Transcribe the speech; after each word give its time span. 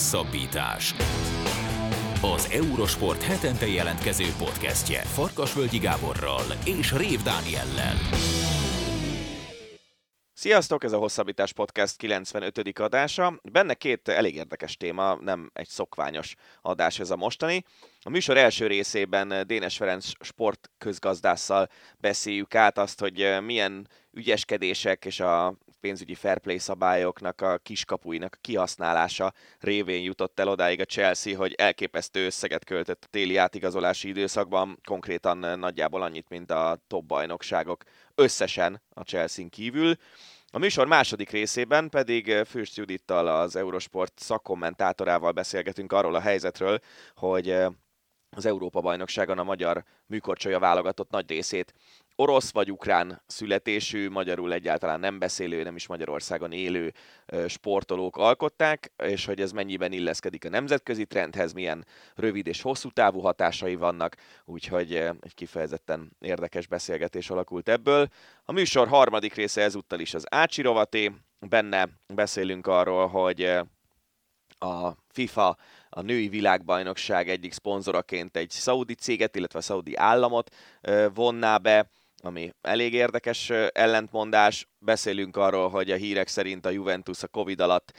Hosszabbítás. 0.00 0.94
Az 2.22 2.50
Eurosport 2.52 3.22
hetente 3.22 3.66
jelentkező 3.66 4.24
podcastje 4.38 5.00
Farkasvölgyi 5.00 5.78
Gáborral 5.78 6.42
és 6.64 6.92
Rév 6.92 7.22
Dániellel. 7.22 7.94
Sziasztok, 10.32 10.84
ez 10.84 10.92
a 10.92 10.98
Hosszabbítás 10.98 11.52
Podcast 11.52 11.96
95. 11.96 12.78
adása. 12.78 13.40
Benne 13.52 13.74
két 13.74 14.08
elég 14.08 14.34
érdekes 14.34 14.76
téma, 14.76 15.14
nem 15.14 15.50
egy 15.52 15.68
szokványos 15.68 16.34
adás 16.62 16.98
ez 16.98 17.10
a 17.10 17.16
mostani. 17.16 17.64
A 18.02 18.10
műsor 18.10 18.36
első 18.36 18.66
részében 18.66 19.46
Dénes 19.46 19.76
Ferenc 19.76 20.10
sportközgazdásszal 20.20 21.68
beszéljük 21.98 22.54
át 22.54 22.78
azt, 22.78 23.00
hogy 23.00 23.36
milyen 23.42 23.88
ügyeskedések 24.12 25.04
és 25.04 25.20
a 25.20 25.54
pénzügyi 25.80 26.14
fair 26.14 26.38
play 26.38 26.58
szabályoknak 26.58 27.40
a 27.40 27.58
kiskapuinak 27.58 28.34
a 28.34 28.38
kihasználása 28.40 29.32
révén 29.58 30.02
jutott 30.02 30.40
el 30.40 30.48
odáig 30.48 30.80
a 30.80 30.84
Chelsea, 30.84 31.36
hogy 31.36 31.52
elképesztő 31.52 32.24
összeget 32.24 32.64
költött 32.64 33.04
a 33.04 33.08
téli 33.10 33.36
átigazolási 33.36 34.08
időszakban, 34.08 34.78
konkrétan 34.84 35.58
nagyjából 35.58 36.02
annyit, 36.02 36.28
mint 36.28 36.50
a 36.50 36.78
top 36.86 37.04
bajnokságok 37.04 37.82
összesen 38.14 38.82
a 38.94 39.02
Chelsea-n 39.02 39.48
kívül. 39.48 39.94
A 40.52 40.58
műsor 40.58 40.86
második 40.86 41.30
részében 41.30 41.88
pedig 41.88 42.32
Fürst 42.46 42.76
Judittal, 42.76 43.26
az 43.26 43.56
Eurosport 43.56 44.12
szakkommentátorával 44.18 45.32
beszélgetünk 45.32 45.92
arról 45.92 46.14
a 46.14 46.20
helyzetről, 46.20 46.78
hogy 47.14 47.56
az 48.36 48.46
Európa-bajnokságon 48.46 49.38
a 49.38 49.44
magyar 49.44 49.84
műkorcsolya 50.06 50.58
válogatott 50.58 51.10
nagy 51.10 51.28
részét 51.28 51.74
orosz 52.20 52.52
vagy 52.52 52.70
ukrán 52.70 53.22
születésű, 53.26 54.08
magyarul 54.08 54.52
egyáltalán 54.52 55.00
nem 55.00 55.18
beszélő, 55.18 55.62
nem 55.62 55.76
is 55.76 55.86
Magyarországon 55.86 56.52
élő 56.52 56.92
sportolók 57.46 58.16
alkották, 58.16 58.92
és 58.96 59.24
hogy 59.24 59.40
ez 59.40 59.52
mennyiben 59.52 59.92
illeszkedik 59.92 60.44
a 60.44 60.48
nemzetközi 60.48 61.04
trendhez, 61.04 61.52
milyen 61.52 61.86
rövid 62.14 62.46
és 62.46 62.62
hosszú 62.62 62.90
távú 62.90 63.20
hatásai 63.20 63.74
vannak, 63.74 64.16
úgyhogy 64.44 64.94
egy 64.94 65.34
kifejezetten 65.34 66.16
érdekes 66.18 66.66
beszélgetés 66.66 67.30
alakult 67.30 67.68
ebből. 67.68 68.08
A 68.44 68.52
műsor 68.52 68.88
harmadik 68.88 69.34
része 69.34 69.62
ezúttal 69.62 70.00
is 70.00 70.14
az 70.14 70.26
Ácsi 70.28 70.62
rovaté, 70.62 71.12
benne 71.48 71.88
beszélünk 72.06 72.66
arról, 72.66 73.06
hogy 73.06 73.42
a 74.58 74.90
FIFA 75.08 75.56
a 75.90 76.00
női 76.00 76.28
világbajnokság 76.28 77.28
egyik 77.28 77.52
szponzoraként 77.52 78.36
egy 78.36 78.50
szaudi 78.50 78.94
céget, 78.94 79.36
illetve 79.36 79.58
a 79.58 79.62
szaudi 79.62 79.96
államot 79.96 80.54
vonná 81.14 81.56
be, 81.56 81.90
ami 82.22 82.52
elég 82.60 82.92
érdekes 82.92 83.50
ellentmondás. 83.72 84.68
Beszélünk 84.78 85.36
arról, 85.36 85.68
hogy 85.68 85.90
a 85.90 85.96
hírek 85.96 86.28
szerint 86.28 86.66
a 86.66 86.70
Juventus 86.70 87.22
a 87.22 87.28
Covid 87.28 87.60
alatt, 87.60 87.92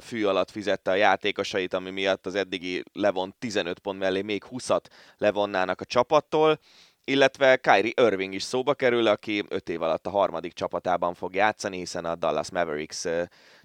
fű 0.00 0.24
alatt 0.24 0.50
fizette 0.50 0.90
a 0.90 0.94
játékosait, 0.94 1.74
ami 1.74 1.90
miatt 1.90 2.26
az 2.26 2.34
eddigi 2.34 2.82
levont 2.92 3.34
15 3.38 3.78
pont 3.78 3.98
mellé 3.98 4.22
még 4.22 4.44
20-at 4.50 4.84
levonnának 5.16 5.80
a 5.80 5.84
csapattól 5.84 6.58
illetve 7.04 7.56
Kyrie 7.56 7.92
Irving 7.96 8.34
is 8.34 8.42
szóba 8.42 8.74
kerül, 8.74 9.06
aki 9.06 9.44
5 9.48 9.68
év 9.68 9.82
alatt 9.82 10.06
a 10.06 10.10
harmadik 10.10 10.52
csapatában 10.52 11.14
fog 11.14 11.34
játszani, 11.34 11.76
hiszen 11.76 12.04
a 12.04 12.14
Dallas 12.14 12.50
Mavericks 12.50 13.04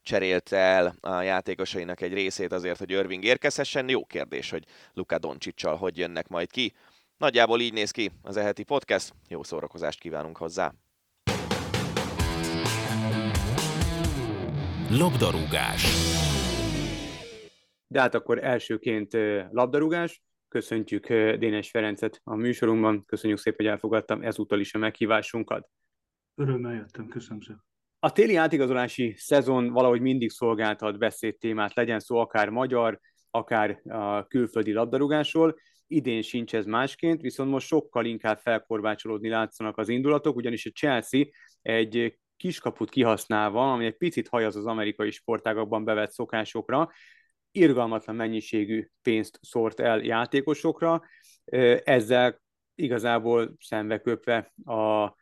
cserélte 0.02 0.57
el 0.57 0.95
a 1.02 1.21
játékosainak 1.21 2.02
egy 2.02 2.13
részét 2.13 2.52
azért, 2.52 2.77
hogy 2.77 2.91
Irving 2.91 3.23
érkezhessen. 3.23 3.89
Jó 3.89 4.05
kérdés, 4.05 4.49
hogy 4.49 4.63
Luka 4.93 5.17
Doncsicsal 5.17 5.75
hogy 5.75 5.97
jönnek 5.97 6.27
majd 6.27 6.52
ki. 6.52 6.73
Nagyjából 7.17 7.59
így 7.59 7.73
néz 7.73 7.91
ki 7.91 8.11
az 8.21 8.38
eheti 8.38 8.63
podcast, 8.63 9.13
jó 9.27 9.43
szórakozást 9.43 9.99
kívánunk 9.99 10.38
hozzá! 10.38 10.73
Labdarúgás 14.89 15.85
De 17.88 17.99
hát 17.99 18.15
akkor 18.15 18.43
elsőként 18.43 19.13
labdarúgás. 19.52 20.21
Köszöntjük 20.48 21.08
Dénes 21.09 21.70
Ferencet 21.70 22.22
a 22.23 22.36
műsorunkban. 22.36 23.05
Köszönjük 23.05 23.39
szépen, 23.39 23.66
hogy 23.66 23.76
elfogadtam 23.76 24.21
ezúttal 24.21 24.60
is 24.60 24.73
a 24.73 24.77
meghívásunkat. 24.77 25.70
Örömmel 26.36 26.73
jöttem, 26.73 27.08
köszönöm 27.08 27.42
szépen. 27.42 27.66
A 27.99 28.11
téli 28.11 28.36
átigazolási 28.36 29.14
szezon 29.17 29.71
valahogy 29.71 30.02
mindig 30.02 30.30
szolgáltat 30.30 30.98
beszédtémát, 30.98 31.73
legyen 31.73 31.99
szó 31.99 32.17
akár 32.17 32.49
magyar, 32.49 32.99
akár 33.32 33.82
a 33.83 34.27
külföldi 34.27 34.71
labdarúgásról. 34.71 35.55
Idén 35.88 36.21
sincs 36.21 36.55
ez 36.55 36.66
másként, 36.66 37.21
viszont 37.21 37.50
most 37.50 37.67
sokkal 37.67 38.05
inkább 38.05 38.38
felkorbácsolódni 38.38 39.30
látszanak 39.30 39.77
az 39.77 39.89
indulatok, 39.89 40.36
ugyanis 40.36 40.66
a 40.66 40.70
Chelsea 40.70 41.26
egy 41.61 42.17
kiskaput 42.38 42.89
kihasználva, 42.89 43.71
ami 43.71 43.86
egy 43.86 43.98
picit 43.98 44.27
hajaz 44.27 44.55
az 44.55 44.66
amerikai 44.66 45.11
sportágakban 45.11 45.83
bevett 45.83 46.11
szokásokra, 46.11 46.89
irgalmatlan 47.52 48.15
mennyiségű 48.15 48.87
pénzt 49.02 49.39
szórt 49.41 49.80
el 49.80 49.99
játékosokra, 49.99 51.03
ezzel 51.83 52.41
igazából 52.75 53.55
szembeköpve 53.59 54.53
a 54.65 55.15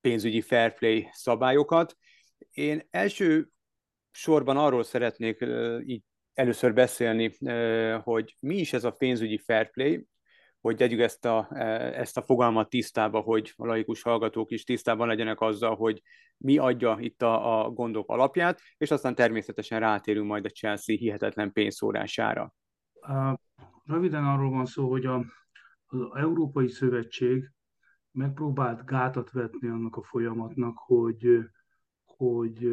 pénzügyi 0.00 0.40
fair 0.40 0.74
play 0.74 1.08
szabályokat. 1.12 1.96
Én 2.50 2.86
első 2.90 3.48
sorban 4.10 4.56
arról 4.56 4.82
szeretnék 4.82 5.44
így 5.84 6.02
először 6.34 6.74
beszélni, 6.74 7.36
hogy 8.02 8.36
mi 8.40 8.56
is 8.56 8.72
ez 8.72 8.84
a 8.84 8.90
pénzügyi 8.90 9.38
fair 9.38 9.70
play, 9.70 10.06
hogy 10.60 10.76
tegyük 10.76 11.00
ezt 11.00 11.24
a, 11.24 11.48
ezt 11.94 12.16
a 12.16 12.22
fogalmat 12.22 12.68
tisztába, 12.68 13.20
hogy 13.20 13.52
a 13.56 13.66
laikus 13.66 14.02
hallgatók 14.02 14.50
is 14.50 14.64
tisztában 14.64 15.06
legyenek 15.06 15.40
azzal, 15.40 15.76
hogy 15.76 16.02
mi 16.36 16.58
adja 16.58 16.96
itt 17.00 17.22
a, 17.22 17.64
a 17.64 17.70
gondok 17.70 18.10
alapját, 18.10 18.60
és 18.76 18.90
aztán 18.90 19.14
természetesen 19.14 19.80
rátérünk 19.80 20.26
majd 20.26 20.44
a 20.44 20.48
Chelsea 20.48 20.96
hihetetlen 20.96 21.52
pénzszórására. 21.52 22.54
Röviden 23.84 24.24
arról 24.24 24.50
van 24.50 24.66
szó, 24.66 24.90
hogy 24.90 25.06
a, 25.06 25.24
az 25.86 26.00
Európai 26.14 26.68
Szövetség 26.68 27.52
megpróbált 28.10 28.84
gátat 28.84 29.30
vetni 29.30 29.68
annak 29.68 29.96
a 29.96 30.02
folyamatnak, 30.02 30.78
hogy, 30.78 31.38
hogy 32.04 32.68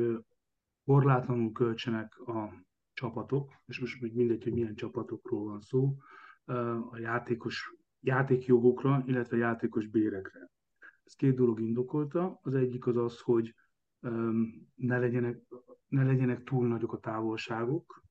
korlátlanul 0.86 1.52
költsenek 1.52 2.20
a 2.20 2.66
csapatok, 2.94 3.54
és 3.66 3.80
most 3.80 4.02
mindegy, 4.02 4.44
hogy 4.44 4.54
milyen 4.54 4.76
csapatokról 4.76 5.44
van 5.44 5.62
szó, 5.62 5.96
a 6.92 6.98
játékos 6.98 7.76
játékjogokra, 8.00 9.04
illetve 9.06 9.38
játékos 9.38 9.88
bérekre. 9.88 10.50
Ez 11.04 11.14
két 11.14 11.36
dolog 11.36 11.62
indokolta. 11.62 12.40
Az 12.42 12.54
egyik 12.54 12.88
az 12.88 12.98
az, 12.98 13.20
hogy 13.20 13.56
ne 14.76 15.00
legyenek, 15.00 15.42
ne 15.88 16.04
legyenek 16.04 16.44
túl 16.44 16.68
nagyok 16.68 16.94
a 16.94 17.00
távolságok. 17.00 18.04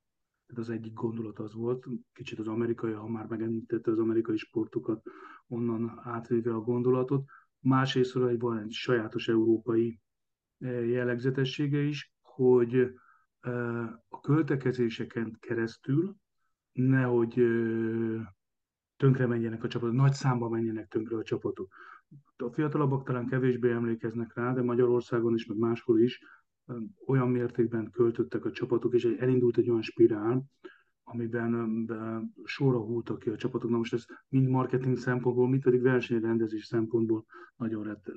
Ez 0.47 0.59
az 0.59 0.71
egyik 0.71 0.93
gondolat 0.93 1.39
az 1.39 1.55
volt, 1.55 1.87
kicsit 2.13 2.39
az 2.39 2.49
amerikai, 2.49 2.93
ha 2.93 3.09
már 3.09 3.27
megemlítette 3.27 3.91
az 3.91 3.99
amerikai 3.99 4.37
sportokat, 4.37 5.03
onnan 5.47 6.01
átvéve 6.03 6.55
a 6.55 6.61
gondolatot. 6.61 7.25
Másrészt 7.61 8.13
van 8.13 8.59
egy 8.59 8.71
sajátos 8.71 9.29
európai 9.29 10.01
jellegzetessége 10.59 11.81
is, 11.81 12.13
hogy 12.21 12.95
a 14.09 14.21
költekezéseken 14.21 15.37
keresztül 15.41 16.17
nehogy 16.75 17.35
tönkre 18.97 19.27
menjenek 19.27 19.65
a 19.65 19.69
csapatok, 19.69 19.95
nagy 19.95 20.13
számba 20.13 20.49
menjenek 20.49 20.89
tönkre 20.89 21.17
a 21.17 21.23
csapatok. 21.23 21.75
A 22.37 22.51
fiatalabbak 22.51 23.05
talán 23.05 23.27
kevésbé 23.27 23.71
emlékeznek 23.71 24.35
rá, 24.35 24.53
de 24.53 24.63
Magyarországon 24.63 25.35
is, 25.35 25.47
meg 25.47 25.59
máshol 25.59 26.01
is 26.01 26.23
olyan 27.07 27.29
mértékben 27.29 27.91
költöttek 27.91 28.45
a 28.45 28.51
csapatok, 28.51 28.95
és 28.95 29.05
elindult 29.05 29.57
egy 29.57 29.69
olyan 29.69 29.83
spirál, 29.83 30.45
amiben 31.05 31.87
sorra 32.45 32.79
húltak 32.79 33.19
ki 33.19 33.31
a 33.31 33.37
csapatok. 33.37 33.71
Na 33.71 33.77
most 33.77 33.93
ez 33.93 34.05
mind 34.29 34.49
marketing 34.49 34.97
szempontból, 34.97 35.49
mind 35.49 35.63
pedig 35.63 35.83
versenyrendezés 35.83 36.65
szempontból 36.65 37.25
nagyon 37.57 37.83
rett, 37.83 38.13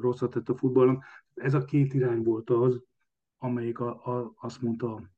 rosszat 0.00 0.30
tett 0.30 0.48
a 0.48 0.56
futballnak. 0.56 1.04
Ez 1.34 1.54
a 1.54 1.64
két 1.64 1.94
irány 1.94 2.22
volt 2.22 2.50
az, 2.50 2.82
amelyik 3.38 3.78
a, 3.78 4.06
a, 4.06 4.32
azt 4.36 4.62
mondta 4.62 5.14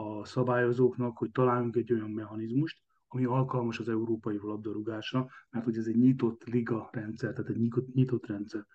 a 0.00 0.24
szabályozóknak, 0.24 1.18
hogy 1.18 1.30
találjunk 1.30 1.76
egy 1.76 1.92
olyan 1.92 2.10
mechanizmust, 2.10 2.78
ami 3.08 3.24
alkalmas 3.24 3.78
az 3.78 3.88
európai 3.88 4.38
labdarúgásra, 4.42 5.28
mert 5.50 5.64
hogy 5.64 5.76
ez 5.76 5.86
egy 5.86 5.96
nyitott 5.96 6.44
liga 6.44 6.88
rendszer, 6.92 7.32
tehát 7.32 7.50
egy 7.50 7.58
nyitott, 7.58 7.94
nyitott 7.94 8.26
rendszer, 8.26 8.66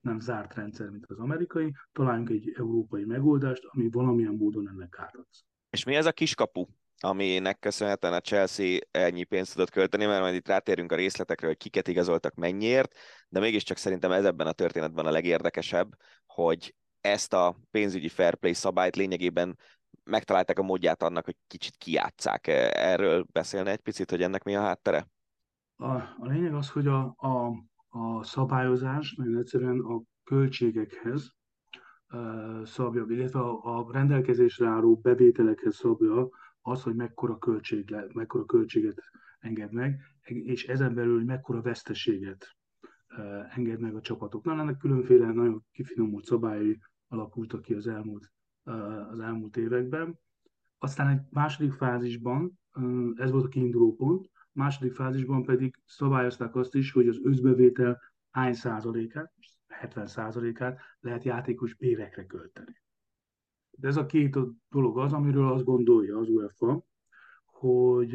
nem 0.00 0.20
zárt 0.20 0.54
rendszer, 0.54 0.88
mint 0.88 1.04
az 1.06 1.18
amerikai, 1.18 1.74
találjunk 1.92 2.30
egy 2.30 2.54
európai 2.56 3.04
megoldást, 3.04 3.64
ami 3.64 3.88
valamilyen 3.90 4.34
módon 4.34 4.68
ennek 4.68 4.88
károdsz. 4.88 5.44
És 5.70 5.84
mi 5.84 5.94
ez 5.94 6.06
a 6.06 6.12
kiskapu, 6.12 6.66
aminek 7.00 7.58
köszönhetően 7.58 8.12
a 8.12 8.20
Chelsea 8.20 8.78
ennyi 8.90 9.24
pénzt 9.24 9.52
tudott 9.52 9.70
költeni, 9.70 10.06
mert 10.06 10.20
majd 10.20 10.34
itt 10.34 10.48
rátérünk 10.48 10.92
a 10.92 10.96
részletekre, 10.96 11.46
hogy 11.46 11.56
kiket 11.56 11.88
igazoltak 11.88 12.34
mennyiért, 12.34 12.94
de 13.28 13.40
mégiscsak 13.40 13.76
szerintem 13.76 14.12
ez 14.12 14.24
ebben 14.24 14.46
a 14.46 14.52
történetben 14.52 15.06
a 15.06 15.10
legérdekesebb, 15.10 15.96
hogy 16.26 16.74
ezt 17.00 17.32
a 17.32 17.56
pénzügyi 17.70 18.08
fair 18.08 18.34
play 18.34 18.52
szabályt 18.52 18.96
lényegében 18.96 19.58
megtalálták 20.04 20.58
a 20.58 20.62
módját 20.62 21.02
annak, 21.02 21.24
hogy 21.24 21.36
kicsit 21.46 21.76
kiátszák. 21.76 22.46
Erről 22.72 23.26
beszélne 23.32 23.70
egy 23.70 23.80
picit, 23.80 24.10
hogy 24.10 24.22
ennek 24.22 24.44
mi 24.44 24.56
a 24.56 24.60
háttere? 24.60 25.06
A, 25.76 25.92
a 25.94 26.26
lényeg 26.26 26.54
az, 26.54 26.70
hogy 26.70 26.86
a, 26.86 27.14
a, 27.16 27.52
a 27.88 28.24
szabályozás 28.24 29.14
nagyon 29.14 29.38
egyszerűen 29.38 29.80
a 29.80 30.02
költségekhez 30.24 31.34
uh, 32.08 32.64
szabja, 32.64 33.04
illetve 33.08 33.40
a, 33.40 33.78
a 33.78 33.92
rendelkezésre 33.92 34.66
álló 34.66 34.96
bevételekhez 34.96 35.74
szabja 35.74 36.28
az, 36.60 36.82
hogy 36.82 36.94
mekkora, 36.94 37.38
költség, 37.38 37.94
mekkora 38.12 38.44
költséget 38.44 39.02
enged 39.38 39.72
meg, 39.72 40.00
és 40.24 40.66
ezen 40.66 40.94
belül 40.94 41.24
mekkora 41.24 41.62
veszteséget 41.62 42.56
enged 43.54 43.80
meg 43.80 43.94
a 43.94 44.00
csapatoknál. 44.00 44.60
Ennek 44.60 44.76
különféle 44.76 45.26
nagyon 45.26 45.64
kifinomult 45.72 46.24
szabályai 46.24 46.78
alakultak 47.08 47.62
ki 47.62 47.74
az 47.74 47.86
elmúlt, 47.86 48.32
az 49.10 49.20
elmúlt 49.20 49.56
években. 49.56 50.18
Aztán 50.78 51.08
egy 51.08 51.20
második 51.30 51.72
fázisban, 51.72 52.58
ez 53.14 53.30
volt 53.30 53.44
a 53.44 53.48
kiinduló 53.48 53.94
pont, 53.94 54.30
második 54.52 54.94
fázisban 54.94 55.42
pedig 55.42 55.74
szabályozták 55.84 56.56
azt 56.56 56.74
is, 56.74 56.92
hogy 56.92 57.08
az 57.08 57.20
özbevétel 57.22 58.00
hány 58.30 58.52
százalékát, 58.52 59.32
70 59.66 60.06
százalékát 60.06 60.80
lehet 61.00 61.24
játékos 61.24 61.74
bérekre 61.74 62.26
költeni. 62.26 62.82
De 63.70 63.88
ez 63.88 63.96
a 63.96 64.06
két 64.06 64.38
dolog 64.68 64.98
az, 64.98 65.12
amiről 65.12 65.52
azt 65.52 65.64
gondolja 65.64 66.18
az 66.18 66.28
UEFA, 66.28 66.84
hogy 67.44 68.14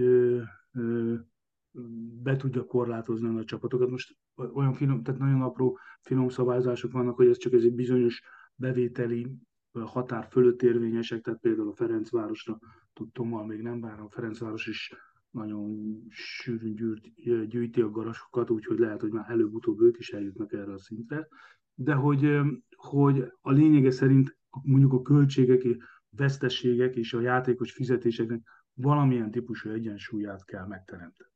be 2.22 2.36
tudja 2.36 2.66
korlátozni 2.66 3.38
a 3.38 3.44
csapatokat. 3.44 3.90
Most 3.90 4.18
olyan 4.36 4.74
finom, 4.74 5.04
tehát 5.04 5.20
nagyon 5.20 5.42
apró 5.42 5.78
finom 6.02 6.30
szabályzások 6.30 6.92
vannak, 6.92 7.16
hogy 7.16 7.28
ez 7.28 7.38
csak 7.38 7.54
ez 7.54 7.64
egy 7.64 7.76
bizonyos 7.76 8.24
bevételi 8.56 9.38
határ 9.82 10.28
fölött 10.30 10.62
érvényesek, 10.62 11.22
tehát 11.22 11.40
például 11.40 11.70
a 11.70 11.76
Ferencvárosra 11.76 12.60
tudtommal 12.94 13.46
még 13.46 13.62
nem, 13.62 13.80
bár 13.80 14.00
a 14.00 14.10
Ferencváros 14.10 14.68
is 14.68 14.94
nagyon 15.30 15.96
sűrűn 16.10 16.76
gyűjt, 16.76 17.48
gyűjti 17.50 17.82
a 17.82 17.90
garasokat, 17.90 18.50
úgyhogy 18.50 18.80
lehet, 18.80 19.02
hogy 19.02 19.12
már 19.12 19.30
előbb-utóbb 19.30 19.82
ők 19.82 19.98
is 19.98 20.12
eljutnak 20.12 20.54
erre 20.54 20.74
a 20.74 20.80
szintre. 20.80 21.28
De 21.74 21.94
hogy, 21.94 22.40
hogy 22.76 23.32
a 23.42 23.52
lényege 23.52 23.92
szerint 23.92 24.38
mondjuk 24.64 24.94
a 24.94 25.02
költségek, 25.02 25.62
veszteségek 26.10 26.96
és 26.96 27.14
a 27.14 27.22
játékos 27.22 27.72
fizetéseknek 27.72 28.42
valamilyen 28.74 29.32
típusú 29.32 29.70
egyensúlyát 29.70 30.46
kell 30.46 30.68
megteremteni. 30.68 31.30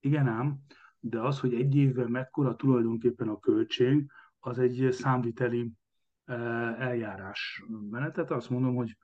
Igen 0.00 0.26
ám, 0.26 0.58
de 1.00 1.20
az, 1.20 1.40
hogy 1.40 1.54
egy 1.54 1.76
évben 1.76 2.10
mekkora 2.10 2.56
tulajdonképpen 2.56 3.28
a 3.28 3.38
költség, 3.38 4.10
az 4.38 4.58
egy 4.58 4.88
számviteli 4.92 5.72
eljárás 6.78 7.64
menetet. 7.90 8.30
Azt 8.30 8.50
mondom, 8.50 8.74
hogy, 8.74 8.96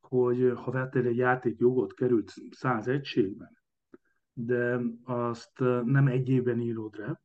hogy 0.00 0.52
ha 0.54 0.70
vettél 0.70 1.06
egy 1.06 1.16
játékjogot, 1.16 1.94
került 1.94 2.32
100 2.50 2.86
egységben, 2.88 3.58
de 4.32 4.80
azt 5.02 5.58
nem 5.84 6.06
egy 6.06 6.28
évben 6.28 6.60
írod 6.60 6.96
le, 6.96 7.20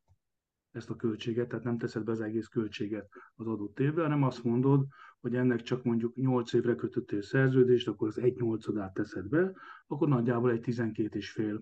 ezt 0.72 0.90
a 0.90 0.96
költséget, 0.96 1.48
tehát 1.48 1.64
nem 1.64 1.78
teszed 1.78 2.04
be 2.04 2.12
az 2.12 2.22
egész 2.22 2.48
költséget 2.48 3.10
az 3.36 3.48
adott 3.48 3.80
évben, 3.80 4.04
hanem 4.04 4.24
azt 4.24 4.44
mondod, 4.44 4.88
hogy 5.20 5.36
ennek 5.36 5.62
csak 5.62 5.84
mondjuk 5.84 6.16
8 6.16 6.54
évre 6.54 6.76
kötöttél 6.76 7.22
szerződést, 7.22 7.88
akkor 7.88 8.08
az 8.08 8.20
egy 8.20 8.36
nyolcadát 8.36 8.94
teszed 8.94 9.28
be, 9.28 9.52
akkor 9.88 10.08
nagyjából 10.08 10.52
egy 10.52 10.64
12,5 10.66 11.62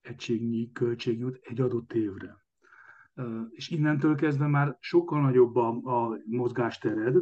egységnyi 0.00 0.72
költség 0.72 1.18
jut 1.18 1.38
egy 1.42 1.60
adott 1.60 1.92
évre. 1.92 2.43
És 3.50 3.70
innentől 3.70 4.14
kezdve 4.14 4.46
már 4.46 4.76
sokkal 4.80 5.20
nagyobb 5.20 5.56
a, 5.56 5.68
a 5.68 6.18
mozgástered, 6.26 7.16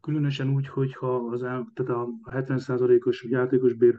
különösen 0.00 0.50
úgy, 0.50 0.68
hogyha 0.68 1.14
az, 1.14 1.40
tehát 1.40 1.92
a 1.92 2.08
70%-os 2.24 3.24
játékos 3.24 3.72
bér 3.72 3.98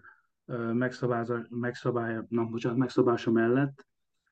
megszabálya, 1.50 2.26
na, 2.30 2.46
bocsánat, 2.46 2.78
megszabása 2.78 3.32
mellett 3.32 3.88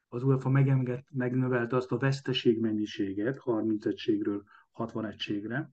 az 0.07 0.23
UEFA 0.23 0.49
megenged, 0.49 1.03
megnövelte 1.11 1.75
azt 1.75 1.91
a 1.91 1.97
veszteség 1.97 2.59
mennyiséget 2.59 3.37
30 3.37 3.85
egységről 3.85 4.43
60 4.71 5.05
egységre, 5.05 5.71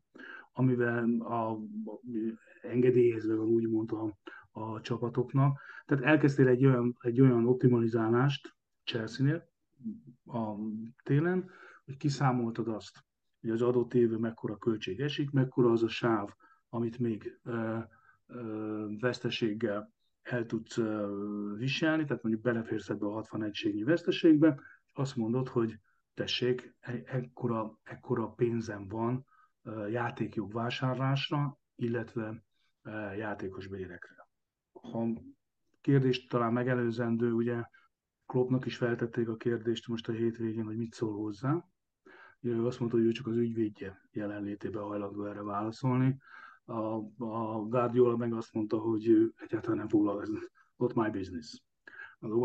amivel 0.52 1.20
a, 1.20 1.58
engedélyezve 2.62 3.34
van 3.34 3.46
úgymond 3.46 3.92
a, 3.92 4.18
a 4.60 4.80
csapatoknak. 4.80 5.60
Tehát 5.86 6.04
elkezdtél 6.04 6.48
egy 6.48 6.66
olyan, 6.66 6.96
egy 7.00 7.20
olyan 7.20 7.46
optimalizálást 7.46 8.54
Chelsea-nél 8.84 9.52
a 10.26 10.54
télen, 11.02 11.50
hogy 11.84 11.96
kiszámoltad 11.96 12.68
azt, 12.68 13.04
hogy 13.40 13.50
az 13.50 13.62
adott 13.62 13.94
évben 13.94 14.20
mekkora 14.20 14.56
költség 14.56 15.00
esik, 15.00 15.30
mekkora 15.30 15.70
az 15.70 15.82
a 15.82 15.88
sáv, 15.88 16.28
amit 16.68 16.98
még 16.98 17.40
ö, 17.42 17.78
ö, 18.26 18.86
veszteséggel 18.98 19.92
el 20.22 20.46
tudsz 20.46 20.76
ö, 20.76 21.54
viselni, 21.56 22.04
tehát 22.04 22.22
mondjuk 22.22 22.44
beleférsz 22.44 22.88
ebbe 22.88 23.06
a 23.06 23.12
60 23.12 23.42
egységnyi 23.42 23.82
veszteségbe, 23.82 24.60
azt 24.92 25.16
mondod, 25.16 25.48
hogy 25.48 25.78
tessék, 26.14 26.74
e- 26.80 27.02
ekkora, 27.04 27.78
ekkora 27.82 28.28
pénzem 28.28 28.88
van 28.88 29.26
játékjog 29.90 30.52
vásárlásra, 30.52 31.58
illetve 31.74 32.44
játékos 33.16 33.66
bérekre. 33.66 34.28
Ha 34.72 35.08
kérdést 35.80 36.28
talán 36.28 36.52
megelőzendő, 36.52 37.32
ugye 37.32 37.62
Kloppnak 38.34 38.66
is 38.66 38.76
feltették 38.76 39.28
a 39.28 39.36
kérdést 39.36 39.88
most 39.88 40.08
a 40.08 40.12
hétvégén, 40.12 40.64
hogy 40.64 40.76
mit 40.76 40.92
szól 40.92 41.16
hozzá. 41.16 41.64
Ő 42.40 42.66
azt 42.66 42.78
mondta, 42.78 42.96
hogy 42.98 43.06
ő 43.06 43.10
csak 43.10 43.26
az 43.26 43.36
ügyvédje 43.36 44.08
jelenlétében 44.12 44.82
hajlandó 44.82 45.24
erre 45.24 45.42
válaszolni. 45.42 46.18
A, 46.64 46.74
a 47.18 47.66
Guardiola 47.68 48.16
meg 48.16 48.32
azt 48.32 48.52
mondta, 48.52 48.78
hogy 48.78 49.08
ő 49.08 49.32
egyáltalán 49.36 49.76
nem 49.76 49.88
foglalkozik, 49.88 50.50
not 50.76 50.94
my 50.94 51.10
business. 51.10 51.62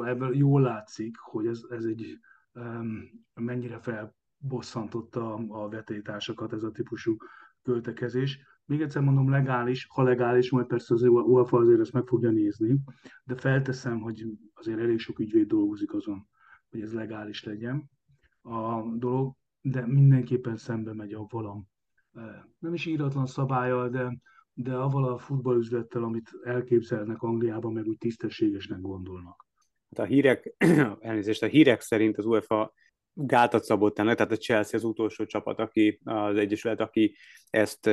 Ebből 0.05 0.35
jól 0.35 0.61
látszik, 0.61 1.17
hogy 1.17 1.47
ez, 1.47 1.61
ez 1.69 1.83
egy 1.85 2.19
um, 2.53 3.25
mennyire 3.33 3.79
felbosszantotta 3.79 5.33
a, 5.33 5.69
vetétársakat 5.69 6.53
ez 6.53 6.63
a 6.63 6.71
típusú 6.71 7.15
költekezés. 7.61 8.39
Még 8.69 8.81
egyszer 8.81 9.01
mondom, 9.01 9.29
legális, 9.29 9.87
ha 9.89 10.03
legális, 10.03 10.51
majd 10.51 10.65
persze 10.65 10.93
az 10.93 11.01
UEFA 11.03 11.57
azért 11.57 11.79
ezt 11.79 11.93
meg 11.93 12.05
fogja 12.05 12.29
nézni, 12.29 12.79
de 13.23 13.35
felteszem, 13.35 13.99
hogy 13.99 14.25
azért 14.53 14.79
elég 14.79 14.99
sok 14.99 15.19
ügyvéd 15.19 15.47
dolgozik 15.47 15.93
azon, 15.93 16.27
hogy 16.69 16.81
ez 16.81 16.93
legális 16.93 17.43
legyen 17.43 17.89
a 18.41 18.81
dolog, 18.95 19.35
de 19.61 19.85
mindenképpen 19.85 20.57
szembe 20.57 20.93
megy 20.93 21.13
a 21.13 21.27
nem 22.59 22.73
is 22.73 22.85
íratlan 22.85 23.25
szabályal, 23.25 23.89
de, 23.89 24.17
de 24.53 24.75
avval 24.75 25.13
a 25.13 25.17
futballüzlettel, 25.17 26.03
amit 26.03 26.29
elképzelnek 26.43 27.21
Angliában, 27.21 27.73
meg 27.73 27.85
úgy 27.85 27.97
tisztességesnek 27.97 28.81
gondolnak. 28.81 29.45
Hát 29.95 30.05
a 30.05 30.09
hírek, 30.09 30.55
elnézést, 30.99 31.43
a 31.43 31.47
hírek 31.47 31.81
szerint 31.81 32.17
az 32.17 32.25
UEFA 32.25 32.73
gátat 33.13 33.63
szabott 33.63 33.99
ennek, 33.99 34.15
tehát 34.15 34.31
a 34.31 34.37
Chelsea 34.37 34.79
az 34.79 34.85
utolsó 34.85 35.25
csapat, 35.25 35.59
aki 35.59 35.99
az 36.03 36.37
Egyesület, 36.37 36.79
aki 36.79 37.15
ezt 37.49 37.89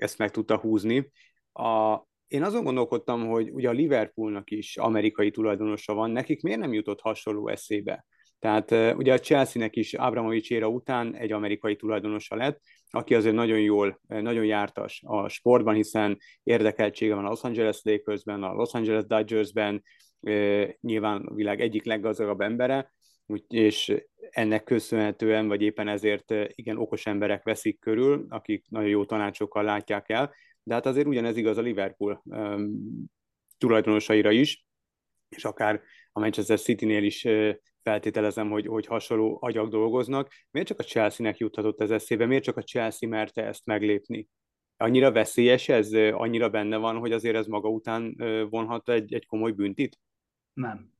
ezt 0.00 0.18
meg 0.18 0.30
tudta 0.30 0.56
húzni. 0.56 1.10
A, 1.52 1.98
én 2.28 2.42
azon 2.42 2.64
gondolkodtam, 2.64 3.26
hogy 3.26 3.50
ugye 3.50 3.68
a 3.68 3.72
Liverpoolnak 3.72 4.50
is 4.50 4.76
amerikai 4.76 5.30
tulajdonosa 5.30 5.94
van, 5.94 6.10
nekik 6.10 6.42
miért 6.42 6.60
nem 6.60 6.72
jutott 6.72 7.00
hasonló 7.00 7.48
eszébe? 7.48 8.04
Tehát 8.38 8.70
ugye 8.96 9.12
a 9.12 9.18
Chelsea-nek 9.18 9.76
is 9.76 9.94
Abramovics 9.94 10.50
éra 10.50 10.68
után 10.68 11.14
egy 11.14 11.32
amerikai 11.32 11.76
tulajdonosa 11.76 12.36
lett, 12.36 12.60
aki 12.90 13.14
azért 13.14 13.34
nagyon 13.34 13.60
jól, 13.60 14.00
nagyon 14.06 14.44
jártas 14.44 15.02
a 15.06 15.28
sportban, 15.28 15.74
hiszen 15.74 16.18
érdekeltsége 16.42 17.14
van 17.14 17.24
a 17.24 17.28
Los 17.28 17.42
Angeles 17.42 17.80
Lakersben, 17.82 18.42
a 18.42 18.52
Los 18.52 18.72
Angeles 18.72 19.04
Dodgersben, 19.06 19.82
nyilván 20.80 21.26
a 21.26 21.34
világ 21.34 21.60
egyik 21.60 21.84
leggazdagabb 21.84 22.40
embere, 22.40 22.92
és 23.48 24.02
ennek 24.30 24.64
köszönhetően, 24.64 25.48
vagy 25.48 25.62
éppen 25.62 25.88
ezért 25.88 26.34
igen 26.48 26.76
okos 26.76 27.06
emberek 27.06 27.42
veszik 27.42 27.78
körül, 27.78 28.26
akik 28.28 28.64
nagyon 28.68 28.88
jó 28.88 29.04
tanácsokkal 29.04 29.62
látják 29.62 30.08
el, 30.08 30.34
de 30.62 30.74
hát 30.74 30.86
azért 30.86 31.06
ugyanez 31.06 31.36
igaz 31.36 31.56
a 31.56 31.60
Liverpool 31.60 32.22
tulajdonosaira 33.58 34.30
is, 34.30 34.66
és 35.28 35.44
akár 35.44 35.82
a 36.12 36.20
Manchester 36.20 36.58
City-nél 36.58 37.04
is 37.04 37.26
feltételezem, 37.82 38.50
hogy, 38.50 38.66
hogy 38.66 38.86
hasonló 38.86 39.38
agyak 39.40 39.68
dolgoznak. 39.68 40.32
Miért 40.50 40.68
csak 40.68 40.78
a 40.78 40.82
Chelsea-nek 40.82 41.38
juthatott 41.38 41.80
ez 41.80 41.90
eszébe? 41.90 42.26
Miért 42.26 42.42
csak 42.42 42.56
a 42.56 42.62
Chelsea 42.62 43.08
merte 43.08 43.46
ezt 43.46 43.66
meglépni? 43.66 44.28
Annyira 44.76 45.12
veszélyes 45.12 45.68
ez? 45.68 45.92
Annyira 45.92 46.48
benne 46.48 46.76
van, 46.76 46.98
hogy 46.98 47.12
azért 47.12 47.36
ez 47.36 47.46
maga 47.46 47.68
után 47.68 48.16
vonhat 48.50 48.88
egy, 48.88 49.14
egy 49.14 49.26
komoly 49.26 49.52
büntit? 49.52 49.98
Nem. 50.52 50.92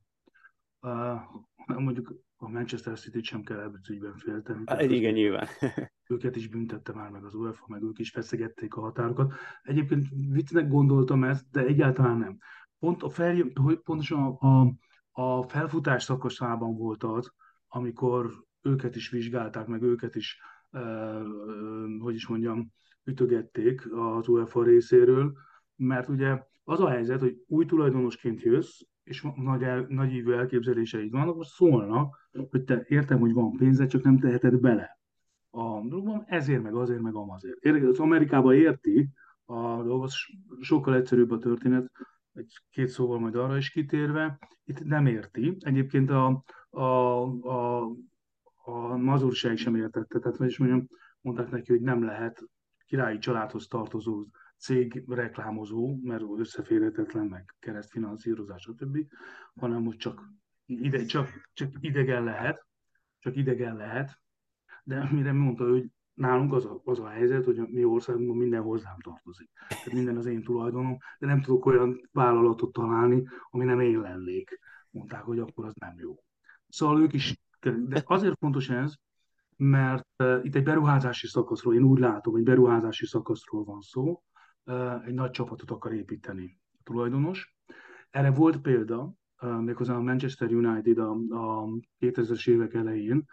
Mondjuk 1.76 2.14
a 2.36 2.48
Manchester 2.48 2.98
City-t 2.98 3.24
sem 3.24 3.42
kell 3.42 3.60
ebből 3.60 3.80
ügyben 3.90 4.16
félteni. 4.16 4.62
Hát, 4.66 4.82
igen, 4.82 5.12
nyilván. 5.12 5.46
őket 6.08 6.36
is 6.36 6.48
büntette 6.48 6.92
már 6.92 7.10
meg 7.10 7.24
az 7.24 7.34
UEFA, 7.34 7.64
meg 7.68 7.82
ők 7.82 7.98
is 7.98 8.10
feszegették 8.10 8.74
a 8.74 8.80
határokat. 8.80 9.34
Egyébként 9.62 10.06
viccnek 10.30 10.68
gondoltam 10.68 11.24
ezt, 11.24 11.50
de 11.50 11.64
egyáltalán 11.64 12.18
nem. 12.18 12.38
Pont 12.78 13.02
a 13.02 13.08
fel, 13.08 13.44
pontosan 13.84 14.22
a, 14.22 14.46
a, 14.46 14.74
a 15.10 15.42
felfutás 15.42 16.02
szakaszában 16.02 16.76
volt 16.76 17.02
az, 17.02 17.32
amikor 17.68 18.46
őket 18.62 18.96
is 18.96 19.10
vizsgálták, 19.10 19.66
meg 19.66 19.82
őket 19.82 20.14
is, 20.14 20.40
eh, 20.70 21.16
eh, 21.16 21.22
hogy 21.98 22.14
is 22.14 22.26
mondjam, 22.26 22.72
ütögették 23.04 23.92
az 23.92 24.28
UEFA 24.28 24.62
részéről, 24.62 25.32
mert 25.76 26.08
ugye 26.08 26.42
az 26.64 26.80
a 26.80 26.88
helyzet, 26.88 27.20
hogy 27.20 27.36
új 27.46 27.64
tulajdonosként 27.64 28.42
jössz, 28.42 28.80
és 29.08 29.26
nagy, 29.36 29.62
el, 29.62 29.86
nagy 29.88 30.12
ívű 30.12 30.32
elképzeléseid 30.32 31.10
vannak, 31.10 31.36
most 31.36 31.50
szólnak, 31.50 32.28
hogy 32.50 32.64
te 32.64 32.84
értem, 32.88 33.18
hogy 33.18 33.32
van 33.32 33.56
pénzed, 33.56 33.88
csak 33.88 34.02
nem 34.02 34.18
teheted 34.18 34.60
bele 34.60 34.98
a 35.50 35.80
dologban, 35.80 36.24
ezért, 36.26 36.62
meg 36.62 36.74
azért, 36.74 37.00
meg 37.00 37.14
amazért. 37.14 37.64
Az 37.64 37.98
Amerikában 37.98 38.54
érti 38.54 39.08
a 39.44 39.82
dolgot, 39.82 40.10
sokkal 40.60 40.94
egyszerűbb 40.94 41.30
a 41.30 41.38
történet, 41.38 41.90
egy 42.32 42.52
két 42.70 42.88
szóval 42.88 43.18
majd 43.18 43.34
arra 43.34 43.56
is 43.56 43.70
kitérve, 43.70 44.38
itt 44.64 44.84
nem 44.84 45.06
érti. 45.06 45.56
Egyébként 45.60 46.10
a, 46.10 46.44
a, 46.70 46.82
a, 46.82 47.82
a 48.64 48.96
mazurság 48.96 49.56
sem 49.56 49.74
értette, 49.74 50.18
tehát 50.18 50.40
is 50.40 50.58
mondjam, 50.58 50.86
mondták 51.20 51.50
neki, 51.50 51.72
hogy 51.72 51.80
nem 51.80 52.04
lehet 52.04 52.44
királyi 52.86 53.18
családhoz 53.18 53.66
tartozó 53.66 54.26
cég 54.58 55.04
reklámozó, 55.08 55.98
mert 56.02 56.24
összeférhetetlen, 56.38 57.26
meg 57.26 57.54
keresztfinanszírozás, 57.58 58.62
stb., 58.62 58.98
hanem 59.54 59.84
hogy 59.84 59.96
csak, 59.96 60.32
ide, 60.66 61.04
csak, 61.04 61.28
csak 61.52 61.72
idegen 61.80 62.24
lehet, 62.24 62.66
csak 63.18 63.36
idegen 63.36 63.76
lehet, 63.76 64.20
de 64.84 65.08
mire 65.12 65.32
mondta, 65.32 65.68
hogy 65.68 65.90
nálunk 66.14 66.52
az 66.52 66.64
a, 66.64 66.80
az 66.84 67.00
a 67.00 67.08
helyzet, 67.08 67.44
hogy 67.44 67.58
a 67.58 67.66
mi 67.70 67.84
országunkban 67.84 68.36
minden 68.36 68.62
hozzám 68.62 69.00
tartozik. 69.00 69.50
Tehát 69.68 69.92
minden 69.92 70.16
az 70.16 70.26
én 70.26 70.42
tulajdonom, 70.42 70.96
de 71.18 71.26
nem 71.26 71.40
tudok 71.40 71.66
olyan 71.66 72.08
vállalatot 72.12 72.72
találni, 72.72 73.28
ami 73.50 73.64
nem 73.64 73.80
én 73.80 74.00
lennék. 74.00 74.58
Mondták, 74.90 75.22
hogy 75.22 75.38
akkor 75.38 75.64
az 75.64 75.74
nem 75.74 75.94
jó. 75.98 76.14
Szóval 76.68 77.02
ők 77.02 77.12
is, 77.12 77.40
de 77.60 78.02
azért 78.04 78.38
fontos 78.38 78.70
ez, 78.70 78.94
mert 79.56 80.08
uh, 80.18 80.40
itt 80.42 80.54
egy 80.54 80.62
beruházási 80.62 81.26
szakaszról, 81.26 81.74
én 81.74 81.82
úgy 81.82 81.98
látom, 81.98 82.32
hogy 82.32 82.42
beruházási 82.42 83.06
szakaszról 83.06 83.64
van 83.64 83.80
szó, 83.80 84.22
egy 85.06 85.14
nagy 85.14 85.30
csapatot 85.30 85.70
akar 85.70 85.92
építeni 85.92 86.60
a 86.72 86.80
tulajdonos. 86.82 87.56
Erre 88.10 88.30
volt 88.30 88.60
példa, 88.60 89.12
méghozzá 89.60 89.94
a 89.94 90.00
Manchester 90.00 90.52
United 90.52 90.98
a, 90.98 91.10
a 91.10 91.68
2000-es 92.00 92.48
évek 92.48 92.74
elején, 92.74 93.26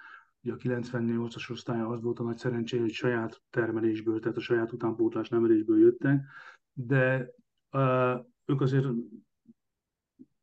Ugye 0.46 0.54
a 0.54 0.58
98-as 0.58 1.52
osztálya 1.52 1.88
az 1.88 2.02
volt 2.02 2.20
a 2.20 2.24
nagy 2.24 2.38
szerencsé, 2.38 2.78
hogy 2.78 2.92
saját 2.92 3.42
termelésből, 3.50 4.20
tehát 4.20 4.38
a 4.38 4.42
saját 4.42 4.72
utánpótlás 4.72 5.30
nevelésből 5.30 5.80
jöttek, 5.80 6.26
de 6.74 7.30
ők 8.46 8.62
azért 8.62 8.86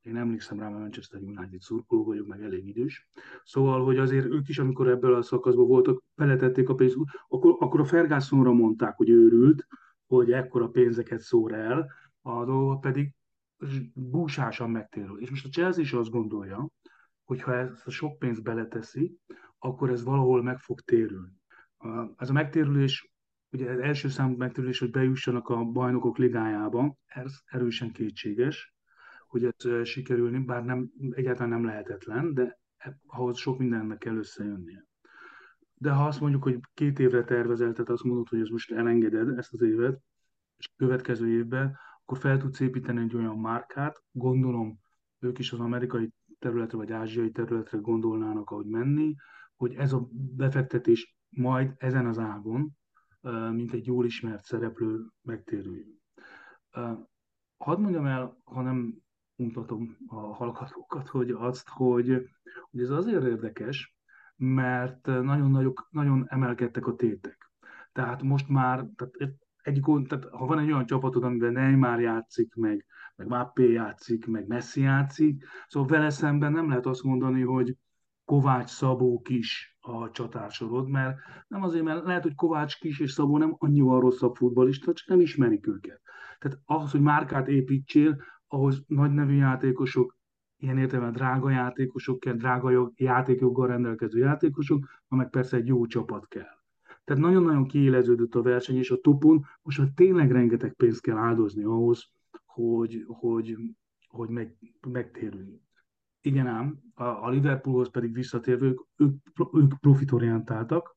én 0.00 0.16
emlékszem 0.16 0.58
rá, 0.58 0.68
mert 0.68 0.80
Manchester 0.80 1.20
United 1.20 1.60
szurkoló 1.60 2.04
vagyok, 2.04 2.26
meg 2.26 2.42
elég 2.42 2.66
idős. 2.66 3.08
Szóval, 3.44 3.84
hogy 3.84 3.98
azért 3.98 4.26
ők 4.26 4.48
is, 4.48 4.58
amikor 4.58 4.88
ebből 4.88 5.14
a 5.14 5.22
szakaszban 5.22 5.66
voltak, 5.66 6.02
beletették 6.14 6.68
a 6.68 6.74
pénzt, 6.74 6.96
akkor, 7.28 7.56
akkor 7.58 7.80
a 7.80 7.84
Fergusonra 7.84 8.52
mondták, 8.52 8.96
hogy 8.96 9.10
őrült, 9.10 9.66
hogy 10.16 10.32
ekkora 10.32 10.68
pénzeket 10.68 11.20
szór 11.20 11.52
el, 11.52 11.92
a 12.20 12.44
dolga 12.44 12.76
pedig 12.76 13.14
búsásan 13.94 14.70
megtérül. 14.70 15.20
És 15.20 15.30
most 15.30 15.46
a 15.46 15.48
Chelsea 15.48 15.82
is 15.82 15.92
azt 15.92 16.10
gondolja, 16.10 16.68
hogy 17.24 17.42
ha 17.42 17.54
ezt 17.54 17.86
a 17.86 17.90
sok 17.90 18.18
pénzt 18.18 18.42
beleteszi, 18.42 19.18
akkor 19.58 19.90
ez 19.90 20.04
valahol 20.04 20.42
meg 20.42 20.58
fog 20.58 20.80
térülni. 20.80 21.40
Ez 22.16 22.30
a 22.30 22.32
megtérülés, 22.32 23.12
ugye 23.50 23.70
az 23.70 23.78
első 23.78 24.08
számú 24.08 24.36
megtérülés, 24.36 24.78
hogy 24.78 24.90
bejussanak 24.90 25.48
a 25.48 25.64
bajnokok 25.64 26.18
ligájába, 26.18 26.96
ez 27.04 27.38
erősen 27.44 27.92
kétséges, 27.92 28.74
hogy 29.26 29.44
ez 29.44 29.86
sikerülni, 29.88 30.38
bár 30.38 30.64
nem, 30.64 30.90
egyáltalán 31.10 31.48
nem 31.48 31.64
lehetetlen, 31.64 32.34
de 32.34 32.60
ahhoz 33.06 33.38
sok 33.38 33.58
mindennek 33.58 33.98
kell 33.98 34.16
összejönnie. 34.16 34.86
De 35.82 35.90
ha 35.90 36.06
azt 36.06 36.20
mondjuk, 36.20 36.42
hogy 36.42 36.60
két 36.74 36.98
évre 36.98 37.24
tervezel, 37.24 37.72
tehát 37.72 37.90
azt 37.90 38.02
mondod, 38.02 38.28
hogy 38.28 38.40
ez 38.40 38.48
most 38.48 38.72
elengeded 38.72 39.38
ezt 39.38 39.52
az 39.52 39.62
évet, 39.62 40.02
és 40.56 40.66
a 40.66 40.74
következő 40.76 41.28
évben, 41.28 41.76
akkor 42.02 42.18
fel 42.18 42.38
tudsz 42.38 42.60
építeni 42.60 43.00
egy 43.00 43.14
olyan 43.14 43.38
márkát, 43.38 44.02
gondolom 44.10 44.78
ők 45.18 45.38
is 45.38 45.52
az 45.52 45.60
amerikai 45.60 46.12
területre 46.38 46.76
vagy 46.76 46.92
ázsiai 46.92 47.30
területre 47.30 47.78
gondolnának, 47.78 48.50
ahogy 48.50 48.66
menni, 48.66 49.14
hogy 49.56 49.74
ez 49.74 49.92
a 49.92 50.08
befektetés 50.12 51.16
majd 51.28 51.74
ezen 51.78 52.06
az 52.06 52.18
ágon, 52.18 52.70
mint 53.52 53.72
egy 53.72 53.86
jól 53.86 54.04
ismert 54.04 54.44
szereplő 54.44 55.06
megtérüljön. 55.22 56.02
Hadd 57.56 57.80
mondjam 57.80 58.06
el, 58.06 58.40
ha 58.44 58.62
nem 58.62 58.94
mutatom 59.34 59.96
a 60.06 60.16
hallgatókat, 60.16 61.08
hogy 61.08 61.30
azt, 61.30 61.68
hogy, 61.68 62.28
hogy 62.70 62.80
ez 62.80 62.90
azért 62.90 63.24
érdekes, 63.24 63.96
mert 64.42 65.06
nagyon, 65.06 65.50
nagyok, 65.50 65.88
nagyon 65.90 66.26
emelkedtek 66.28 66.86
a 66.86 66.94
tétek. 66.94 67.50
Tehát 67.92 68.22
most 68.22 68.48
már, 68.48 68.86
tehát 68.96 69.34
egyik, 69.62 69.84
tehát 70.08 70.24
ha 70.24 70.46
van 70.46 70.58
egy 70.58 70.72
olyan 70.72 70.86
csapatod, 70.86 71.24
amiben 71.24 71.52
Neymar 71.52 72.00
játszik, 72.00 72.54
meg, 72.54 72.84
meg 73.16 73.28
Mappé 73.28 73.72
játszik, 73.72 74.26
meg 74.26 74.46
Messi 74.46 74.80
játszik, 74.80 75.44
szóval 75.66 75.88
vele 75.88 76.10
szemben 76.10 76.52
nem 76.52 76.68
lehet 76.68 76.86
azt 76.86 77.02
mondani, 77.02 77.42
hogy, 77.42 77.76
Kovács 78.24 78.70
Szabó 78.70 79.20
Kis 79.20 79.76
a 79.80 80.10
csatársorod, 80.10 80.88
mert 80.88 81.16
nem 81.48 81.62
azért, 81.62 81.84
mert 81.84 82.04
lehet, 82.04 82.22
hogy 82.22 82.34
Kovács 82.34 82.78
Kis 82.78 83.00
és 83.00 83.12
Szabó 83.12 83.38
nem 83.38 83.54
annyival 83.58 84.00
rosszabb 84.00 84.34
futbolista, 84.34 84.92
csak 84.92 85.08
nem 85.08 85.20
ismerik 85.20 85.66
őket. 85.66 86.00
Tehát 86.38 86.58
ahhoz, 86.64 86.90
hogy 86.90 87.00
márkát 87.00 87.48
építsél, 87.48 88.22
ahhoz 88.46 88.84
nagy 88.86 89.12
nevű 89.12 89.34
játékosok, 89.34 90.16
ilyen 90.62 90.78
értelemben 90.78 91.12
drága 91.12 91.50
játékosok 91.50 92.20
kell, 92.20 92.34
drága 92.34 92.92
játékjoggal 92.94 93.66
rendelkező 93.66 94.18
játékosok, 94.18 95.02
meg 95.08 95.30
persze 95.30 95.56
egy 95.56 95.66
jó 95.66 95.86
csapat 95.86 96.28
kell. 96.28 96.60
Tehát 97.04 97.22
nagyon-nagyon 97.22 97.66
kiéleződött 97.66 98.34
a 98.34 98.42
verseny, 98.42 98.76
és 98.76 98.90
a 98.90 99.00
topon 99.00 99.46
most 99.62 99.78
már 99.78 99.88
tényleg 99.94 100.30
rengeteg 100.32 100.72
pénzt 100.72 101.00
kell 101.00 101.16
áldozni 101.16 101.64
ahhoz, 101.64 102.10
hogy, 102.44 103.04
hogy, 103.06 103.56
hogy 104.08 104.28
meg, 104.28 104.56
megtérüljünk. 104.88 105.60
Igen 106.20 106.46
ám, 106.46 106.78
a, 106.94 107.04
a 107.04 107.28
Liverpoolhoz 107.28 107.90
pedig 107.90 108.12
visszatérve, 108.12 108.66
ők, 108.66 108.80
ők 109.52 109.78
profitorientáltak, 109.80 110.96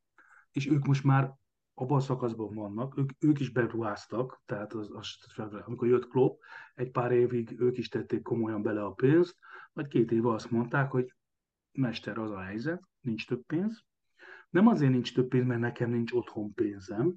és 0.52 0.70
ők 0.70 0.86
most 0.86 1.04
már 1.04 1.34
abban 1.74 1.98
a 1.98 2.02
szakaszban 2.02 2.54
vannak, 2.54 2.98
ők, 2.98 3.10
ők 3.20 3.40
is 3.40 3.52
beruháztak, 3.52 4.42
tehát 4.46 4.74
az, 4.74 4.90
az, 4.94 5.54
amikor 5.66 5.88
jött 5.88 6.08
Klopp, 6.08 6.42
egy 6.76 6.92
pár 6.92 7.12
évig 7.12 7.60
ők 7.60 7.78
is 7.78 7.90
tették 7.90 8.22
komolyan 8.22 8.62
bele 8.62 8.84
a 8.84 8.92
pénzt, 8.92 9.38
vagy 9.76 9.88
két 9.88 10.12
éve 10.12 10.30
azt 10.30 10.52
mondták, 10.52 10.92
hogy 10.92 11.16
mester 11.72 12.18
az 12.18 12.32
a 12.32 12.40
helyzet, 12.40 12.84
nincs 13.02 13.28
több 13.28 13.46
pénz. 13.46 13.84
Nem 14.50 14.68
azért 14.68 14.92
nincs 14.92 15.14
több 15.14 15.28
pénz, 15.28 15.46
mert 15.46 15.60
nekem 15.60 15.90
nincs 15.90 16.12
otthon 16.12 16.54
pénzem 16.54 17.16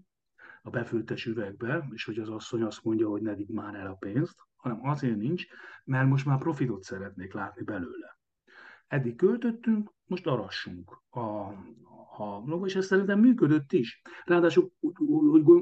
a 0.62 0.70
befőttes 0.70 1.26
üvegbe, 1.26 1.88
és 1.90 2.04
hogy 2.04 2.18
az 2.18 2.28
asszony 2.28 2.62
azt 2.62 2.84
mondja, 2.84 3.08
hogy 3.08 3.22
ne 3.22 3.34
vidd 3.34 3.52
már 3.52 3.74
el 3.74 3.86
a 3.86 3.94
pénzt, 3.94 4.46
hanem 4.56 4.86
azért 4.86 5.16
nincs, 5.16 5.46
mert 5.84 6.08
most 6.08 6.26
már 6.26 6.38
profitot 6.38 6.82
szeretnék 6.82 7.32
látni 7.32 7.64
belőle. 7.64 8.18
Eddig 8.86 9.16
költöttünk, 9.16 9.92
most 10.04 10.26
arassunk 10.26 11.02
a, 11.10 11.18
a 12.18 12.42
logo, 12.44 12.66
és 12.66 12.76
ez 12.76 12.86
szerintem 12.86 13.20
működött 13.20 13.72
is. 13.72 14.02
Ráadásul 14.24 14.72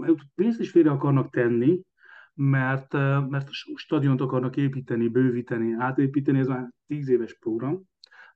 hogy 0.00 0.22
pénzt 0.34 0.60
is 0.60 0.70
félre 0.70 0.90
akarnak 0.90 1.30
tenni, 1.30 1.82
mert, 2.36 2.92
mert 3.28 3.48
stadiont 3.74 4.20
akarnak 4.20 4.56
építeni, 4.56 5.08
bővíteni, 5.08 5.72
átépíteni, 5.78 6.38
ez 6.38 6.46
már 6.46 6.72
tíz 6.86 7.08
éves 7.08 7.38
program, 7.38 7.82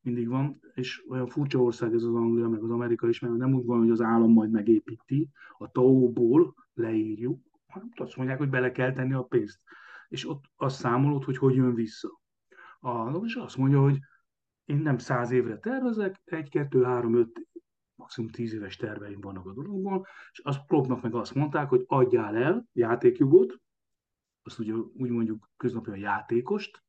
mindig 0.00 0.28
van, 0.28 0.60
és 0.74 1.04
olyan 1.08 1.26
furcsa 1.26 1.58
ország 1.58 1.94
ez 1.94 2.02
az 2.02 2.14
Anglia, 2.14 2.48
meg 2.48 2.62
az 2.62 2.70
Amerika 2.70 3.08
is, 3.08 3.20
mert 3.20 3.34
nem 3.34 3.54
úgy 3.54 3.64
van, 3.64 3.78
hogy 3.78 3.90
az 3.90 4.00
állam 4.00 4.32
majd 4.32 4.50
megépíti, 4.50 5.28
a 5.58 5.70
TAO-ból 5.70 6.54
leírjuk, 6.74 7.40
hanem 7.66 7.88
azt 7.94 8.16
mondják, 8.16 8.38
hogy 8.38 8.48
bele 8.48 8.72
kell 8.72 8.92
tenni 8.92 9.12
a 9.12 9.22
pénzt 9.22 9.60
és 10.10 10.28
ott 10.28 10.44
azt 10.56 10.78
számolod, 10.78 11.24
hogy 11.24 11.36
hogy 11.36 11.54
jön 11.54 11.74
vissza. 11.74 12.20
A, 12.80 13.24
és 13.24 13.34
azt 13.34 13.56
mondja, 13.56 13.80
hogy 13.80 13.98
én 14.64 14.76
nem 14.76 14.98
száz 14.98 15.30
évre 15.30 15.58
tervezek, 15.58 16.20
egy, 16.24 16.48
kettő, 16.48 16.82
három, 16.82 17.14
öt, 17.14 17.48
maximum 17.94 18.30
tíz 18.30 18.54
éves 18.54 18.76
terveim 18.76 19.20
vannak 19.20 19.46
a 19.46 19.52
dologban, 19.52 20.04
és 20.32 20.38
azt 20.38 20.66
Kloppnak 20.66 21.02
meg 21.02 21.14
azt 21.14 21.34
mondták, 21.34 21.68
hogy 21.68 21.84
adjál 21.86 22.36
el 22.36 22.66
játékjogot, 22.72 23.60
azt 24.42 24.58
ugye 24.58 24.72
úgy 24.74 25.10
mondjuk 25.10 25.50
köznapi 25.56 25.90
a 25.90 25.96
játékost, 25.96 26.82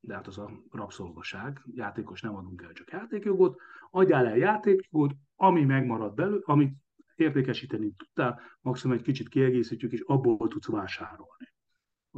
de 0.00 0.14
hát 0.14 0.26
az 0.26 0.38
a 0.38 0.50
rabszolgaság, 0.70 1.62
játékos 1.66 2.20
nem 2.20 2.36
adunk 2.36 2.62
el, 2.62 2.72
csak 2.72 2.90
játékjogot, 2.90 3.60
adjál 3.90 4.26
el 4.26 4.36
játékjogot, 4.36 5.14
ami 5.36 5.64
megmarad 5.64 6.14
belőle, 6.14 6.42
amit 6.44 6.76
értékesíteni 7.14 7.92
tudtál, 7.96 8.40
maximum 8.60 8.96
egy 8.96 9.02
kicsit 9.02 9.28
kiegészítjük, 9.28 9.92
és 9.92 10.00
abból 10.00 10.48
tudsz 10.48 10.68
vásárolni 10.68 11.48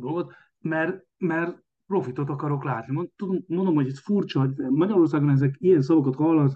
dolgot 0.01 0.35
mert, 0.61 1.07
mert 1.19 1.63
profitot 1.87 2.29
akarok 2.29 2.65
látni. 2.65 3.11
Mondom, 3.47 3.75
hogy 3.75 3.87
ez 3.87 4.01
furcsa, 4.01 4.41
hogy 4.41 4.57
Magyarországon 4.57 5.31
ezek 5.31 5.55
ilyen 5.59 5.83
szavakat 5.83 6.15
hallani, 6.15 6.53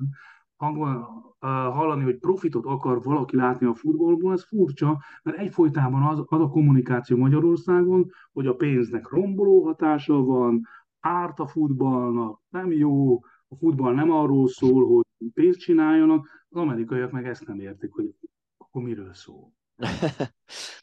hallani, 1.48 2.02
hogy 2.04 2.18
profitot 2.18 2.64
akar 2.64 3.02
valaki 3.02 3.36
látni 3.36 3.66
a 3.66 3.74
futballból, 3.74 4.32
ez 4.32 4.44
furcsa, 4.44 5.02
mert 5.22 5.38
egyfolytában 5.38 6.02
az, 6.02 6.22
az 6.26 6.40
a 6.40 6.48
kommunikáció 6.48 7.16
Magyarországon, 7.16 8.10
hogy 8.32 8.46
a 8.46 8.54
pénznek 8.54 9.08
romboló 9.08 9.64
hatása 9.64 10.22
van, 10.22 10.66
árt 11.00 11.38
a 11.38 11.46
futballnak, 11.46 12.40
nem 12.48 12.72
jó, 12.72 13.14
a 13.48 13.56
futball 13.58 13.94
nem 13.94 14.10
arról 14.10 14.48
szól, 14.48 14.86
hogy 14.86 15.04
pénzt 15.34 15.58
csináljanak, 15.58 16.46
az 16.48 16.60
amerikaiak 16.60 17.10
meg 17.10 17.26
ezt 17.26 17.46
nem 17.46 17.60
értik, 17.60 17.92
hogy 17.92 18.14
akkor 18.56 18.82
miről 18.82 19.14
szól. 19.14 19.52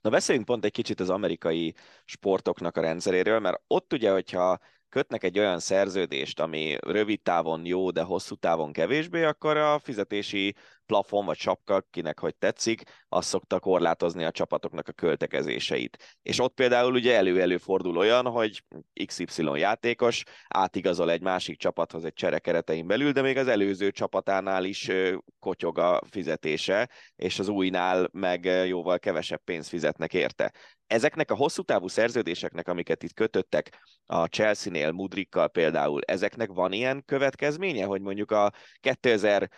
Na 0.01 0.09
beszéljünk 0.09 0.47
pont 0.47 0.65
egy 0.65 0.71
kicsit 0.71 0.99
az 0.99 1.09
amerikai 1.09 1.75
sportoknak 2.05 2.77
a 2.77 2.81
rendszeréről, 2.81 3.39
mert 3.39 3.61
ott 3.67 3.93
ugye, 3.93 4.11
hogyha 4.11 4.59
kötnek 4.91 5.23
egy 5.23 5.39
olyan 5.39 5.59
szerződést, 5.59 6.39
ami 6.39 6.77
rövid 6.79 7.21
távon 7.21 7.65
jó, 7.65 7.91
de 7.91 8.01
hosszú 8.01 8.35
távon 8.35 8.71
kevésbé, 8.71 9.23
akkor 9.23 9.57
a 9.57 9.79
fizetési 9.79 10.55
plafon 10.91 11.25
vagy 11.25 11.37
sapka, 11.37 11.81
kinek 11.91 12.19
hogy 12.19 12.35
tetszik, 12.35 12.81
az 13.07 13.25
szokta 13.25 13.59
korlátozni 13.59 14.23
a 14.23 14.31
csapatoknak 14.31 14.87
a 14.87 14.91
költekezéseit. 14.91 16.17
És 16.21 16.39
ott 16.39 16.53
például 16.53 16.93
ugye 16.93 17.15
elő-elő 17.15 17.57
fordul 17.57 17.97
olyan, 17.97 18.25
hogy 18.25 18.63
XY 19.05 19.43
játékos 19.55 20.23
átigazol 20.47 21.11
egy 21.11 21.21
másik 21.21 21.57
csapathoz 21.57 22.05
egy 22.05 22.13
csere 22.13 22.39
keretein 22.39 22.87
belül, 22.87 23.11
de 23.11 23.21
még 23.21 23.37
az 23.37 23.47
előző 23.47 23.91
csapatánál 23.91 24.63
is 24.63 24.91
kotyog 25.39 25.77
a 25.77 26.01
fizetése, 26.09 26.89
és 27.15 27.39
az 27.39 27.47
újnál 27.47 28.09
meg 28.11 28.45
jóval 28.67 28.99
kevesebb 28.99 29.41
pénzt 29.43 29.69
fizetnek 29.69 30.13
érte. 30.13 30.53
Ezeknek 30.87 31.31
a 31.31 31.35
hosszú 31.35 31.61
távú 31.61 31.87
szerződéseknek, 31.87 32.67
amiket 32.67 33.03
itt 33.03 33.13
kötöttek 33.13 33.79
a 34.05 34.25
Chelsea-nél, 34.25 34.91
Mudrikkal 34.91 35.47
például, 35.47 36.01
ezeknek 36.05 36.49
van 36.49 36.71
ilyen 36.71 37.03
következménye, 37.05 37.85
hogy 37.85 38.01
mondjuk 38.01 38.31
a 38.31 38.51
2000 38.79 39.49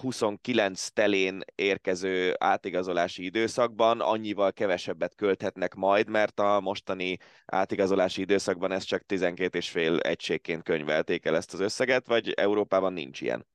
29 0.00 0.88
telén 0.88 1.40
érkező 1.54 2.34
átigazolási 2.38 3.24
időszakban 3.24 4.00
annyival 4.00 4.52
kevesebbet 4.52 5.14
költhetnek 5.14 5.74
majd, 5.74 6.08
mert 6.08 6.40
a 6.40 6.60
mostani 6.60 7.18
átigazolási 7.44 8.20
időszakban 8.20 8.70
ezt 8.70 8.86
csak 8.86 9.02
12,5 9.08 10.04
egységként 10.04 10.62
könyvelték 10.62 11.24
el 11.24 11.36
ezt 11.36 11.54
az 11.54 11.60
összeget, 11.60 12.06
vagy 12.06 12.30
Európában 12.30 12.92
nincs 12.92 13.20
ilyen? 13.20 13.46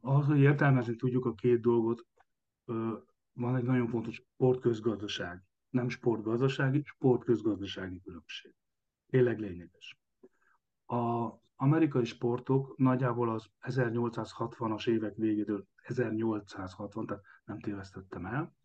Az, 0.00 0.26
hogy 0.26 0.40
értelmezni 0.40 0.96
tudjuk 0.96 1.24
a 1.24 1.34
két 1.34 1.60
dolgot, 1.60 2.06
van 3.32 3.56
egy 3.56 3.64
nagyon 3.64 3.88
fontos 3.88 4.22
sportközgazdaság. 4.34 5.42
Nem 5.70 5.88
sportgazdasági, 5.88 6.82
sportközgazdasági 6.84 8.00
különbség. 8.00 8.54
Tényleg 9.06 9.38
lényeges. 9.38 9.98
A 10.86 11.28
amerikai 11.60 12.04
sportok 12.04 12.76
nagyjából 12.76 13.30
az 13.30 13.46
1860-as 13.60 14.88
évek 14.88 15.16
végétől 15.16 15.66
1860, 15.82 17.06
tehát 17.06 17.24
nem 17.44 17.60
tévesztettem 17.60 18.26
el, 18.26 18.56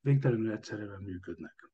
végtelenül 0.00 0.50
egyszerűen 0.50 1.02
működnek. 1.02 1.70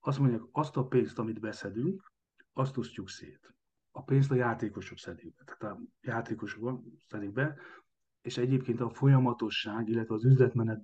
Azt 0.00 0.18
mondják, 0.18 0.42
azt 0.52 0.76
a 0.76 0.86
pénzt, 0.86 1.18
amit 1.18 1.40
beszedünk, 1.40 2.12
azt 2.52 2.76
osztjuk 2.76 3.08
szét. 3.08 3.54
A 3.90 4.02
pénzt 4.02 4.30
a 4.30 4.34
játékosok 4.34 4.98
szedik 4.98 5.34
be. 5.34 5.44
Tehát 5.44 5.76
a 5.76 5.80
játékosok 6.00 6.82
szedik 7.06 7.32
be, 7.32 7.56
és 8.20 8.36
egyébként 8.36 8.80
a 8.80 8.90
folyamatosság, 8.90 9.88
illetve 9.88 10.14
az 10.14 10.24
üzletmenet 10.24 10.80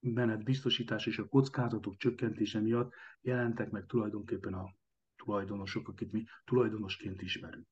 menet 0.00 0.44
biztosítás 0.44 1.06
és 1.06 1.18
a 1.18 1.28
kockázatok 1.28 1.96
csökkentése 1.96 2.60
miatt 2.60 2.92
jelentek 3.20 3.70
meg 3.70 3.86
tulajdonképpen 3.86 4.54
a 4.54 4.74
tulajdonosok, 5.24 5.88
akit 5.88 6.12
mi 6.12 6.24
tulajdonosként 6.44 7.22
ismerünk. 7.22 7.66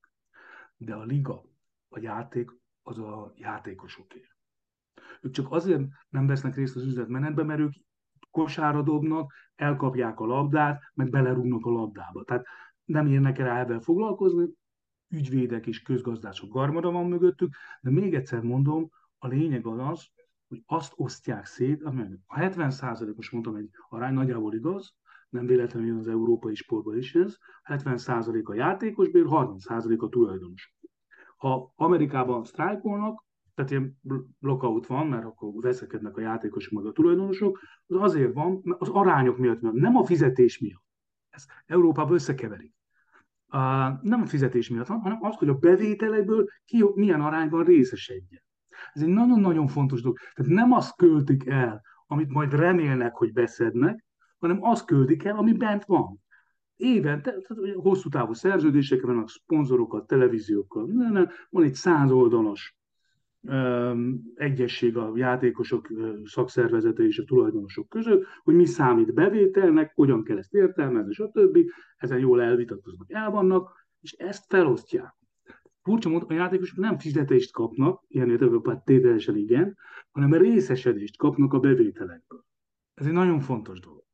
De 0.77 0.95
a 0.95 1.05
liga, 1.05 1.45
a 1.89 1.99
játék 2.01 2.51
az 2.83 2.99
a 2.99 3.33
játékosoké. 3.37 4.29
Ők 5.21 5.33
csak 5.33 5.53
azért 5.53 5.83
nem 6.09 6.27
vesznek 6.27 6.55
részt 6.55 6.77
az 6.77 6.85
üzletmenetben, 6.85 7.47
mert 7.47 7.61
ők 7.61 7.73
kosárra 8.31 8.83
dobnak, 8.83 9.33
elkapják 9.55 10.21
a 10.21 10.27
labdát, 10.27 10.83
meg 10.95 11.11
belerúgnak 11.11 11.67
a 11.67 11.71
labdába. 11.71 12.25
Tehát 12.25 12.47
nem 12.85 13.07
érnek 13.07 13.39
el 13.39 13.57
ebben 13.57 13.81
foglalkozni, 13.81 14.49
ügyvédek 15.09 15.67
és 15.67 15.83
közgazdások 15.83 16.53
garmada 16.53 16.91
van 16.91 17.09
mögöttük, 17.09 17.55
de 17.81 17.91
még 17.91 18.15
egyszer 18.15 18.43
mondom, 18.43 18.91
a 19.19 19.27
lényeg 19.27 19.67
az 19.67 19.79
az, 19.79 20.09
hogy 20.49 20.63
azt 20.67 20.93
osztják 20.97 21.47
szét, 21.47 21.83
a 21.83 21.93
70%-os 22.27 23.31
mondtam 23.31 23.55
egy 23.55 23.71
arány 23.89 24.15
nagyjából 24.15 24.55
igaz, 24.55 24.95
nem 25.31 25.47
véletlenül 25.47 25.89
jön 25.89 25.99
az 25.99 26.09
európai 26.09 26.55
sportban 26.55 26.97
is 26.97 27.15
ez, 27.15 27.37
70% 27.65 28.45
a 28.45 28.55
játékos 28.55 29.11
bér, 29.11 29.25
30% 29.29 29.99
a 29.99 30.09
tulajdonos. 30.09 30.75
Ha 31.37 31.73
Amerikában 31.77 32.45
sztrájkolnak, 32.45 33.25
tehát 33.55 33.71
ilyen 33.71 33.99
blockout 34.39 34.87
van, 34.87 35.07
mert 35.07 35.25
akkor 35.25 35.53
veszekednek 35.55 36.17
a 36.17 36.21
játékosok 36.21 36.73
meg 36.73 36.87
a 36.87 36.93
tulajdonosok, 36.93 37.61
az 37.87 37.97
azért 37.97 38.35
van, 38.35 38.61
mert 38.63 38.81
az 38.81 38.89
arányok 38.89 39.39
miatt, 39.39 39.61
nem 39.61 39.97
a 39.97 40.05
fizetés 40.05 40.59
miatt. 40.59 40.85
Ez 41.29 41.45
Európában 41.67 42.13
összekeverik. 42.13 42.75
Uh, 43.53 43.59
nem 44.03 44.21
a 44.23 44.27
fizetés 44.27 44.69
miatt 44.69 44.87
van, 44.87 45.01
hanem 45.01 45.19
az, 45.25 45.37
hogy 45.37 45.49
a 45.49 45.55
bevételekből 45.55 46.49
ki 46.65 46.85
milyen 46.95 47.21
arányban 47.21 47.65
részesedjen. 47.65 48.43
Ez 48.93 49.03
egy 49.03 49.09
nagyon-nagyon 49.09 49.67
fontos 49.67 50.03
dolog. 50.03 50.19
Tehát 50.35 50.53
nem 50.53 50.73
azt 50.73 50.97
költik 50.97 51.47
el, 51.47 51.83
amit 52.07 52.29
majd 52.29 52.53
remélnek, 52.53 53.15
hogy 53.15 53.33
beszednek, 53.33 54.05
hanem 54.41 54.59
azt 54.63 54.85
küldik 54.85 55.25
el, 55.25 55.37
ami 55.37 55.53
bent 55.53 55.85
van. 55.85 56.21
Évente, 56.77 57.31
tehát 57.31 57.75
hosszú 57.75 58.09
távú 58.09 58.33
szerződések 58.33 59.01
vannak, 59.01 59.29
szponzorokkal, 59.29 60.05
televíziókkal, 60.05 60.89
van 61.51 61.65
egy 61.65 61.75
száz 61.75 62.11
oldalas 62.11 62.81
egyesség 64.35 64.97
a 64.97 65.13
játékosok 65.15 65.89
szakszervezete 66.25 67.03
és 67.03 67.19
a 67.19 67.25
tulajdonosok 67.25 67.89
között, 67.89 68.25
hogy 68.43 68.55
mi 68.55 68.65
számít 68.65 69.15
bevételnek, 69.15 69.93
hogyan 69.95 70.25
kell 70.25 70.39
ezt 70.39 70.55
értelmezni, 70.55 71.13
stb. 71.13 71.59
Ezen 71.97 72.19
jól 72.19 72.43
elvitatkoznak, 72.43 73.13
el 73.13 73.31
vannak, 73.31 73.87
és 74.01 74.13
ezt 74.13 74.45
felosztják. 74.49 75.15
Furcsa 75.83 76.09
módon 76.09 76.29
a 76.29 76.35
játékosok 76.35 76.79
nem 76.79 76.99
fizetést 76.99 77.53
kapnak, 77.53 78.05
ilyen 78.09 78.31
értelemben 78.31 78.83
tételesen 78.85 79.37
igen, 79.37 79.77
hanem 80.11 80.35
részesedést 80.35 81.17
kapnak 81.17 81.53
a 81.53 81.59
bevételekből. 81.59 82.45
Ez 82.95 83.07
egy 83.07 83.13
nagyon 83.13 83.41
fontos 83.41 83.81
dolog. 83.81 84.05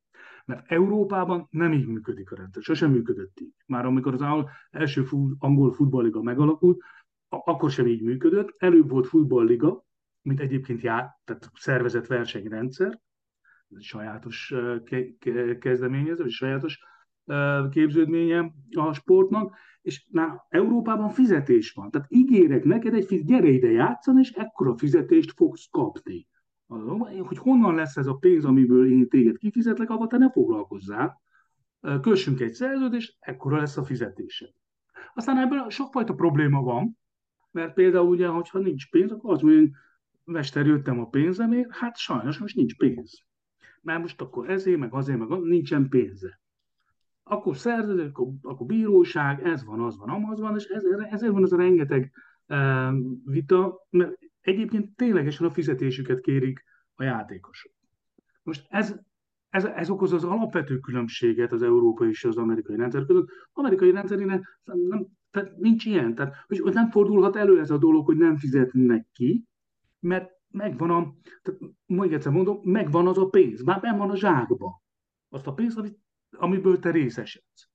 Mert 0.47 0.71
Európában 0.71 1.47
nem 1.49 1.73
így 1.73 1.87
működik 1.87 2.31
a 2.31 2.35
rendszer, 2.35 2.63
sosem 2.63 2.91
működött 2.91 3.39
így. 3.39 3.53
Már 3.65 3.85
amikor 3.85 4.13
az 4.13 4.45
első 4.69 5.05
angol 5.37 5.73
futballiga 5.73 6.21
megalakult, 6.21 6.81
akkor 7.29 7.71
sem 7.71 7.87
így 7.87 8.01
működött. 8.01 8.53
Előbb 8.57 8.89
volt 8.89 9.07
futballiga, 9.07 9.85
mint 10.21 10.39
egyébként 10.39 10.81
já, 10.81 11.19
tehát 11.23 11.51
szervezett 11.53 12.07
versenyrendszer, 12.07 12.87
ez 13.69 13.77
egy 13.77 13.83
sajátos 13.83 14.53
kezdeményező, 15.59 16.27
sajátos 16.27 16.79
képződménye 17.69 18.53
a 18.71 18.93
sportnak, 18.93 19.55
és 19.81 20.07
na, 20.09 20.45
Európában 20.49 21.09
fizetés 21.09 21.71
van. 21.71 21.91
Tehát 21.91 22.07
ígérek 22.11 22.63
neked 22.63 22.93
egy 22.93 23.23
gyere 23.25 23.47
ide 23.47 23.71
játszani, 23.71 24.19
és 24.19 24.31
ekkora 24.31 24.77
fizetést 24.77 25.31
fogsz 25.31 25.67
kapni 25.71 26.27
hogy 26.67 27.37
honnan 27.37 27.75
lesz 27.75 27.97
ez 27.97 28.07
a 28.07 28.13
pénz, 28.13 28.45
amiből 28.45 28.91
én 28.91 29.09
téged 29.09 29.37
kifizetlek, 29.37 29.89
abban 29.89 30.07
te 30.07 30.17
ne 30.17 30.31
foglalkozzál. 30.31 31.21
Kössünk 32.01 32.39
egy 32.39 32.53
szerződést, 32.53 33.15
ekkora 33.19 33.57
lesz 33.57 33.77
a 33.77 33.83
fizetésed. 33.83 34.49
Aztán 35.13 35.37
ebből 35.37 35.69
sokfajta 35.69 36.13
probléma 36.13 36.61
van, 36.61 36.97
mert 37.51 37.73
például 37.73 38.07
ugye, 38.07 38.27
hogyha 38.27 38.59
nincs 38.59 38.89
pénz, 38.89 39.11
akkor 39.11 39.33
az 39.33 39.41
mondja, 39.41 39.69
mester, 40.23 40.65
jöttem 40.65 40.99
a 40.99 41.09
pénzemért, 41.09 41.75
hát 41.75 41.97
sajnos 41.97 42.37
most 42.37 42.55
nincs 42.55 42.77
pénz. 42.77 43.25
Mert 43.81 44.01
most 44.01 44.21
akkor 44.21 44.49
ezért, 44.49 44.79
meg 44.79 44.93
azért, 44.93 45.17
meg 45.19 45.39
nincsen 45.39 45.89
pénze. 45.89 46.41
Akkor 47.23 47.57
szerződés, 47.57 48.07
akkor, 48.07 48.27
akkor 48.41 48.65
bíróság, 48.65 49.47
ez 49.47 49.65
van, 49.65 49.79
az 49.79 49.97
van, 49.97 50.09
amaz 50.09 50.39
van, 50.39 50.55
és 50.55 50.65
ezért, 50.65 51.11
ezért 51.11 51.31
van 51.31 51.43
ez 51.43 51.51
a 51.51 51.57
rengeteg 51.57 52.11
vita, 53.23 53.87
mert 53.89 54.17
egyébként 54.47 54.95
ténylegesen 54.95 55.47
a 55.47 55.51
fizetésüket 55.51 56.19
kérik 56.19 56.63
a 56.95 57.03
játékosok. 57.03 57.71
Most 58.43 58.65
ez, 58.69 58.95
ez, 59.49 59.65
ez 59.65 59.89
okoz 59.89 60.13
az 60.13 60.23
alapvető 60.23 60.79
különbséget 60.79 61.51
az 61.51 61.61
európai 61.61 62.09
és 62.09 62.23
az 62.23 62.37
amerikai 62.37 62.75
rendszer 62.75 63.05
között. 63.05 63.29
Az 63.29 63.51
amerikai 63.53 63.91
rendszerének 63.91 64.59
nem, 64.63 65.07
tehát 65.31 65.57
nincs 65.57 65.85
ilyen. 65.85 66.15
Tehát, 66.15 66.35
hogy, 66.47 66.59
hogy 66.59 66.73
nem 66.73 66.89
fordulhat 66.89 67.35
elő 67.35 67.59
ez 67.59 67.71
a 67.71 67.77
dolog, 67.77 68.05
hogy 68.05 68.17
nem 68.17 68.37
fizetnek 68.37 69.07
ki, 69.11 69.43
mert 69.99 70.31
megvan 70.49 70.89
a, 70.89 71.13
tehát 71.41 71.59
még 71.85 72.13
egyszer 72.13 72.31
mondom, 72.31 72.59
megvan 72.63 73.07
az 73.07 73.17
a 73.17 73.29
pénz, 73.29 73.63
már 73.63 73.79
benn 73.79 73.97
van 73.97 74.09
a 74.09 74.15
zsákba. 74.15 74.81
Azt 75.29 75.47
a 75.47 75.53
pénzt, 75.53 75.77
amit, 75.77 75.99
amiből 76.31 76.79
te 76.79 76.91
részesedsz. 76.91 77.69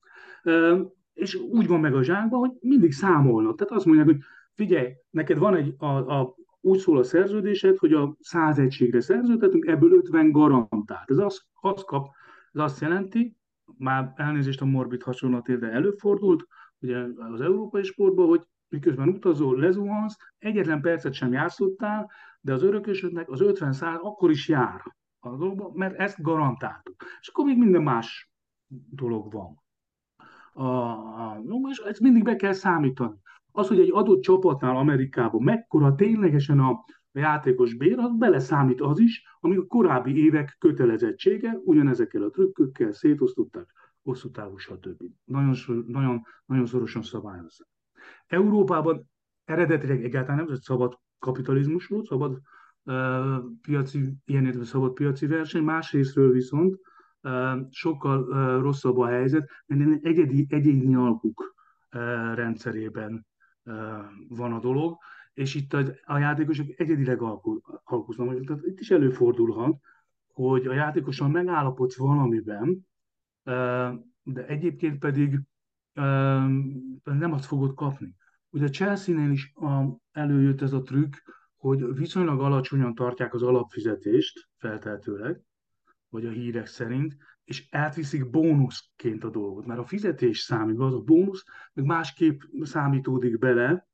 És 1.12 1.34
úgy 1.34 1.66
van 1.66 1.80
meg 1.80 1.94
a 1.94 2.02
zsákban, 2.02 2.40
hogy 2.40 2.52
mindig 2.60 2.92
számolnak. 2.92 3.56
Tehát 3.56 3.72
azt 3.72 3.84
mondják, 3.84 4.06
hogy 4.06 4.18
figyelj, 4.54 4.92
neked 5.10 5.38
van 5.38 5.54
egy, 5.54 5.74
a, 5.78 5.86
a 5.86 6.34
úgy 6.64 6.78
szól 6.78 6.98
a 6.98 7.02
szerződésed, 7.02 7.76
hogy 7.76 7.92
a 7.92 8.16
100 8.20 8.58
egységre 8.58 9.00
szerződtetünk, 9.00 9.66
ebből 9.66 9.92
50 9.92 10.30
garantált. 10.30 11.10
Ez 11.10 11.18
azt, 11.18 11.42
azt, 11.60 11.84
kap, 11.84 12.08
ez 12.52 12.60
azt 12.60 12.80
jelenti, 12.80 13.36
már 13.78 14.12
elnézést 14.16 14.60
a 14.60 14.64
morbid 14.64 15.02
hasonlatért, 15.02 15.60
de 15.60 15.70
előfordult, 15.70 16.46
ugye 16.78 17.06
az 17.32 17.40
európai 17.40 17.82
sportban, 17.82 18.26
hogy 18.26 18.42
miközben 18.68 19.08
utazol, 19.08 19.58
lezuhansz, 19.58 20.16
egyetlen 20.38 20.80
percet 20.80 21.12
sem 21.12 21.32
játszottál, 21.32 22.10
de 22.40 22.52
az 22.52 22.62
örökösödnek 22.62 23.30
az 23.30 23.40
50 23.40 23.72
száz 23.72 23.98
akkor 24.00 24.30
is 24.30 24.48
jár 24.48 24.82
a 25.18 25.36
dologban, 25.36 25.72
mert 25.74 25.98
ezt 25.98 26.22
garantáltuk. 26.22 27.04
És 27.20 27.28
akkor 27.28 27.44
még 27.44 27.58
minden 27.58 27.82
más 27.82 28.32
dolog 28.90 29.32
van. 29.32 29.62
A, 30.52 30.66
a, 30.66 31.42
és 31.70 31.78
ezt 31.78 32.00
mindig 32.00 32.22
be 32.22 32.36
kell 32.36 32.52
számítani. 32.52 33.16
Az, 33.52 33.68
hogy 33.68 33.80
egy 33.80 33.90
adott 33.92 34.22
csapatnál 34.22 34.76
Amerikában 34.76 35.42
mekkora 35.42 35.94
ténylegesen 35.94 36.58
a 36.58 36.84
játékos 37.12 37.74
bér, 37.74 37.98
az 37.98 38.16
beleszámít 38.18 38.80
az 38.80 38.98
is, 38.98 39.22
ami 39.40 39.56
a 39.56 39.66
korábbi 39.66 40.24
évek 40.24 40.56
kötelezettsége, 40.58 41.60
ugyanezekkel 41.64 42.22
a 42.22 42.30
trükkökkel 42.30 42.92
szétosztották, 42.92 43.66
hosszú 44.02 44.30
távú, 44.30 44.56
stb. 44.56 45.02
Nagyon, 45.24 45.54
nagyon, 45.86 46.22
nagyon 46.46 46.66
szorosan 46.66 47.02
szabályozzák. 47.02 47.68
Európában 48.26 49.10
eredetileg 49.44 50.04
egyáltalán 50.04 50.36
nem, 50.44 50.54
ez 50.54 50.62
szabad 50.62 50.98
kapitalizmus 51.18 51.86
volt, 51.86 52.06
szabad 52.06 52.40
piaci, 53.62 54.14
ilyen 54.24 54.46
érve 54.46 54.64
szabad 54.64 54.92
piaci 54.92 55.26
verseny, 55.26 55.62
másrésztről 55.62 56.32
viszont 56.32 56.78
sokkal 57.70 58.26
rosszabb 58.60 58.98
a 58.98 59.06
helyzet, 59.06 59.50
mert 59.66 60.04
egyedi, 60.04 60.46
egyéni 60.48 60.94
alkuk 60.94 61.54
rendszerében 62.34 63.26
van 64.28 64.52
a 64.52 64.60
dolog, 64.60 64.98
és 65.32 65.54
itt 65.54 65.72
a, 66.04 66.18
játékosok 66.18 66.80
egyedileg 66.80 67.22
alkuznak. 67.84 68.44
Tehát 68.44 68.64
itt 68.64 68.80
is 68.80 68.90
előfordulhat, 68.90 69.80
hogy 70.32 70.66
a 70.66 70.72
játékosan 70.72 71.30
megállapodsz 71.30 71.96
valamiben, 71.96 72.86
de 74.22 74.46
egyébként 74.46 74.98
pedig 74.98 75.40
nem 77.02 77.32
azt 77.32 77.44
fogod 77.44 77.74
kapni. 77.74 78.14
Ugye 78.50 78.64
a 78.64 78.70
Chelsea-nél 78.70 79.30
is 79.30 79.52
előjött 80.12 80.60
ez 80.62 80.72
a 80.72 80.82
trükk, 80.82 81.14
hogy 81.56 81.94
viszonylag 81.94 82.40
alacsonyan 82.40 82.94
tartják 82.94 83.34
az 83.34 83.42
alapfizetést, 83.42 84.48
feltehetőleg, 84.56 85.40
vagy 86.08 86.26
a 86.26 86.30
hírek 86.30 86.66
szerint, 86.66 87.16
és 87.52 87.68
átviszik 87.70 88.30
bónuszként 88.30 89.24
a 89.24 89.30
dolgot, 89.30 89.66
mert 89.66 89.80
a 89.80 89.84
fizetés 89.84 90.38
számít, 90.38 90.78
az 90.78 90.94
a 90.94 91.00
bónusz, 91.00 91.44
meg 91.72 91.84
másképp 91.84 92.40
számítódik 92.60 93.38
bele 93.38 93.88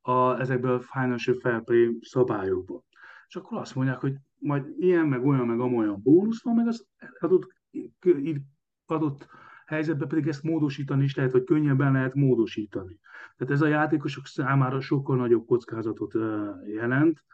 a, 0.00 0.40
ezekbe 0.40 0.72
a 0.72 0.80
financial 0.80 1.36
fair 1.40 1.64
play 1.64 1.98
szabályokba. 2.00 2.84
És 3.26 3.36
akkor 3.36 3.58
azt 3.58 3.74
mondják, 3.74 4.00
hogy 4.00 4.14
majd 4.38 4.64
ilyen, 4.78 5.06
meg 5.06 5.26
olyan, 5.26 5.46
meg 5.46 5.60
amolyan 5.60 6.00
bónusz 6.02 6.42
van, 6.42 6.54
meg 6.54 6.66
az 6.66 6.86
adott, 7.18 7.54
adott 8.86 9.26
helyzetben 9.66 10.08
pedig 10.08 10.26
ezt 10.26 10.42
módosítani 10.42 11.04
is 11.04 11.14
lehet, 11.14 11.32
vagy 11.32 11.44
könnyebben 11.44 11.92
lehet 11.92 12.14
módosítani. 12.14 12.98
Tehát 13.36 13.54
ez 13.54 13.60
a 13.60 13.66
játékosok 13.66 14.26
számára 14.26 14.80
sokkal 14.80 15.16
nagyobb 15.16 15.46
kockázatot 15.46 16.14
jelent, 16.66 17.24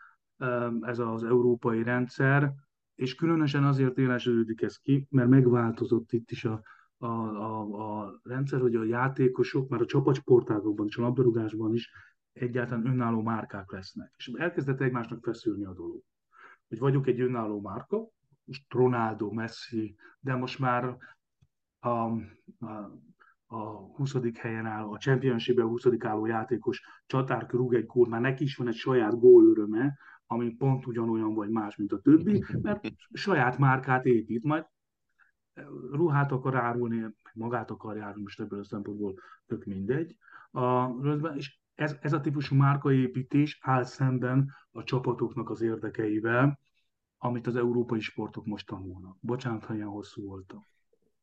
ez 0.81 0.99
az 0.99 1.25
európai 1.25 1.83
rendszer, 1.83 2.53
és 3.01 3.15
különösen 3.15 3.65
azért 3.65 3.99
élesülődik 3.99 4.63
ez 4.63 4.77
ki, 4.77 5.07
mert 5.11 5.29
megváltozott 5.29 6.13
itt 6.13 6.31
is 6.31 6.45
a, 6.45 6.63
a, 6.99 7.07
a, 7.07 7.61
a 8.01 8.21
rendszer, 8.23 8.61
hogy 8.61 8.75
a 8.75 8.85
játékosok 8.85 9.69
már 9.69 9.81
a 9.81 9.87
csapatsportágokban 9.87 10.87
és 10.87 10.97
a 10.97 11.03
labdarúgásban 11.03 11.75
is 11.75 11.91
egyáltalán 12.33 12.87
önálló 12.87 13.23
márkák 13.23 13.71
lesznek. 13.71 14.13
És 14.17 14.31
elkezdett 14.35 14.81
egymásnak 14.81 15.25
feszülni 15.25 15.65
a 15.65 15.73
dolog. 15.73 16.03
Hogy 16.69 16.79
vagyok 16.79 17.07
egy 17.07 17.21
önálló 17.21 17.61
márka, 17.61 18.09
most 18.45 18.65
Ronaldo, 18.69 19.31
Messi, 19.33 19.97
de 20.21 20.35
most 20.35 20.59
már 20.59 20.97
a, 21.79 21.89
a, 21.89 22.21
a 23.47 23.59
20. 23.97 24.17
helyen 24.35 24.67
álló, 24.67 24.93
a 24.93 24.99
championship 24.99 25.61
20. 25.61 25.87
álló 25.99 26.27
játékos 26.27 26.83
csatár 27.07 27.47
rúg 27.51 27.75
egy 27.75 27.87
kór, 27.87 28.09
már 28.09 28.21
neki 28.21 28.45
is 28.45 28.57
van 28.57 28.69
egy 28.69 28.75
saját 28.75 29.19
gólöröme, 29.19 29.99
ami 30.33 30.51
pont 30.51 30.87
ugyanolyan 30.87 31.35
vagy 31.35 31.51
más, 31.51 31.77
mint 31.77 31.93
a 31.93 32.01
többi, 32.01 32.45
mert 32.63 32.93
saját 33.13 33.59
márkát 33.59 34.07
épít, 34.07 34.43
majd 34.43 34.67
ruhát 35.91 36.33
akar 36.33 36.55
árulni, 36.55 37.07
magát 37.35 37.71
akar 37.71 37.99
árulni, 37.99 38.23
most 38.23 38.41
ebből 38.41 38.59
a 38.59 38.65
szempontból 38.65 39.15
tök 39.47 39.65
mindegy. 39.65 40.17
A, 40.51 40.89
és 41.37 41.59
ez, 41.75 41.97
ez 42.01 42.13
a 42.13 42.21
típusú 42.21 42.57
márkaépítés 42.57 43.59
áll 43.63 43.85
szemben 43.85 44.55
a 44.71 44.85
csapatoknak 44.85 45.51
az 45.51 45.61
érdekeivel, 45.61 46.59
amit 47.19 47.47
az 47.47 47.57
európai 47.57 48.01
sportok 48.01 48.47
most 48.47 48.67
tanulnak. 48.67 49.17
Bocsánat, 49.21 49.65
ha 49.65 49.75
ilyen 49.75 49.87
hosszú 49.87 50.27
voltam. 50.27 50.67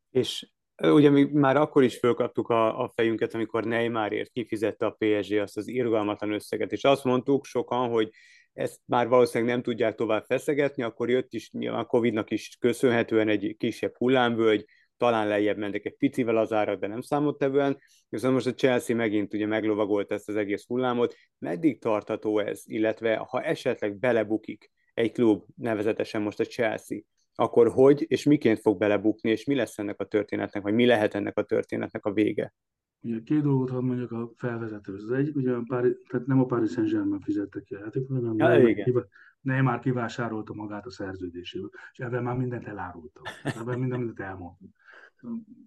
És 0.09 0.51
ugye 0.77 1.09
mi 1.09 1.23
már 1.23 1.55
akkor 1.55 1.83
is 1.83 1.97
fölkaptuk 1.97 2.49
a, 2.49 2.83
a 2.83 2.89
fejünket, 2.89 3.33
amikor 3.33 3.63
Neymarért 3.63 4.31
kifizette 4.31 4.85
a 4.85 4.95
PSG 4.99 5.37
azt 5.37 5.57
az 5.57 5.67
irgalmatlan 5.67 6.31
összeget, 6.31 6.71
és 6.71 6.83
azt 6.83 7.03
mondtuk 7.03 7.45
sokan, 7.45 7.89
hogy 7.89 8.09
ezt 8.57 8.79
már 8.85 9.07
valószínűleg 9.07 9.53
nem 9.53 9.63
tudják 9.63 9.95
tovább 9.95 10.23
feszegetni, 10.23 10.83
akkor 10.83 11.09
jött 11.09 11.33
is 11.33 11.51
a 11.71 11.85
Covid-nak 11.85 12.31
is 12.31 12.57
köszönhetően 12.59 13.27
egy 13.27 13.55
kisebb 13.57 13.95
hullámvölgy, 13.97 14.65
talán 14.97 15.27
lejjebb 15.27 15.57
mentek 15.57 15.85
egy 15.85 15.95
picivel 15.95 16.37
az 16.37 16.53
árak, 16.53 16.79
de 16.79 16.87
nem 16.87 17.01
számottevően, 17.01 17.77
viszont 18.09 18.33
most 18.33 18.47
a 18.47 18.53
Chelsea 18.53 18.95
megint 18.95 19.33
ugye 19.33 19.45
meglovagolt 19.45 20.11
ezt 20.11 20.29
az 20.29 20.35
egész 20.35 20.65
hullámot. 20.67 21.15
Meddig 21.37 21.81
tartható 21.81 22.39
ez, 22.39 22.61
illetve 22.65 23.15
ha 23.15 23.41
esetleg 23.41 23.97
belebukik 23.97 24.71
egy 24.93 25.11
klub, 25.11 25.43
nevezetesen 25.55 26.21
most 26.21 26.39
a 26.39 26.45
Chelsea, 26.45 26.97
akkor 27.35 27.71
hogy 27.71 28.05
és 28.07 28.23
miként 28.23 28.59
fog 28.59 28.77
belebukni, 28.77 29.29
és 29.29 29.43
mi 29.43 29.55
lesz 29.55 29.77
ennek 29.77 29.99
a 29.99 30.05
történetnek, 30.05 30.63
vagy 30.63 30.73
mi 30.73 30.85
lehet 30.85 31.13
ennek 31.13 31.37
a 31.37 31.43
történetnek 31.43 32.05
a 32.05 32.13
vége? 32.13 32.53
Ugye 33.01 33.21
két 33.21 33.41
dolgot 33.41 33.69
hadd 33.69 33.83
mondjak 33.83 34.11
a 34.11 34.31
felvezetőhöz. 34.35 35.03
Az 35.03 35.11
egyik, 35.11 35.35
ugye 35.35 35.53
a 35.53 35.63
Pári, 35.67 35.97
tehát 36.07 36.27
nem 36.27 36.39
a 36.39 36.45
Paris 36.45 36.71
Saint-Germain 36.71 37.21
fizette 37.21 37.61
ki 37.61 37.75
a 37.75 37.79
játékot, 37.79 38.17
hanem 38.17 38.37
ja, 38.37 38.47
Neymar, 38.47 39.07
Neymar 39.41 39.79
kivásárolta 39.79 40.53
magát 40.53 40.85
a 40.85 40.91
szerződéséből, 40.91 41.69
és 41.91 41.99
ebben 41.99 42.23
már 42.23 42.37
mindent 42.37 42.67
elárultam. 42.67 43.23
Ebben 43.43 43.79
minden, 43.79 43.97
mindent 43.97 44.19
elmondtam. 44.19 44.69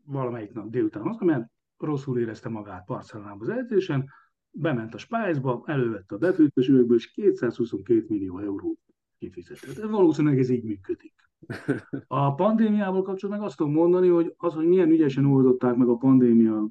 Valamelyik 0.04 0.52
nap 0.52 0.70
délután 0.70 1.06
azt, 1.06 1.20
mert 1.20 1.50
rosszul 1.76 2.18
érezte 2.18 2.48
magát 2.48 2.86
Barcelonában 2.86 3.40
az 3.40 3.48
edzésen, 3.48 4.10
bement 4.50 4.94
a 4.94 4.98
Spice-ba, 4.98 5.62
elővette 5.66 6.14
a 6.14 6.18
befőttes 6.18 6.68
üvegből, 6.68 6.96
és 6.96 7.10
222 7.10 8.04
millió 8.08 8.38
euró 8.38 8.78
kifizetett. 9.18 9.90
Valószínűleg 9.90 10.38
ez 10.38 10.48
így 10.48 10.64
működik. 10.64 11.14
A 12.06 12.34
pandémiával 12.34 13.02
kapcsolatban 13.02 13.38
meg 13.38 13.48
azt 13.48 13.56
tudom 13.56 13.72
mondani, 13.72 14.08
hogy 14.08 14.34
az, 14.36 14.54
hogy 14.54 14.66
milyen 14.66 14.90
ügyesen 14.90 15.24
oldották 15.24 15.76
meg 15.76 15.88
a 15.88 15.96
pandémia 15.96 16.68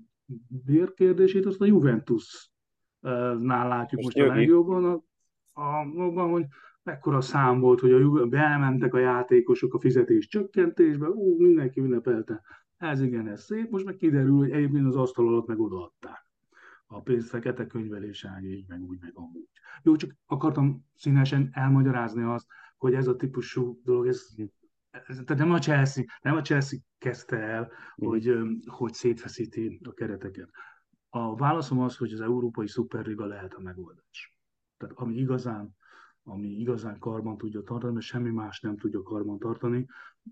bérkérdését, 0.66 1.46
azt 1.46 1.62
a 1.62 1.66
Juventusnál 1.66 3.68
látjuk 3.68 4.02
most, 4.02 4.18
most 4.18 4.30
a 4.30 4.36
legjobban, 4.36 4.86
a, 4.86 5.04
a, 5.62 6.22
hogy 6.22 6.46
mekkora 6.84 7.22
szám 7.22 7.60
volt, 7.60 7.80
hogy 7.80 7.92
a, 7.92 8.26
bementek 8.26 8.94
a 8.94 9.00
játékosok 9.00 9.74
a 9.74 9.80
fizetés 9.80 10.28
csökkentésbe, 10.28 11.08
ú, 11.08 11.42
mindenki 11.42 11.80
ünnepelte. 11.80 12.42
Ez 12.78 13.02
igen, 13.02 13.28
ez 13.28 13.44
szép, 13.44 13.70
most 13.70 13.86
meg 13.86 13.96
kiderül, 13.96 14.38
hogy 14.38 14.52
egyébként 14.52 14.86
az 14.86 14.96
asztal 14.96 15.28
alatt 15.28 15.48
meg 15.48 15.60
odaadták. 15.60 16.28
A 16.88 17.02
pénzt 17.02 17.30
fekete 17.30 17.68
könyvelésen, 17.68 18.44
így 18.44 18.66
meg 18.68 18.82
úgy, 18.82 18.98
meg 19.02 19.12
amúgy. 19.14 19.50
Jó, 19.84 19.96
csak 19.96 20.16
akartam 20.26 20.86
színesen 20.96 21.50
elmagyarázni 21.52 22.24
azt, 22.24 22.48
hogy 22.78 22.94
ez 22.94 23.08
a 23.08 23.16
típusú 23.16 23.82
dolog, 23.84 24.08
ez 24.08 24.28
tehát 24.92 25.38
nem 25.38 25.52
a 25.52 25.60
Chelsea, 25.60 26.04
nem 26.22 26.36
a 26.36 26.42
Chelsea 26.42 26.80
kezdte 26.98 27.38
el, 27.38 27.62
mm. 27.62 28.08
hogy, 28.08 28.38
hogy 28.66 28.94
szétfeszíti 28.94 29.80
a 29.84 29.94
kereteket. 29.94 30.50
A 31.10 31.36
válaszom 31.36 31.80
az, 31.80 31.98
hogy 31.98 32.14
az 32.14 32.22
Európai 32.22 32.68
Szuperliga 32.68 33.26
lehet 33.26 33.54
a 33.54 33.62
megoldás. 33.62 34.36
Tehát 34.78 34.96
ami 34.98 35.16
igazán, 35.16 35.78
ami 36.24 36.48
igazán 36.48 37.00
karban 37.00 37.38
tudja 37.38 37.62
tartani, 37.62 37.94
mert 37.94 38.06
semmi 38.06 38.30
más 38.30 38.60
nem 38.60 38.78
tudja 38.78 39.02
karban 39.02 39.40
tartani, 39.40 39.86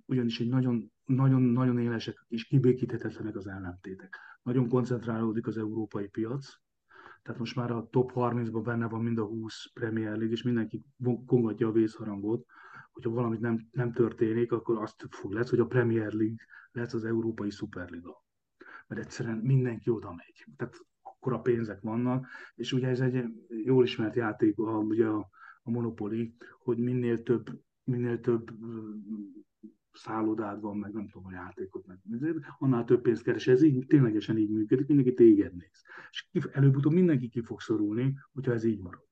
ugyanis 0.06 0.40
egy 0.40 0.50
nagyon, 0.50 0.92
nagyon, 1.06 1.42
nagyon 1.42 1.80
élesek 1.80 2.26
és 2.28 2.46
kibékíthetetlenek 2.46 3.36
az 3.36 3.48
ellentétek. 3.48 4.18
Nagyon 4.44 4.68
koncentrálódik 4.68 5.48
az 5.48 5.58
európai 5.58 6.08
piac, 6.08 6.48
tehát 7.22 7.40
most 7.40 7.56
már 7.56 7.72
a 7.72 7.88
top 7.90 8.12
30-ban 8.16 8.62
benne 8.64 8.88
van 8.88 9.04
mind 9.04 9.18
a 9.18 9.26
20 9.26 9.72
Premier 9.74 10.12
League, 10.12 10.32
és 10.32 10.44
mindenki 10.44 10.86
kongatja 11.26 11.68
a 11.68 11.72
vészharangot, 11.72 12.46
hogyha 12.98 13.12
valamit 13.12 13.40
nem, 13.40 13.68
nem 13.72 13.92
történik, 13.92 14.52
akkor 14.52 14.82
azt 14.82 15.08
fog 15.10 15.32
lesz, 15.32 15.50
hogy 15.50 15.60
a 15.60 15.66
Premier 15.66 16.14
League 16.14 16.46
lesz 16.72 16.94
az 16.94 17.06
Európai 17.06 17.50
Superliga. 17.50 18.26
Mert 18.88 19.02
egyszerűen 19.02 19.38
mindenki 19.38 19.90
oda 19.90 20.14
megy. 20.14 20.46
Tehát 20.58 20.76
akkor 21.02 21.34
a 21.34 21.42
pénzek 21.42 21.82
vannak, 21.82 22.28
és 22.56 22.74
ugye 22.74 22.88
ez 22.88 23.00
egy 23.00 23.24
jól 23.48 23.84
ismert 23.84 24.16
játék, 24.16 24.60
a, 24.60 24.78
ugye 24.78 25.06
a, 25.06 25.30
a 25.64 25.70
Monopoly, 25.70 26.34
hogy 26.60 26.78
minél 26.78 27.24
több, 27.24 27.62
minél 27.84 28.20
több 28.20 28.52
szállodád 29.92 30.62
van, 30.62 30.78
meg 30.78 30.94
nem 30.94 31.10
tudom, 31.10 31.28
a 31.28 31.32
játékot, 31.32 31.86
meg 31.86 32.00
annál 32.60 32.84
több 32.84 33.02
pénzt 33.02 33.24
keres. 33.24 33.48
Ez 33.48 33.62
így, 33.62 33.86
ténylegesen 33.88 34.38
így 34.38 34.52
működik, 34.52 34.88
mindenki 34.88 35.14
téged 35.14 35.56
néz. 35.56 35.84
És 36.10 36.28
előbb-utóbb 36.52 36.94
mindenki 36.94 37.30
ki 37.30 37.42
fog 37.42 37.62
szorulni, 37.62 38.18
hogyha 38.34 38.52
ez 38.54 38.64
így 38.64 38.80
marad. 38.80 39.06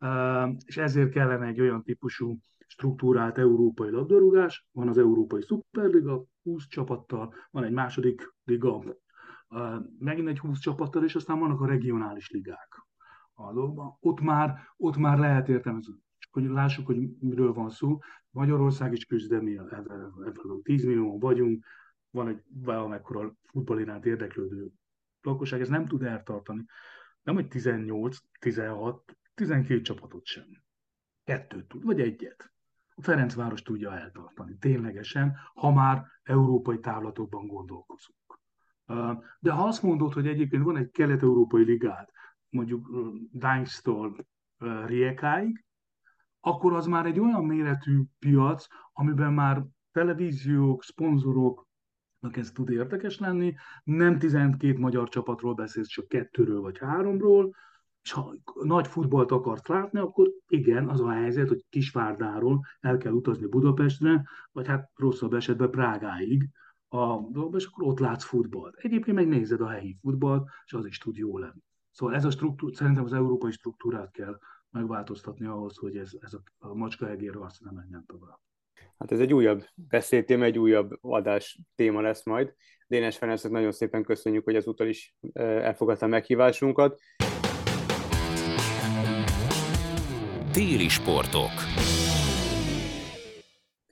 Uh, 0.00 0.56
és 0.64 0.76
ezért 0.76 1.10
kellene 1.10 1.46
egy 1.46 1.60
olyan 1.60 1.82
típusú 1.82 2.38
struktúrált 2.70 3.38
európai 3.38 3.90
labdarúgás, 3.90 4.66
van 4.72 4.88
az 4.88 4.98
Európai 4.98 5.42
Szuperliga 5.42 6.24
20 6.42 6.66
csapattal, 6.66 7.34
van 7.50 7.64
egy 7.64 7.72
második 7.72 8.34
liga, 8.44 8.82
megint 9.98 10.28
egy 10.28 10.38
20 10.38 10.58
csapattal, 10.58 11.04
és 11.04 11.14
aztán 11.14 11.38
vannak 11.38 11.60
a 11.60 11.66
regionális 11.66 12.30
ligák. 12.30 12.86
A 13.32 13.52
ott, 14.00 14.20
már, 14.20 14.58
ott 14.76 14.96
már 14.96 15.18
lehet 15.18 15.48
értelmezni, 15.48 15.94
hogy 16.30 16.44
lássuk, 16.44 16.86
hogy 16.86 16.98
miről 17.20 17.52
van 17.52 17.70
szó. 17.70 17.98
Magyarország 18.30 18.92
is 18.92 19.04
küzd, 19.04 19.30
de 19.30 19.40
mi 19.40 19.58
ebben 19.58 20.12
10 20.62 20.84
millió 20.84 21.18
vagyunk, 21.18 21.64
van 22.10 22.28
egy 22.28 22.42
valamekkora 22.48 23.34
futball 23.42 23.80
iránt 23.80 24.06
érdeklődő 24.06 24.70
lakosság, 25.22 25.60
ez 25.60 25.68
nem 25.68 25.86
tud 25.86 26.02
eltartani. 26.02 26.64
Nem, 27.22 27.34
hogy 27.34 27.48
18, 27.48 28.16
16, 28.38 29.16
12 29.34 29.80
csapatot 29.80 30.24
sem. 30.24 30.44
Kettőt 31.24 31.68
tud, 31.68 31.84
vagy 31.84 32.00
egyet. 32.00 32.52
Ferencváros 33.00 33.62
tudja 33.62 33.98
eltartani, 33.98 34.56
ténylegesen, 34.58 35.36
ha 35.54 35.72
már 35.72 36.04
európai 36.22 36.78
távlatokban 36.78 37.46
gondolkozunk. 37.46 38.40
De 39.38 39.52
ha 39.52 39.64
azt 39.64 39.82
mondod, 39.82 40.12
hogy 40.12 40.26
egyébként 40.26 40.62
van 40.62 40.76
egy 40.76 40.90
kelet-európai 40.90 41.64
ligád, 41.64 42.08
mondjuk 42.48 42.90
Dánksztól 43.32 44.26
Riekáig, 44.86 45.64
akkor 46.40 46.72
az 46.72 46.86
már 46.86 47.06
egy 47.06 47.20
olyan 47.20 47.44
méretű 47.44 48.02
piac, 48.18 48.66
amiben 48.92 49.32
már 49.32 49.64
televíziók, 49.92 50.82
szponzorok, 50.82 51.68
ez 52.32 52.50
tud 52.50 52.70
érdekes 52.70 53.18
lenni. 53.18 53.54
Nem 53.84 54.18
12 54.18 54.78
magyar 54.78 55.08
csapatról 55.08 55.54
beszélsz, 55.54 55.88
csak 55.88 56.08
kettőről 56.08 56.60
vagy 56.60 56.78
háromról, 56.78 57.54
és 58.02 58.12
ha 58.12 58.34
nagy 58.62 58.86
futballt 58.86 59.30
akart 59.30 59.68
látni, 59.68 59.98
akkor 59.98 60.30
igen, 60.48 60.88
az 60.88 61.00
a 61.00 61.10
helyzet, 61.10 61.48
hogy 61.48 61.64
Kisvárdáról 61.68 62.64
el 62.80 62.96
kell 62.96 63.12
utazni 63.12 63.46
Budapestre, 63.46 64.22
vagy 64.52 64.66
hát 64.66 64.90
rosszabb 64.94 65.34
esetben 65.34 65.70
Prágáig, 65.70 66.48
a 66.88 67.18
és 67.52 67.64
akkor 67.64 67.84
ott 67.86 67.98
látsz 67.98 68.24
futballt. 68.24 68.74
Egyébként 68.76 69.16
megnézed 69.16 69.60
a 69.60 69.68
helyi 69.68 69.96
futballt, 70.00 70.48
és 70.64 70.72
az 70.72 70.86
is 70.86 70.98
tud 70.98 71.16
jó 71.16 71.38
lenni. 71.38 71.62
Szóval 71.90 72.14
ez 72.14 72.24
a 72.24 72.30
struktúra, 72.30 72.74
szerintem 72.74 73.04
az 73.04 73.12
európai 73.12 73.50
struktúrát 73.50 74.10
kell 74.10 74.38
megváltoztatni 74.70 75.46
ahhoz, 75.46 75.76
hogy 75.76 75.96
ez, 75.96 76.10
ez 76.20 76.34
a, 76.34 76.42
a 76.58 76.74
macska 76.74 77.10
egér 77.10 77.36
arc 77.36 77.58
nem 77.58 77.74
menjen 77.74 78.04
tovább. 78.06 78.38
Hát 78.98 79.12
ez 79.12 79.20
egy 79.20 79.34
újabb 79.34 79.64
beszédtéma, 79.74 80.44
egy 80.44 80.58
újabb 80.58 80.98
adás 81.00 81.60
téma 81.74 82.00
lesz 82.00 82.24
majd. 82.24 82.54
Dénes 82.86 83.16
Ferencnek 83.16 83.52
nagyon 83.52 83.72
szépen 83.72 84.02
köszönjük, 84.02 84.44
hogy 84.44 84.54
ezúttal 84.54 84.86
is 84.86 85.14
elfogadta 85.32 86.04
a 86.06 86.08
meghívásunkat. 86.08 87.00
Téli 90.52 90.88
sportok 90.88 91.50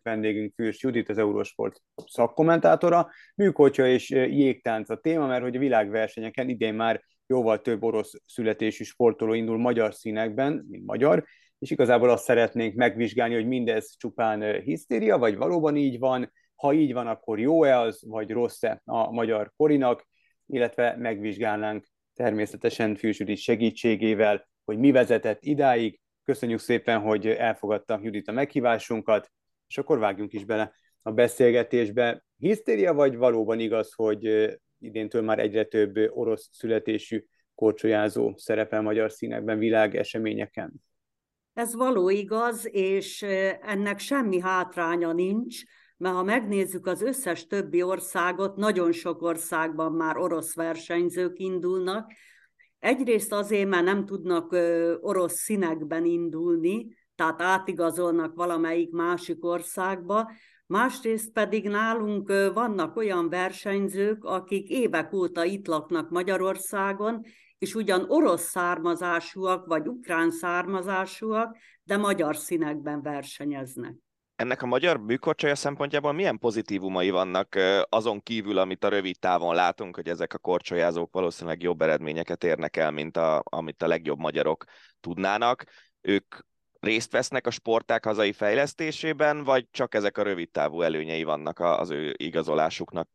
vendégünk 0.03 0.53
Fűs 0.55 0.83
Judit, 0.83 1.09
az 1.09 1.19
Eurosport 1.19 1.83
szakkommentátora. 2.07 3.11
Műkocsa 3.35 3.87
és 3.87 4.11
jégtánc 4.11 4.91
a 4.91 4.97
téma, 4.97 5.27
mert 5.27 5.43
hogy 5.43 5.57
a 5.57 5.59
világversenyeken 5.59 6.49
idén 6.49 6.75
már 6.75 7.05
jóval 7.27 7.61
több 7.61 7.83
orosz 7.83 8.13
születésű 8.27 8.85
sportoló 8.85 9.33
indul 9.33 9.59
magyar 9.59 9.95
színekben, 9.95 10.67
mint 10.69 10.87
magyar, 10.87 11.25
és 11.59 11.71
igazából 11.71 12.11
azt 12.11 12.25
szeretnénk 12.25 12.75
megvizsgálni, 12.75 13.35
hogy 13.35 13.47
mindez 13.47 13.95
csupán 13.97 14.61
hisztéria, 14.61 15.19
vagy 15.19 15.37
valóban 15.37 15.77
így 15.77 15.99
van, 15.99 16.33
ha 16.55 16.73
így 16.73 16.93
van, 16.93 17.07
akkor 17.07 17.39
jó-e 17.39 17.79
az, 17.79 18.03
vagy 18.07 18.31
rossz-e 18.31 18.83
a 18.85 19.13
magyar 19.13 19.53
korinak, 19.57 20.09
illetve 20.47 20.97
megvizsgálnánk 20.97 21.87
természetesen 22.15 22.97
Fűs 22.97 23.19
Judit 23.19 23.39
segítségével, 23.39 24.49
hogy 24.65 24.79
mi 24.79 24.91
vezetett 24.91 25.45
idáig. 25.45 26.01
Köszönjük 26.29 26.59
szépen, 26.59 27.01
hogy 27.01 27.27
elfogadta 27.27 28.01
Judit 28.03 28.29
a 28.29 28.33
meghívásunkat, 28.33 29.31
és 29.67 29.79
akkor 29.79 29.99
vágjunk 29.99 30.33
is 30.33 30.45
bele 30.45 30.73
a 31.03 31.13
beszélgetésbe. 31.13 32.25
Hisztéria 32.37 32.95
vagy 32.95 33.17
valóban 33.17 33.61
igaz, 33.61 33.93
hogy 33.95 34.51
idéntől 34.79 35.23
már 35.23 35.39
egyre 35.39 35.65
több 35.65 35.97
orosz 36.11 36.49
születésű 36.53 37.25
korcsolyázó 37.55 38.35
szerepel 38.37 38.83
magyar 38.83 39.13
színekben, 39.13 39.59
világeseményeken? 39.59 40.73
Ez 41.53 41.75
való 41.75 42.09
igaz, 42.09 42.69
és 42.71 43.23
ennek 43.63 43.99
semmi 43.99 44.41
hátránya 44.41 45.13
nincs, 45.13 45.63
mert 45.97 46.15
ha 46.15 46.23
megnézzük 46.23 46.87
az 46.87 47.03
összes 47.03 47.47
többi 47.47 47.83
országot, 47.83 48.57
nagyon 48.57 48.93
sok 48.93 49.23
országban 49.23 49.93
már 49.93 50.17
orosz 50.17 50.55
versenyzők 50.55 51.39
indulnak. 51.39 52.13
Egyrészt 52.79 53.33
azért, 53.33 53.69
mert 53.69 53.85
nem 53.85 54.05
tudnak 54.05 54.57
orosz 55.01 55.35
színekben 55.35 56.05
indulni, 56.05 56.97
tehát 57.15 57.43
átigazolnak 57.43 58.35
valamelyik 58.35 58.91
másik 58.91 59.45
országba, 59.45 60.31
másrészt 60.67 61.33
pedig 61.33 61.69
nálunk 61.69 62.29
vannak 62.55 62.97
olyan 62.97 63.29
versenyzők, 63.29 64.25
akik 64.25 64.69
évek 64.69 65.13
óta 65.13 65.45
itt 65.45 65.67
laknak 65.67 66.11
Magyarországon, 66.11 67.25
és 67.59 67.75
ugyan 67.75 68.05
orosz 68.09 68.49
származásúak, 68.49 69.67
vagy 69.67 69.89
ukrán 69.89 70.31
származásúak, 70.31 71.57
de 71.83 71.97
magyar 71.97 72.37
színekben 72.37 73.03
versenyeznek. 73.03 73.95
Ennek 74.39 74.63
a 74.63 74.67
magyar 74.67 75.01
műkorcsolya 75.01 75.55
szempontjából 75.55 76.13
milyen 76.13 76.39
pozitívumai 76.39 77.11
vannak 77.11 77.59
azon 77.89 78.23
kívül, 78.23 78.59
amit 78.59 78.85
a 78.85 78.89
rövid 78.89 79.19
távon 79.19 79.55
látunk, 79.55 79.95
hogy 79.95 80.09
ezek 80.09 80.35
a 80.35 80.39
korcsolyázók 80.39 81.13
valószínűleg 81.13 81.63
jobb 81.63 81.83
eredményeket 81.83 82.45
érnek 82.45 82.77
el, 82.77 82.91
mint 82.91 83.17
a, 83.17 83.43
amit 83.45 83.83
a 83.83 83.87
legjobb 83.87 84.19
magyarok 84.19 84.65
tudnának. 85.01 85.65
Ők 86.01 86.35
részt 86.81 87.13
vesznek 87.13 87.47
a 87.47 87.51
sporták 87.51 88.05
hazai 88.05 88.33
fejlesztésében, 88.33 89.45
vagy 89.45 89.67
csak 89.71 89.95
ezek 89.95 90.19
a 90.19 90.23
rövid 90.23 90.51
távú 90.51 90.83
előnyei 90.83 91.23
vannak 91.23 91.59
az 91.59 91.91
ő 91.91 92.15
igazolásuknak? 92.17 93.09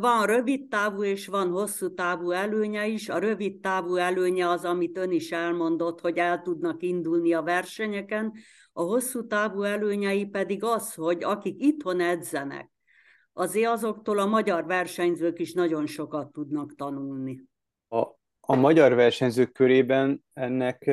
Van 0.00 0.26
rövid 0.26 0.68
távú 0.68 1.02
és 1.02 1.26
van 1.26 1.50
hosszú 1.50 1.94
távú 1.94 2.30
előnye 2.30 2.86
is. 2.86 3.08
A 3.08 3.18
rövid 3.18 3.60
távú 3.60 3.96
előnye 3.96 4.48
az, 4.48 4.64
amit 4.64 4.98
ön 4.98 5.10
is 5.10 5.32
elmondott, 5.32 6.00
hogy 6.00 6.18
el 6.18 6.42
tudnak 6.42 6.82
indulni 6.82 7.32
a 7.32 7.42
versenyeken. 7.42 8.32
A 8.72 8.82
hosszú 8.82 9.26
távú 9.26 9.62
előnyei 9.62 10.26
pedig 10.26 10.64
az, 10.64 10.94
hogy 10.94 11.24
akik 11.24 11.62
itthon 11.62 12.00
edzenek, 12.00 12.70
azért 13.32 13.70
azoktól 13.70 14.18
a 14.18 14.26
magyar 14.26 14.66
versenyzők 14.66 15.38
is 15.38 15.52
nagyon 15.52 15.86
sokat 15.86 16.32
tudnak 16.32 16.74
tanulni. 16.74 17.44
A, 17.88 18.00
a 18.40 18.56
magyar 18.56 18.94
versenyzők 18.94 19.52
körében 19.52 20.24
ennek 20.32 20.90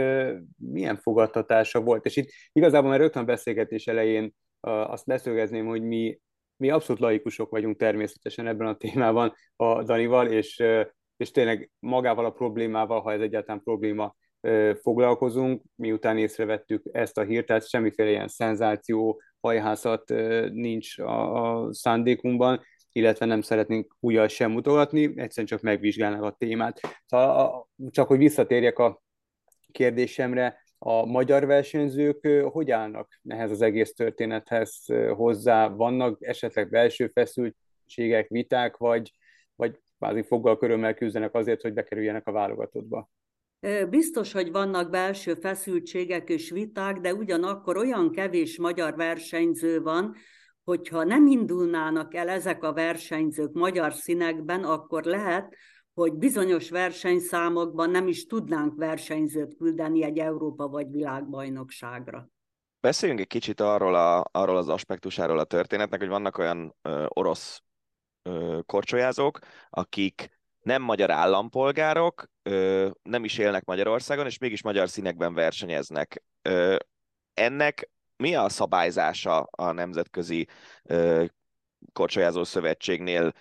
milyen 0.58 0.98
fogadtatása 0.98 1.82
volt? 1.82 2.06
És 2.06 2.16
itt 2.16 2.30
igazából 2.52 2.90
már 2.90 3.00
rögtön 3.00 3.22
a 3.22 3.26
beszélgetés 3.26 3.88
elején 3.88 4.36
azt 4.60 5.06
leszögezném, 5.06 5.66
hogy 5.66 5.82
mi 5.82 6.20
mi 6.58 6.70
abszolút 6.70 7.02
laikusok 7.02 7.50
vagyunk 7.50 7.78
természetesen 7.78 8.48
ebben 8.48 8.68
a 8.68 8.78
témában 8.78 9.34
a 9.56 9.84
Danival, 9.84 10.28
és, 10.28 10.64
és 11.18 11.32
tényleg 11.32 11.72
magával 11.80 12.26
a 12.26 12.32
problémával, 12.32 13.02
ha 13.02 13.12
ez 13.12 13.22
egyáltalán 13.22 13.64
probléma, 13.64 14.16
foglalkozunk, 14.82 15.62
miután 15.76 16.18
észrevettük 16.18 16.84
ezt 16.92 17.18
a 17.18 17.24
hírt, 17.24 17.46
tehát 17.46 17.68
semmiféle 17.68 18.10
ilyen 18.10 18.28
szenzáció, 18.28 19.22
hajhászat 19.40 20.10
nincs 20.52 20.98
a, 21.00 21.68
szándékunkban, 21.74 22.62
illetve 22.92 23.26
nem 23.26 23.42
szeretnénk 23.42 23.96
újjal 24.00 24.28
sem 24.28 24.52
mutogatni, 24.52 25.04
egyszerűen 25.04 25.48
csak 25.48 25.62
megvizsgálnak 25.62 26.24
a 26.24 26.36
témát. 26.38 26.80
Szóval 27.06 27.68
csak 27.90 28.08
hogy 28.08 28.18
visszatérjek 28.18 28.80
a 28.80 29.02
kérdésemre, 29.72 30.64
a 30.80 31.06
magyar 31.06 31.46
versenyzők 31.46 32.28
hogy 32.52 32.72
állnak 32.72 33.20
ehhez 33.28 33.52
az 33.52 33.62
egész 33.62 33.94
történethez 33.94 34.86
hozzá? 35.16 35.68
Vannak 35.68 36.26
esetleg 36.26 36.70
belső 36.70 37.08
feszültségek, 37.08 38.28
viták, 38.30 38.78
vagy, 38.78 39.12
vagy 39.56 39.80
kvázi 39.98 40.24
foggal 40.24 40.58
körömmel 40.58 40.94
küzdenek 40.94 41.34
azért, 41.34 41.62
hogy 41.62 41.74
bekerüljenek 41.74 42.28
a 42.28 42.32
válogatottba? 42.32 43.10
Biztos, 43.90 44.32
hogy 44.32 44.52
vannak 44.52 44.90
belső 44.90 45.34
feszültségek 45.34 46.30
és 46.30 46.50
viták, 46.50 47.00
de 47.00 47.14
ugyanakkor 47.14 47.78
olyan 47.78 48.12
kevés 48.12 48.58
magyar 48.58 48.96
versenyző 48.96 49.82
van, 49.82 50.16
hogyha 50.64 51.04
nem 51.04 51.28
indulnának 51.28 52.14
el 52.14 52.30
ezek 52.30 52.64
a 52.64 52.74
versenyzők 52.74 53.54
magyar 53.54 53.94
színekben, 53.94 54.64
akkor 54.64 55.04
lehet, 55.04 55.56
hogy 55.98 56.14
bizonyos 56.14 56.70
versenyszámokban 56.70 57.90
nem 57.90 58.08
is 58.08 58.26
tudnánk 58.26 58.76
versenyzőt 58.76 59.56
küldeni 59.58 60.04
egy 60.04 60.18
Európa 60.18 60.68
vagy 60.68 60.92
világbajnokságra. 60.92 62.30
Beszéljünk 62.80 63.22
egy 63.22 63.28
kicsit 63.28 63.60
arról, 63.60 63.96
a, 63.96 64.26
arról 64.32 64.58
az 64.58 64.70
aspektusáról 64.70 65.40
a 65.40 65.44
történetnek, 65.44 66.00
hogy 66.00 66.10
vannak 66.10 66.38
olyan 66.38 66.76
ö, 66.82 67.06
orosz 67.08 67.64
ö, 68.24 68.60
korcsolyázók, 68.66 69.40
akik 69.70 70.40
nem 70.60 70.82
magyar 70.82 71.12
állampolgárok, 71.12 72.26
ö, 72.44 72.90
nem 73.04 73.24
is 73.24 73.38
élnek 73.38 73.66
Magyarországon, 73.66 74.26
és 74.26 74.38
mégis 74.38 74.64
magyar 74.64 74.90
színekben 74.90 75.34
versenyeznek. 75.34 76.24
Ö, 76.42 76.76
ennek 77.34 77.90
mi 78.18 78.36
a 78.36 78.50
szabályzása 78.50 79.40
a 79.40 79.72
Nemzetközi 79.72 80.48
ö, 80.84 81.26
Korcsolyázó 81.94 82.44
Szövetségnél? 82.44 83.34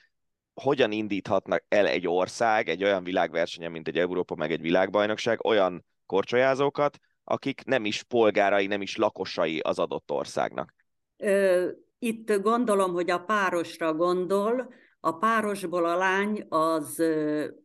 Hogyan 0.62 0.92
indíthatnak 0.92 1.64
el 1.68 1.86
egy 1.86 2.08
ország 2.08 2.68
egy 2.68 2.84
olyan 2.84 3.04
világversenyen, 3.04 3.70
mint 3.70 3.88
egy 3.88 3.98
Európa, 3.98 4.34
meg 4.34 4.52
egy 4.52 4.60
világbajnokság, 4.60 5.44
olyan 5.44 5.84
korcsolyázókat, 6.06 6.98
akik 7.24 7.64
nem 7.64 7.84
is 7.84 8.02
polgárai, 8.02 8.66
nem 8.66 8.82
is 8.82 8.96
lakosai 8.96 9.58
az 9.58 9.78
adott 9.78 10.10
országnak? 10.10 10.74
Itt 11.98 12.40
gondolom, 12.40 12.92
hogy 12.92 13.10
a 13.10 13.18
párosra 13.18 13.94
gondol, 13.94 14.74
a 15.00 15.12
párosból 15.12 15.84
a 15.84 15.96
lány 15.96 16.46
az 16.48 17.02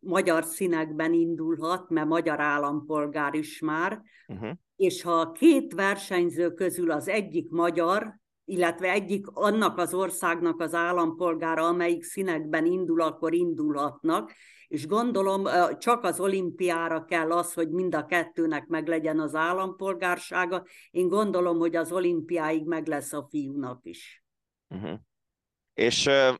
magyar 0.00 0.44
színekben 0.44 1.12
indulhat, 1.12 1.88
mert 1.88 2.06
magyar 2.06 2.40
állampolgár 2.40 3.34
is 3.34 3.60
már, 3.60 4.02
uh-huh. 4.28 4.50
és 4.76 5.02
ha 5.02 5.12
a 5.12 5.32
két 5.32 5.72
versenyző 5.72 6.50
közül 6.50 6.90
az 6.90 7.08
egyik 7.08 7.50
magyar, 7.50 8.20
illetve 8.44 8.90
egyik 8.90 9.26
annak 9.26 9.78
az 9.78 9.94
országnak 9.94 10.60
az 10.60 10.74
állampolgára, 10.74 11.66
amelyik 11.66 12.02
színekben 12.02 12.66
indul, 12.66 13.00
akkor 13.00 13.34
indulhatnak, 13.34 14.32
és 14.68 14.86
gondolom 14.86 15.48
csak 15.78 16.04
az 16.04 16.20
olimpiára 16.20 17.04
kell 17.04 17.32
az, 17.32 17.52
hogy 17.52 17.70
mind 17.70 17.94
a 17.94 18.06
kettőnek 18.06 18.66
meglegyen 18.66 19.20
az 19.20 19.34
állampolgársága. 19.34 20.64
Én 20.90 21.08
gondolom, 21.08 21.58
hogy 21.58 21.76
az 21.76 21.92
olimpiáig 21.92 22.66
meg 22.66 22.86
lesz 22.86 23.12
a 23.12 23.26
fiúnak 23.30 23.80
is. 23.82 24.24
Uh-huh. 24.68 24.98
És 25.74 26.06
uh, 26.06 26.36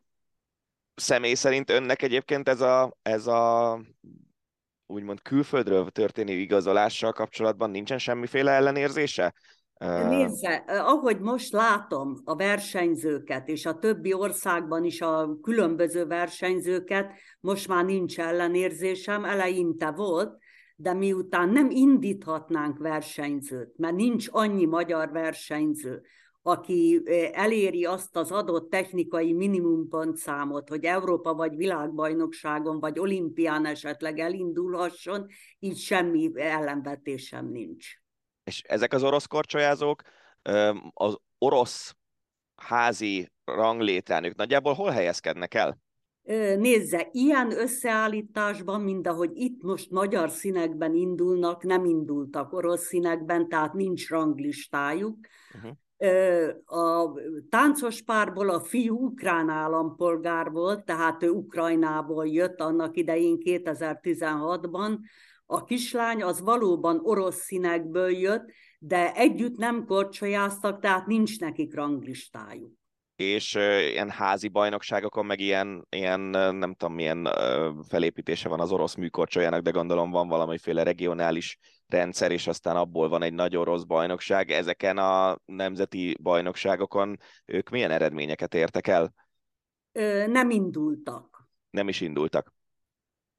személy 0.95 1.35
szerint 1.35 1.71
önnek 1.71 2.03
egyébként 2.03 2.49
ez 2.49 2.61
a, 2.61 2.97
ez 3.03 3.27
a 3.27 3.81
úgymond 4.87 5.23
külföldről 5.23 5.91
történő 5.91 6.33
igazolással 6.33 7.13
kapcsolatban 7.13 7.71
nincsen 7.71 7.99
semmiféle 7.99 8.51
ellenérzése? 8.51 9.35
Nézze, 10.09 10.65
ahogy 10.67 11.21
most 11.21 11.53
látom 11.53 12.15
a 12.25 12.37
versenyzőket, 12.37 13.49
és 13.49 13.67
a 13.67 13.79
többi 13.79 14.13
országban 14.13 14.85
is 14.85 15.01
a 15.01 15.39
különböző 15.43 16.07
versenyzőket, 16.07 17.13
most 17.41 17.69
már 17.69 17.85
nincs 17.85 18.21
ellenérzésem, 18.21 19.25
eleinte 19.25 19.91
volt, 19.91 20.39
de 20.77 20.93
miután 20.93 21.49
nem 21.49 21.71
indíthatnánk 21.71 22.79
versenyzőt, 22.79 23.77
mert 23.77 23.95
nincs 23.95 24.27
annyi 24.31 24.65
magyar 24.65 25.11
versenyző, 25.11 26.03
aki 26.43 27.03
eléri 27.33 27.85
azt 27.85 28.17
az 28.17 28.31
adott 28.31 28.71
technikai 28.71 29.33
minimumpontszámot, 29.33 30.69
hogy 30.69 30.85
Európa 30.85 31.35
vagy 31.35 31.57
világbajnokságon, 31.57 32.81
vagy 32.81 32.99
olimpián 32.99 33.67
esetleg 33.67 34.19
elindulhasson, 34.19 35.27
így 35.59 35.77
semmi 35.77 36.31
ellenvetésem 36.35 37.47
nincs. 37.47 38.02
És 38.45 38.63
ezek 38.63 38.93
az 38.93 39.03
orosz 39.03 39.27
korcsolyázók 39.27 40.03
az 40.93 41.19
orosz 41.39 41.97
házi 42.57 43.33
ranglétrán, 43.45 44.25
ők 44.25 44.37
nagyjából 44.37 44.73
hol 44.73 44.91
helyezkednek 44.91 45.55
el? 45.55 45.79
Nézze, 46.57 47.09
ilyen 47.13 47.59
összeállításban, 47.59 48.81
mint 48.81 49.07
ahogy 49.07 49.31
itt 49.35 49.63
most 49.63 49.91
magyar 49.91 50.31
színekben 50.31 50.95
indulnak, 50.95 51.63
nem 51.63 51.85
indultak 51.85 52.53
orosz 52.53 52.85
színekben, 52.85 53.49
tehát 53.49 53.73
nincs 53.73 54.09
ranglistájuk. 54.09 55.17
Uh-huh. 55.55 55.73
A 56.65 57.13
táncos 57.49 58.03
párból 58.03 58.49
a 58.49 58.61
fiú 58.61 59.05
ukrán 59.05 59.49
állampolgár 59.49 60.51
volt, 60.51 60.85
tehát 60.85 61.23
ő 61.23 61.29
Ukrajnából 61.29 62.27
jött 62.27 62.61
annak 62.61 62.97
idején 62.97 63.37
2016-ban. 63.41 64.99
A 65.53 65.65
kislány 65.65 66.23
az 66.23 66.41
valóban 66.41 67.01
orosz 67.03 67.37
színekből 67.37 68.11
jött, 68.11 68.51
de 68.79 69.13
együtt 69.15 69.57
nem 69.57 69.85
korcsolyáztak, 69.85 70.81
tehát 70.81 71.07
nincs 71.07 71.41
nekik 71.41 71.75
ranglistájuk 71.75 72.81
és 73.17 73.55
ilyen 73.91 74.11
házi 74.11 74.49
bajnokságokon, 74.49 75.27
meg 75.27 75.41
ilyen, 75.41 75.87
ilyen 75.91 76.21
nem 76.55 76.75
tudom 76.75 76.95
milyen 76.95 77.29
felépítése 77.89 78.49
van 78.49 78.61
az 78.61 78.73
orosz 78.73 78.95
műkorcsolyának, 78.95 79.63
de 79.63 79.71
gondolom 79.71 80.11
van 80.11 80.29
valamiféle 80.29 80.83
regionális 80.83 81.59
rendszer, 81.87 82.31
és 82.31 82.47
aztán 82.47 82.77
abból 82.77 83.09
van 83.09 83.23
egy 83.23 83.33
nagy 83.33 83.57
orosz 83.57 83.83
bajnokság. 83.83 84.51
Ezeken 84.51 84.99
a 84.99 85.39
nemzeti 85.45 86.17
bajnokságokon 86.23 87.19
ők 87.45 87.69
milyen 87.69 87.91
eredményeket 87.91 88.55
értek 88.55 88.87
el? 88.87 89.15
Ö, 89.93 90.27
nem 90.27 90.51
indultak. 90.51 91.49
Nem 91.71 91.89
is 91.89 92.01
indultak. 92.01 92.55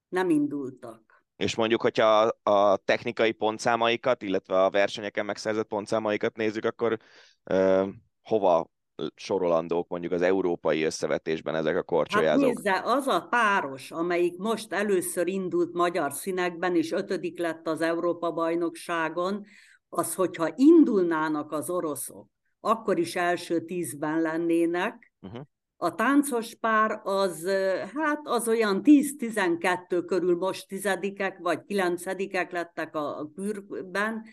Nem 0.10 0.30
indultak. 0.30 1.02
És 1.35 1.55
mondjuk, 1.55 1.81
hogyha 1.81 2.03
a, 2.03 2.51
a 2.51 2.77
technikai 2.77 3.31
pontszámaikat, 3.31 4.21
illetve 4.21 4.63
a 4.63 4.69
versenyeken 4.69 5.25
megszerzett 5.25 5.67
pontszámaikat 5.67 6.35
nézzük, 6.35 6.65
akkor 6.65 6.97
ö, 7.43 7.87
hova 8.21 8.71
sorolandók 9.15 9.87
mondjuk 9.87 10.11
az 10.11 10.21
európai 10.21 10.83
összevetésben 10.83 11.55
ezek 11.55 11.75
a 11.77 11.83
korcsolyázók? 11.83 12.45
Hát 12.45 12.53
nézze, 12.53 12.81
az 12.83 13.07
a 13.07 13.27
páros, 13.29 13.91
amelyik 13.91 14.37
most 14.37 14.73
először 14.73 15.27
indult 15.27 15.73
magyar 15.73 16.11
színekben, 16.11 16.75
és 16.75 16.91
ötödik 16.91 17.39
lett 17.39 17.67
az 17.67 17.81
Európa-bajnokságon, 17.81 19.45
az, 19.89 20.15
hogyha 20.15 20.53
indulnának 20.55 21.51
az 21.51 21.69
oroszok, 21.69 22.27
akkor 22.59 22.97
is 22.97 23.15
első 23.15 23.65
tízben 23.65 24.21
lennének. 24.21 25.13
Uh-huh. 25.21 25.41
A 25.83 25.95
táncos 25.95 26.55
pár 26.55 27.01
az, 27.03 27.47
hát 27.93 28.19
az 28.23 28.47
olyan 28.47 28.81
10-12 28.83 30.03
körül 30.05 30.37
most 30.37 30.67
tizedikek 30.67 31.37
vagy 31.37 31.63
kilencedikek 31.63 32.51
lettek 32.51 32.95
a 32.95 33.29
kürben, 33.35 34.25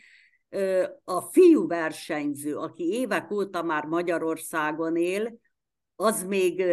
a 1.05 1.21
fiú 1.21 1.67
versenyző, 1.67 2.57
aki 2.57 2.85
évek 2.85 3.31
óta 3.31 3.63
már 3.63 3.85
Magyarországon 3.85 4.97
él, 4.97 5.39
az 5.97 6.25
még 6.25 6.65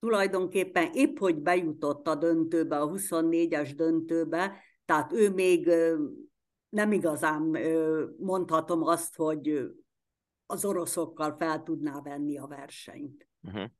tulajdonképpen 0.00 0.90
épp 0.92 1.18
hogy 1.18 1.36
bejutott 1.36 2.08
a 2.08 2.14
döntőbe, 2.14 2.76
a 2.78 2.90
24-es 2.90 3.72
döntőbe, 3.76 4.56
tehát 4.84 5.12
ő 5.12 5.30
még 5.30 5.70
nem 6.68 6.92
igazán 6.92 7.58
mondhatom 8.18 8.82
azt, 8.82 9.16
hogy 9.16 9.70
az 10.46 10.64
oroszokkal 10.64 11.36
fel 11.38 11.62
tudná 11.62 12.00
venni 12.00 12.38
a 12.38 12.46
versenyt. 12.46 13.26
Uh-huh. 13.42 13.70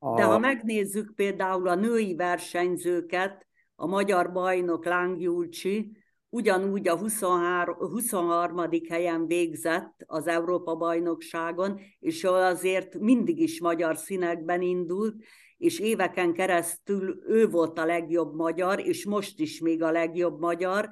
De 0.00 0.22
ha 0.22 0.38
megnézzük 0.38 1.14
például 1.14 1.68
a 1.68 1.74
női 1.74 2.14
versenyzőket, 2.14 3.46
a 3.74 3.86
magyar 3.86 4.32
bajnok 4.32 4.84
Láng 4.84 5.20
Julcsi, 5.20 5.96
ugyanúgy 6.28 6.88
a 6.88 6.96
23, 6.96 7.76
23. 7.76 8.70
helyen 8.88 9.26
végzett 9.26 10.04
az 10.06 10.26
Európa-bajnokságon, 10.26 11.80
és 11.98 12.24
azért 12.24 12.98
mindig 12.98 13.38
is 13.38 13.60
magyar 13.60 13.96
színekben 13.96 14.62
indult, 14.62 15.14
és 15.56 15.78
éveken 15.78 16.32
keresztül 16.32 17.22
ő 17.26 17.48
volt 17.48 17.78
a 17.78 17.84
legjobb 17.84 18.34
magyar, 18.34 18.86
és 18.86 19.04
most 19.04 19.40
is 19.40 19.60
még 19.60 19.82
a 19.82 19.90
legjobb 19.90 20.40
magyar, 20.40 20.90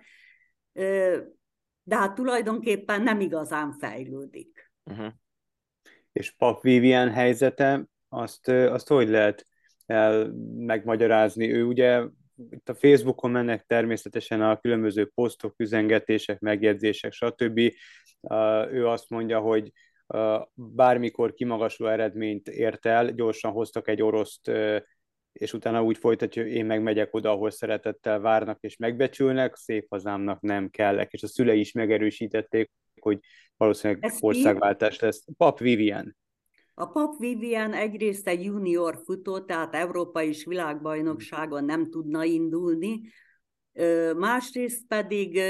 de 1.83 1.97
hát 1.97 2.15
tulajdonképpen 2.15 3.03
nem 3.03 3.21
igazán 3.21 3.73
fejlődik. 3.73 4.73
Uh-huh. 4.85 5.13
És 6.13 6.31
Pap 6.31 6.63
Vivian 6.63 7.11
helyzete, 7.11 7.89
azt, 8.09 8.49
azt 8.49 8.89
hogy 8.89 9.09
lehet 9.09 9.47
el 9.87 10.33
megmagyarázni? 10.57 11.53
Ő 11.53 11.65
ugye 11.65 12.03
itt 12.51 12.69
a 12.69 12.75
Facebookon 12.75 13.31
mennek 13.31 13.65
természetesen 13.67 14.43
a 14.43 14.61
különböző 14.61 15.11
posztok, 15.15 15.55
üzengetések, 15.57 16.41
megjegyzések, 16.41 17.13
stb. 17.13 17.59
Ő 18.71 18.87
azt 18.87 19.09
mondja, 19.09 19.41
hogy 19.41 19.73
bármikor 20.55 21.35
kimagasló 21.35 21.87
eredményt 21.87 22.49
ért 22.49 22.87
el, 22.87 23.13
gyorsan 23.13 23.53
hoztak 23.53 23.89
egy 23.89 24.03
oroszt, 24.03 24.51
és 25.33 25.53
utána 25.53 25.83
úgy 25.83 25.99
folytatja, 25.99 26.43
hogy 26.43 26.53
én 26.53 26.67
meg 26.67 26.83
megyek 26.83 27.15
oda, 27.15 27.31
ahol 27.31 27.51
szeretettel 27.51 28.21
várnak 28.21 28.59
és 28.61 28.77
megbecsülnek, 28.77 29.57
szép 29.57 29.87
hazámnak 29.89 30.41
nem 30.41 30.71
kellek, 30.71 31.13
és 31.13 31.23
a 31.23 31.27
szülei 31.27 31.61
is 31.61 31.73
megerősítették, 31.73 32.71
hogy 33.01 33.19
valószínűleg 33.57 34.05
Ez 34.05 34.17
országváltás 34.21 34.99
lesz. 34.99 35.25
Pap 35.37 35.59
Vivian. 35.59 36.17
A 36.81 36.87
Pap 36.87 37.19
Vivian 37.19 37.73
egyrészt 37.73 38.29
egy 38.29 38.45
junior 38.45 39.01
futó, 39.05 39.39
tehát 39.41 39.75
Európai 39.75 40.29
és 40.29 40.45
világbajnokságon 40.45 41.65
nem 41.65 41.91
tudna 41.91 42.25
indulni, 42.25 43.01
másrészt 44.17 44.87
pedig 44.87 45.41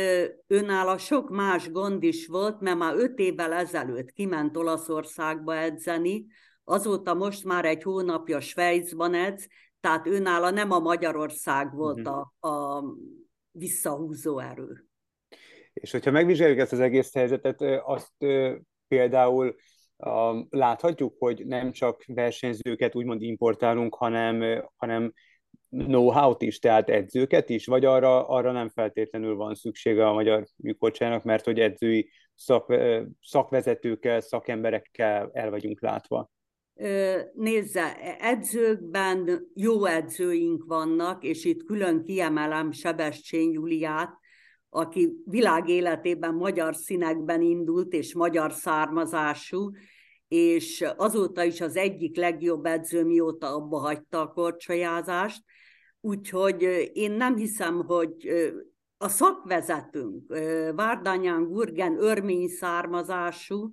önála 0.47 0.99
sok 0.99 1.31
más 1.31 1.71
gond 1.71 2.03
is 2.03 2.27
volt, 2.27 2.61
mert 2.61 2.79
már 2.79 2.95
öt 2.97 3.19
évvel 3.19 3.53
ezelőtt 3.53 4.13
kiment 4.13 4.57
Olaszországba 4.57 5.57
edzeni, 5.57 6.27
azóta 6.65 7.15
most 7.15 7.45
már 7.45 7.65
egy 7.65 7.83
hónapja 7.83 8.41
Svájcban 8.41 9.15
edz, 9.15 9.47
tehát 9.81 10.07
önála 10.07 10.51
nem 10.51 10.71
a 10.71 10.79
Magyarország 10.79 11.75
volt 11.75 12.09
uh-huh. 12.09 12.27
a, 12.41 12.49
a 12.49 12.85
visszahúzó 13.51 14.39
erő. 14.39 14.87
És 15.73 15.91
hogyha 15.91 16.11
megvizsgáljuk 16.11 16.59
ezt 16.59 16.73
az 16.73 16.81
egész 16.81 17.13
helyzetet, 17.13 17.63
azt 17.85 18.13
például 18.89 19.55
láthatjuk, 20.51 21.15
hogy 21.19 21.47
nem 21.47 21.73
csak 21.73 22.05
versenyzőket 22.07 22.95
úgymond 22.95 23.23
importálunk, 23.23 23.95
hanem, 23.95 24.65
hanem 24.77 25.13
know-how-t 25.71 26.43
is, 26.43 26.59
tehát 26.59 26.91
edzőket 26.91 27.49
is, 27.49 27.67
vagy 27.67 27.85
arra, 27.85 28.29
arra 28.29 28.53
nem 28.53 28.69
feltétlenül 28.69 29.35
van 29.35 29.55
szüksége 29.55 30.07
a 30.07 30.13
magyar 30.13 30.47
műkorcsának, 30.57 31.25
mert 31.25 31.45
hogy 31.45 31.61
edzői 31.61 32.11
szak, 32.35 32.75
szakvezetőkkel, 33.21 34.21
szakemberekkel 34.21 35.31
el 35.33 35.51
vagyunk 35.51 35.81
látva. 35.81 36.31
Nézze, 37.35 37.97
edzőkben 38.21 39.49
jó 39.55 39.85
edzőink 39.85 40.65
vannak, 40.67 41.25
és 41.25 41.45
itt 41.45 41.65
külön 41.65 42.03
kiemelem 42.03 42.71
Sebescsén 42.71 43.53
Juliát, 43.53 44.19
aki 44.71 45.23
világ 45.25 45.69
életében 45.69 46.35
magyar 46.35 46.75
színekben 46.75 47.43
indult, 47.43 47.93
és 47.93 48.15
magyar 48.15 48.53
származású, 48.53 49.71
és 50.29 50.85
azóta 50.97 51.45
is 51.45 51.61
az 51.61 51.77
egyik 51.77 52.17
legjobb 52.17 52.65
edző, 52.65 53.05
mióta 53.05 53.55
abba 53.55 53.79
hagyta 53.79 54.21
a 54.21 54.33
korcsolyázást. 54.33 55.43
Úgyhogy 56.01 56.91
én 56.93 57.13
nem 57.13 57.37
hiszem, 57.37 57.85
hogy 57.85 58.29
a 58.97 59.09
szakvezetőnk, 59.09 60.27
Várdányán 60.75 61.49
Gurgen 61.49 61.97
örmény 62.03 62.49
származású, 62.49 63.71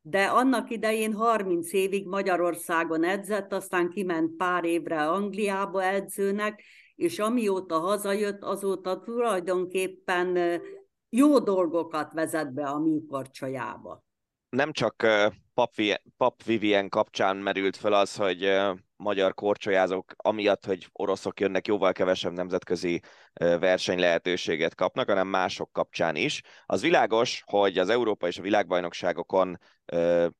de 0.00 0.24
annak 0.24 0.70
idején 0.70 1.12
30 1.12 1.72
évig 1.72 2.06
Magyarországon 2.06 3.04
edzett, 3.04 3.52
aztán 3.52 3.88
kiment 3.88 4.36
pár 4.36 4.64
évre 4.64 5.08
Angliába 5.08 5.82
edzőnek, 5.82 6.62
és 6.98 7.18
amióta 7.18 7.78
hazajött, 7.78 8.42
azóta 8.42 9.00
tulajdonképpen 9.00 10.60
jó 11.08 11.38
dolgokat 11.38 12.12
vezet 12.12 12.52
be 12.52 12.64
a 12.66 12.78
műkorcsajába. 12.78 14.04
Nem 14.48 14.72
csak 14.72 15.06
Pap, 15.54 15.74
Pap 16.16 16.42
Vivien 16.42 16.88
kapcsán 16.88 17.36
merült 17.36 17.76
fel 17.76 17.92
az, 17.92 18.16
hogy 18.16 18.58
magyar 18.96 19.34
korcsolyázók, 19.34 20.12
amiatt, 20.16 20.64
hogy 20.64 20.88
oroszok 20.92 21.40
jönnek, 21.40 21.66
jóval 21.66 21.92
kevesebb 21.92 22.32
nemzetközi 22.32 23.00
verseny 23.34 23.98
lehetőséget 23.98 24.74
kapnak, 24.74 25.08
hanem 25.08 25.26
mások 25.26 25.72
kapcsán 25.72 26.16
is. 26.16 26.42
Az 26.66 26.80
világos, 26.80 27.42
hogy 27.46 27.78
az 27.78 27.88
Európa 27.88 28.26
és 28.26 28.38
a 28.38 28.42
világbajnokságokon 28.42 29.58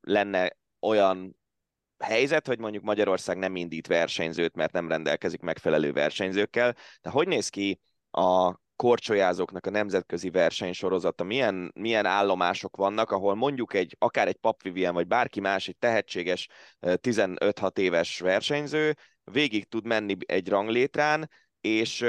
lenne 0.01 0.57
olyan 0.79 1.38
helyzet, 1.99 2.47
hogy 2.47 2.59
mondjuk 2.59 2.83
Magyarország 2.83 3.37
nem 3.37 3.55
indít 3.55 3.87
versenyzőt, 3.87 4.55
mert 4.55 4.71
nem 4.71 4.87
rendelkezik 4.87 5.41
megfelelő 5.41 5.91
versenyzőkkel. 5.91 6.75
De 7.01 7.09
hogy 7.09 7.27
néz 7.27 7.49
ki 7.49 7.79
a 8.11 8.55
korcsolyázóknak 8.75 9.65
a 9.65 9.69
nemzetközi 9.69 10.29
versenysorozata, 10.29 11.23
milyen, 11.23 11.71
milyen 11.75 12.05
állomások 12.05 12.75
vannak, 12.75 13.11
ahol 13.11 13.35
mondjuk 13.35 13.73
egy, 13.73 13.95
akár 13.99 14.27
egy 14.27 14.37
Papvivien, 14.37 14.93
vagy 14.93 15.07
bárki 15.07 15.39
más, 15.39 15.67
egy 15.67 15.77
tehetséges 15.77 16.47
15-6 16.81 17.77
éves 17.77 18.19
versenyző 18.19 18.95
végig 19.23 19.67
tud 19.67 19.85
menni 19.85 20.15
egy 20.25 20.49
ranglétrán, 20.49 21.29
és 21.61 22.05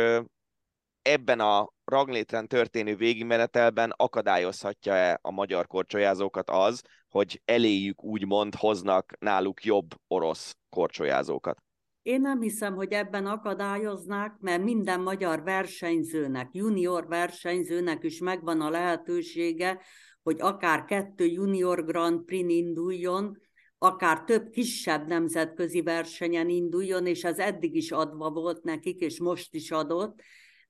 ebben 1.02 1.40
a 1.40 1.72
ranglétrán 1.84 2.46
történő 2.46 2.96
végigmenetelben 2.96 3.92
akadályozhatja-e 3.96 5.18
a 5.22 5.30
magyar 5.30 5.66
korcsolyázókat 5.66 6.50
az, 6.50 6.82
hogy 7.10 7.42
eléjük 7.44 8.04
úgymond 8.04 8.54
hoznak 8.54 9.12
náluk 9.18 9.64
jobb 9.64 9.94
orosz 10.06 10.56
korcsolyázókat? 10.68 11.62
Én 12.02 12.20
nem 12.20 12.40
hiszem, 12.40 12.74
hogy 12.74 12.92
ebben 12.92 13.26
akadályoznák, 13.26 14.36
mert 14.38 14.62
minden 14.62 15.00
magyar 15.00 15.42
versenyzőnek, 15.42 16.48
junior 16.52 17.06
versenyzőnek 17.06 18.04
is 18.04 18.18
megvan 18.18 18.60
a 18.60 18.70
lehetősége, 18.70 19.80
hogy 20.22 20.40
akár 20.40 20.84
kettő 20.84 21.24
junior 21.26 21.84
Grand 21.84 22.24
Prix 22.24 22.52
induljon, 22.52 23.38
akár 23.78 24.24
több 24.24 24.50
kisebb 24.50 25.08
nemzetközi 25.08 25.82
versenyen 25.82 26.48
induljon, 26.48 27.06
és 27.06 27.24
ez 27.24 27.38
eddig 27.38 27.74
is 27.74 27.90
adva 27.90 28.30
volt 28.30 28.62
nekik, 28.62 29.00
és 29.00 29.20
most 29.20 29.54
is 29.54 29.70
adott. 29.70 30.20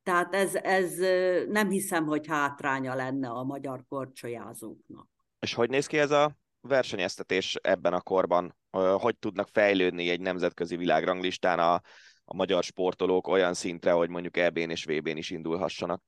Tehát 0.03 0.35
ez, 0.35 0.55
ez 0.55 0.97
nem 1.49 1.71
hiszem, 1.71 2.07
hogy 2.07 2.27
hátránya 2.27 2.95
lenne 2.95 3.29
a 3.29 3.45
magyar 3.45 3.85
korcsolyázóknak. 3.89 5.20
És 5.41 5.55
hogy 5.55 5.71
néz 5.71 5.87
ki 5.87 5.99
ez 5.99 6.11
a 6.11 6.37
versenyeztetés 6.61 7.55
ebben 7.63 7.93
a 7.93 8.01
korban? 8.01 8.57
Hogy 8.99 9.17
tudnak 9.19 9.49
fejlődni 9.53 10.09
egy 10.09 10.21
nemzetközi 10.21 10.77
világranglistán 10.77 11.59
a, 11.59 11.75
a 12.25 12.35
magyar 12.35 12.63
sportolók 12.63 13.27
olyan 13.27 13.55
szintre, 13.55 13.93
hogy 13.93 14.09
mondjuk 14.09 14.37
EB-n 14.37 14.71
és 14.71 14.85
VB-n 14.85 15.17
is 15.17 15.31
indulhassanak? 15.31 16.03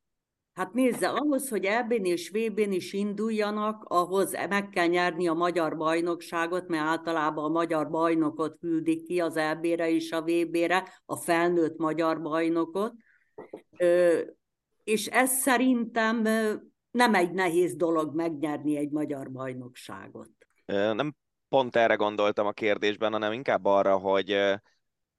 Hát 0.52 0.72
nézze, 0.72 1.08
ahhoz, 1.08 1.48
hogy 1.48 1.64
EB-n 1.64 2.04
és 2.04 2.28
VB-n 2.28 2.72
is 2.72 2.92
induljanak, 2.92 3.84
ahhoz 3.84 4.32
meg 4.48 4.68
kell 4.68 4.86
nyerni 4.86 5.28
a 5.28 5.32
magyar 5.32 5.76
bajnokságot, 5.76 6.68
mert 6.68 6.84
általában 6.84 7.44
a 7.44 7.48
magyar 7.48 7.90
bajnokot 7.90 8.58
küldik 8.58 9.04
ki 9.06 9.20
az 9.20 9.36
EB-re 9.36 9.90
és 9.90 10.12
a 10.12 10.22
VB-re, 10.22 11.00
a 11.04 11.16
felnőtt 11.16 11.78
magyar 11.78 12.22
bajnokot. 12.22 12.92
És 14.84 15.06
ez 15.06 15.30
szerintem 15.30 16.22
nem 16.92 17.14
egy 17.14 17.32
nehéz 17.32 17.76
dolog 17.76 18.14
megnyerni 18.14 18.76
egy 18.76 18.90
magyar 18.90 19.30
bajnokságot. 19.30 20.30
Nem 20.66 21.14
pont 21.48 21.76
erre 21.76 21.94
gondoltam 21.94 22.46
a 22.46 22.52
kérdésben, 22.52 23.12
hanem 23.12 23.32
inkább 23.32 23.64
arra, 23.64 23.96
hogy, 23.96 24.36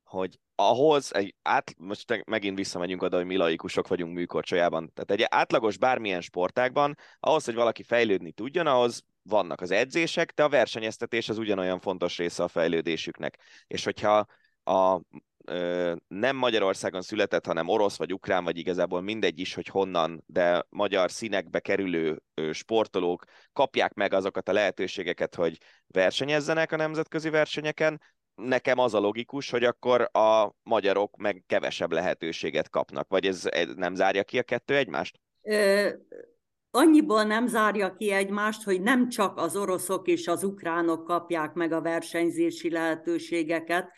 hogy 0.03 0.39
ahhoz, 0.55 1.13
egy 1.13 1.35
át, 1.41 1.73
most 1.77 2.23
megint 2.25 2.57
visszamegyünk 2.57 3.01
oda, 3.01 3.17
hogy 3.17 3.25
mi 3.25 3.35
laikusok 3.35 3.87
vagyunk 3.87 4.13
műkorcsolyában, 4.13 4.91
tehát 4.93 5.11
egy 5.11 5.37
átlagos 5.37 5.77
bármilyen 5.77 6.21
sportágban, 6.21 6.97
ahhoz, 7.19 7.45
hogy 7.45 7.55
valaki 7.55 7.83
fejlődni 7.83 8.31
tudjon, 8.31 8.67
ahhoz 8.67 9.03
vannak 9.21 9.61
az 9.61 9.71
edzések, 9.71 10.31
de 10.31 10.43
a 10.43 10.49
versenyeztetés 10.49 11.29
az 11.29 11.37
ugyanolyan 11.37 11.79
fontos 11.79 12.17
része 12.17 12.43
a 12.43 12.47
fejlődésüknek. 12.47 13.39
És 13.67 13.83
hogyha 13.83 14.25
a 14.63 15.01
nem 16.07 16.35
Magyarországon 16.35 17.01
született, 17.01 17.45
hanem 17.45 17.67
orosz 17.67 17.97
vagy 17.97 18.13
ukrán, 18.13 18.43
vagy 18.43 18.57
igazából 18.57 19.01
mindegy 19.01 19.39
is, 19.39 19.53
hogy 19.53 19.67
honnan, 19.67 20.23
de 20.25 20.65
magyar 20.69 21.11
színekbe 21.11 21.59
kerülő 21.59 22.21
sportolók 22.51 23.23
kapják 23.53 23.93
meg 23.93 24.13
azokat 24.13 24.49
a 24.49 24.53
lehetőségeket, 24.53 25.35
hogy 25.35 25.57
versenyezzenek 25.87 26.71
a 26.71 26.75
nemzetközi 26.75 27.29
versenyeken, 27.29 28.01
nekem 28.35 28.77
az 28.77 28.93
a 28.93 28.99
logikus, 28.99 29.49
hogy 29.49 29.63
akkor 29.63 30.09
a 30.11 30.53
magyarok 30.63 31.17
meg 31.17 31.43
kevesebb 31.47 31.91
lehetőséget 31.91 32.69
kapnak, 32.69 33.09
vagy 33.09 33.25
ez 33.25 33.49
nem 33.75 33.95
zárja 33.95 34.23
ki 34.23 34.37
a 34.37 34.43
kettő 34.43 34.75
egymást? 34.75 35.19
Ö, 35.41 35.89
annyiból 36.71 37.23
nem 37.23 37.47
zárja 37.47 37.95
ki 37.95 38.11
egymást, 38.11 38.63
hogy 38.63 38.81
nem 38.81 39.09
csak 39.09 39.37
az 39.37 39.55
oroszok 39.55 40.07
és 40.07 40.27
az 40.27 40.43
ukránok 40.43 41.03
kapják 41.03 41.53
meg 41.53 41.71
a 41.71 41.81
versenyzési 41.81 42.69
lehetőségeket, 42.69 43.91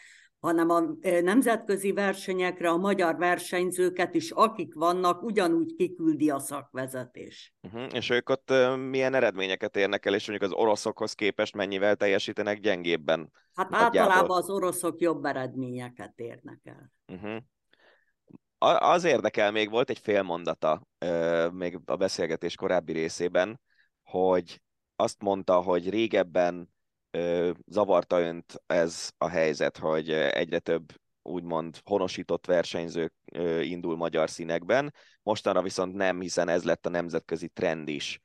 hanem 0.45 0.69
a 0.69 0.81
nemzetközi 1.21 1.93
versenyekre 1.93 2.69
a 2.69 2.77
magyar 2.77 3.17
versenyzőket 3.17 4.15
is, 4.15 4.31
akik 4.31 4.73
vannak, 4.73 5.23
ugyanúgy 5.23 5.75
kiküldi 5.75 6.29
a 6.29 6.39
szakvezetés. 6.39 7.53
Uh-huh. 7.61 7.93
És 7.93 8.09
ők 8.09 8.29
ott 8.29 8.53
milyen 8.89 9.13
eredményeket 9.13 9.75
érnek 9.75 10.05
el, 10.05 10.13
és 10.13 10.27
mondjuk 10.27 10.51
az 10.51 10.57
oroszokhoz 10.57 11.13
képest 11.13 11.55
mennyivel 11.55 11.95
teljesítenek 11.95 12.59
gyengébben? 12.59 13.31
Hát 13.53 13.69
nagyjából? 13.69 13.99
általában 13.99 14.37
az 14.37 14.49
oroszok 14.49 15.01
jobb 15.01 15.25
eredményeket 15.25 16.13
érnek 16.15 16.59
el. 16.63 16.91
Uh-huh. 17.07 17.41
Az 18.79 19.03
érdekel, 19.03 19.51
még 19.51 19.69
volt 19.69 19.89
egy 19.89 19.99
fél 19.99 20.21
mondata 20.21 20.87
még 21.51 21.79
a 21.85 21.95
beszélgetés 21.95 22.55
korábbi 22.55 22.91
részében, 22.91 23.61
hogy 24.03 24.61
azt 24.95 25.21
mondta, 25.21 25.61
hogy 25.61 25.89
régebben 25.89 26.74
zavarta 27.65 28.19
önt 28.19 28.63
ez 28.65 29.11
a 29.17 29.27
helyzet, 29.27 29.77
hogy 29.77 30.11
egyre 30.11 30.59
több 30.59 30.93
úgymond 31.21 31.79
honosított 31.83 32.45
versenyző 32.45 33.11
indul 33.61 33.95
magyar 33.95 34.29
színekben, 34.29 34.93
mostanra 35.23 35.61
viszont 35.61 35.93
nem, 35.93 36.21
hiszen 36.21 36.47
ez 36.49 36.63
lett 36.63 36.85
a 36.85 36.89
nemzetközi 36.89 37.47
trend 37.47 37.87
is. 37.87 38.21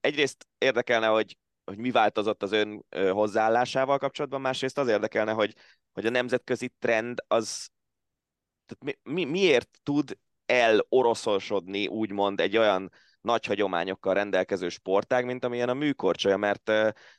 Egyrészt 0.00 0.46
érdekelne, 0.58 1.06
hogy, 1.06 1.38
hogy 1.64 1.78
mi 1.78 1.90
változott 1.90 2.42
az 2.42 2.52
ön 2.52 2.84
hozzáállásával 3.10 3.98
kapcsolatban, 3.98 4.40
másrészt 4.40 4.78
az 4.78 4.88
érdekelne, 4.88 5.32
hogy, 5.32 5.54
hogy 5.92 6.06
a 6.06 6.10
nemzetközi 6.10 6.72
trend 6.78 7.24
az 7.26 7.68
tehát 8.66 8.98
mi, 9.04 9.12
mi, 9.12 9.24
miért 9.24 9.80
tud 9.82 10.18
el 10.46 10.86
oroszosodni, 10.88 11.86
úgymond 11.86 12.40
egy 12.40 12.56
olyan 12.56 12.92
nagy 13.20 13.44
hagyományokkal 13.44 14.14
rendelkező 14.14 14.68
sportág, 14.68 15.24
mint 15.24 15.44
amilyen 15.44 15.68
a 15.68 15.74
műkorcsolya, 15.74 16.36
mert 16.36 16.72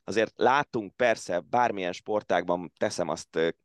azért 0.03 0.33
látunk 0.35 0.95
persze 0.95 1.39
bármilyen 1.39 1.91
sportágban, 1.91 2.71
teszem 2.77 3.09
azt 3.09 3.55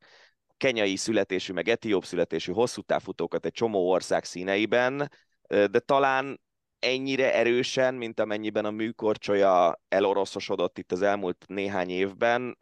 kenyai 0.57 0.97
születésű, 0.97 1.53
meg 1.53 1.69
etióp 1.69 2.05
születésű 2.05 2.53
hosszú 2.53 2.81
távfutókat 2.83 3.45
egy 3.45 3.53
csomó 3.53 3.91
ország 3.91 4.25
színeiben, 4.25 5.11
de 5.47 5.79
talán 5.79 6.41
ennyire 6.79 7.35
erősen, 7.35 7.95
mint 7.95 8.21
amennyiben 8.21 8.65
a 8.65 8.71
műkorcsolya 8.71 9.81
eloroszosodott 9.89 10.79
itt 10.79 10.93
az 10.93 11.03
elmúlt 11.03 11.45
néhány 11.47 11.91
évben, 11.91 12.57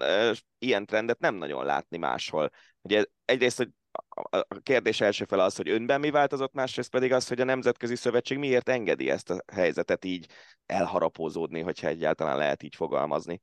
ilyen 0.59 0.87
trendet 0.87 1.19
nem 1.19 1.35
nagyon 1.35 1.65
látni 1.65 1.97
máshol. 1.97 2.51
Ugye 2.83 3.05
egyrészt, 3.25 3.57
hogy 3.57 3.69
a 4.31 4.61
kérdés 4.63 5.01
első 5.01 5.25
fele 5.25 5.43
az, 5.43 5.57
hogy 5.57 5.69
önben 5.69 6.01
mi 6.01 6.11
változott, 6.11 6.53
másrészt 6.53 6.91
pedig 6.91 7.13
az, 7.13 7.29
hogy 7.29 7.41
a 7.41 7.45
Nemzetközi 7.45 7.97
Szövetség 7.97 8.39
miért 8.39 8.69
engedi 8.69 9.11
ezt 9.11 9.31
a 9.31 9.45
helyzetet 9.53 10.05
így 10.05 10.27
elharapózódni, 10.67 11.61
hogyha 11.61 11.87
egyáltalán 11.87 12.37
lehet 12.37 12.63
így 12.63 12.77
fogalmazni. 12.77 13.43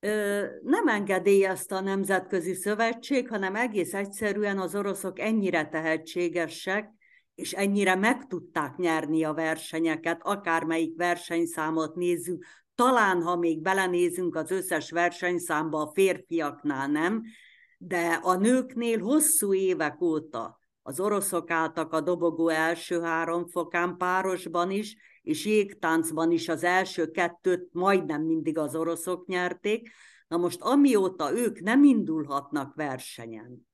Ö, 0.00 0.44
nem 0.62 0.88
engedélyezte 0.88 1.74
a 1.74 1.80
Nemzetközi 1.80 2.54
Szövetség, 2.54 3.28
hanem 3.28 3.54
egész 3.56 3.94
egyszerűen 3.94 4.58
az 4.58 4.74
oroszok 4.74 5.18
ennyire 5.18 5.68
tehetségesek, 5.68 6.90
és 7.34 7.52
ennyire 7.52 7.94
meg 7.94 8.26
tudták 8.26 8.76
nyerni 8.76 9.24
a 9.24 9.32
versenyeket, 9.32 10.20
akármelyik 10.22 10.96
versenyszámot 10.96 11.94
nézzük, 11.94 12.44
talán 12.74 13.22
ha 13.22 13.36
még 13.36 13.62
belenézünk 13.62 14.36
az 14.36 14.50
összes 14.50 14.90
versenyszámba, 14.90 15.80
a 15.80 15.90
férfiaknál 15.94 16.88
nem, 16.88 17.22
de 17.82 18.20
a 18.22 18.34
nőknél 18.34 19.00
hosszú 19.00 19.54
évek 19.54 20.00
óta 20.00 20.58
az 20.82 21.00
oroszok 21.00 21.50
álltak 21.50 21.92
a 21.92 22.00
dobogó 22.00 22.48
első 22.48 23.00
három 23.00 23.46
fokán 23.46 23.96
párosban 23.96 24.70
is, 24.70 24.96
és 25.22 25.46
jégtáncban 25.46 26.30
is 26.30 26.48
az 26.48 26.64
első 26.64 27.10
kettőt 27.10 27.68
majdnem 27.72 28.22
mindig 28.22 28.58
az 28.58 28.74
oroszok 28.74 29.26
nyerték. 29.26 29.90
Na 30.28 30.36
most 30.36 30.60
amióta 30.60 31.32
ők 31.32 31.60
nem 31.60 31.84
indulhatnak 31.84 32.74
versenyen, 32.74 33.68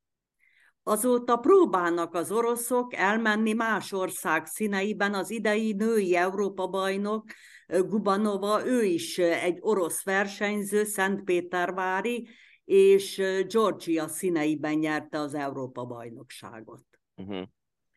azóta 0.83 1.37
próbálnak 1.37 2.15
az 2.15 2.33
oroszok 2.33 2.95
elmenni 2.95 3.53
más 3.53 3.93
ország 3.93 4.47
színeiben. 4.47 5.15
Az 5.15 5.31
idei 5.31 5.73
női 5.73 6.17
Európa-bajnok 6.17 7.25
Gubanova, 7.67 8.67
ő 8.67 8.83
is 8.83 9.19
egy 9.19 9.59
orosz 9.61 10.05
versenyző, 10.05 10.85
Szentpétervári, 10.85 12.29
és 12.67 13.23
Georgia 13.49 14.09
színeiben 14.09 14.75
nyerte 14.75 15.19
az 15.19 15.35
Európa-bajnokságot. 15.35 16.85
Uh-huh. 17.17 17.43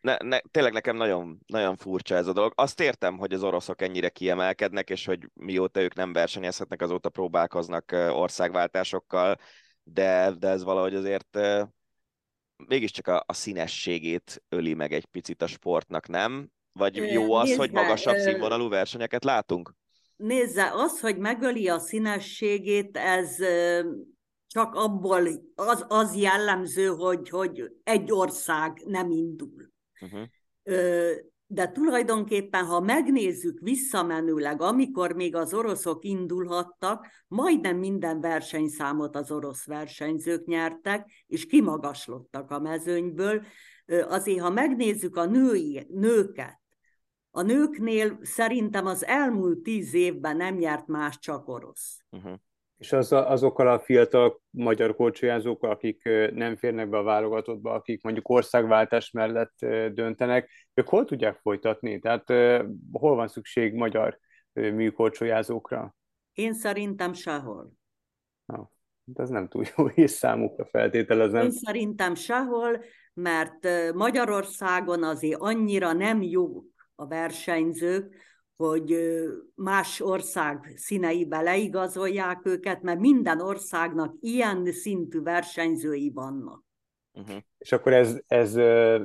Ne, 0.02 0.18
ne, 0.24 0.40
tényleg 0.40 0.74
nekem 0.74 0.96
nagyon, 0.96 1.40
nagyon 1.46 1.76
furcsa 1.76 2.16
ez 2.16 2.28
a 2.28 2.34
dolog. 2.34 2.52
Azt 2.56 2.80
értem, 2.80 3.18
hogy 3.18 3.34
az 3.34 3.44
oroszok 3.44 3.82
ennyire 3.82 4.10
kiemelkednek, 4.10 4.90
és 4.90 5.06
hogy 5.06 5.30
mióta 5.34 5.82
ők 5.82 5.94
nem 5.94 6.14
versenyezhetnek, 6.14 6.82
azóta 6.82 7.10
próbálkoznak 7.10 7.92
országváltásokkal, 7.92 9.38
de, 9.84 10.32
de 10.40 10.48
ez 10.48 10.64
valahogy 10.64 10.96
azért 10.96 11.40
mégiscsak 12.68 13.08
a, 13.08 13.24
a 13.26 13.34
színességét 13.34 14.44
öli 14.50 14.74
meg 14.74 14.94
egy 14.94 15.06
picit 15.06 15.42
a 15.42 15.48
sportnak, 15.48 16.08
nem? 16.08 16.50
Vagy 16.72 16.96
jó 16.96 17.34
az, 17.34 17.48
Nézze, 17.48 17.60
hogy 17.60 17.72
magasabb 17.72 18.16
színvonalú 18.16 18.70
versenyeket 18.70 19.24
látunk? 19.24 19.74
Nézze, 20.16 20.72
az, 20.74 21.00
hogy 21.00 21.18
megöli 21.18 21.68
a 21.68 21.80
színességét, 21.80 22.98
ez 22.98 23.36
csak 24.50 24.76
abból 24.76 25.28
az, 25.56 25.86
az 25.88 26.16
jellemző, 26.16 26.88
hogy, 26.88 27.30
hogy 27.30 27.72
egy 27.84 28.12
ország 28.12 28.84
nem 28.86 29.12
indul. 29.12 29.72
Uh-huh. 30.02 30.28
De 31.48 31.72
tulajdonképpen, 31.72 32.66
ha 32.66 32.80
megnézzük 32.80 33.60
visszamenőleg, 33.60 34.62
amikor 34.62 35.12
még 35.14 35.36
az 35.36 35.54
oroszok 35.54 36.04
indulhattak, 36.04 37.08
majdnem 37.28 37.78
minden 37.78 38.22
versenyszámot 38.22 39.16
az 39.16 39.32
orosz 39.32 39.66
versenyzők 39.66 40.46
nyertek, 40.46 41.10
és 41.28 41.46
kimagaslottak 41.46 42.52
a 42.52 42.60
mezőnyből. 42.60 43.46
Azért, 44.08 44.40
ha 44.40 44.50
megnézzük 44.50 45.16
a 45.16 45.26
női, 45.26 45.88
nőket, 45.90 46.60
a 47.32 47.42
nőknél 47.42 48.20
szerintem 48.22 48.86
az 48.86 49.06
elmúlt 49.06 49.60
tíz 49.60 49.94
évben 49.94 50.38
nem 50.38 50.56
nyert 50.56 50.88
más 50.88 51.20
csak 51.20 51.48
orosz. 51.48 52.00
Uh-huh. 52.10 52.34
És 52.80 52.92
az, 52.92 53.12
azokkal 53.12 53.68
a 53.68 53.80
fiatal 53.80 54.42
magyar 54.50 54.96
korcsolyázókkal, 54.96 55.72
akik 55.72 56.10
nem 56.34 56.56
férnek 56.56 56.90
be 56.90 56.98
a 56.98 57.04
válogatottba, 57.04 57.72
akik 57.72 58.04
mondjuk 58.04 58.30
országváltás 58.30 59.12
mellett 59.12 59.56
döntenek, 59.94 60.50
ők 60.74 60.88
hol 60.88 61.06
tudják 61.06 61.38
folytatni? 61.38 62.00
Tehát 62.00 62.28
hol 62.92 63.16
van 63.16 63.28
szükség 63.28 63.74
magyar 63.74 64.20
műkorcsolyázókra? 64.54 65.96
Én 66.34 66.54
szerintem 66.54 67.14
sehol. 67.14 67.72
Na, 68.46 68.72
ez 69.14 69.30
nem 69.30 69.48
túl 69.48 69.64
jó 69.78 69.86
és 69.88 70.12
számukra 70.12 70.66
feltételezem. 70.66 71.44
Én 71.44 71.52
szerintem 71.52 72.16
sehol, 72.16 72.84
mert 73.14 73.68
Magyarországon 73.94 75.04
azért 75.04 75.40
annyira 75.42 75.94
nem 75.94 76.22
jó 76.22 76.64
a 76.96 77.08
versenyzők, 77.08 78.16
hogy 78.64 78.98
más 79.56 80.00
ország 80.02 80.74
színeibe 80.76 81.42
leigazolják 81.42 82.46
őket, 82.46 82.82
mert 82.82 83.00
minden 83.00 83.42
országnak 83.42 84.16
ilyen 84.20 84.72
szintű 84.72 85.22
versenyzői 85.22 86.12
vannak. 86.14 86.64
Uh-huh. 87.14 87.38
És 87.58 87.72
akkor 87.72 87.94
ez, 87.94 88.20
ez 88.28 88.56
uh, 88.56 89.02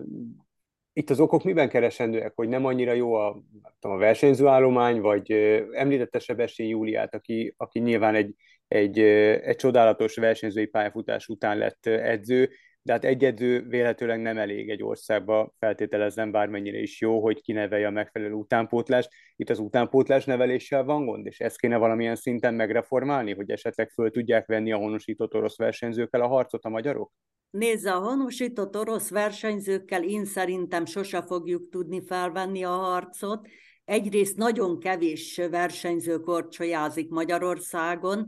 itt 0.92 1.10
az 1.10 1.20
okok 1.20 1.44
miben 1.44 1.68
keresendőek, 1.68 2.32
hogy 2.34 2.48
nem 2.48 2.64
annyira 2.64 2.92
jó 2.92 3.14
a, 3.14 3.42
tudom, 3.78 3.96
a 3.96 4.00
versenyzőállomány, 4.00 5.00
vagy 5.00 5.32
uh, 5.32 5.60
említette 5.72 6.18
Sebessén 6.18 6.68
Júliát, 6.68 7.14
aki, 7.14 7.54
aki 7.56 7.78
nyilván 7.78 8.14
egy, 8.14 8.34
egy, 8.68 8.98
uh, 8.98 9.38
egy 9.42 9.56
csodálatos 9.56 10.16
versenyzői 10.16 10.66
pályafutás 10.66 11.28
után 11.28 11.58
lett 11.58 11.86
edző, 11.86 12.50
de 12.84 12.92
hát 12.92 13.04
egy 13.04 13.24
edző 13.24 13.66
véletőleg 13.68 14.20
nem 14.20 14.38
elég 14.38 14.70
egy 14.70 14.82
országba, 14.82 15.54
feltételezem 15.58 16.30
bármennyire 16.30 16.78
is 16.78 17.00
jó, 17.00 17.22
hogy 17.22 17.42
kinevelje 17.42 17.86
a 17.86 17.90
megfelelő 17.90 18.32
utánpótlást. 18.32 19.10
Itt 19.36 19.50
az 19.50 19.58
utánpótlás 19.58 20.24
neveléssel 20.24 20.84
van 20.84 21.04
gond, 21.04 21.26
és 21.26 21.40
ezt 21.40 21.58
kéne 21.58 21.76
valamilyen 21.76 22.16
szinten 22.16 22.54
megreformálni, 22.54 23.34
hogy 23.34 23.50
esetleg 23.50 23.90
föl 23.90 24.10
tudják 24.10 24.46
venni 24.46 24.72
a 24.72 24.76
honosított 24.76 25.34
orosz 25.34 25.56
versenyzőkkel 25.56 26.20
a 26.20 26.26
harcot 26.26 26.64
a 26.64 26.68
magyarok? 26.68 27.12
Nézze, 27.50 27.92
a 27.92 27.98
honosított 27.98 28.76
orosz 28.76 29.10
versenyzőkkel 29.10 30.02
én 30.02 30.24
szerintem 30.24 30.84
sose 30.84 31.22
fogjuk 31.22 31.68
tudni 31.70 32.02
felvenni 32.06 32.64
a 32.64 32.70
harcot. 32.70 33.48
Egyrészt 33.84 34.36
nagyon 34.36 34.78
kevés 34.78 35.40
versenyző 35.50 36.18
korcsolyázik 36.18 37.10
Magyarországon, 37.10 38.26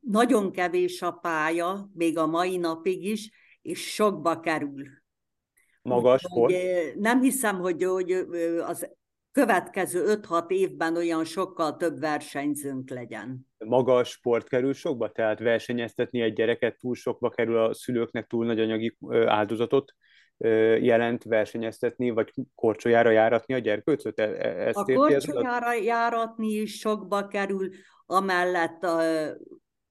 nagyon 0.00 0.52
kevés 0.52 1.02
a 1.02 1.10
pálya, 1.10 1.90
még 1.94 2.18
a 2.18 2.26
mai 2.26 2.56
napig 2.56 3.04
is, 3.04 3.30
és 3.62 3.92
sokba 3.94 4.40
kerül. 4.40 4.84
Magas 5.82 6.20
sport? 6.20 6.54
Nem 6.94 7.20
hiszem, 7.20 7.58
hogy, 7.58 7.84
hogy 7.84 8.12
az 8.66 8.88
következő 9.32 10.20
5-6 10.22 10.50
évben 10.50 10.96
olyan 10.96 11.24
sokkal 11.24 11.76
több 11.76 11.98
versenyzőnk 11.98 12.90
legyen. 12.90 13.46
Maga 13.58 13.96
a 13.96 14.04
sport 14.04 14.48
kerül 14.48 14.72
sokba? 14.72 15.10
Tehát 15.10 15.38
versenyeztetni 15.38 16.20
egy 16.20 16.32
gyereket 16.32 16.78
túl 16.78 16.94
sokba 16.94 17.30
kerül 17.30 17.58
a 17.58 17.74
szülőknek 17.74 18.26
túl 18.26 18.46
nagy 18.46 18.60
anyagi 18.60 18.96
áldozatot 19.26 19.94
jelent 20.80 21.24
versenyeztetni, 21.24 22.10
vagy 22.10 22.32
korcsolyára 22.54 23.10
járatni 23.10 23.54
a 23.54 23.58
gyerkőcöt? 23.58 24.18
E, 24.18 24.22
e, 24.22 24.66
ezt 24.66 24.76
a 24.76 24.94
korcsolyára 24.94 25.72
járatni 25.72 26.48
is 26.48 26.78
sokba 26.78 27.26
kerül, 27.26 27.68
amellett 28.06 28.82
a, 28.82 29.00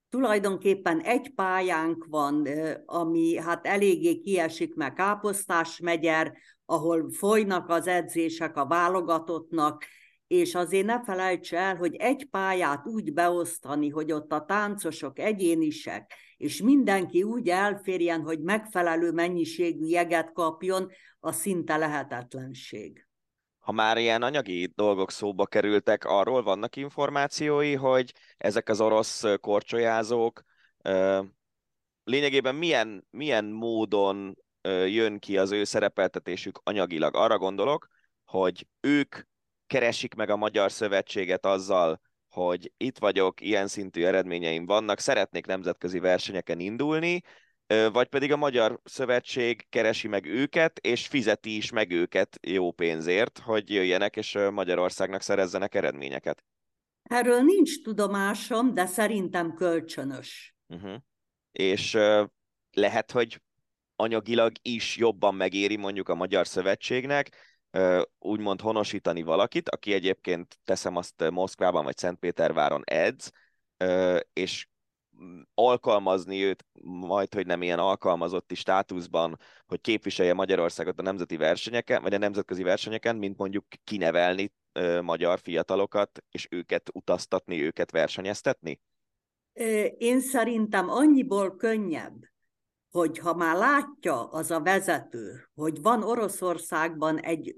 tulajdonképpen 0.10 1.00
egy 1.00 1.34
pályánk 1.36 2.06
van, 2.10 2.48
ami 2.86 3.38
hát 3.38 3.68
eléggé 3.68 4.20
kiesik 4.20 4.76
meg 4.76 4.94
Káposztás 4.94 5.80
megyer, 5.80 6.38
ahol 6.66 7.12
folynak 7.12 7.70
az 7.70 7.88
edzések 7.88 8.58
a 8.58 8.66
válogatottnak, 8.66 9.86
és 10.28 10.56
azért 10.56 10.86
ne 10.86 11.04
felejts 11.04 11.54
el, 11.54 11.76
hogy 11.76 11.96
egy 11.96 12.30
pályát 12.30 12.88
úgy 12.88 13.14
beosztani, 13.14 13.90
hogy 13.90 14.12
ott 14.12 14.32
a 14.32 14.46
táncosok 14.46 15.20
egyénisek, 15.20 16.14
és 16.38 16.62
mindenki 16.62 17.24
úgy 17.24 17.50
elférjen, 17.50 18.22
hogy 18.22 18.40
megfelelő 18.40 19.12
mennyiségű 19.12 19.86
jeget 19.86 20.32
kapjon, 20.32 20.92
a 21.20 21.32
szinte 21.32 21.78
lehetetlenség 21.78 23.06
ha 23.66 23.72
már 23.72 23.98
ilyen 23.98 24.22
anyagi 24.22 24.72
dolgok 24.76 25.12
szóba 25.12 25.46
kerültek, 25.46 26.06
arról 26.06 26.44
vannak 26.44 26.76
információi, 26.76 27.74
hogy 27.74 28.14
ezek 28.38 28.70
az 28.70 28.82
orosz 28.82 29.24
korcsolyázók 29.40 30.44
lényegében 32.04 32.56
milyen, 32.56 33.08
milyen 33.10 33.46
módon 33.46 34.38
jön 34.86 35.20
ki 35.20 35.38
az 35.38 35.52
ő 35.52 35.64
szerepeltetésük 35.64 36.60
anyagilag. 36.64 37.16
Arra 37.16 37.38
gondolok, 37.38 37.88
hogy 38.26 38.68
ők 38.80 39.16
keresik 39.68 40.14
meg 40.14 40.30
a 40.30 40.36
Magyar 40.36 40.72
Szövetséget 40.72 41.46
azzal, 41.46 42.02
hogy 42.36 42.72
itt 42.78 42.98
vagyok, 42.98 43.42
ilyen 43.42 43.68
szintű 43.68 44.04
eredményeim 44.04 44.66
vannak, 44.66 45.00
szeretnék 45.00 45.46
nemzetközi 45.46 46.00
versenyeken 46.00 46.60
indulni, 46.60 47.22
vagy 47.92 48.08
pedig 48.08 48.32
a 48.32 48.38
Magyar 48.38 48.80
Szövetség 48.84 49.66
keresi 49.70 50.08
meg 50.08 50.26
őket, 50.26 50.80
és 50.80 51.08
fizeti 51.08 51.56
is 51.56 51.72
meg 51.72 51.92
őket 51.92 52.40
jó 52.42 52.72
pénzért, 52.72 53.40
hogy 53.40 53.70
jöjjenek, 53.70 54.16
és 54.16 54.38
Magyarországnak 54.52 55.22
szerezzenek 55.22 55.76
eredményeket. 55.76 56.44
Erről 57.04 57.42
nincs 57.42 57.82
tudomásom, 57.82 58.74
de 58.74 58.86
szerintem 58.86 59.54
kölcsönös. 59.54 60.56
Uh-huh. 60.68 60.96
És 61.52 61.98
lehet, 62.72 63.12
hogy 63.12 63.42
anyagilag 63.96 64.52
is 64.62 64.98
jobban 64.98 65.36
megéri 65.36 65.76
mondjuk 65.76 66.10
a 66.10 66.16
Magyar 66.16 66.48
Szövetségnek, 66.48 67.55
úgymond 68.20 68.62
honosítani 68.62 69.22
valakit, 69.22 69.70
aki 69.70 69.94
egyébként 69.94 70.60
teszem 70.64 70.96
azt 70.96 71.30
Moszkvában 71.30 71.84
vagy 71.84 71.98
Szentpéterváron 71.98 72.82
edz, 72.86 73.32
és 74.34 74.68
alkalmazni 75.54 76.44
őt, 76.44 76.66
majd, 76.84 77.34
hogy 77.34 77.46
nem 77.46 77.62
ilyen 77.62 77.80
alkalmazotti 77.80 78.56
státuszban, 78.56 79.40
hogy 79.66 79.82
képviselje 79.82 80.34
Magyarországot 80.34 81.00
a 81.00 81.02
nemzeti 81.02 81.38
versenyeken, 81.38 82.02
vagy 82.02 82.14
a 82.14 82.18
nemzetközi 82.18 82.64
versenyeken, 82.64 83.16
mint 83.16 83.38
mondjuk 83.38 83.66
kinevelni 83.84 84.54
magyar 85.02 85.40
fiatalokat, 85.40 86.24
és 86.32 86.48
őket 86.52 86.90
utaztatni, 86.94 87.64
őket 87.64 87.92
versenyeztetni? 87.92 88.80
Én 89.98 90.20
szerintem 90.20 90.90
annyiból 90.90 91.56
könnyebb, 91.56 92.24
hogy 92.92 93.18
ha 93.18 93.34
már 93.34 93.56
látja 93.56 94.30
az 94.30 94.52
a 94.52 94.62
vezető, 94.62 95.50
hogy 95.54 95.82
van 95.82 96.04
Oroszországban 96.04 97.20
egy 97.20 97.56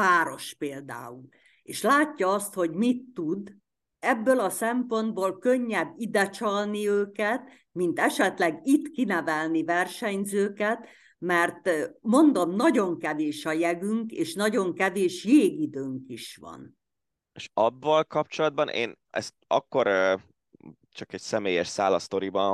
páros 0.00 0.54
például, 0.54 1.28
és 1.62 1.82
látja 1.82 2.28
azt, 2.32 2.54
hogy 2.54 2.70
mit 2.70 3.04
tud, 3.14 3.54
ebből 3.98 4.40
a 4.40 4.50
szempontból 4.50 5.38
könnyebb 5.38 5.94
ide 5.96 6.30
csalni 6.30 6.88
őket, 6.88 7.42
mint 7.72 7.98
esetleg 7.98 8.60
itt 8.62 8.90
kinevelni 8.90 9.64
versenyzőket, 9.64 10.86
mert 11.18 11.70
mondom, 12.00 12.50
nagyon 12.50 12.98
kevés 12.98 13.46
a 13.46 13.52
jegünk, 13.52 14.12
és 14.12 14.34
nagyon 14.34 14.74
kevés 14.74 15.24
jégidőnk 15.24 16.08
is 16.08 16.36
van. 16.36 16.78
És 17.32 17.48
abban 17.54 18.04
kapcsolatban 18.08 18.68
én 18.68 18.98
ezt 19.10 19.34
akkor 19.46 19.86
csak 20.90 21.12
egy 21.12 21.20
személyes 21.20 21.68
szál 21.68 21.94
a 21.94 21.98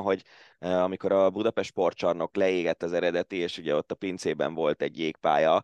hogy 0.02 0.22
amikor 0.58 1.12
a 1.12 1.30
Budapest 1.30 1.68
sportcsarnok 1.68 2.36
leégett 2.36 2.82
az 2.82 2.92
eredeti, 2.92 3.36
és 3.36 3.58
ugye 3.58 3.74
ott 3.74 3.90
a 3.90 3.94
pincében 3.94 4.54
volt 4.54 4.82
egy 4.82 4.98
jégpálya, 4.98 5.62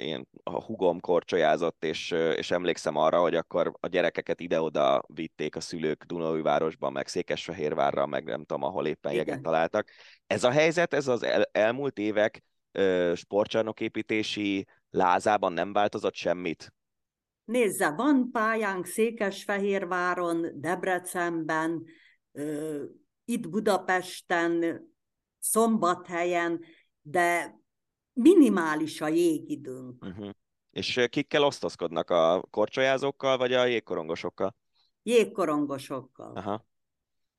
ilyen 0.00 0.28
a 0.42 0.62
hugom 0.62 1.00
korcsolyázott, 1.00 1.84
és, 1.84 2.10
és 2.10 2.50
emlékszem 2.50 2.96
arra, 2.96 3.20
hogy 3.20 3.34
akkor 3.34 3.72
a 3.80 3.86
gyerekeket 3.86 4.40
ide-oda 4.40 5.02
vitték 5.06 5.56
a 5.56 5.60
szülők 5.60 6.04
Dunaújvárosban, 6.04 6.92
meg 6.92 7.06
Székesfehérvárra, 7.06 8.06
meg 8.06 8.24
nem 8.24 8.44
tudom, 8.44 8.62
ahol 8.62 8.86
éppen 8.86 9.12
Igen. 9.12 9.26
jeget 9.26 9.42
találtak. 9.42 9.88
Ez 10.26 10.44
a 10.44 10.50
helyzet, 10.50 10.94
ez 10.94 11.08
az 11.08 11.22
el, 11.22 11.48
elmúlt 11.52 11.98
évek 11.98 12.42
sportcsarnoképítési 13.14 14.66
lázában 14.90 15.52
nem 15.52 15.72
változott 15.72 16.14
semmit? 16.14 16.72
Nézze, 17.44 17.90
van 17.90 18.28
pályánk 18.32 18.86
Székesfehérváron, 18.86 20.46
Debrecenben, 20.54 21.84
itt 23.24 23.48
Budapesten, 23.48 24.82
Szombathelyen, 25.38 26.60
de 27.02 27.59
minimális 28.12 29.00
a 29.00 29.08
jégidőnk. 29.08 30.04
Uh-huh. 30.04 30.30
És 30.70 31.06
kikkel 31.10 31.44
osztozkodnak 31.44 32.10
a 32.10 32.46
korcsolyázókkal, 32.50 33.36
vagy 33.36 33.52
a 33.52 33.64
jégkorongosokkal? 33.64 34.56
Jégkorongosokkal. 35.02 36.36
Aha. 36.36 36.66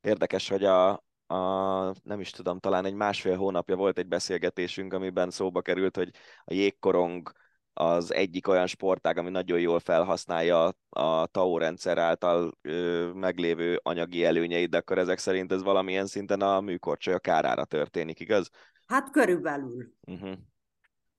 Érdekes, 0.02 0.50
hogy 0.50 0.64
a, 0.64 0.90
a, 1.28 1.94
nem 2.04 2.20
is 2.20 2.30
tudom, 2.30 2.60
talán 2.60 2.86
egy 2.86 2.94
másfél 2.94 3.38
hónapja 3.38 3.76
volt 3.76 3.98
egy 3.98 4.08
beszélgetésünk, 4.08 4.94
amiben 4.94 5.30
szóba 5.30 5.62
került, 5.62 5.96
hogy 5.96 6.12
a 6.44 6.54
jégkorong 6.54 7.32
az 7.74 8.14
egyik 8.14 8.48
olyan 8.48 8.68
sportág, 8.68 9.18
ami 9.18 9.30
nagyon 9.30 9.60
jól 9.60 9.80
felhasználja 9.80 10.74
a 10.90 11.26
TAO 11.26 11.58
rendszer 11.58 11.98
által 11.98 12.58
ö, 12.62 13.10
meglévő 13.14 13.80
anyagi 13.84 14.26
előnyeit, 14.26 14.70
de 14.70 14.78
akkor 14.78 14.98
ezek 14.98 15.18
szerint 15.18 15.52
ez 15.52 15.64
valamilyen 15.64 16.06
szinten 16.06 16.42
a 16.42 16.62
műkorcsolya 16.62 17.20
kárára 17.20 17.66
történik, 17.66 18.20
igaz? 18.20 18.50
Hát 18.86 19.12
körülbelül. 19.12 19.94
Uh-huh. 20.08 20.38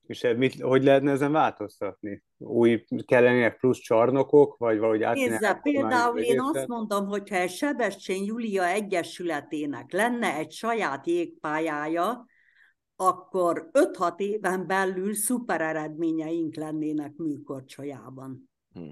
És 0.07 0.28
mit, 0.36 0.61
hogy 0.61 0.84
lehetne 0.84 1.11
ezen 1.11 1.32
változtatni? 1.32 2.22
Új 2.38 2.84
kellenének 3.05 3.57
plusz 3.57 3.78
csarnokok, 3.78 4.57
vagy 4.57 4.78
valahogy 4.78 5.03
át 5.03 5.14
Nézze, 5.14 5.61
például 5.62 6.18
én 6.18 6.40
azt 6.40 6.66
mondom, 6.66 7.07
hogyha 7.07 7.36
egy 7.36 7.50
Sebestyén 7.50 8.24
Julia 8.24 8.66
Egyesületének 8.66 9.92
lenne 9.92 10.34
egy 10.36 10.53
saját 10.53 11.07
jégpályája, 11.07 12.26
akkor 12.96 13.68
5-6 13.72 14.18
éven 14.18 14.66
belül 14.66 15.14
szuper 15.14 15.61
eredményeink 15.61 16.55
lennének 16.55 17.16
műkorcsolyában. 17.16 18.50
Hm. 18.72 18.88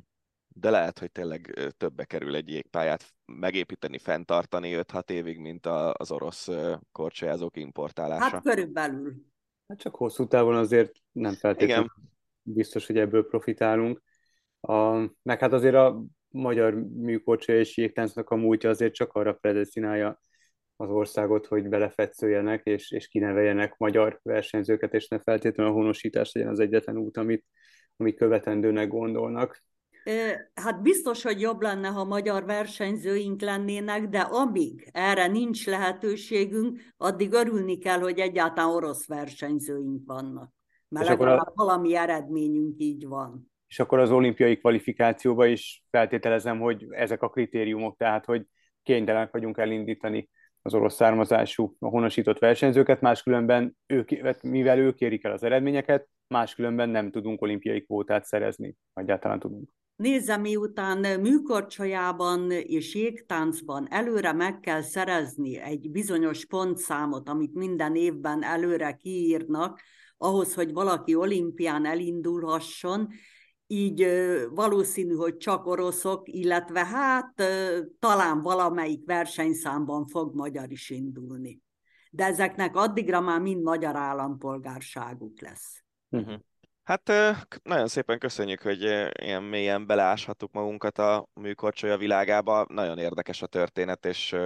De 0.49 0.71
lehet, 0.71 0.99
hogy 0.99 1.13
tényleg 1.13 1.73
többe 1.77 2.05
kerül 2.05 2.35
egy 2.35 2.49
jégpályát 2.49 3.15
megépíteni, 3.25 3.99
fenntartani 3.99 4.73
5-6 4.75 5.11
évig, 5.11 5.39
mint 5.39 5.67
az 5.93 6.11
orosz 6.11 6.49
korcsolyázók 6.93 7.57
importálása. 7.57 8.25
Hát 8.25 8.43
körülbelül. 8.43 9.15
Hát 9.71 9.79
csak 9.79 9.95
hosszú 9.95 10.27
távon 10.27 10.55
azért 10.55 10.93
nem 11.13 11.35
feltétlenül 11.35 11.85
Igen. 11.85 12.11
biztos, 12.43 12.87
hogy 12.87 12.99
ebből 12.99 13.27
profitálunk. 13.27 14.03
A, 14.61 14.97
meg 15.23 15.39
hát 15.39 15.53
azért 15.53 15.75
a 15.75 16.03
magyar 16.29 16.75
műkorcsolya 16.75 17.59
és 17.59 17.77
jégtáncnak 17.77 18.31
a 18.31 18.37
múltja 18.37 18.71
azért 18.71 18.95
csak 18.95 19.13
arra 19.13 19.33
predestinálja 19.33 20.21
az 20.77 20.91
országot, 20.91 21.47
hogy 21.47 21.69
belefetszöljenek 21.69 22.65
és, 22.65 22.91
és 22.91 23.09
kineveljenek 23.09 23.77
magyar 23.77 24.21
versenyzőket, 24.23 24.95
és 24.95 25.09
ne 25.09 25.19
feltétlenül 25.19 25.73
a 25.73 25.75
honosítás 25.75 26.33
legyen 26.33 26.51
az 26.51 26.61
egyetlen 26.61 26.97
út, 26.97 27.17
amit, 27.17 27.47
amit 27.97 28.17
követendőnek 28.17 28.89
gondolnak. 28.89 29.63
Hát 30.55 30.83
biztos, 30.83 31.23
hogy 31.23 31.41
jobb 31.41 31.61
lenne, 31.61 31.89
ha 31.89 32.05
magyar 32.05 32.45
versenyzőink 32.45 33.41
lennének, 33.41 34.09
de 34.09 34.21
amíg 34.21 34.89
erre 34.93 35.27
nincs 35.27 35.67
lehetőségünk, 35.67 36.81
addig 36.97 37.33
örülni 37.33 37.79
kell, 37.79 37.99
hogy 37.99 38.19
egyáltalán 38.19 38.71
orosz 38.71 39.07
versenyzőink 39.07 40.03
vannak. 40.07 40.53
Mert 40.89 41.05
és 41.05 41.11
legalább 41.11 41.39
a... 41.39 41.53
valami 41.55 41.97
eredményünk 41.97 42.75
így 42.79 43.07
van. 43.07 43.51
És 43.67 43.79
akkor 43.79 43.99
az 43.99 44.11
olimpiai 44.11 44.57
kvalifikációba 44.57 45.47
is 45.47 45.85
feltételezem, 45.91 46.61
hogy 46.61 46.87
ezek 46.91 47.23
a 47.23 47.29
kritériumok, 47.29 47.97
tehát 47.97 48.25
hogy 48.25 48.47
kénytelenek 48.83 49.33
vagyunk 49.33 49.59
elindítani 49.59 50.29
az 50.63 50.75
orosz 50.75 50.95
származású, 50.95 51.77
a 51.79 51.89
honosított 51.89 52.39
versenyzőket, 52.39 53.01
máskülönben 53.01 53.77
ők, 53.87 54.11
mivel 54.43 54.79
ők 54.79 55.01
érik 55.01 55.25
el 55.25 55.33
az 55.33 55.43
eredményeket, 55.43 56.09
máskülönben 56.27 56.89
nem 56.89 57.11
tudunk 57.11 57.43
olimpiai 57.43 57.85
kvótát 57.85 58.25
szerezni, 58.25 58.77
egyáltalán 58.95 59.39
tudunk. 59.39 59.71
Nézze, 60.01 60.37
miután 60.37 61.21
műkorcsolyában 61.21 62.51
és 62.51 62.95
jégtáncban 62.95 63.87
előre 63.91 64.33
meg 64.33 64.61
kell 64.61 64.83
szerezni 64.83 65.57
egy 65.59 65.91
bizonyos 65.91 66.47
pontszámot, 66.47 67.29
amit 67.29 67.55
minden 67.55 67.95
évben 67.95 68.43
előre 68.43 68.93
kiírnak, 68.93 69.81
ahhoz, 70.17 70.55
hogy 70.55 70.73
valaki 70.73 71.15
olimpián 71.15 71.85
elindulhasson, 71.85 73.09
így 73.67 74.07
valószínű, 74.51 75.15
hogy 75.15 75.37
csak 75.37 75.67
oroszok, 75.67 76.29
illetve 76.29 76.85
hát 76.85 77.43
talán 77.99 78.43
valamelyik 78.43 79.05
versenyszámban 79.05 80.07
fog 80.07 80.35
magyar 80.35 80.71
is 80.71 80.91
indulni. 80.91 81.61
De 82.11 82.25
ezeknek 82.25 82.77
addigra 82.77 83.21
már 83.21 83.41
mind 83.41 83.63
magyar 83.63 83.97
állampolgárságuk 83.97 85.41
lesz. 85.41 85.85
Uh-huh. 86.09 86.41
Hát 86.91 87.13
nagyon 87.63 87.89
szépen 87.89 88.19
köszönjük, 88.19 88.61
hogy 88.63 88.83
ilyen 89.23 89.43
mélyen 89.43 89.87
beleáshattuk 89.87 90.53
magunkat 90.53 90.99
a 90.99 91.29
műkorcsolya 91.35 91.97
világába. 91.97 92.67
Nagyon 92.69 92.99
érdekes 92.99 93.43
a 93.43 93.47
történet, 93.47 94.07
és, 94.07 94.37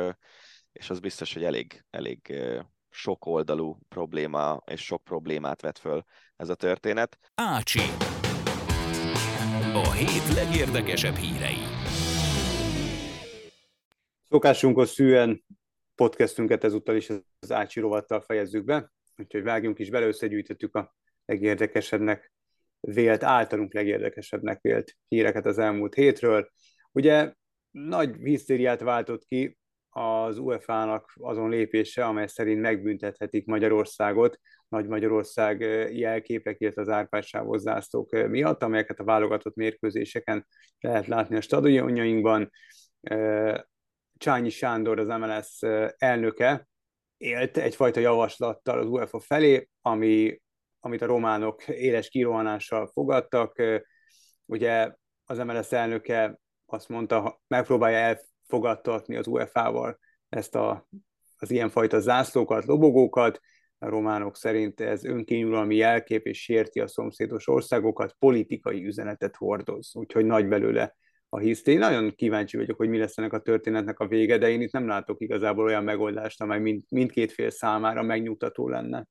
és 0.72 0.90
az 0.90 1.00
biztos, 1.00 1.34
hogy 1.34 1.44
elég, 1.44 1.84
elég 1.90 2.42
sok 2.90 3.26
oldalú 3.26 3.78
probléma 3.88 4.62
és 4.66 4.84
sok 4.84 5.04
problémát 5.04 5.60
vet 5.60 5.78
föl 5.78 6.04
ez 6.36 6.48
a 6.48 6.54
történet. 6.54 7.18
Ácsi. 7.34 7.80
A 9.74 9.92
hét 9.92 10.34
legérdekesebb 10.34 11.14
hírei. 11.14 11.62
Szokásunkhoz 14.28 14.90
szűen 14.90 15.44
podcastünket 15.94 16.64
ezúttal 16.64 16.96
is 16.96 17.08
az 17.38 17.52
Ácsi 17.52 17.80
rovattal 17.80 18.20
fejezzük 18.20 18.64
be, 18.64 18.92
úgyhogy 19.16 19.42
vágjunk 19.42 19.78
is 19.78 19.90
bele, 19.90 20.06
összegyűjtöttük 20.06 20.74
a 20.74 20.94
legérdekesebbnek 21.24 22.32
vélt, 22.84 23.22
általunk 23.22 23.74
legérdekesebbnek 23.74 24.60
vélt 24.60 24.96
híreket 25.08 25.46
az 25.46 25.58
elmúlt 25.58 25.94
hétről. 25.94 26.48
Ugye 26.92 27.32
nagy 27.70 28.16
hisztériát 28.16 28.80
váltott 28.80 29.24
ki 29.24 29.58
az 29.90 30.38
UEFA-nak 30.38 31.12
azon 31.14 31.50
lépése, 31.50 32.04
amely 32.04 32.26
szerint 32.26 32.60
megbüntethetik 32.60 33.46
Magyarországot, 33.46 34.38
Nagy 34.68 34.86
Magyarország 34.86 35.60
jelképek, 35.92 36.60
illetve 36.60 36.82
az 36.82 36.88
árpádsávos 36.88 37.60
zászlók 37.60 38.28
miatt, 38.28 38.62
amelyeket 38.62 39.00
a 39.00 39.04
válogatott 39.04 39.54
mérkőzéseken 39.54 40.46
lehet 40.80 41.06
látni 41.06 41.36
a 41.36 41.40
stadionjainkban. 41.40 42.50
Csányi 44.16 44.50
Sándor, 44.50 44.98
az 44.98 45.06
MLS 45.06 45.58
elnöke, 45.96 46.68
élt 47.16 47.56
egyfajta 47.56 48.00
javaslattal 48.00 48.78
az 48.78 48.86
UEFA 48.86 49.20
felé, 49.20 49.68
ami 49.80 50.42
amit 50.84 51.02
a 51.02 51.06
románok 51.06 51.68
éles 51.68 52.08
kirohanással 52.08 52.86
fogadtak. 52.86 53.62
Ugye 54.46 54.92
az 55.24 55.38
MLS 55.38 55.72
elnöke 55.72 56.40
azt 56.66 56.88
mondta, 56.88 57.42
megpróbálja 57.46 57.98
elfogadtatni 57.98 59.16
az 59.16 59.26
UEFA-val 59.26 59.98
ezt 60.28 60.54
a, 60.54 60.88
az 61.36 61.50
ilyenfajta 61.50 62.00
zászlókat, 62.00 62.64
lobogókat. 62.64 63.40
A 63.78 63.88
románok 63.88 64.36
szerint 64.36 64.80
ez 64.80 65.04
önkényuralmi 65.04 65.76
jelkép 65.76 66.26
és 66.26 66.42
sérti 66.42 66.80
a 66.80 66.86
szomszédos 66.86 67.48
országokat, 67.48 68.16
politikai 68.18 68.86
üzenetet 68.86 69.36
hordoz, 69.36 69.96
úgyhogy 69.96 70.24
nagy 70.24 70.48
belőle 70.48 70.96
a 71.28 71.38
hiszti. 71.38 71.74
Nagyon 71.74 72.14
kíváncsi 72.14 72.56
vagyok, 72.56 72.76
hogy 72.76 72.88
mi 72.88 72.98
lesz 72.98 73.18
ennek 73.18 73.32
a 73.32 73.40
történetnek 73.40 73.98
a 73.98 74.06
vége, 74.06 74.38
de 74.38 74.50
én 74.50 74.60
itt 74.60 74.72
nem 74.72 74.86
látok 74.86 75.20
igazából 75.20 75.64
olyan 75.64 75.84
megoldást, 75.84 76.40
amely 76.40 76.60
mind, 76.60 76.82
mindkét 76.88 77.32
fél 77.32 77.50
számára 77.50 78.02
megnyugtató 78.02 78.68
lenne. 78.68 79.06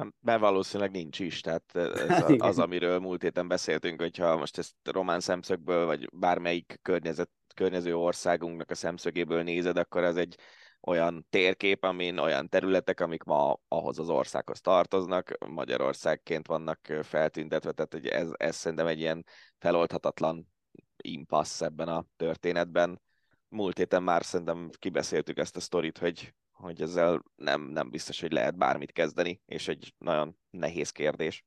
Hát, 0.00 0.14
mert 0.20 0.40
valószínűleg 0.40 0.90
nincs 0.90 1.18
is, 1.18 1.40
tehát 1.40 1.74
ez 1.74 2.24
az, 2.38 2.58
amiről 2.58 2.98
múlt 2.98 3.22
héten 3.22 3.48
beszéltünk, 3.48 4.00
hogyha 4.00 4.36
most 4.36 4.58
ezt 4.58 4.74
román 4.82 5.20
szemszögből, 5.20 5.86
vagy 5.86 6.08
bármelyik 6.12 6.78
környezet, 6.82 7.30
környező 7.54 7.96
országunknak 7.96 8.70
a 8.70 8.74
szemszögéből 8.74 9.42
nézed, 9.42 9.76
akkor 9.76 10.04
ez 10.04 10.16
egy 10.16 10.36
olyan 10.80 11.26
térkép, 11.30 11.84
amin 11.84 12.18
olyan 12.18 12.48
területek, 12.48 13.00
amik 13.00 13.22
ma 13.22 13.60
ahhoz 13.68 13.98
az 13.98 14.08
országhoz 14.08 14.60
tartoznak, 14.60 15.36
Magyarországként 15.46 16.46
vannak 16.46 16.80
feltüntetve, 17.02 17.72
tehát 17.72 18.06
ez, 18.06 18.30
ez 18.36 18.56
szerintem 18.56 18.86
egy 18.86 18.98
ilyen 18.98 19.24
feloldhatatlan 19.58 20.48
impassz 20.96 21.60
ebben 21.60 21.88
a 21.88 22.04
történetben. 22.16 23.00
Múlt 23.48 23.78
héten 23.78 24.02
már 24.02 24.24
szerintem 24.24 24.70
kibeszéltük 24.78 25.38
ezt 25.38 25.56
a 25.56 25.60
sztorit, 25.60 25.98
hogy 25.98 26.34
hogy 26.60 26.80
ezzel 26.80 27.22
nem, 27.36 27.62
nem 27.62 27.90
biztos, 27.90 28.20
hogy 28.20 28.32
lehet 28.32 28.56
bármit 28.56 28.92
kezdeni, 28.92 29.40
és 29.46 29.68
egy 29.68 29.94
nagyon 29.98 30.36
nehéz 30.50 30.90
kérdés. 30.90 31.44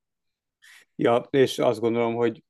Ja, 0.96 1.28
és 1.30 1.60
azt 1.60 1.80
gondolom, 1.80 2.16
hogy 2.16 2.44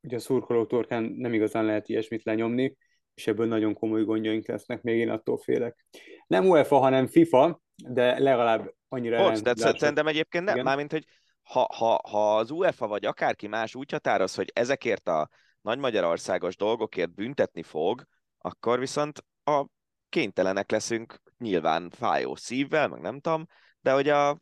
ugye 0.00 0.16
a 0.16 0.20
szurkoló 0.20 0.66
torkán 0.66 1.02
nem 1.02 1.32
igazán 1.32 1.64
lehet 1.64 1.88
ilyesmit 1.88 2.24
lenyomni, 2.24 2.76
és 3.14 3.26
ebből 3.26 3.46
nagyon 3.46 3.74
komoly 3.74 4.04
gondjaink 4.04 4.46
lesznek, 4.46 4.82
még 4.82 4.98
én 4.98 5.10
attól 5.10 5.38
félek. 5.38 5.86
Nem 6.26 6.46
UEFA, 6.46 6.78
hanem 6.78 7.06
FIFA, 7.06 7.60
de 7.88 8.18
legalább 8.18 8.74
annyira 8.88 9.22
Bocs, 9.22 9.40
de 9.40 9.54
szerintem 9.54 10.06
egyébként 10.06 10.44
nem, 10.44 10.60
mármint, 10.62 10.92
hogy 10.92 11.04
ha, 11.42 11.68
ha, 11.74 12.00
ha 12.08 12.36
az 12.36 12.50
UEFA 12.50 12.86
vagy 12.86 13.04
akárki 13.04 13.46
más 13.46 13.74
úgy 13.74 13.90
határoz, 13.90 14.34
hogy 14.34 14.50
ezekért 14.54 15.08
a 15.08 15.28
nagy 15.60 15.78
magyarországos 15.78 16.56
dolgokért 16.56 17.14
büntetni 17.14 17.62
fog, 17.62 18.04
akkor 18.38 18.78
viszont 18.78 19.24
a 19.44 19.66
kénytelenek 20.08 20.70
leszünk 20.70 21.22
nyilván 21.38 21.90
fájó 21.90 22.34
szívvel, 22.34 22.88
meg 22.88 23.00
nem 23.00 23.20
tudom, 23.20 23.46
de 23.80 23.92
hogy 23.92 24.08
a 24.08 24.38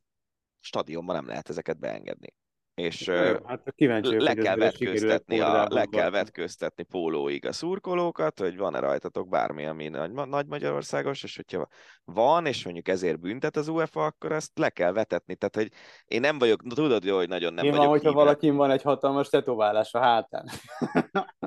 stadionban 0.61 1.15
nem 1.15 1.27
lehet 1.27 1.49
ezeket 1.49 1.79
beengedni. 1.79 2.35
és 2.75 3.09
hát 3.45 3.73
kíváncsi 3.75 4.23
le, 4.23 4.35
kell 4.35 4.57
vetköztetni 4.57 5.41
a, 5.41 5.67
le 5.69 5.87
kell 5.87 6.11
vetköztetni 6.11 6.83
pólóig 6.83 7.47
a 7.47 7.53
szurkolókat, 7.53 8.39
hogy 8.39 8.57
van-e 8.57 8.79
rajtatok 8.79 9.29
bármi, 9.29 9.67
ami 9.67 9.89
nagy, 9.89 10.13
nagy 10.13 10.47
Magyarországos, 10.47 11.23
és 11.23 11.37
hogyha 11.37 11.69
van, 12.05 12.47
és 12.47 12.65
mondjuk 12.65 12.89
ezért 12.89 13.21
büntet 13.21 13.57
az 13.57 13.69
UEFA, 13.69 14.05
akkor 14.05 14.33
ezt 14.33 14.59
le 14.59 14.71
kell 14.71 14.93
vetetni. 14.93 15.37
Tehát, 15.37 15.57
hogy 15.57 15.69
én 16.05 16.21
nem 16.21 16.39
vagyok, 16.39 16.63
tudod 16.75 17.05
jó, 17.05 17.17
hogy 17.17 17.29
nagyon 17.29 17.55
nem 17.55 17.65
Mi 17.65 17.71
vagyok 17.71 17.91
hogyha 17.91 18.13
valakin 18.13 18.57
van 18.57 18.71
egy 18.71 18.83
hatalmas 18.83 19.29
tetoválás 19.29 19.95
a 19.95 20.01
hátán? 20.01 20.49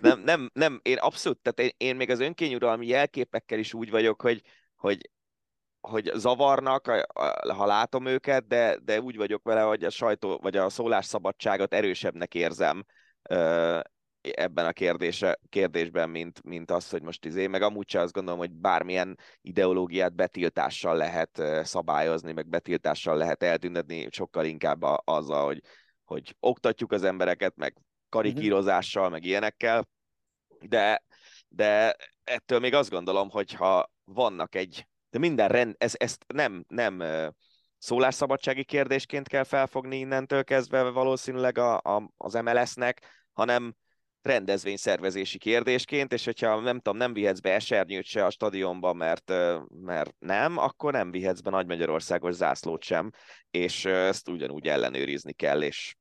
Nem, 0.00 0.20
nem, 0.20 0.50
nem, 0.52 0.80
én 0.82 0.96
abszolút, 0.96 1.38
tehát 1.42 1.72
én, 1.72 1.88
én 1.88 1.96
még 1.96 2.10
az 2.10 2.20
önkényuralmi 2.20 2.86
jelképekkel 2.86 3.58
is 3.58 3.74
úgy 3.74 3.90
vagyok, 3.90 4.22
hogy, 4.22 4.42
hogy 4.76 5.10
hogy 5.80 6.10
zavarnak, 6.14 6.86
ha 7.48 7.66
látom 7.66 8.06
őket, 8.06 8.46
de, 8.46 8.78
de 8.84 9.00
úgy 9.00 9.16
vagyok 9.16 9.42
vele, 9.42 9.60
hogy 9.60 9.84
a 9.84 9.90
sajtó, 9.90 10.38
vagy 10.42 10.56
a 10.56 10.68
szólásszabadságot 10.68 11.74
erősebbnek 11.74 12.34
érzem 12.34 12.84
ebben 14.20 14.66
a 14.66 14.72
kérdése, 14.72 15.38
kérdésben, 15.48 16.10
mint, 16.10 16.42
mint 16.42 16.70
az, 16.70 16.90
hogy 16.90 17.02
most 17.02 17.24
izé, 17.24 17.46
meg 17.46 17.62
amúgy 17.62 17.88
sem 17.88 18.02
azt 18.02 18.12
gondolom, 18.12 18.38
hogy 18.38 18.52
bármilyen 18.52 19.18
ideológiát 19.40 20.14
betiltással 20.14 20.96
lehet 20.96 21.42
szabályozni, 21.62 22.32
meg 22.32 22.48
betiltással 22.48 23.16
lehet 23.16 23.42
eltüntetni, 23.42 24.08
sokkal 24.10 24.44
inkább 24.44 24.82
azzal, 25.04 25.44
hogy, 25.44 25.60
hogy 26.04 26.36
oktatjuk 26.40 26.92
az 26.92 27.04
embereket, 27.04 27.56
meg 27.56 27.76
karikírozással, 28.08 29.08
meg 29.08 29.24
ilyenekkel, 29.24 29.88
de, 30.60 31.02
de 31.48 31.96
ettől 32.24 32.58
még 32.58 32.74
azt 32.74 32.90
gondolom, 32.90 33.30
hogy 33.30 33.52
ha 33.52 33.90
vannak 34.04 34.54
egy 34.54 34.86
de 35.10 35.18
minden 35.18 35.48
rend, 35.48 35.74
ez, 35.78 35.92
ezt 35.96 36.24
nem, 36.26 36.64
nem 36.68 37.02
szólásszabadsági 37.78 38.64
kérdésként 38.64 39.28
kell 39.28 39.44
felfogni 39.44 39.98
innentől 39.98 40.44
kezdve 40.44 40.82
valószínűleg 40.82 41.58
a, 41.58 41.76
a, 41.76 42.10
az 42.16 42.34
MLS-nek, 42.34 43.26
hanem 43.32 43.74
rendezvényszervezési 44.22 45.38
kérdésként, 45.38 46.12
és 46.12 46.24
hogyha 46.24 46.60
nem 46.60 46.76
tudom, 46.76 46.98
nem 46.98 47.12
vihetsz 47.12 47.40
be 47.40 47.54
esernyőt 47.54 48.04
se 48.04 48.24
a 48.24 48.30
stadionba, 48.30 48.92
mert, 48.92 49.32
mert 49.68 50.14
nem, 50.18 50.58
akkor 50.58 50.92
nem 50.92 51.10
vihetsz 51.10 51.40
be 51.40 51.50
Nagy 51.50 51.66
Magyarországos 51.66 52.34
zászlót 52.34 52.82
sem, 52.82 53.10
és 53.50 53.84
ezt 53.84 54.28
ugyanúgy 54.28 54.66
ellenőrizni 54.66 55.32
kell, 55.32 55.62
és, 55.62 55.94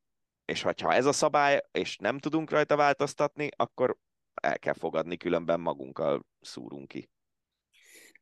és 0.48 0.62
hogyha 0.62 0.93
ez 0.93 1.06
a 1.06 1.12
szabály, 1.12 1.62
és 1.72 1.98
nem 1.98 2.18
tudunk 2.18 2.50
rajta 2.50 2.76
változtatni, 2.76 3.50
akkor 3.56 3.98
el 4.41 4.60
kell 4.60 4.74
fogadni, 4.74 5.18
különben 5.18 5.60
magunkkal 5.60 6.26
szúrunk 6.41 6.88
ki. 6.88 7.10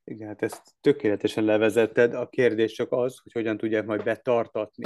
Igen, 0.03 0.28
hát 0.28 0.41
ezt 0.41 0.61
tökéletesen 0.82 1.43
levezetted. 1.43 2.13
A 2.13 2.30
kérdés 2.30 2.73
csak 2.73 2.91
az, 2.91 3.19
hogy 3.23 3.32
hogyan 3.32 3.57
tudják 3.57 3.86
majd 3.86 4.03
betartatni 4.03 4.86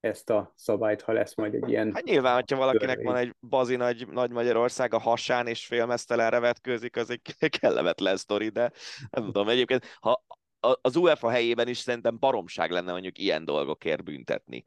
ezt 0.00 0.30
a 0.30 0.52
szabályt, 0.56 1.02
ha 1.02 1.12
lesz 1.12 1.34
majd 1.36 1.54
egy 1.54 1.68
ilyen... 1.68 1.94
Hát 1.94 2.04
nyilván, 2.04 2.34
hogyha 2.34 2.56
valakinek 2.56 3.02
van 3.02 3.16
egy 3.16 3.34
bazi 3.40 3.76
nagy, 3.76 4.08
nagy 4.08 4.30
Magyarország 4.30 4.94
a 4.94 4.98
hasán, 4.98 5.46
és 5.46 5.66
félmeztelenre 5.66 6.38
vetkőzik, 6.38 6.96
az 6.96 7.10
egy 7.10 7.48
kellemetlen 7.60 8.16
sztori, 8.16 8.48
de 8.48 8.72
nem 9.10 9.24
tudom, 9.24 9.48
egyébként, 9.48 9.84
ha 10.00 10.24
az 10.80 10.96
UEFA 10.96 11.30
helyében 11.30 11.68
is 11.68 11.78
szerintem 11.78 12.18
baromság 12.18 12.70
lenne 12.70 12.92
mondjuk 12.92 13.18
ilyen 13.18 13.44
dolgokért 13.44 14.04
büntetni. 14.04 14.64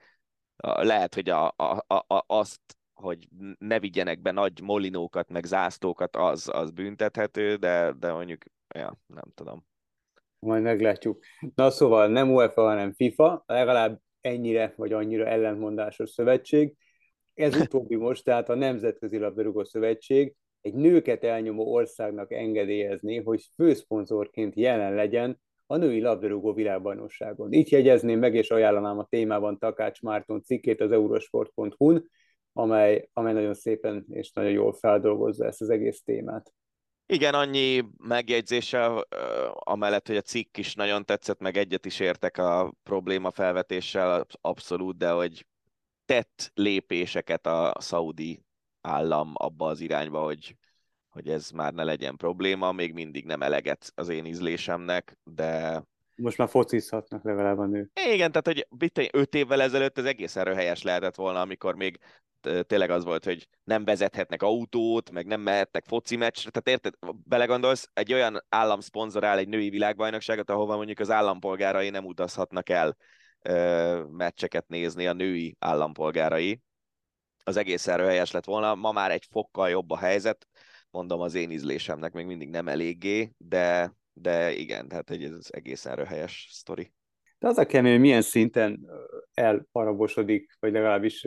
Lehet, 0.63 1.13
hogy 1.13 1.29
a, 1.29 1.47
a, 1.47 1.85
a, 1.87 2.23
azt, 2.27 2.61
hogy 2.93 3.27
ne 3.57 3.79
vigyenek 3.79 4.21
be 4.21 4.31
nagy 4.31 4.61
molinókat, 4.61 5.29
meg 5.29 5.43
zászlókat, 5.43 6.15
az, 6.15 6.49
az 6.53 6.71
büntethető, 6.71 7.55
de, 7.55 7.93
de 7.99 8.11
mondjuk, 8.11 8.43
ja, 8.75 8.97
nem 9.07 9.31
tudom 9.33 9.67
majd 10.39 10.63
meglátjuk. 10.63 11.23
Na 11.55 11.69
szóval 11.69 12.07
nem 12.07 12.31
UEFA, 12.31 12.61
hanem 12.61 12.93
FIFA, 12.93 13.43
legalább 13.45 13.99
ennyire 14.21 14.73
vagy 14.75 14.93
annyira 14.93 15.25
ellentmondásos 15.25 16.09
szövetség. 16.09 16.75
Ez 17.33 17.55
utóbbi 17.55 17.95
most, 17.95 18.23
tehát 18.23 18.49
a 18.49 18.55
Nemzetközi 18.55 19.17
Labdarúgó 19.17 19.63
Szövetség 19.63 20.35
egy 20.61 20.73
nőket 20.73 21.23
elnyomó 21.23 21.73
országnak 21.73 22.31
engedélyezni, 22.31 23.17
hogy 23.17 23.43
főszponzorként 23.55 24.55
jelen 24.55 24.93
legyen 24.93 25.39
a 25.71 25.77
női 25.77 26.01
labdarúgó 26.01 26.53
világbajnokságon. 26.53 27.53
Itt 27.53 27.69
jegyezném 27.69 28.19
meg, 28.19 28.35
és 28.35 28.49
ajánlanám 28.49 28.97
a 28.97 29.05
témában 29.05 29.57
Takács 29.57 30.01
Márton 30.01 30.41
cikkét 30.41 30.81
az 30.81 30.91
eurosport.hu-n, 30.91 32.09
amely, 32.53 33.09
amely 33.13 33.33
nagyon 33.33 33.53
szépen 33.53 34.05
és 34.09 34.31
nagyon 34.31 34.51
jól 34.51 34.73
feldolgozza 34.73 35.45
ezt 35.45 35.61
az 35.61 35.69
egész 35.69 36.03
témát. 36.03 36.53
Igen, 37.05 37.33
annyi 37.33 37.83
megjegyzéssel, 37.97 39.07
amellett, 39.53 40.07
hogy 40.07 40.17
a 40.17 40.21
cikk 40.21 40.57
is 40.57 40.75
nagyon 40.75 41.05
tetszett, 41.05 41.39
meg 41.39 41.57
egyet 41.57 41.85
is 41.85 41.99
értek 41.99 42.37
a 42.37 42.73
probléma 42.83 43.31
felvetéssel, 43.31 44.25
abszolút, 44.41 44.97
de 44.97 45.09
hogy 45.09 45.45
tett 46.05 46.51
lépéseket 46.53 47.45
a 47.45 47.73
szaudi 47.79 48.43
állam 48.81 49.31
abba 49.33 49.67
az 49.67 49.79
irányba, 49.79 50.23
hogy, 50.23 50.55
hogy 51.19 51.29
ez 51.29 51.49
már 51.49 51.73
ne 51.73 51.83
legyen 51.83 52.15
probléma, 52.15 52.71
még 52.71 52.93
mindig 52.93 53.25
nem 53.25 53.41
eleget 53.41 53.91
az 53.95 54.09
én 54.09 54.25
ízlésemnek, 54.25 55.17
de... 55.23 55.83
Most 56.15 56.37
már 56.37 56.49
focizhatnak 56.49 57.23
legalább 57.23 57.57
a 57.57 57.65
nő. 57.65 57.91
Igen, 58.11 58.31
tehát 58.31 58.47
hogy 58.47 59.09
öt 59.11 59.35
évvel 59.35 59.61
ezelőtt 59.61 59.97
ez 59.97 60.05
egészen 60.05 60.55
helyes 60.55 60.81
lehetett 60.81 61.15
volna, 61.15 61.41
amikor 61.41 61.75
még 61.75 61.99
tényleg 62.61 62.89
az 62.89 63.03
volt, 63.03 63.23
hogy 63.23 63.47
nem 63.63 63.85
vezethetnek 63.85 64.43
autót, 64.43 65.11
meg 65.11 65.25
nem 65.25 65.41
mehetnek 65.41 65.85
foci 65.85 66.15
meccsre, 66.15 66.49
tehát 66.49 66.81
érted, 66.81 67.13
belegondolsz, 67.23 67.89
egy 67.93 68.13
olyan 68.13 68.45
állam 68.49 68.79
szponzorál 68.79 69.37
egy 69.37 69.47
női 69.47 69.69
világbajnokságot, 69.69 70.49
ahova 70.49 70.75
mondjuk 70.75 70.99
az 70.99 71.11
állampolgárai 71.11 71.89
nem 71.89 72.05
utazhatnak 72.05 72.69
el 72.69 72.97
ö, 73.41 74.03
meccseket 74.11 74.67
nézni, 74.67 75.07
a 75.07 75.13
női 75.13 75.55
állampolgárai. 75.59 76.61
Az 77.43 77.57
egész 77.57 77.87
erő 77.87 78.05
helyes 78.05 78.31
lett 78.31 78.45
volna, 78.45 78.75
ma 78.75 78.91
már 78.91 79.11
egy 79.11 79.27
fokkal 79.31 79.69
jobb 79.69 79.91
a 79.91 79.97
helyzet, 79.97 80.47
mondom 80.91 81.19
az 81.19 81.35
én 81.35 81.51
ízlésemnek 81.51 82.13
még 82.13 82.25
mindig 82.25 82.49
nem 82.49 82.67
eléggé, 82.67 83.31
de, 83.37 83.95
de 84.13 84.51
igen, 84.51 84.87
tehát 84.87 85.11
ez 85.11 85.47
egészen 85.49 85.95
röhelyes 85.95 86.47
sztori. 86.51 86.93
De 87.39 87.47
az 87.47 87.57
a 87.57 87.65
kemény, 87.65 87.91
hogy 87.91 88.01
milyen 88.01 88.21
szinten 88.21 88.89
elparabosodik, 89.33 90.57
vagy 90.59 90.71
legalábbis 90.71 91.19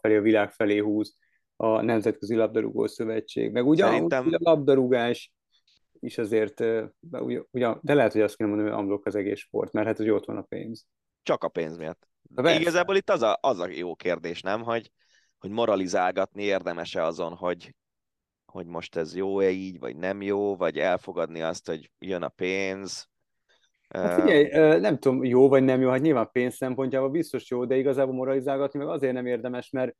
felé 0.00 0.16
a 0.16 0.20
világ 0.20 0.50
felé 0.50 0.78
húz 0.78 1.16
a 1.56 1.80
Nemzetközi 1.80 2.34
Labdarúgó 2.34 2.86
Szövetség. 2.86 3.52
Meg 3.52 3.66
ugyan 3.66 3.88
Szerintem... 3.88 4.26
a 4.30 4.36
labdarúgás 4.38 5.32
is 6.00 6.18
azért, 6.18 6.64
ugyan, 7.50 7.78
de 7.82 7.94
lehet, 7.94 8.12
hogy 8.12 8.20
azt 8.20 8.36
kéne 8.36 8.48
mondani, 8.48 8.70
hogy 8.70 8.78
amblok 8.78 9.06
az 9.06 9.14
egész 9.14 9.38
sport, 9.38 9.72
mert 9.72 9.86
hát, 9.86 9.96
hogy 9.96 10.10
ott 10.10 10.24
van 10.24 10.36
a 10.36 10.42
pénz. 10.42 10.86
Csak 11.22 11.44
a 11.44 11.48
pénz 11.48 11.76
miatt. 11.76 12.08
De 12.22 12.60
Igazából 12.60 12.96
itt 12.96 13.10
az 13.10 13.22
a, 13.22 13.38
az 13.40 13.58
a 13.58 13.68
jó 13.68 13.94
kérdés, 13.94 14.40
nem, 14.40 14.62
hogy, 14.62 14.90
hogy 15.38 15.50
moralizálgatni 15.50 16.42
érdemese 16.42 17.02
azon, 17.02 17.34
hogy, 17.34 17.74
hogy 18.54 18.66
most 18.66 18.96
ez 18.96 19.16
jó-e 19.16 19.50
így, 19.50 19.78
vagy 19.78 19.96
nem 19.96 20.22
jó, 20.22 20.56
vagy 20.56 20.78
elfogadni 20.78 21.42
azt, 21.42 21.66
hogy 21.66 21.90
jön 21.98 22.22
a 22.22 22.28
pénz, 22.28 23.08
Hát 23.88 24.20
figyelj, 24.20 24.80
nem 24.80 24.98
tudom, 24.98 25.24
jó 25.24 25.48
vagy 25.48 25.64
nem 25.64 25.80
jó, 25.80 25.88
hát 25.90 26.00
nyilván 26.00 26.28
pénz 26.32 26.54
szempontjából 26.54 27.10
biztos 27.10 27.50
jó, 27.50 27.64
de 27.64 27.76
igazából 27.76 28.14
moralizálgatni 28.14 28.78
meg 28.78 28.88
azért 28.88 29.12
nem 29.12 29.26
érdemes, 29.26 29.70
mert, 29.70 29.96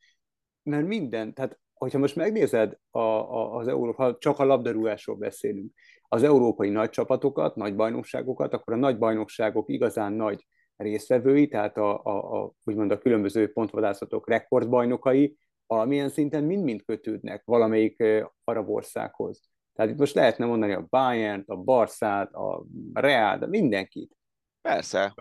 mert 0.63 0.87
minden, 0.87 1.35
tehát 1.35 1.59
hogyha 1.73 1.99
most 1.99 2.17
megnézed 2.17 2.77
a, 2.91 2.99
a, 2.99 3.57
az 3.57 3.69
Európa, 3.69 4.17
csak 4.19 4.39
a 4.39 4.45
labdarúgásról 4.45 5.17
beszélünk, 5.17 5.73
az 6.09 6.23
európai 6.23 6.69
nagy 6.69 6.91
csapatokat, 6.91 7.57
nagy 7.57 7.75
bajnokságokat, 7.75 8.55
akkor 8.55 8.73
a 8.73 8.77
nagy 8.77 8.99
bajnokságok 8.99 9.71
igazán 9.71 10.13
nagy 10.13 10.47
résztvevői, 10.77 11.49
tehát 11.49 11.77
a, 11.77 12.01
a, 12.05 12.43
a, 12.43 12.53
úgymond 12.65 12.91
a 12.91 12.99
különböző 12.99 13.53
pontvadászatok 13.53 14.29
rekordbajnokai, 14.29 15.37
valamilyen 15.67 16.09
szinten 16.09 16.45
mind-mind 16.45 16.85
kötődnek 16.85 17.43
valamelyik 17.45 18.03
arab 18.45 18.69
országhoz. 18.69 19.43
Tehát 19.73 19.91
itt 19.91 19.99
most 19.99 20.15
lehetne 20.15 20.47
mondani 20.47 20.73
a 20.73 20.87
Bayern, 20.91 21.43
a 21.47 21.57
Barszát, 21.57 22.33
a 22.33 22.65
Real, 22.93 23.39
de 23.39 23.47
mindenkit. 23.47 24.17
Persze. 24.61 25.15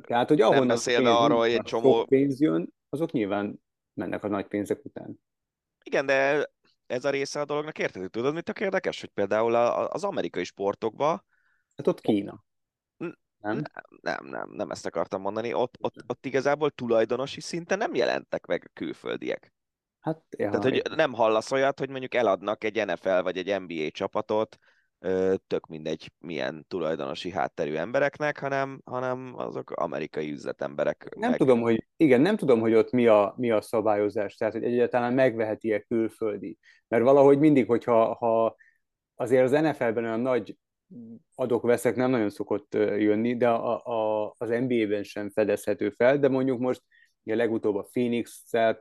Tehát, 0.00 0.28
hogy 0.28 0.40
ahonnan 0.40 0.66
beszélve 0.66 1.14
arról, 1.14 1.38
hogy 1.38 1.52
egy 1.52 1.62
csomó... 1.62 2.04
pénz 2.04 2.40
jön, 2.40 2.72
azok 2.88 3.12
nyilván 3.12 3.62
mennek 3.94 4.24
a 4.24 4.28
nagy 4.28 4.46
pénzek 4.46 4.84
után. 4.84 5.20
Igen, 5.82 6.06
de 6.06 6.50
ez 6.86 7.04
a 7.04 7.10
része 7.10 7.40
a 7.40 7.44
dolognak 7.44 7.78
érted? 7.78 8.10
Tudod, 8.10 8.34
mit 8.34 8.48
a 8.48 8.52
érdekes? 8.60 9.00
Hogy 9.00 9.10
például 9.10 9.54
az 9.86 10.04
amerikai 10.04 10.44
sportokban... 10.44 11.24
Hát 11.76 11.86
ott 11.86 12.00
Kína. 12.00 12.44
Nem? 13.40 13.62
Nem, 14.00 14.26
nem, 14.26 14.50
nem 14.52 14.70
ezt 14.70 14.86
akartam 14.86 15.20
mondani. 15.20 15.52
Ott, 15.52 15.74
ott, 15.80 15.94
ott 16.06 16.26
igazából 16.26 16.70
tulajdonosi 16.70 17.40
szinten 17.40 17.78
nem 17.78 17.94
jelentek 17.94 18.46
meg 18.46 18.70
külföldiek. 18.72 19.52
Hát, 20.00 20.22
ja, 20.36 20.50
Tehát, 20.50 20.62
hogy 20.62 20.82
nem 20.96 21.12
hallasz 21.12 21.52
olyat, 21.52 21.78
hogy 21.78 21.90
mondjuk 21.90 22.14
eladnak 22.14 22.64
egy 22.64 22.84
NFL 22.86 23.20
vagy 23.20 23.36
egy 23.36 23.60
NBA 23.60 23.90
csapatot, 23.90 24.58
tök 25.46 25.66
mindegy 25.68 26.12
milyen 26.18 26.64
tulajdonosi 26.68 27.30
hátterű 27.30 27.74
embereknek, 27.74 28.38
hanem, 28.38 28.80
hanem 28.84 29.32
azok 29.36 29.70
amerikai 29.70 30.30
üzletemberek. 30.30 31.14
Nem 31.16 31.30
meg... 31.30 31.38
tudom, 31.38 31.60
hogy 31.60 31.86
igen, 31.96 32.20
nem 32.20 32.36
tudom, 32.36 32.60
hogy 32.60 32.74
ott 32.74 32.90
mi 32.90 33.06
a, 33.06 33.34
mi 33.36 33.50
a 33.50 33.60
szabályozás, 33.60 34.34
tehát 34.34 34.52
hogy 34.52 34.64
egyáltalán 34.64 35.12
megveheti-e 35.12 35.80
külföldi. 35.80 36.58
Mert 36.88 37.02
valahogy 37.02 37.38
mindig, 37.38 37.66
hogyha 37.66 38.14
ha 38.14 38.56
azért 39.14 39.44
az 39.44 39.62
NFL-ben 39.62 40.04
olyan 40.04 40.20
nagy 40.20 40.56
adok-veszek 41.34 41.96
nem 41.96 42.10
nagyon 42.10 42.30
szokott 42.30 42.74
jönni, 42.74 43.36
de 43.36 43.48
a, 43.48 43.84
a, 43.84 44.34
az 44.38 44.48
NBA-ben 44.48 45.02
sem 45.02 45.30
fedezhető 45.30 45.90
fel, 45.90 46.18
de 46.18 46.28
mondjuk 46.28 46.58
most 46.58 46.82
Ugye 47.24 47.34
legutóbb 47.34 47.76
a 47.76 47.88
Phoenix-el, 47.92 48.80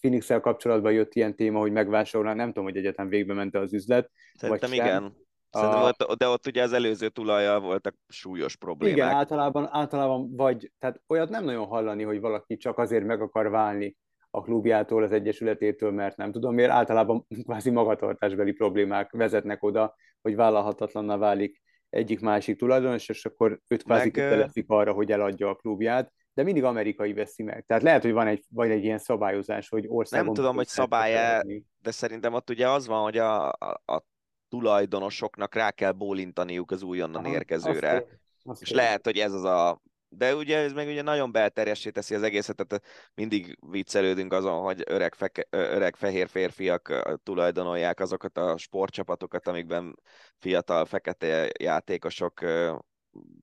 Phoenix 0.00 0.26
kapcsolatban 0.40 0.92
jött 0.92 1.14
ilyen 1.14 1.36
téma, 1.36 1.58
hogy 1.58 1.72
megvásárolná, 1.72 2.34
nem 2.34 2.46
tudom, 2.46 2.64
hogy 2.64 2.76
egyetem 2.76 3.08
végbe 3.08 3.34
ment 3.34 3.54
az 3.54 3.72
üzlet. 3.72 4.10
Szerintem 4.34 4.70
vagy 4.70 4.78
igen. 4.78 5.16
Szerintem 5.50 5.82
a... 5.82 5.86
ott, 5.86 6.18
de 6.18 6.28
ott 6.28 6.46
ugye 6.46 6.62
az 6.62 6.72
előző 6.72 7.08
tulajjal 7.08 7.60
voltak 7.60 7.94
súlyos 8.08 8.56
problémák. 8.56 8.96
Igen, 8.96 9.08
általában, 9.08 9.68
általában 9.72 10.36
vagy, 10.36 10.72
tehát 10.78 11.00
olyat 11.06 11.28
nem 11.28 11.44
nagyon 11.44 11.66
hallani, 11.66 12.02
hogy 12.02 12.20
valaki 12.20 12.56
csak 12.56 12.78
azért 12.78 13.04
meg 13.04 13.20
akar 13.20 13.50
válni 13.50 13.96
a 14.30 14.42
klubjától, 14.42 15.02
az 15.02 15.12
egyesületétől, 15.12 15.90
mert 15.90 16.16
nem 16.16 16.32
tudom 16.32 16.54
miért, 16.54 16.70
általában 16.70 17.26
kvázi 17.44 17.70
magatartásbeli 17.70 18.52
problémák 18.52 19.10
vezetnek 19.10 19.62
oda, 19.62 19.94
hogy 20.22 20.36
vállalhatatlanná 20.36 21.16
válik 21.16 21.62
egyik-másik 21.90 22.58
tulajdonos, 22.58 23.08
és 23.08 23.24
akkor 23.24 23.60
őt 23.68 23.82
kvázi 23.82 24.10
kötelezik 24.10 24.64
arra, 24.68 24.92
hogy 24.92 25.12
eladja 25.12 25.48
a 25.48 25.54
klubját, 25.54 26.12
de 26.34 26.42
mindig 26.42 26.64
amerikai 26.64 27.12
veszi 27.12 27.42
meg. 27.42 27.64
Tehát 27.66 27.82
lehet, 27.82 28.02
hogy 28.02 28.12
van 28.12 28.26
egy, 28.26 28.44
vagy 28.48 28.70
egy 28.70 28.84
ilyen 28.84 28.98
szabályozás, 28.98 29.68
hogy 29.68 29.84
országon... 29.88 30.26
Nem 30.26 30.34
tudom, 30.34 30.56
hogy 30.56 30.66
szabály 30.66 31.42
de 31.82 31.90
szerintem 31.90 32.34
ott 32.34 32.50
ugye 32.50 32.68
az 32.68 32.86
van, 32.86 33.02
hogy 33.02 33.18
a, 33.18 33.48
a, 33.48 33.82
a 33.84 34.02
tulajdonosoknak 34.48 35.54
rá 35.54 35.70
kell 35.70 35.92
bólintaniuk 35.92 36.70
az 36.70 36.82
újonnan 36.82 37.24
Aha, 37.24 37.34
érkezőre. 37.34 37.94
Azt 37.94 38.06
azt 38.44 38.62
és 38.62 38.70
lehet, 38.70 39.04
hogy 39.04 39.18
ez 39.18 39.32
az 39.32 39.44
a 39.44 39.82
de 40.08 40.34
ugye 40.34 40.58
ez 40.58 40.72
meg 40.72 40.88
ugye 40.88 41.02
nagyon 41.02 41.32
belterjessé 41.32 41.90
teszi 41.90 42.14
az 42.14 42.22
egészet, 42.22 42.66
tehát 42.66 42.84
mindig 43.14 43.58
viccelődünk 43.70 44.32
azon, 44.32 44.62
hogy 44.62 44.82
öreg, 44.86 45.14
feke, 45.14 45.46
öreg 45.50 45.96
fehér 45.96 46.28
férfiak 46.28 47.18
tulajdonolják 47.22 48.00
azokat 48.00 48.38
a 48.38 48.56
sportcsapatokat, 48.56 49.46
amikben 49.46 49.94
fiatal 50.38 50.84
fekete 50.84 51.50
játékosok 51.58 52.40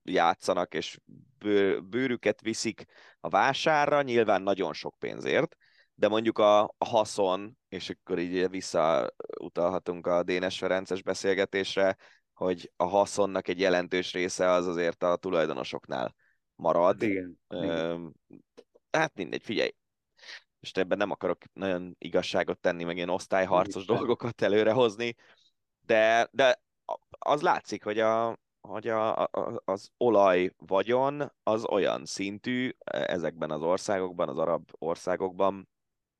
játszanak, 0.04 0.74
és 0.74 1.00
bőrüket 1.84 2.42
viszik 2.42 2.86
a 3.20 3.30
vásárra, 3.30 4.02
nyilván 4.02 4.42
nagyon 4.42 4.74
sok 4.74 4.96
pénzért, 5.00 5.56
de 5.94 6.08
mondjuk 6.08 6.38
a, 6.38 6.62
a 6.62 6.86
haszon, 6.86 7.58
és 7.70 7.90
akkor 7.90 8.20
így 8.20 8.50
visszautalhatunk 8.50 10.08
a 10.08 10.24
Dénes 10.24 10.58
Ferences 10.58 11.04
beszélgetésre, 11.04 11.98
hogy 12.34 12.72
a 12.76 12.84
haszonnak 12.84 13.48
egy 13.48 13.60
jelentős 13.60 14.14
része 14.14 14.50
az 14.50 14.68
azért 14.68 15.04
a 15.04 15.16
tulajdonosoknál 15.16 16.16
marad. 16.56 17.02
Igen, 17.02 17.40
igen. 17.50 18.16
Hát 18.92 19.16
mindegy, 19.16 19.44
figyelj. 19.44 19.76
És 20.60 20.72
ebben 20.72 20.98
nem 20.98 21.12
akarok 21.12 21.38
nagyon 21.54 21.96
igazságot 21.98 22.60
tenni, 22.60 22.84
meg 22.84 22.96
ilyen 22.96 23.10
osztályharcos 23.10 23.84
Igen. 23.84 23.96
dolgokat 23.96 24.42
előrehozni, 24.42 25.16
de, 25.82 26.30
de 26.32 26.62
az 27.10 27.42
látszik, 27.42 27.84
hogy, 27.84 28.00
a, 28.00 28.40
hogy 28.62 28.88
a, 28.88 29.24
a, 29.24 29.62
az 29.66 29.90
olaj 29.98 30.54
vagyon 30.58 31.32
az 31.44 31.66
olyan 31.66 32.06
szintű 32.06 32.70
ezekben 32.86 33.52
az 33.52 33.62
országokban, 33.62 34.30
az 34.30 34.38
arab 34.38 34.70
országokban, 34.78 35.70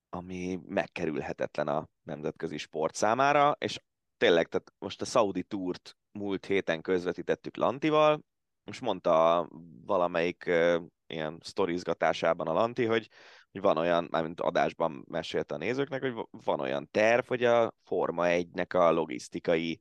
ami 0.10 0.60
megkerülhetetlen 0.66 1.68
a 1.68 1.88
nemzetközi 2.04 2.58
sport 2.58 2.96
számára, 2.96 3.56
és 3.60 3.80
tényleg, 4.18 4.48
tehát 4.48 4.74
most 4.80 5.02
a 5.02 5.06
Saudi 5.06 5.44
túrt 5.44 5.98
múlt 6.12 6.46
héten 6.46 6.82
közvetítettük 6.82 7.58
Lantival, 7.58 8.22
most 8.64 8.82
mondta 8.82 9.48
valamelyik 9.86 10.44
uh, 10.48 10.84
ilyen 11.08 11.38
sztorizgatásában 11.44 12.48
a 12.48 12.54
Lanti, 12.54 12.86
hogy, 12.86 13.10
hogy 13.52 13.62
van 13.62 13.78
olyan, 13.78 14.08
mármint 14.12 14.42
adásban 14.42 15.06
mesélte 15.10 15.56
a 15.56 15.58
nézőknek, 15.58 16.02
hogy 16.02 16.28
van 16.32 16.60
olyan 16.60 16.90
terv, 16.92 17.28
hogy 17.28 17.44
a 17.44 17.74
Forma 17.84 18.24
1-nek 18.28 18.76
a 18.76 18.92
logisztikai 18.92 19.80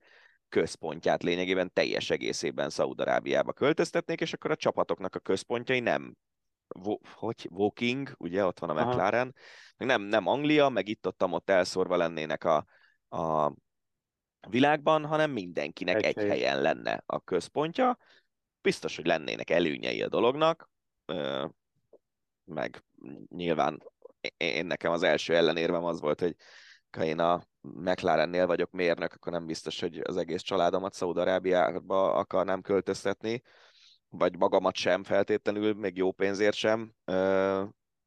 központját 0.51 1.22
lényegében 1.22 1.72
teljes 1.72 2.11
egészében 2.11 2.70
Szaudarábiába 2.70 3.53
költöztetnék, 3.53 4.20
és 4.20 4.32
akkor 4.32 4.51
a 4.51 4.57
csapatoknak 4.57 5.14
a 5.14 5.18
központjai 5.18 5.80
nem 5.80 6.16
vo- 6.68 7.07
hogy 7.07 7.48
Woking, 7.51 8.14
ugye 8.18 8.44
ott 8.44 8.59
van 8.59 8.70
a 8.70 8.84
McLaren, 8.84 9.34
meg 9.76 9.88
nem, 9.88 10.03
nem 10.03 10.26
Anglia, 10.26 10.68
meg 10.68 10.88
itt 10.88 11.07
ott, 11.07 11.22
ott 11.24 11.51
elszórva 11.51 11.96
lennének 11.96 12.44
a, 12.44 12.64
a 13.09 13.53
világban, 14.48 15.07
hanem 15.07 15.30
mindenkinek 15.30 16.05
egy, 16.05 16.18
egy 16.18 16.28
helyen 16.28 16.62
lenne 16.62 17.03
a 17.07 17.20
központja, 17.20 17.98
biztos, 18.61 18.96
hogy 18.96 19.07
lennének 19.07 19.51
előnyei 19.51 20.03
a 20.03 20.09
dolognak, 20.09 20.70
meg 22.44 22.84
nyilván 23.28 23.82
én 24.36 24.66
nekem 24.66 24.92
az 24.92 25.03
első 25.03 25.36
ellenérvem 25.36 25.84
az 25.84 26.01
volt, 26.01 26.20
hogy 26.20 26.36
én 26.98 27.18
a 27.18 27.42
McLarennél 27.61 28.46
vagyok 28.46 28.70
mérnök, 28.70 29.12
akkor 29.12 29.32
nem 29.32 29.46
biztos, 29.46 29.80
hogy 29.80 29.98
az 29.98 30.16
egész 30.16 30.42
családomat 30.42 30.94
Szaudarábiába 30.94 32.14
akarnám 32.14 32.61
költöztetni, 32.61 33.42
vagy 34.08 34.38
magamat 34.38 34.74
sem 34.74 35.04
feltétlenül, 35.04 35.74
még 35.74 35.96
jó 35.96 36.12
pénzért 36.12 36.56
sem, 36.56 36.92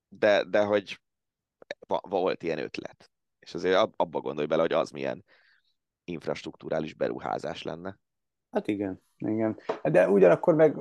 de, 0.08 0.44
de 0.50 0.64
hogy 0.64 1.00
volt 2.02 2.44
ilyen 2.44 2.60
ötlet. 2.60 3.12
És 3.40 3.54
azért 3.54 3.90
abba 3.96 4.20
gondolj 4.20 4.48
bele, 4.48 4.62
hogy 4.62 4.74
az 4.74 4.90
milyen 4.90 5.26
infrastruktúrális 6.04 6.94
beruházás 6.94 7.64
lenne. 7.64 8.00
Hát 8.52 8.68
igen, 8.68 9.02
igen. 9.18 9.60
De 9.84 10.10
ugyanakkor 10.10 10.56
meg 10.56 10.76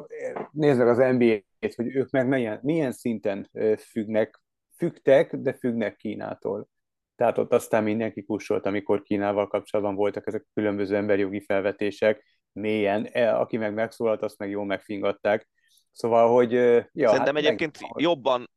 meg 0.53 0.89
az 0.89 0.97
NBA-t, 0.97 1.75
hogy 1.75 1.97
ők 1.97 2.11
meg 2.11 2.29
milyen, 2.29 2.61
milyen 2.62 2.93
szinten 2.93 3.51
függnek, 3.79 4.43
fügtek, 4.77 5.37
de 5.37 5.53
függnek 5.53 5.97
Kínától. 5.97 6.68
Tehát 7.17 7.39
ott 7.39 7.53
aztán 7.53 7.83
mindenki 7.83 8.25
kussolt, 8.25 8.67
amikor 8.67 9.03
Kínával 9.03 9.49
kapcsolatban 9.49 9.95
voltak 9.95 10.27
ezek 10.27 10.43
a 10.43 10.51
különböző 10.55 10.97
emberjogi 10.97 11.41
felvetések, 11.41 12.25
mélyen, 12.53 13.09
e, 13.13 13.39
aki 13.39 13.57
meg 13.57 13.75
megszólalt, 13.75 14.23
azt 14.23 14.39
meg 14.39 14.51
jól 14.51 14.65
megfingatták. 14.65 15.49
Szóval, 15.91 16.33
hogy... 16.33 16.53
Ja, 16.53 17.09
Szerintem 17.09 17.35
hát 17.35 17.45
egyébként 17.45 17.81
meg... 17.81 17.91
jobban, 17.97 18.51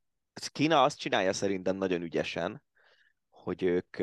Kína 0.52 0.84
azt 0.84 1.00
csinálja 1.00 1.34
szerintem 1.34 1.76
nagyon 1.76 2.02
ügyesen, 2.02 2.64
hogy 3.30 3.64
ők 3.64 3.98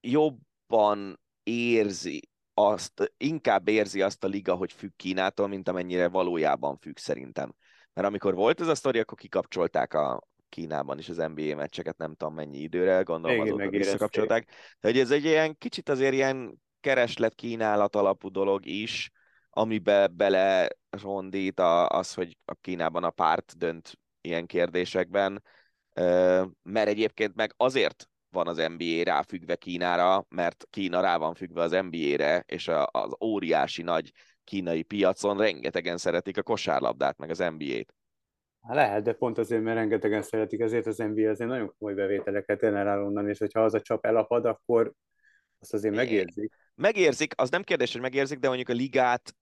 jobban 0.00 1.20
érzi, 1.42 2.28
azt, 2.54 3.12
inkább 3.16 3.68
érzi 3.68 4.02
azt 4.02 4.24
a 4.24 4.28
liga, 4.28 4.54
hogy 4.54 4.72
függ 4.72 4.90
Kínától, 4.96 5.46
mint 5.46 5.68
amennyire 5.68 6.08
valójában 6.08 6.78
függ 6.78 6.96
szerintem. 6.96 7.54
Mert 7.92 8.08
amikor 8.08 8.34
volt 8.34 8.60
ez 8.60 8.68
a 8.68 8.74
sztori, 8.74 8.98
akkor 8.98 9.18
kikapcsolták 9.18 9.94
a 9.94 10.22
Kínában 10.48 10.98
is 10.98 11.08
az 11.08 11.16
NBA 11.16 11.56
meccseket, 11.56 11.96
nem 11.96 12.14
tudom 12.14 12.34
mennyi 12.34 12.58
időre, 12.58 13.02
gondolom 13.02 13.36
Igen, 13.36 13.48
azóta 13.48 13.68
visszakapcsolták. 13.68 14.48
De 14.80 14.88
hogy 14.88 14.98
ez 14.98 15.10
egy 15.10 15.24
ilyen 15.24 15.58
kicsit 15.58 15.88
azért 15.88 16.12
ilyen 16.12 16.62
kereslet 16.80 17.34
kínálat 17.34 17.96
alapú 17.96 18.30
dolog 18.30 18.66
is, 18.66 19.10
amibe 19.50 20.06
bele 20.06 20.68
rondít 20.90 21.60
az, 21.86 22.14
hogy 22.14 22.36
a 22.44 22.54
Kínában 22.54 23.04
a 23.04 23.10
párt 23.10 23.58
dönt 23.58 23.98
ilyen 24.20 24.46
kérdésekben, 24.46 25.42
mert 26.62 26.88
egyébként 26.88 27.34
meg 27.34 27.52
azért 27.56 28.08
van 28.28 28.48
az 28.48 28.56
NBA 28.56 29.02
ráfüggve 29.02 29.56
Kínára, 29.56 30.26
mert 30.28 30.66
Kína 30.70 31.00
rá 31.00 31.16
van 31.16 31.34
függve 31.34 31.62
az 31.62 31.70
NBA-re, 31.70 32.44
és 32.46 32.70
az 32.90 33.16
óriási 33.24 33.82
nagy 33.82 34.12
kínai 34.44 34.82
piacon 34.82 35.36
rengetegen 35.38 35.98
szeretik 35.98 36.38
a 36.38 36.42
kosárlabdát, 36.42 37.18
meg 37.18 37.30
az 37.30 37.38
NBA-t. 37.38 37.94
Lehet, 38.68 39.02
de 39.02 39.12
pont 39.12 39.38
azért, 39.38 39.62
mert 39.62 39.76
rengetegen 39.76 40.22
szeretik, 40.22 40.60
ezért 40.60 40.86
az 40.86 40.96
NBA 40.96 41.30
azért 41.30 41.50
nagyon 41.50 41.74
komoly 41.78 41.94
bevételeket 41.94 42.60
generál 42.60 43.04
onnan, 43.04 43.28
és 43.28 43.38
hogyha 43.38 43.60
az 43.60 43.74
a 43.74 43.80
csap 43.80 44.06
elapad, 44.06 44.44
akkor 44.44 44.92
azt 45.58 45.74
azért 45.74 45.94
megérzik. 45.94 46.52
Megérzik, 46.74 47.32
az 47.36 47.50
nem 47.50 47.62
kérdés, 47.62 47.92
hogy 47.92 48.00
megérzik, 48.00 48.38
de 48.38 48.46
mondjuk 48.46 48.68
a 48.68 48.72
ligát 48.72 49.36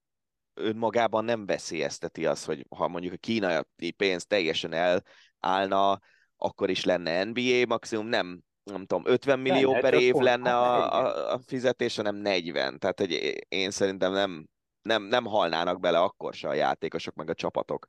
önmagában 0.55 1.25
nem 1.25 1.47
veszélyezteti 1.47 2.27
az, 2.27 2.45
hogy 2.45 2.67
ha 2.77 2.89
mondjuk 2.89 3.13
a 3.13 3.17
kínai 3.17 3.91
pénz 3.97 4.27
teljesen 4.27 4.73
elállna, 4.73 6.01
akkor 6.37 6.71
is 6.71 6.85
lenne 6.85 7.25
NBA, 7.25 7.67
maximum 7.67 8.07
nem 8.07 8.43
nem 8.65 8.87
tudom, 8.87 9.03
50 9.07 9.39
millió 9.39 9.71
Lenne, 9.71 9.81
per 9.81 9.95
év 9.95 10.15
lenne 10.15 10.51
hát 10.51 10.59
a, 10.59 11.07
a, 11.07 11.33
a 11.33 11.39
fizetés, 11.39 11.97
hanem 11.97 12.17
40. 12.17 12.79
Tehát 12.79 13.01
hogy 13.01 13.45
én 13.49 13.71
szerintem 13.71 14.13
nem, 14.13 14.47
nem, 14.83 15.03
nem 15.03 15.25
halnának 15.25 15.81
bele 15.81 15.99
akkor 15.99 16.35
se 16.35 16.49
a 16.49 16.55
játékosok, 16.55 17.15
meg 17.15 17.31
a 17.31 17.35
csapatok 17.35 17.87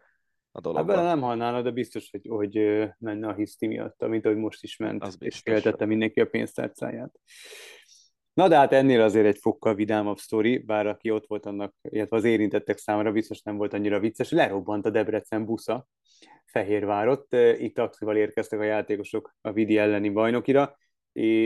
a 0.56 0.62
dologba. 0.62 0.92
Hát 0.92 0.96
bele 0.96 1.08
nem 1.08 1.22
halnának, 1.22 1.64
de 1.64 1.72
biztos, 1.72 2.10
hogy, 2.10 2.28
hogy 2.30 2.84
menne 3.00 3.28
a 3.28 3.34
hiszti 3.34 3.68
miatt, 3.68 4.08
mint 4.08 4.26
ahogy 4.26 4.38
most 4.38 4.64
is 4.64 4.78
ment, 4.78 5.04
Az 5.04 5.16
és 5.20 5.40
féltette 5.40 5.86
mindenki 5.86 6.20
a 6.20 6.26
pénztárcáját. 6.26 7.20
Na 8.34 8.48
de 8.48 8.56
hát 8.56 8.74
ennél 8.74 9.02
azért 9.02 9.26
egy 9.26 9.38
fokkal 9.38 9.76
vidámabb 9.76 10.18
sztori, 10.18 10.58
bár 10.58 10.88
aki 10.88 11.12
ott 11.12 11.28
volt 11.28 11.46
annak, 11.46 11.76
illetve 11.82 12.18
az 12.18 12.24
érintettek 12.24 12.78
számára 12.78 13.12
biztos 13.12 13.42
nem 13.42 13.58
volt 13.58 13.74
annyira 13.74 14.00
vicces, 14.00 14.32
lerobbant 14.32 14.86
a 14.86 14.90
Debrecen 14.90 15.46
busza 15.46 15.88
Fehérvárot, 16.46 17.34
itt 17.58 17.76
taxival 17.76 18.16
érkeztek 18.16 18.60
a 18.60 18.64
játékosok 18.64 19.36
a 19.42 19.52
Vidi 19.52 19.78
elleni 19.78 20.10
bajnokira, 20.10 20.78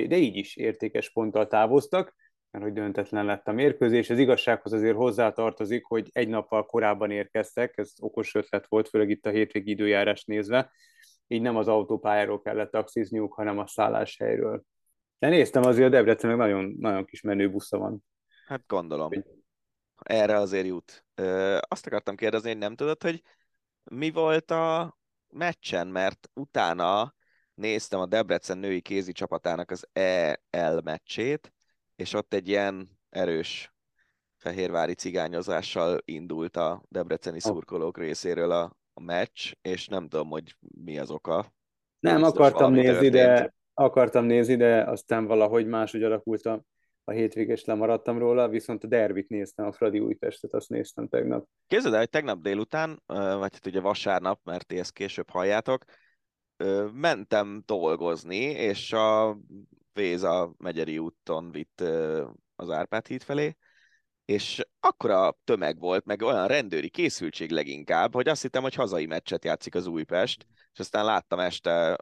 de 0.07 0.17
így 0.17 0.35
is 0.35 0.55
értékes 0.55 1.11
ponttal 1.11 1.47
távoztak, 1.47 2.15
mert 2.51 2.63
hogy 2.63 2.73
döntetlen 2.73 3.25
lett 3.25 3.47
a 3.47 3.51
mérkőzés. 3.51 4.09
Az 4.09 4.19
igazsághoz 4.19 4.73
azért 4.73 4.95
hozzátartozik, 4.95 5.85
hogy 5.85 6.09
egy 6.11 6.27
nappal 6.27 6.65
korábban 6.65 7.11
érkeztek, 7.11 7.77
ez 7.77 7.93
okos 7.99 8.35
ötlet 8.35 8.67
volt, 8.67 8.89
főleg 8.89 9.09
itt 9.09 9.25
a 9.25 9.29
hétvégi 9.29 9.71
időjárás 9.71 10.23
nézve, 10.23 10.71
így 11.27 11.41
nem 11.41 11.55
az 11.55 11.67
autópályáról 11.67 12.41
kellett 12.41 12.71
taxizniuk, 12.71 13.33
hanem 13.33 13.57
a 13.57 13.67
szálláshelyről. 13.67 14.63
De 15.19 15.29
néztem 15.29 15.63
azért 15.63 15.87
a 15.87 15.91
Debrecennek 15.91 16.37
nagyon, 16.37 16.75
nagyon 16.79 17.05
kis 17.05 17.21
menő 17.21 17.51
busza 17.51 17.77
van. 17.77 18.03
Hát 18.45 18.63
gondolom. 18.67 19.11
Erre 20.03 20.37
azért 20.37 20.65
jut. 20.65 21.05
Ö, 21.15 21.57
azt 21.67 21.85
akartam 21.85 22.15
kérdezni, 22.15 22.49
hogy 22.49 22.57
nem 22.57 22.75
tudod, 22.75 23.03
hogy 23.03 23.21
mi 23.83 24.11
volt 24.11 24.51
a, 24.51 24.97
meccsen, 25.29 25.87
mert 25.87 26.29
utána 26.33 27.15
néztem 27.53 27.99
a 27.99 28.05
Debrecen 28.05 28.57
női 28.57 28.81
kézi 28.81 29.11
csapatának 29.11 29.71
az 29.71 29.87
EL 29.93 30.81
meccsét, 30.83 31.53
és 31.99 32.13
ott 32.13 32.33
egy 32.33 32.47
ilyen 32.47 32.99
erős 33.09 33.73
fehérvári 34.37 34.93
cigányozással 34.93 35.99
indult 36.05 36.57
a 36.57 36.83
debreceni 36.89 37.39
szurkolók 37.39 37.97
részéről 37.97 38.51
a, 38.51 38.77
a 38.93 39.01
meccs, 39.01 39.51
és 39.61 39.87
nem 39.87 40.07
tudom, 40.07 40.29
hogy 40.29 40.55
mi 40.83 40.99
az 40.99 41.11
oka. 41.11 41.53
Nem, 41.99 42.21
Biztos 42.21 42.37
akartam 42.37 42.73
nézni, 42.73 43.09
de 43.09 43.53
akartam 43.73 44.25
nézni, 44.25 44.55
de 44.55 44.83
aztán 44.83 45.25
valahogy 45.25 45.67
máshogy 45.67 46.03
alakult 46.03 46.45
a, 46.45 46.63
a 47.03 47.11
hétvég, 47.11 47.49
és 47.49 47.65
lemaradtam 47.65 48.17
róla, 48.17 48.49
viszont 48.49 48.83
a 48.83 48.87
derbit 48.87 49.29
néztem, 49.29 49.65
a 49.65 49.71
Fradi 49.71 49.99
Újpestet, 49.99 50.53
azt 50.53 50.69
néztem 50.69 51.07
tegnap. 51.07 51.47
Képzeld 51.67 51.93
el, 51.93 51.99
hogy 51.99 52.09
tegnap 52.09 52.41
délután, 52.41 53.03
vagy 53.05 53.53
hát 53.53 53.65
ugye 53.65 53.79
vasárnap, 53.79 54.39
mert 54.43 54.67
ti 54.67 54.79
ezt 54.79 54.93
később 54.93 55.29
halljátok, 55.29 55.83
mentem 56.93 57.63
dolgozni, 57.65 58.41
és 58.41 58.93
a 58.93 59.37
Véza 59.93 60.53
Megyeri 60.57 60.97
úton 60.97 61.51
vitt 61.51 61.83
az 62.55 62.69
Árpád 62.69 63.07
híd 63.07 63.23
felé, 63.23 63.55
és 64.29 64.67
akkora 64.79 65.37
tömeg 65.43 65.79
volt, 65.79 66.05
meg 66.05 66.21
olyan 66.21 66.47
rendőri 66.47 66.89
készültség 66.89 67.51
leginkább, 67.51 68.13
hogy 68.13 68.27
azt 68.27 68.41
hittem, 68.41 68.61
hogy 68.61 68.73
hazai 68.73 69.05
meccset 69.05 69.45
játszik 69.45 69.75
az 69.75 69.87
Újpest, 69.87 70.45
és 70.73 70.79
aztán 70.79 71.05
láttam 71.05 71.39
este, 71.39 71.97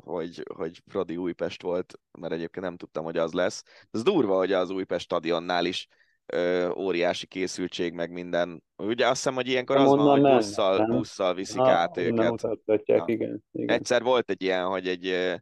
hogy, 0.00 0.42
hogy 0.54 0.82
Fradi 0.86 1.16
Újpest 1.16 1.62
volt, 1.62 1.98
mert 2.18 2.32
egyébként 2.32 2.64
nem 2.64 2.76
tudtam, 2.76 3.04
hogy 3.04 3.16
az 3.16 3.32
lesz. 3.32 3.62
Ez 3.90 4.02
durva, 4.02 4.36
hogy 4.36 4.52
az 4.52 4.70
Újpest 4.70 5.04
stadionnál 5.04 5.64
is 5.64 5.88
ö, 6.26 6.70
óriási 6.70 7.26
készültség, 7.26 7.92
meg 7.92 8.10
minden. 8.10 8.62
Ugye 8.76 9.06
azt 9.06 9.16
hiszem, 9.16 9.34
hogy 9.34 9.48
ilyenkor 9.48 9.76
az 9.76 9.88
van, 9.88 10.20
hogy 10.20 10.36
busszal, 10.36 10.76
nem. 10.76 10.90
busszal 10.90 11.34
viszik 11.34 11.58
ha, 11.58 11.70
át 11.70 11.96
őket. 11.96 12.42
Nem 12.42 12.80
igen, 13.06 13.44
igen. 13.52 13.76
Egyszer 13.76 14.02
volt 14.02 14.30
egy 14.30 14.42
ilyen, 14.42 14.66
hogy 14.66 14.88
egy 14.88 15.36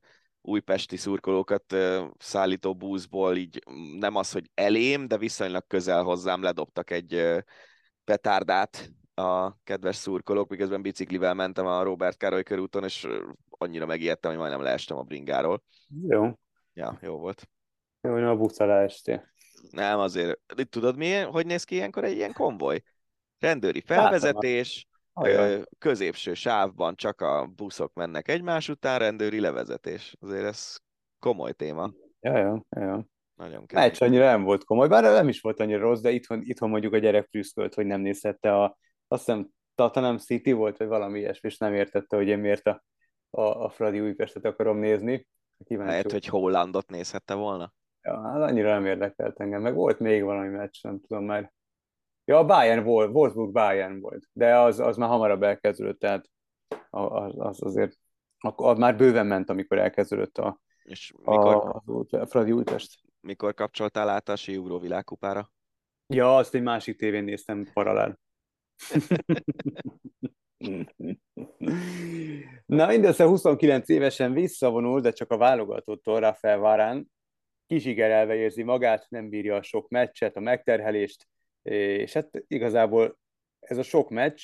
újpesti 0.47 0.97
szurkolókat 0.97 1.77
szállító 2.19 2.75
buszból 2.75 3.37
így 3.37 3.63
nem 3.99 4.17
az, 4.17 4.33
hogy 4.33 4.51
elém, 4.55 5.09
de 5.09 5.19
viszonylag 5.19 5.67
közel 5.67 6.03
hozzám 6.03 6.43
ledobtak 6.43 6.91
egy 6.91 7.43
petárdát 8.05 8.91
a 9.15 9.63
kedves 9.63 9.97
szurkolók, 9.97 10.49
miközben 10.49 10.83
biciklivel 10.83 11.35
mentem 11.35 11.67
a 11.67 11.83
Robert 11.83 12.17
Károly 12.17 12.43
körúton, 12.43 12.85
és 12.85 13.09
annyira 13.49 13.87
megijedtem, 13.87 14.31
hogy 14.31 14.41
majdnem 14.41 14.63
leestem 14.63 14.97
a 14.97 15.03
bringáról. 15.03 15.63
Jó. 16.09 16.31
Ja, 16.73 16.99
jó 17.03 17.17
volt. 17.17 17.49
Jó, 18.01 18.13
hogy 18.13 18.23
a 18.23 18.37
buszra 18.37 18.67
leestél. 18.67 19.33
Nem, 19.71 19.99
azért. 19.99 20.41
Tudod, 20.69 20.97
milyen, 20.97 21.31
hogy 21.31 21.47
néz 21.47 21.65
ki 21.65 21.75
ilyenkor 21.75 22.05
egy 22.05 22.17
ilyen 22.17 22.33
konvoj? 22.33 22.83
Rendőri 23.39 23.83
felvezetés, 23.87 24.87
Ajaj. 25.17 25.63
középső 25.79 26.35
sávban 26.35 26.97
csak 26.97 27.21
a 27.21 27.47
buszok 27.47 27.93
mennek 27.95 28.29
egymás 28.29 28.69
után, 28.69 28.99
rendőri 28.99 29.41
levezetés. 29.41 30.17
Azért 30.21 30.45
ez 30.45 30.77
komoly 31.19 31.53
téma. 31.53 31.93
Ja, 32.21 32.39
ja, 32.39 32.65
ja. 32.69 33.07
Nagyon 33.35 33.67
kemény. 33.67 33.85
Meccs 33.85 34.03
annyira 34.03 34.25
nem 34.25 34.43
volt 34.43 34.65
komoly, 34.65 34.89
bár 34.89 35.03
nem 35.03 35.29
is 35.29 35.41
volt 35.41 35.61
annyira 35.61 35.81
rossz, 35.81 36.01
de 36.01 36.11
itthon, 36.11 36.41
itthon 36.43 36.71
mondjuk 36.71 36.93
a 36.93 36.99
gyerek 36.99 37.27
prüszkölt, 37.27 37.75
hogy 37.75 37.87
nem 37.87 38.01
nézhette 38.01 38.63
a, 38.63 38.79
azt 39.09 39.25
hiszem 39.25 39.49
Tottenham 39.75 40.19
City 40.19 40.53
volt, 40.53 40.77
vagy 40.77 40.87
valami 40.87 41.19
ilyesmi, 41.19 41.49
és 41.49 41.59
nem 41.59 41.75
értette, 41.75 42.17
hogy 42.17 42.29
én 42.29 42.39
miért 42.39 42.67
a, 42.67 42.85
a, 43.31 43.41
a 43.41 43.71
Fradi 43.71 44.01
Újpestet 44.01 44.45
akarom 44.45 44.79
nézni. 44.79 45.27
Kíváncsi 45.65 45.91
Lehet, 45.91 46.13
hogy 46.13 46.27
Hollandot 46.27 46.91
nézhette 46.91 47.35
volna? 47.35 47.73
Ja, 48.03 48.23
hát 48.23 48.41
annyira 48.41 48.69
nem 48.73 48.87
érdekelt 48.87 49.41
engem, 49.41 49.63
meg 49.63 49.75
volt 49.75 49.99
még 49.99 50.23
valami 50.23 50.49
meccs, 50.49 50.83
nem 50.83 51.01
tudom 51.01 51.25
már. 51.25 51.53
Ja, 52.25 52.39
a 52.39 52.45
Bayern 52.45 52.85
volt, 52.85 53.15
Wolfsburg 53.15 53.53
Bayern 53.53 54.01
volt, 54.01 54.29
de 54.33 54.59
az, 54.59 54.81
az 54.81 54.97
már 54.97 55.09
hamarabb 55.09 55.43
elkezdődött, 55.43 55.99
tehát 55.99 56.31
az, 56.91 57.35
az 57.39 57.63
azért 57.63 57.99
az 58.39 58.79
már 58.79 58.97
bőven 58.97 59.27
ment, 59.27 59.51
amikor 59.51 59.79
elkezdődött 59.79 60.39
a, 60.39 60.61
és 60.83 61.13
mikor, 61.17 61.55
a, 61.55 61.83
a 62.11 62.27
Fradi 62.27 62.53
Újpest. 62.53 63.01
Mikor 63.21 63.55
kapcsoltál 63.55 64.09
át 64.09 64.29
a 64.29 64.35
Euró 64.47 64.79
világkupára? 64.79 65.53
Ja, 66.07 66.37
azt 66.37 66.55
egy 66.55 66.63
másik 66.63 66.99
tévén 66.99 67.25
néztem 67.25 67.67
paralel. 67.73 68.19
Na, 72.67 72.87
mindössze 72.87 73.25
29 73.25 73.89
évesen 73.89 74.33
visszavonul, 74.33 75.01
de 75.01 75.13
csak 75.13 75.31
a 75.31 75.37
válogatottól 75.37 76.21
Rafael 76.21 76.59
Varán 76.59 77.13
kisigerelve 77.67 78.35
érzi 78.35 78.63
magát, 78.63 79.07
nem 79.09 79.29
bírja 79.29 79.57
a 79.57 79.63
sok 79.63 79.89
meccset, 79.89 80.37
a 80.37 80.41
megterhelést, 80.41 81.27
és 81.71 82.13
hát 82.13 82.31
igazából 82.47 83.19
ez 83.61 83.79
a 83.79 83.83
sok 83.83 84.11
meccs, 84.11 84.43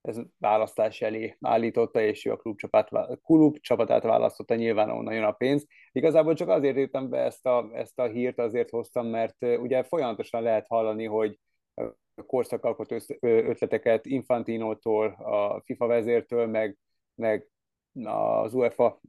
ez 0.00 0.20
választás 0.38 1.00
elé 1.00 1.36
állította, 1.40 2.00
és 2.00 2.24
ő 2.24 2.32
a 2.32 2.36
klubcsapat, 2.36 2.90
klub 3.24 3.58
csapatát 3.58 4.02
választotta, 4.02 4.54
nyilván 4.54 4.90
onnan 4.90 5.14
jön 5.14 5.24
a 5.24 5.32
pénz. 5.32 5.66
Igazából 5.92 6.34
csak 6.34 6.48
azért 6.48 6.76
írtam 6.76 7.08
be 7.08 7.18
ezt 7.18 7.46
a, 7.46 7.70
ezt 7.72 7.98
a 7.98 8.06
hírt, 8.06 8.38
azért 8.38 8.70
hoztam, 8.70 9.06
mert 9.06 9.36
ugye 9.42 9.82
folyamatosan 9.82 10.42
lehet 10.42 10.66
hallani, 10.66 11.04
hogy 11.04 11.38
korszakalkotó 12.26 12.96
ötleteket 13.20 14.06
Infantinótól, 14.06 15.06
a 15.06 15.62
FIFA 15.64 15.86
vezértől, 15.86 16.46
meg, 16.46 16.78
meg 17.14 17.48
az 18.04 18.54
UEFA 18.54 19.00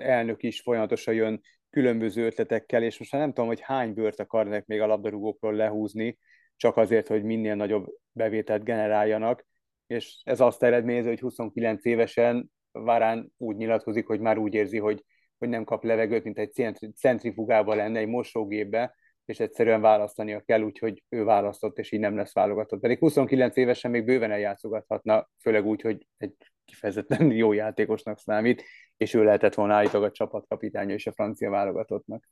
elnök 0.00 0.42
is 0.42 0.60
folyamatosan 0.60 1.14
jön 1.14 1.40
különböző 1.70 2.26
ötletekkel, 2.26 2.82
és 2.82 2.98
most 2.98 3.12
már 3.12 3.20
nem 3.20 3.32
tudom, 3.32 3.48
hogy 3.48 3.60
hány 3.60 3.94
bőrt 3.94 4.20
akarnak 4.20 4.66
még 4.66 4.80
a 4.80 4.86
labdarúgókról 4.86 5.52
lehúzni, 5.52 6.18
csak 6.60 6.76
azért, 6.76 7.06
hogy 7.06 7.22
minél 7.22 7.54
nagyobb 7.54 7.86
bevételt 8.12 8.64
generáljanak, 8.64 9.46
és 9.86 10.20
ez 10.24 10.40
azt 10.40 10.62
eredményezi, 10.62 11.08
hogy 11.08 11.20
29 11.20 11.84
évesen 11.84 12.50
Várán 12.72 13.32
úgy 13.36 13.56
nyilatkozik, 13.56 14.06
hogy 14.06 14.20
már 14.20 14.38
úgy 14.38 14.54
érzi, 14.54 14.78
hogy, 14.78 15.04
hogy 15.38 15.48
nem 15.48 15.64
kap 15.64 15.84
levegőt, 15.84 16.24
mint 16.24 16.38
egy 16.38 16.74
centrifugában 16.96 17.76
lenne, 17.76 17.98
egy 17.98 18.06
mosógépbe, 18.06 18.94
és 19.24 19.40
egyszerűen 19.40 19.80
választania 19.80 20.40
kell, 20.40 20.62
úgyhogy 20.62 21.02
ő 21.08 21.24
választott, 21.24 21.78
és 21.78 21.92
így 21.92 22.00
nem 22.00 22.16
lesz 22.16 22.34
válogatott. 22.34 22.80
Pedig 22.80 22.98
29 22.98 23.56
évesen 23.56 23.90
még 23.90 24.04
bőven 24.04 24.30
eljátszogathatna, 24.30 25.28
főleg 25.38 25.66
úgy, 25.66 25.80
hogy 25.80 26.06
egy 26.16 26.34
kifejezetten 26.64 27.32
jó 27.32 27.52
játékosnak 27.52 28.18
számít, 28.18 28.64
és 28.96 29.14
ő 29.14 29.24
lehetett 29.24 29.54
volna 29.54 29.74
állítólag 29.74 30.08
a 30.08 30.12
csapatkapitánya 30.12 30.94
és 30.94 31.06
a 31.06 31.12
francia 31.12 31.50
válogatottnak. 31.50 32.28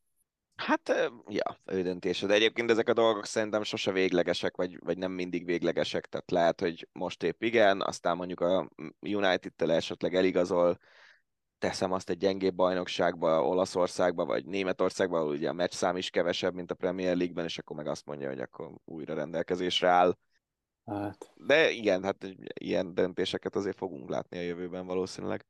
Hát, 0.58 1.10
ja, 1.28 1.60
ő 1.64 1.82
döntése. 1.82 2.26
De 2.26 2.34
egyébként 2.34 2.70
ezek 2.70 2.88
a 2.88 2.92
dolgok 2.92 3.24
szerintem 3.24 3.62
sose 3.62 3.92
véglegesek, 3.92 4.56
vagy, 4.56 4.78
vagy 4.84 4.98
nem 4.98 5.12
mindig 5.12 5.44
véglegesek. 5.44 6.06
Tehát 6.06 6.30
lehet, 6.30 6.60
hogy 6.60 6.88
most 6.92 7.22
épp 7.22 7.42
igen, 7.42 7.80
aztán 7.80 8.16
mondjuk 8.16 8.40
a 8.40 8.68
United-tel 9.00 9.72
esetleg 9.72 10.14
eligazol, 10.14 10.78
teszem 11.58 11.92
azt 11.92 12.10
egy 12.10 12.16
gyengébb 12.16 12.54
bajnokságba, 12.54 13.44
Olaszországba, 13.44 14.24
vagy 14.24 14.46
Németországba, 14.46 15.18
ahol 15.18 15.30
ugye 15.30 15.48
a 15.48 15.52
meccs 15.52 15.72
szám 15.72 15.96
is 15.96 16.10
kevesebb, 16.10 16.54
mint 16.54 16.70
a 16.70 16.74
Premier 16.74 17.16
League-ben, 17.16 17.44
és 17.44 17.58
akkor 17.58 17.76
meg 17.76 17.86
azt 17.86 18.06
mondja, 18.06 18.28
hogy 18.28 18.40
akkor 18.40 18.70
újra 18.84 19.14
rendelkezésre 19.14 19.88
áll. 19.88 20.16
Hát. 20.84 21.32
De 21.34 21.70
igen, 21.70 22.02
hát 22.02 22.26
ilyen 22.60 22.94
döntéseket 22.94 23.56
azért 23.56 23.76
fogunk 23.76 24.08
látni 24.08 24.38
a 24.38 24.42
jövőben 24.42 24.86
valószínűleg. 24.86 25.46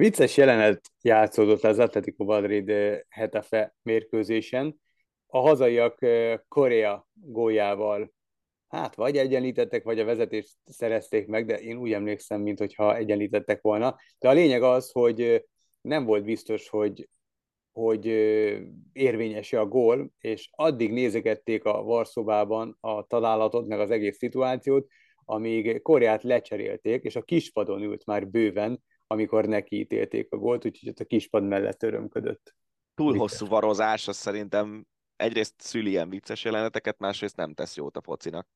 Vicces 0.00 0.36
jelenet 0.36 0.80
játszódott 1.02 1.64
az 1.64 1.78
Atletico 1.78 2.24
Madrid 2.24 2.72
Hetafe 3.08 3.74
mérkőzésen. 3.82 4.80
A 5.26 5.38
hazaiak 5.38 5.98
Korea 6.48 7.08
góljával 7.14 8.12
hát 8.68 8.94
vagy 8.94 9.16
egyenlítettek, 9.16 9.84
vagy 9.84 9.98
a 9.98 10.04
vezetést 10.04 10.56
szerezték 10.64 11.26
meg, 11.26 11.46
de 11.46 11.60
én 11.60 11.76
úgy 11.76 11.92
emlékszem, 11.92 12.40
mint 12.40 12.58
hogyha 12.58 12.96
egyenlítettek 12.96 13.60
volna. 13.60 13.96
De 14.18 14.28
a 14.28 14.32
lényeg 14.32 14.62
az, 14.62 14.90
hogy 14.90 15.46
nem 15.80 16.04
volt 16.04 16.24
biztos, 16.24 16.68
hogy, 16.68 17.08
hogy 17.72 18.06
érvényes 18.92 19.52
a 19.52 19.66
gól, 19.66 20.10
és 20.18 20.48
addig 20.52 20.92
nézegették 20.92 21.64
a 21.64 21.82
varszobában 21.82 22.76
a 22.80 23.06
találatot, 23.06 23.66
meg 23.66 23.80
az 23.80 23.90
egész 23.90 24.16
szituációt, 24.16 24.86
amíg 25.24 25.82
Koreát 25.82 26.22
lecserélték, 26.22 27.02
és 27.02 27.16
a 27.16 27.22
kispadon 27.22 27.82
ült 27.82 28.06
már 28.06 28.28
bőven, 28.28 28.82
amikor 29.12 29.46
neki 29.46 29.78
ítélték 29.78 30.32
a 30.32 30.36
gólt, 30.36 30.64
úgyhogy 30.64 30.88
ott 30.88 30.98
a 30.98 31.04
kispad 31.04 31.44
mellett 31.44 31.82
örömködött. 31.82 32.54
Túl 32.94 33.16
hosszú 33.16 33.46
varozás, 33.46 34.08
az 34.08 34.16
szerintem 34.16 34.86
egyrészt 35.16 35.54
szüli 35.56 35.90
ilyen 35.90 36.10
vicces 36.10 36.44
jeleneteket, 36.44 36.98
másrészt 36.98 37.36
nem 37.36 37.54
tesz 37.54 37.76
jót 37.76 37.96
a 37.96 38.02
focinak. 38.02 38.48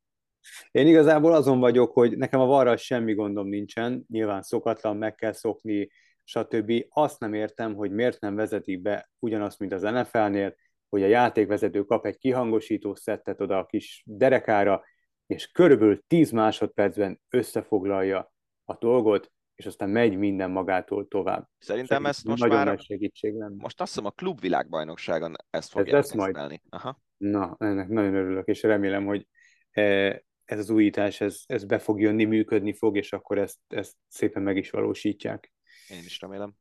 Én 0.71 0.87
igazából 0.87 1.33
azon 1.33 1.59
vagyok, 1.61 1.93
hogy 1.93 2.17
nekem 2.17 2.41
a 2.41 2.47
varra 2.47 2.77
semmi 2.77 3.15
gondom 3.15 3.49
nincsen, 3.49 4.05
nyilván 4.09 4.43
szokatlan, 4.43 4.97
meg 4.97 5.15
kell 5.15 5.33
szokni, 5.33 5.91
stb. 6.25 6.73
Azt 6.89 7.21
nem 7.21 7.35
értem, 7.35 7.75
hogy 7.75 7.91
miért 7.91 8.21
nem 8.21 8.35
vezetik 8.35 8.81
be 8.81 9.11
ugyanazt, 9.19 9.59
mint 9.59 9.73
az 9.73 9.83
NFL-nél, 9.83 10.55
hogy 10.89 11.03
a 11.03 11.07
játékvezető 11.07 11.85
kap 11.85 12.07
egy 12.07 12.19
kihangosító 12.19 12.95
szettet 12.95 13.41
oda 13.41 13.59
a 13.59 13.67
kis 13.67 14.03
derekára, 14.07 14.85
és 15.27 15.47
körülbelül 15.47 16.03
10 16.07 16.31
másodpercben 16.31 17.21
összefoglalja 17.29 18.33
a 18.65 18.79
dolgot, 18.79 19.33
és 19.55 19.67
aztán 19.67 19.91
megy 19.91 20.17
minden 20.17 20.51
magától 20.51 21.09
tovább. 21.09 21.49
Szerintem 21.59 21.97
Szerint 21.97 22.09
ezt 22.09 22.25
most 22.25 22.43
nagyon 22.43 22.57
már... 22.57 22.67
Nagy 22.67 22.83
segítség 22.83 23.35
lenne. 23.35 23.55
Most 23.59 23.81
azt 23.81 23.93
hiszem 23.93 24.07
a 24.07 24.11
klubvilágbajnokságon 24.11 25.35
ezt 25.51 25.71
fogják 25.71 26.03
ez 26.03 26.11
majd. 26.11 26.61
Aha. 26.69 27.03
Na, 27.17 27.57
ennek 27.59 27.89
nagyon 27.89 28.15
örülök, 28.15 28.47
és 28.47 28.63
remélem, 28.63 29.07
hogy 29.07 29.27
eh, 29.71 30.17
ez 30.45 30.59
az 30.59 30.71
újítás, 30.71 31.21
ez, 31.21 31.41
ez 31.47 31.65
be 31.65 31.79
fog 31.79 32.01
jönni, 32.01 32.25
működni 32.25 32.73
fog, 32.73 32.97
és 32.97 33.13
akkor 33.13 33.39
ezt, 33.39 33.59
ezt 33.69 33.95
szépen 34.09 34.43
meg 34.43 34.57
is 34.57 34.71
valósítják. 34.71 35.53
Én 35.89 36.05
is 36.05 36.21
remélem. 36.21 36.55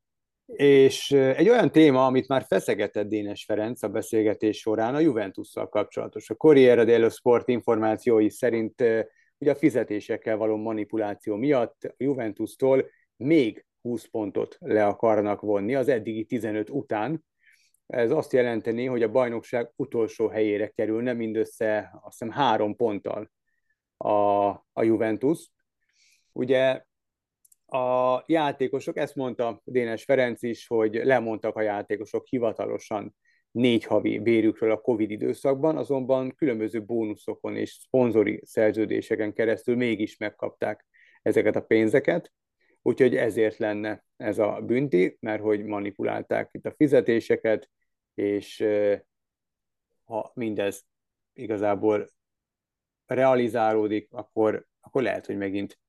És 0.45 1.11
egy 1.11 1.49
olyan 1.49 1.71
téma, 1.71 2.05
amit 2.05 2.27
már 2.27 2.45
feszegetett 2.47 3.07
Dénes 3.07 3.43
Ferenc 3.45 3.83
a 3.83 3.87
beszélgetés 3.87 4.57
során, 4.57 4.95
a 4.95 4.99
Juventusszal 4.99 5.69
kapcsolatos. 5.69 6.29
A 6.29 6.35
Corriere 6.35 6.83
dello 6.83 7.09
Sport 7.09 7.47
információi 7.47 8.29
szerint 8.29 8.83
ugye 9.43 9.51
a 9.51 9.55
fizetésekkel 9.55 10.37
való 10.37 10.55
manipuláció 10.55 11.35
miatt 11.35 11.83
a 11.83 11.93
Juventustól 11.97 12.89
még 13.15 13.65
20 13.81 14.05
pontot 14.05 14.57
le 14.59 14.85
akarnak 14.85 15.41
vonni 15.41 15.75
az 15.75 15.87
eddigi 15.87 16.25
15 16.25 16.69
után. 16.69 17.25
Ez 17.87 18.11
azt 18.11 18.33
jelenteni, 18.33 18.85
hogy 18.85 19.03
a 19.03 19.11
bajnokság 19.11 19.71
utolsó 19.75 20.27
helyére 20.27 20.67
kerülne 20.67 21.13
mindössze 21.13 21.91
azt 22.01 22.19
hiszem 22.19 22.29
három 22.29 22.75
ponttal 22.75 23.31
a, 23.97 24.47
a 24.73 24.83
Juventus. 24.83 25.49
Ugye 26.31 26.83
a 27.65 28.23
játékosok, 28.25 28.97
ezt 28.97 29.15
mondta 29.15 29.61
Dénes 29.63 30.03
Ferenc 30.03 30.41
is, 30.41 30.67
hogy 30.67 30.93
lemondtak 30.93 31.55
a 31.55 31.61
játékosok 31.61 32.25
hivatalosan 32.27 33.15
négy 33.53 33.83
havi 33.83 34.19
bérükről 34.19 34.71
a 34.71 34.81
Covid 34.81 35.11
időszakban, 35.11 35.77
azonban 35.77 36.35
különböző 36.35 36.83
bónuszokon 36.83 37.55
és 37.55 37.71
szponzori 37.71 38.41
szerződéseken 38.45 39.33
keresztül 39.33 39.75
mégis 39.75 40.17
megkapták 40.17 40.85
ezeket 41.21 41.55
a 41.55 41.61
pénzeket, 41.61 42.33
úgyhogy 42.81 43.15
ezért 43.15 43.57
lenne 43.57 44.05
ez 44.17 44.39
a 44.39 44.61
bünti, 44.65 45.17
mert 45.19 45.41
hogy 45.41 45.63
manipulálták 45.63 46.49
itt 46.51 46.65
a 46.65 46.73
fizetéseket, 46.77 47.69
és 48.13 48.65
ha 50.03 50.31
mindez 50.35 50.85
igazából 51.33 52.07
realizálódik, 53.05 54.07
akkor, 54.11 54.65
akkor 54.81 55.01
lehet, 55.01 55.25
hogy 55.25 55.37
megint 55.37 55.79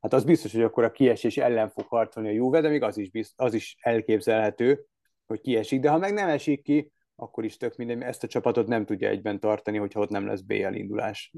hát 0.00 0.12
az 0.12 0.24
biztos, 0.24 0.52
hogy 0.52 0.62
akkor 0.62 0.84
a 0.84 0.90
kiesés 0.90 1.36
ellen 1.36 1.68
fog 1.68 1.86
harcolni 1.86 2.28
a 2.28 2.32
Juve, 2.32 2.60
de 2.60 2.68
még 2.68 2.82
az 2.82 2.96
is, 2.96 3.10
bizt, 3.10 3.32
az 3.36 3.54
is 3.54 3.76
elképzelhető, 3.80 4.86
hogy 5.26 5.40
kiesik, 5.40 5.80
de 5.80 5.90
ha 5.90 5.98
meg 5.98 6.12
nem 6.12 6.28
esik 6.28 6.62
ki, 6.62 6.92
akkor 7.16 7.44
is 7.44 7.56
tök 7.56 7.76
minden, 7.76 8.02
ezt 8.02 8.22
a 8.22 8.26
csapatot 8.26 8.66
nem 8.66 8.84
tudja 8.84 9.08
egyben 9.08 9.40
tartani, 9.40 9.78
hogyha 9.78 10.00
ott 10.00 10.08
nem 10.08 10.26
lesz 10.26 10.40
BL 10.40 10.72
indulás. 10.72 11.32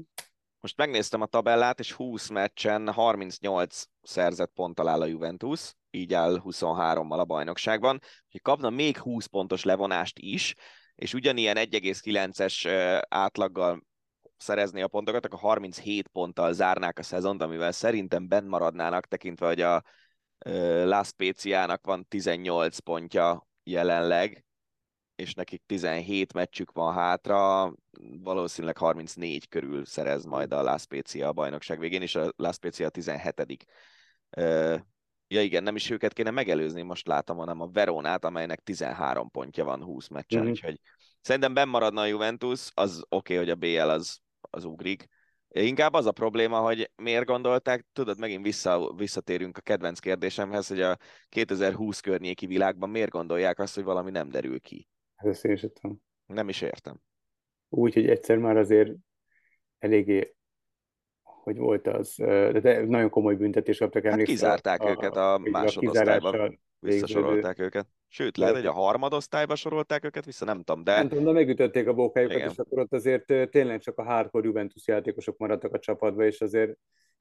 Most 0.59 0.77
megnéztem 0.77 1.21
a 1.21 1.25
tabellát, 1.25 1.79
és 1.79 1.91
20 1.91 2.29
meccsen 2.29 2.93
38 2.93 3.83
szerzett 4.01 4.51
ponttal 4.53 4.87
áll 4.87 5.01
a 5.01 5.05
Juventus, 5.05 5.73
így 5.89 6.13
áll 6.13 6.41
23-mal 6.43 7.19
a 7.19 7.25
bajnokságban, 7.25 7.99
hogy 8.31 8.41
kapna 8.41 8.69
még 8.69 8.97
20 8.97 9.25
pontos 9.25 9.63
levonást 9.63 10.19
is, 10.19 10.53
és 10.95 11.13
ugyanilyen 11.13 11.57
1,9-es 11.57 12.67
átlaggal 13.09 13.85
szerezni 14.37 14.81
a 14.81 14.87
pontokat, 14.87 15.25
akkor 15.25 15.39
37 15.39 16.07
ponttal 16.07 16.53
zárnák 16.53 16.99
a 16.99 17.03
szezont, 17.03 17.41
amivel 17.41 17.71
szerintem 17.71 18.27
benn 18.27 18.47
maradnának, 18.47 19.05
tekintve, 19.05 19.47
hogy 19.47 19.61
a 19.61 19.83
La 20.85 21.03
Speciának 21.03 21.85
van 21.85 22.05
18 22.07 22.79
pontja 22.79 23.47
jelenleg, 23.63 24.45
és 25.17 25.33
nekik 25.33 25.61
17 25.65 26.33
meccsük 26.33 26.71
van 26.71 26.93
hátra, 26.93 27.73
valószínűleg 28.23 28.77
34 28.77 29.47
körül 29.47 29.85
szerez 29.85 30.25
majd 30.25 30.53
a 30.53 30.61
La 30.61 30.77
Spezia 30.77 31.27
a 31.27 31.33
bajnokság 31.33 31.79
végén, 31.79 32.01
és 32.01 32.15
a 32.15 32.33
La 32.35 32.51
Spezia 32.51 32.85
a 32.85 32.89
17 32.89 33.65
Ja 35.29 35.41
igen, 35.41 35.63
nem 35.63 35.75
is 35.75 35.89
őket 35.89 36.13
kéne 36.13 36.31
megelőzni, 36.31 36.81
most 36.81 37.07
látom, 37.07 37.37
hanem 37.37 37.61
a 37.61 37.67
Veronát, 37.67 38.25
amelynek 38.25 38.59
13 38.63 39.31
pontja 39.31 39.63
van 39.63 39.83
20 39.83 40.07
meccsen, 40.07 40.41
mm-hmm. 40.41 40.49
úgyhogy 40.49 40.79
szerintem 41.21 41.53
benn 41.53 41.69
maradna 41.69 42.01
a 42.01 42.05
Juventus, 42.05 42.71
az 42.73 43.03
oké, 43.09 43.33
okay, 43.33 43.37
hogy 43.37 43.49
a 43.49 43.55
BL 43.55 43.89
az, 43.89 44.19
az 44.39 44.63
ugrik. 44.63 45.07
Inkább 45.47 45.93
az 45.93 46.05
a 46.05 46.11
probléma, 46.11 46.59
hogy 46.59 46.91
miért 46.95 47.25
gondolták, 47.25 47.85
tudod, 47.93 48.19
megint 48.19 48.43
vissza, 48.43 48.93
visszatérünk 48.95 49.57
a 49.57 49.61
kedvenc 49.61 49.99
kérdésemhez, 49.99 50.67
hogy 50.67 50.81
a 50.81 50.97
2020 51.29 51.99
környéki 51.99 52.45
világban 52.45 52.89
miért 52.89 53.09
gondolják 53.09 53.59
azt, 53.59 53.75
hogy 53.75 53.83
valami 53.83 54.11
nem 54.11 54.29
derül 54.29 54.59
ki. 54.59 54.87
Hát 55.17 55.29
ezt 55.29 55.45
én 55.45 55.55
sem 55.55 55.69
tudom. 55.81 56.01
Nem 56.25 56.49
is 56.49 56.61
értem. 56.61 57.01
Úgy, 57.69 57.93
hogy 57.93 58.09
egyszer 58.09 58.37
már 58.37 58.57
azért 58.57 58.91
eléggé, 59.77 60.35
hogy 61.21 61.57
volt 61.57 61.87
az, 61.87 62.15
de 62.61 62.85
nagyon 62.85 63.09
komoly 63.09 63.35
büntetés 63.35 63.77
kaptak, 63.77 64.05
hát 64.05 64.23
kizárták 64.23 64.81
a, 64.81 64.89
őket 64.89 65.15
a, 65.15 65.33
a 65.33 65.37
másodosztályban, 65.37 66.59
visszasorolták 66.79 67.59
őket. 67.59 67.87
Sőt, 68.07 68.37
lehet, 68.37 68.55
hogy 68.55 68.65
a 68.65 68.71
harmadosztályba 68.71 69.55
sorolták 69.55 70.05
őket 70.05 70.25
vissza, 70.25 70.45
nem 70.45 70.63
tudom, 70.63 70.83
de... 70.83 70.95
Nem 70.95 71.07
tudom, 71.07 71.23
de 71.23 71.31
megütötték 71.31 71.87
a 71.87 71.93
bókájukat, 71.93 72.35
Igen. 72.35 72.49
és 72.49 72.57
akkor 72.57 72.79
ott 72.79 72.93
azért 72.93 73.25
tényleg 73.49 73.79
csak 73.79 73.97
a 73.97 74.03
hardcore 74.03 74.47
Juventus 74.47 74.87
játékosok 74.87 75.37
maradtak 75.37 75.73
a 75.73 75.79
csapatba, 75.79 76.25
és 76.25 76.41
azért 76.41 76.77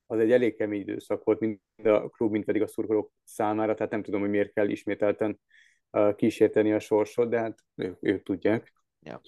az 0.07 0.19
egy 0.19 0.33
elég 0.33 0.57
kemény 0.57 0.81
időszak 0.81 1.25
volt, 1.25 1.41
mind 1.41 1.59
a 1.83 2.09
klub, 2.09 2.31
mind 2.31 2.45
pedig 2.45 2.63
a 2.63 2.67
szurkolók 2.67 3.13
számára, 3.25 3.75
tehát 3.75 3.93
nem 3.93 4.03
tudom, 4.03 4.21
hogy 4.21 4.31
miért 4.31 4.53
kell 4.53 4.69
ismételten 4.69 5.41
kísérteni 6.17 6.73
a 6.73 6.79
sorsot, 6.79 7.29
de 7.29 7.39
hát 7.39 7.59
ők, 7.75 7.97
ők 8.01 8.23
tudják. 8.23 8.73
Ja. 9.01 9.21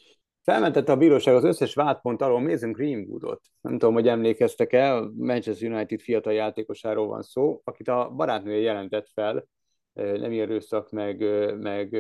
Felmentette 0.43 0.93
a 0.93 0.97
bíróság 0.97 1.35
az 1.35 1.45
összes 1.45 1.75
vádpont 1.75 2.23
alól 2.23 2.41
Mason 2.41 2.73
Greenwoodot. 2.73 3.41
Nem 3.61 3.73
tudom, 3.73 3.95
hogy 3.95 4.09
emlékeztek-e, 4.09 4.95
a 4.95 5.11
Manchester 5.17 5.71
United 5.71 6.01
fiatal 6.01 6.33
játékosáról 6.33 7.07
van 7.07 7.23
szó, 7.23 7.61
akit 7.65 7.89
a 7.89 8.11
barátnője 8.11 8.61
jelentett 8.61 9.09
fel, 9.09 9.49
nem 9.93 10.33
erőszak, 10.33 10.91
meg, 10.91 11.21
meg 11.59 11.97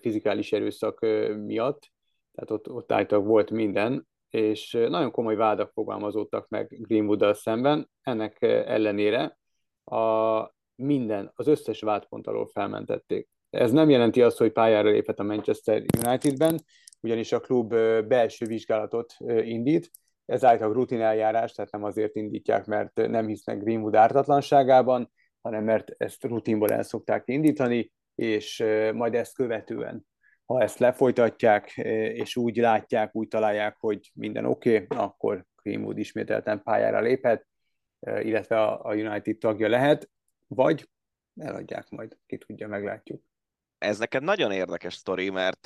fizikális 0.00 0.52
erőszak 0.52 1.00
miatt, 1.44 1.92
tehát 2.32 2.50
ott, 2.50 2.70
ott 2.70 2.92
állítólag 2.92 3.26
volt 3.26 3.50
minden, 3.50 4.08
és 4.30 4.72
nagyon 4.72 5.10
komoly 5.10 5.36
vádak 5.36 5.70
fogalmazódtak 5.72 6.48
meg 6.48 6.76
Greenwood-dal 6.80 7.34
szemben, 7.34 7.90
ennek 8.02 8.42
ellenére 8.42 9.38
a 9.84 10.53
minden, 10.74 11.30
az 11.34 11.46
összes 11.46 11.80
vádpont 11.80 12.26
alól 12.26 12.48
felmentették. 12.48 13.28
Ez 13.50 13.72
nem 13.72 13.90
jelenti 13.90 14.22
azt, 14.22 14.38
hogy 14.38 14.52
pályára 14.52 14.90
léphet 14.90 15.18
a 15.18 15.22
Manchester 15.22 15.82
Unitedben, 16.06 16.64
ugyanis 17.00 17.32
a 17.32 17.40
klub 17.40 17.68
belső 18.08 18.46
vizsgálatot 18.46 19.14
indít, 19.26 19.90
ez 20.24 20.44
általában 20.44 20.76
rutin 20.76 21.00
eljárás, 21.00 21.52
tehát 21.52 21.70
nem 21.70 21.84
azért 21.84 22.16
indítják, 22.16 22.64
mert 22.64 22.94
nem 22.94 23.26
hisznek 23.26 23.62
Greenwood 23.62 23.94
ártatlanságában, 23.94 25.12
hanem 25.40 25.64
mert 25.64 25.94
ezt 25.96 26.24
rutinból 26.24 26.70
el 26.70 26.82
szokták 26.82 27.22
indítani, 27.26 27.92
és 28.14 28.64
majd 28.94 29.14
ezt 29.14 29.34
követően, 29.34 30.06
ha 30.44 30.62
ezt 30.62 30.78
lefolytatják, 30.78 31.76
és 32.12 32.36
úgy 32.36 32.56
látják, 32.56 33.14
úgy 33.14 33.28
találják, 33.28 33.76
hogy 33.78 34.10
minden 34.14 34.44
oké, 34.44 34.74
okay, 34.74 34.98
akkor 34.98 35.44
Greenwood 35.62 35.98
ismételten 35.98 36.62
pályára 36.62 37.00
léphet, 37.00 37.46
illetve 38.00 38.62
a 38.62 38.94
United 38.94 39.38
tagja 39.38 39.68
lehet 39.68 40.10
vagy 40.46 40.88
eladják 41.36 41.90
majd, 41.90 42.18
ki 42.26 42.38
tudja, 42.38 42.68
meglátjuk. 42.68 43.22
Ez 43.78 43.98
neked 43.98 44.22
nagyon 44.22 44.52
érdekes 44.52 44.94
sztori, 44.94 45.30
mert 45.30 45.64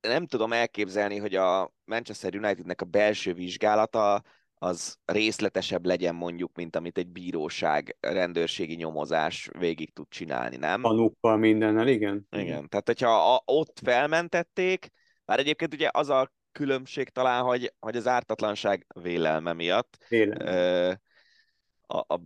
nem 0.00 0.26
tudom 0.26 0.52
elképzelni, 0.52 1.18
hogy 1.18 1.34
a 1.34 1.72
Manchester 1.84 2.36
Unitednek 2.36 2.80
a 2.80 2.84
belső 2.84 3.34
vizsgálata 3.34 4.22
az 4.58 4.98
részletesebb 5.04 5.86
legyen 5.86 6.14
mondjuk, 6.14 6.56
mint 6.56 6.76
amit 6.76 6.98
egy 6.98 7.08
bíróság, 7.08 7.96
rendőrségi 8.00 8.74
nyomozás 8.74 9.48
végig 9.58 9.92
tud 9.92 10.08
csinálni, 10.08 10.56
nem? 10.56 10.82
Tanukkal 10.82 11.36
mindennel, 11.36 11.88
igen. 11.88 12.26
Igen, 12.30 12.68
tehát 12.68 12.86
hogyha 12.86 13.34
a, 13.34 13.42
ott 13.44 13.78
felmentették, 13.82 14.88
bár 15.24 15.38
egyébként 15.38 15.74
ugye 15.74 15.88
az 15.92 16.08
a 16.08 16.32
különbség 16.52 17.08
talán, 17.08 17.42
hogy, 17.42 17.74
hogy 17.78 17.96
az 17.96 18.06
ártatlanság 18.06 18.86
vélelme 19.00 19.52
miatt 19.52 20.04
Vélelme 20.08 21.00
a, 21.86 22.14
a 22.14 22.20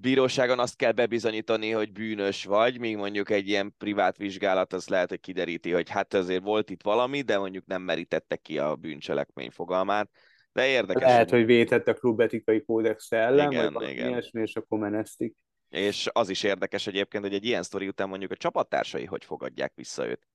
bíróságon 0.00 0.58
azt 0.58 0.76
kell 0.76 0.92
bebizonyítani, 0.92 1.70
hogy 1.70 1.92
bűnös 1.92 2.44
vagy, 2.44 2.78
míg 2.78 2.96
mondjuk 2.96 3.30
egy 3.30 3.48
ilyen 3.48 3.74
privát 3.78 4.16
vizsgálat 4.16 4.72
az 4.72 4.88
lehet, 4.88 5.08
hogy 5.08 5.20
kideríti, 5.20 5.70
hogy 5.70 5.90
hát 5.90 6.14
azért 6.14 6.42
volt 6.42 6.70
itt 6.70 6.82
valami, 6.82 7.20
de 7.20 7.38
mondjuk 7.38 7.66
nem 7.66 7.82
merítette 7.82 8.36
ki 8.36 8.58
a 8.58 8.76
bűncselekmény 8.76 9.50
fogalmát. 9.50 10.10
De 10.52 10.66
érdekes. 10.66 11.02
Lehet, 11.02 11.30
hogy 11.30 11.44
vétett 11.44 11.88
a 11.88 11.94
klubetikai 11.94 12.64
kódex 12.64 13.12
ellen, 13.12 13.52
igen, 13.52 13.72
vagy 13.72 13.88
igen. 13.88 14.08
ilyesmi, 14.08 14.40
és 14.40 14.56
akkor 14.56 14.78
menesztik. 14.78 15.36
És 15.68 16.08
az 16.12 16.28
is 16.28 16.42
érdekes 16.42 16.86
egyébként, 16.86 17.24
hogy 17.24 17.34
egy 17.34 17.44
ilyen 17.44 17.62
sztori 17.62 17.88
után 17.88 18.08
mondjuk 18.08 18.30
a 18.30 18.36
csapattársai 18.36 19.04
hogy 19.04 19.24
fogadják 19.24 19.72
vissza 19.74 20.06
őt. 20.06 20.28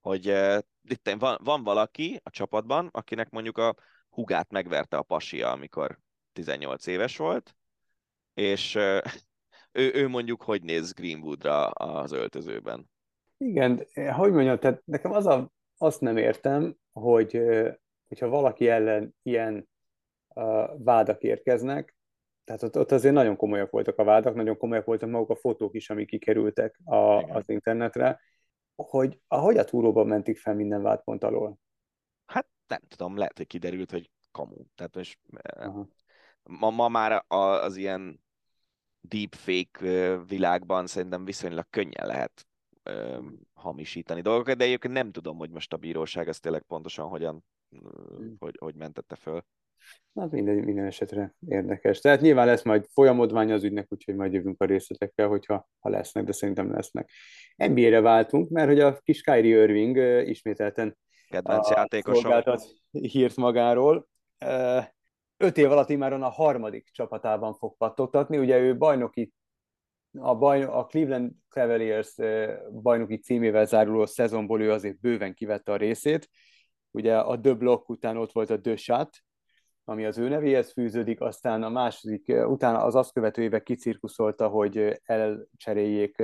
Hogy 0.00 0.28
uh, 0.28 0.58
itt 0.88 1.14
van, 1.18 1.38
van 1.42 1.62
valaki 1.62 2.20
a 2.22 2.30
csapatban, 2.30 2.88
akinek 2.92 3.30
mondjuk 3.30 3.58
a 3.58 3.74
hugát 4.08 4.50
megverte 4.50 4.96
a 4.96 5.02
pasia, 5.02 5.50
amikor 5.50 5.98
18 6.32 6.86
éves 6.86 7.16
volt, 7.16 7.54
és 8.34 8.74
ő, 9.72 9.92
ő 9.94 10.08
mondjuk 10.08 10.42
hogy 10.42 10.62
néz 10.62 10.92
Greenwoodra 10.92 11.66
az 11.66 12.12
öltözőben. 12.12 12.90
Igen, 13.36 13.86
hogy 14.12 14.32
mondjam, 14.32 14.58
tehát 14.58 14.82
nekem 14.84 15.12
az 15.12 15.26
a, 15.26 15.50
azt 15.78 16.00
nem 16.00 16.16
értem, 16.16 16.76
hogy 16.92 17.40
hogyha 18.08 18.28
valaki 18.28 18.68
ellen 18.68 19.14
ilyen 19.22 19.68
uh, 20.34 20.84
vádak 20.84 21.22
érkeznek, 21.22 21.96
tehát 22.44 22.62
ott, 22.62 22.78
ott 22.78 22.92
azért 22.92 23.14
nagyon 23.14 23.36
komolyak 23.36 23.70
voltak 23.70 23.98
a 23.98 24.04
vádak, 24.04 24.34
nagyon 24.34 24.56
komolyak 24.56 24.84
voltak 24.84 25.10
maguk 25.10 25.30
a 25.30 25.36
fotók 25.36 25.74
is, 25.74 25.90
amik 25.90 26.06
kikerültek 26.06 26.80
a, 26.84 27.22
az 27.22 27.48
internetre, 27.48 28.20
hogy 28.74 29.20
ahogy 29.28 29.56
a 29.56 29.64
túróban 29.64 30.06
mentik 30.06 30.38
fel 30.38 30.54
minden 30.54 30.82
vádpont 30.82 31.24
alól. 31.24 31.58
Hát 32.26 32.46
nem 32.66 32.80
tudom, 32.88 33.16
lehet, 33.16 33.36
hogy 33.36 33.46
kiderült, 33.46 33.90
hogy 33.90 34.10
kamu. 34.30 34.56
Tehát 34.74 34.94
most 34.94 35.18
ma, 36.42 36.70
ma 36.70 36.88
már 36.88 37.24
az 37.28 37.76
ilyen 37.76 38.23
deepfake 39.08 40.16
világban 40.28 40.86
szerintem 40.86 41.24
viszonylag 41.24 41.66
könnyen 41.70 42.06
lehet 42.06 42.46
ö, 42.82 43.18
hamisítani 43.52 44.20
dolgokat, 44.20 44.56
de 44.56 44.64
egyébként 44.64 44.94
nem 44.94 45.10
tudom, 45.10 45.36
hogy 45.38 45.50
most 45.50 45.72
a 45.72 45.76
bíróság 45.76 46.28
ezt 46.28 46.42
tényleg 46.42 46.62
pontosan 46.62 47.08
hogyan, 47.08 47.44
hmm. 47.70 48.34
hogy, 48.38 48.56
hogy 48.58 48.74
mentette 48.74 49.16
föl. 49.16 49.44
Hát 50.14 50.30
minden, 50.30 50.56
minden 50.56 50.84
esetre 50.84 51.34
érdekes. 51.48 52.00
Tehát 52.00 52.20
nyilván 52.20 52.46
lesz 52.46 52.62
majd 52.62 52.86
folyamodvány 52.92 53.52
az 53.52 53.64
ügynek, 53.64 53.86
úgyhogy 53.92 54.14
majd 54.14 54.32
jövünk 54.32 54.60
a 54.60 54.64
részletekkel, 54.64 55.28
hogyha 55.28 55.68
ha 55.78 55.88
lesznek, 55.88 56.24
de 56.24 56.32
szerintem 56.32 56.72
lesznek. 56.72 57.10
NBA-re 57.56 58.00
váltunk, 58.00 58.50
mert 58.50 58.68
hogy 58.68 58.80
a 58.80 58.98
kis 58.98 59.22
Kyrie 59.22 59.62
Irving 59.62 59.96
ismételten 60.28 60.96
kedvenc 61.28 61.70
játékosom 61.70 62.32
hírt 62.90 63.36
magáról. 63.36 64.08
Öt 65.36 65.58
év 65.58 65.70
alatt 65.70 65.96
már 65.96 66.12
a 66.12 66.28
harmadik 66.28 66.88
csapatában 66.92 67.54
fog 67.54 67.76
pattogtatni. 67.76 68.38
Ugye 68.38 68.58
ő 68.58 68.76
bajnoki 68.76 69.32
a, 70.18 70.34
baj, 70.34 70.62
a 70.62 70.84
Cleveland 70.84 71.32
Cavaliers 71.48 72.14
bajnoki 72.82 73.16
címével 73.16 73.66
záruló 73.66 74.06
szezonból 74.06 74.62
ő 74.62 74.70
azért 74.70 75.00
bőven 75.00 75.34
kivette 75.34 75.72
a 75.72 75.76
részét. 75.76 76.28
Ugye 76.90 77.18
a 77.18 77.40
The 77.40 77.52
Block 77.52 77.88
után 77.88 78.16
ott 78.16 78.32
volt 78.32 78.50
a 78.50 78.60
The 78.60 78.76
Shot, 78.76 79.18
ami 79.84 80.04
az 80.04 80.18
ő 80.18 80.28
nevéhez 80.28 80.72
fűződik, 80.72 81.20
aztán 81.20 81.62
a 81.62 81.68
második, 81.68 82.28
utána 82.28 82.82
az 82.82 82.94
azt 82.94 83.12
követő 83.12 83.42
évek 83.42 83.62
kicirkuszolta, 83.62 84.48
hogy 84.48 85.00
elcseréljék 85.04 86.22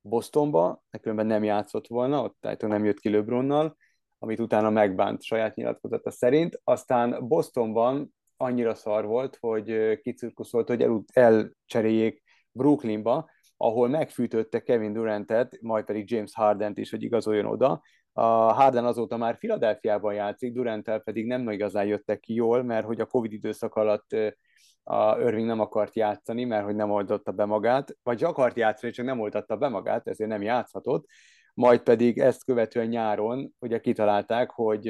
Bostonba, 0.00 0.82
különben 1.00 1.26
nem 1.26 1.44
játszott 1.44 1.86
volna, 1.86 2.22
ott 2.22 2.36
tehát 2.40 2.60
nem 2.60 2.84
jött 2.84 3.00
ki 3.00 3.10
LeBronnal, 3.10 3.76
amit 4.18 4.40
utána 4.40 4.70
megbánt 4.70 5.22
saját 5.22 5.54
nyilatkozata 5.54 6.10
szerint. 6.10 6.60
Aztán 6.64 7.28
Bostonban 7.28 8.14
annyira 8.40 8.74
szar 8.74 9.06
volt, 9.06 9.36
hogy 9.40 9.98
kicirkuszolt, 10.00 10.68
hogy 10.68 10.82
el, 10.82 11.04
elcseréljék 11.12 12.22
Brooklynba, 12.52 13.30
ahol 13.56 13.88
megfűtötte 13.88 14.62
Kevin 14.62 14.92
Durantet, 14.92 15.58
majd 15.60 15.84
pedig 15.84 16.10
James 16.10 16.34
Hardent 16.34 16.78
is, 16.78 16.90
hogy 16.90 17.02
igazoljon 17.02 17.46
oda. 17.46 17.82
A 18.12 18.22
Harden 18.52 18.84
azóta 18.84 19.16
már 19.16 19.36
Filadelfiában 19.38 20.14
játszik, 20.14 20.52
Durantel 20.52 20.98
pedig 20.98 21.26
nem 21.26 21.50
igazán 21.50 21.86
jöttek 21.86 22.20
ki 22.20 22.34
jól, 22.34 22.62
mert 22.62 22.86
hogy 22.86 23.00
a 23.00 23.06
Covid 23.06 23.32
időszak 23.32 23.74
alatt 23.74 24.12
a 24.82 25.18
Irving 25.18 25.46
nem 25.46 25.60
akart 25.60 25.96
játszani, 25.96 26.44
mert 26.44 26.64
hogy 26.64 26.74
nem 26.74 26.90
oldotta 26.90 27.32
be 27.32 27.44
magát, 27.44 27.96
vagy 28.02 28.24
akart 28.24 28.56
játszani, 28.56 28.92
csak 28.92 29.06
nem 29.06 29.20
oldotta 29.20 29.56
be 29.56 29.68
magát, 29.68 30.08
ezért 30.08 30.30
nem 30.30 30.42
játszhatott. 30.42 31.06
Majd 31.54 31.80
pedig 31.80 32.18
ezt 32.18 32.44
követően 32.44 32.86
nyáron 32.86 33.54
ugye 33.58 33.80
kitalálták, 33.80 34.50
hogy 34.50 34.82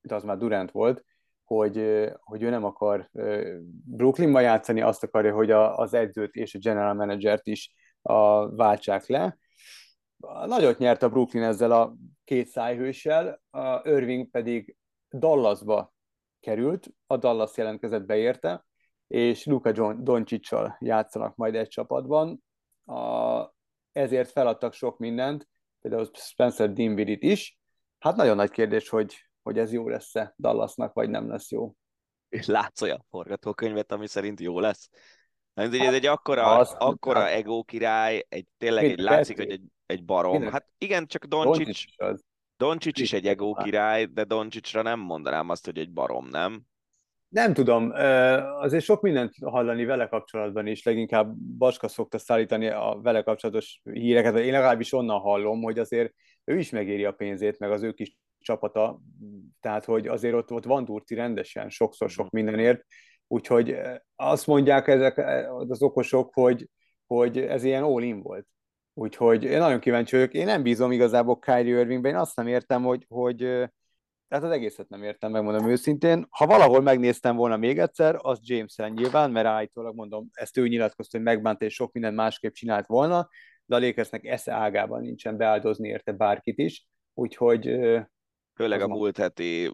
de 0.00 0.14
az 0.14 0.22
már 0.22 0.36
Durant 0.36 0.70
volt, 0.70 1.04
hogy, 1.48 2.08
hogy 2.20 2.42
ő 2.42 2.50
nem 2.50 2.64
akar 2.64 3.10
Brooklynban 3.84 4.42
játszani, 4.42 4.80
azt 4.80 5.02
akarja, 5.02 5.34
hogy 5.34 5.50
a, 5.50 5.76
az 5.76 5.94
edzőt 5.94 6.34
és 6.34 6.54
a 6.54 6.58
general 6.58 6.94
managert 6.94 7.46
is 7.46 7.72
a, 8.02 8.48
váltsák 8.56 9.06
le. 9.06 9.38
Nagyot 10.46 10.78
nyert 10.78 11.02
a 11.02 11.08
Brooklyn 11.08 11.42
ezzel 11.42 11.72
a 11.72 11.96
két 12.24 12.48
szájhőssel, 12.48 13.40
a 13.50 13.88
Irving 13.88 14.30
pedig 14.30 14.76
Dallasba 15.10 15.92
került, 16.40 16.88
a 17.06 17.16
Dallas 17.16 17.56
jelentkezett 17.56 18.04
be 18.04 18.16
érte, 18.16 18.66
és 19.06 19.44
Luka 19.44 19.72
Doncsicsal 19.92 20.76
játszanak 20.80 21.36
majd 21.36 21.54
egy 21.54 21.68
csapatban. 21.68 22.44
A, 22.84 23.54
ezért 23.92 24.30
feladtak 24.30 24.72
sok 24.72 24.98
mindent, 24.98 25.48
például 25.80 26.10
Spencer 26.14 26.72
Dinwiddie-t 26.72 27.22
is. 27.22 27.58
Hát 27.98 28.16
nagyon 28.16 28.36
nagy 28.36 28.50
kérdés, 28.50 28.88
hogy 28.88 29.27
hogy 29.48 29.58
ez 29.58 29.72
jó 29.72 29.88
lesz-e 29.88 30.34
Dallasnak, 30.38 30.92
vagy 30.92 31.10
nem 31.10 31.28
lesz 31.28 31.50
jó. 31.50 31.74
És 32.28 32.46
látsz 32.46 32.82
olyan 32.82 33.04
forgatókönyvet, 33.10 33.92
ami 33.92 34.06
szerint 34.06 34.40
jó 34.40 34.60
lesz? 34.60 34.88
Hát, 35.54 35.74
ez 35.74 35.94
egy 35.94 36.06
akkora, 36.06 36.56
az, 36.56 36.74
akkora 36.78 37.20
hát, 37.20 37.30
ego 37.30 37.62
király, 37.62 38.24
egy, 38.28 38.46
tényleg 38.56 38.84
egy, 38.84 38.98
látszik, 38.98 39.36
hogy 39.36 39.50
egy, 39.50 39.62
egy 39.86 40.04
barom. 40.04 40.32
Minden. 40.32 40.52
Hát 40.52 40.68
igen, 40.78 41.06
csak 41.06 41.24
Doncsics, 41.24 41.84
Doncsics 42.56 43.00
is 43.00 43.12
egy 43.12 43.26
ego 43.26 43.52
király, 43.52 44.04
de 44.04 44.24
Doncsicsra 44.24 44.82
nem 44.82 45.00
mondanám 45.00 45.48
azt, 45.48 45.64
hogy 45.64 45.78
egy 45.78 45.92
barom, 45.92 46.28
nem? 46.28 46.62
Nem 47.28 47.52
tudom, 47.52 47.90
azért 48.60 48.84
sok 48.84 49.02
mindent 49.02 49.34
hallani 49.44 49.84
vele 49.84 50.08
kapcsolatban 50.08 50.66
is, 50.66 50.82
leginkább 50.82 51.34
Baska 51.36 51.88
szokta 51.88 52.18
szállítani 52.18 52.66
a 52.66 52.98
vele 53.02 53.22
kapcsolatos 53.22 53.80
híreket, 53.84 54.38
én 54.38 54.52
legalábbis 54.52 54.92
onnan 54.92 55.20
hallom, 55.20 55.62
hogy 55.62 55.78
azért 55.78 56.12
ő 56.44 56.58
is 56.58 56.70
megéri 56.70 57.04
a 57.04 57.12
pénzét, 57.12 57.58
meg 57.58 57.70
az 57.70 57.82
ő 57.82 57.92
kis 57.92 58.16
csapata, 58.40 59.00
tehát 59.60 59.84
hogy 59.84 60.06
azért 60.06 60.34
ott, 60.34 60.52
ott 60.52 60.64
van 60.64 60.84
Durci 60.84 61.14
rendesen, 61.14 61.68
sokszor 61.70 62.10
sok 62.10 62.30
mhm. 62.30 62.36
mindenért, 62.36 62.84
úgyhogy 63.26 63.70
eh, 63.70 63.96
azt 64.16 64.46
mondják 64.46 64.88
ezek 64.88 65.16
eh, 65.16 65.54
az 65.54 65.82
okosok, 65.82 66.34
hogy, 66.34 66.68
hogy 67.06 67.38
ez 67.38 67.64
ilyen 67.64 67.82
all-in 67.82 68.22
volt. 68.22 68.46
Úgyhogy 68.94 69.44
én 69.44 69.58
nagyon 69.58 69.80
kíváncsi 69.80 70.16
vagyok. 70.16 70.34
Én 70.34 70.44
nem 70.44 70.62
bízom 70.62 70.92
igazából 70.92 71.38
Kyrie 71.38 71.80
Irvingben, 71.80 72.12
én 72.12 72.18
azt 72.18 72.36
nem 72.36 72.46
értem, 72.46 72.82
hogy, 72.82 73.04
hogy 73.08 73.42
eh, 73.42 73.68
tehát 74.28 74.44
az 74.44 74.50
egészet 74.50 74.88
nem 74.88 75.02
értem, 75.02 75.30
megmondom 75.30 75.68
őszintén. 75.68 76.26
Ha 76.30 76.46
valahol 76.46 76.80
megnéztem 76.80 77.36
volna 77.36 77.56
még 77.56 77.78
egyszer, 77.78 78.16
az 78.18 78.38
James-en 78.42 78.92
nyilván, 78.92 79.30
mert 79.30 79.46
állítólag 79.46 79.94
mondom, 79.94 80.28
ezt 80.32 80.56
ő 80.56 80.68
nyilatkozta, 80.68 81.16
hogy 81.16 81.26
megbánt 81.26 81.62
és 81.62 81.74
sok 81.74 81.92
mindent 81.92 82.16
másképp 82.16 82.52
csinált 82.52 82.86
volna, 82.86 83.28
de 83.64 83.76
a 83.76 83.78
Lakersnek 83.78 84.24
esze 84.24 84.52
ágában 84.52 85.00
nincsen 85.00 85.36
beáldozni 85.36 85.88
érte 85.88 86.12
bárkit 86.12 86.58
is, 86.58 86.86
úgyhogy 87.14 87.78
Főleg 88.58 88.80
a 88.80 88.88
múlt 88.88 89.16
heti, 89.16 89.72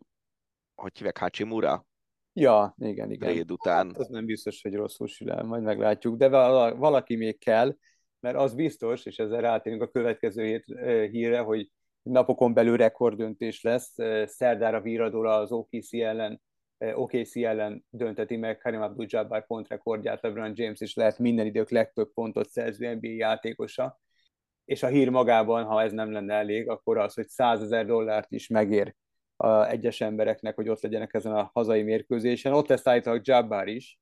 hogy 0.75 0.97
hívják, 0.97 1.19
Hachimura? 1.19 1.87
Ja, 2.33 2.75
igen, 2.79 3.11
igen. 3.11 3.33
Réd 3.33 3.51
után. 3.51 3.87
Hát, 3.87 3.99
az 3.99 4.09
nem 4.09 4.25
biztos, 4.25 4.63
hogy 4.63 4.75
rosszul 4.75 5.07
sül 5.07 5.43
majd 5.43 5.63
meglátjuk, 5.63 6.17
de 6.17 6.29
valaki 6.75 7.17
még 7.17 7.39
kell, 7.39 7.77
mert 8.21 8.37
az 8.37 8.55
biztos, 8.55 9.05
és 9.05 9.19
ezzel 9.19 9.41
rátérünk 9.41 9.83
a 9.83 9.89
következő 9.89 10.63
hírre, 11.11 11.39
hogy 11.39 11.71
napokon 12.03 12.55
belül 12.55 12.77
rekorddöntés 12.77 13.63
lesz. 13.63 13.95
Szerdára 14.25 14.81
Víradóra 14.81 15.35
az 15.35 15.53
OKC 15.53 15.93
ellen, 15.93 16.43
OKC 16.95 17.37
ellen 17.37 17.85
dönteti 17.91 18.37
meg 18.37 18.59
Karim 18.59 18.83
Abdul-Jabbar 18.83 19.47
pontrekordját, 19.47 20.23
LeBron 20.23 20.53
James 20.55 20.81
is 20.81 20.95
lehet 20.95 21.19
minden 21.19 21.47
idők 21.47 21.71
legtöbb 21.71 22.13
pontot 22.13 22.49
szerző 22.49 22.95
NBA 22.95 23.09
játékosa 23.09 24.01
és 24.65 24.83
a 24.83 24.87
hír 24.87 25.09
magában, 25.09 25.65
ha 25.65 25.83
ez 25.83 25.93
nem 25.93 26.13
lenne 26.13 26.35
elég, 26.35 26.69
akkor 26.69 26.99
az, 26.99 27.15
hogy 27.15 27.29
100 27.29 27.63
ezer 27.63 27.87
dollárt 27.87 28.33
is 28.33 28.49
megér 28.49 28.95
a 29.37 29.67
egyes 29.67 30.01
embereknek, 30.01 30.55
hogy 30.55 30.69
ott 30.69 30.81
legyenek 30.81 31.15
ezen 31.15 31.33
a 31.33 31.51
hazai 31.53 31.83
mérkőzésen. 31.83 32.53
Ott 32.53 32.69
lesz 32.69 32.87
állítólag 32.87 33.27
Jabbar 33.27 33.69
is, 33.69 33.99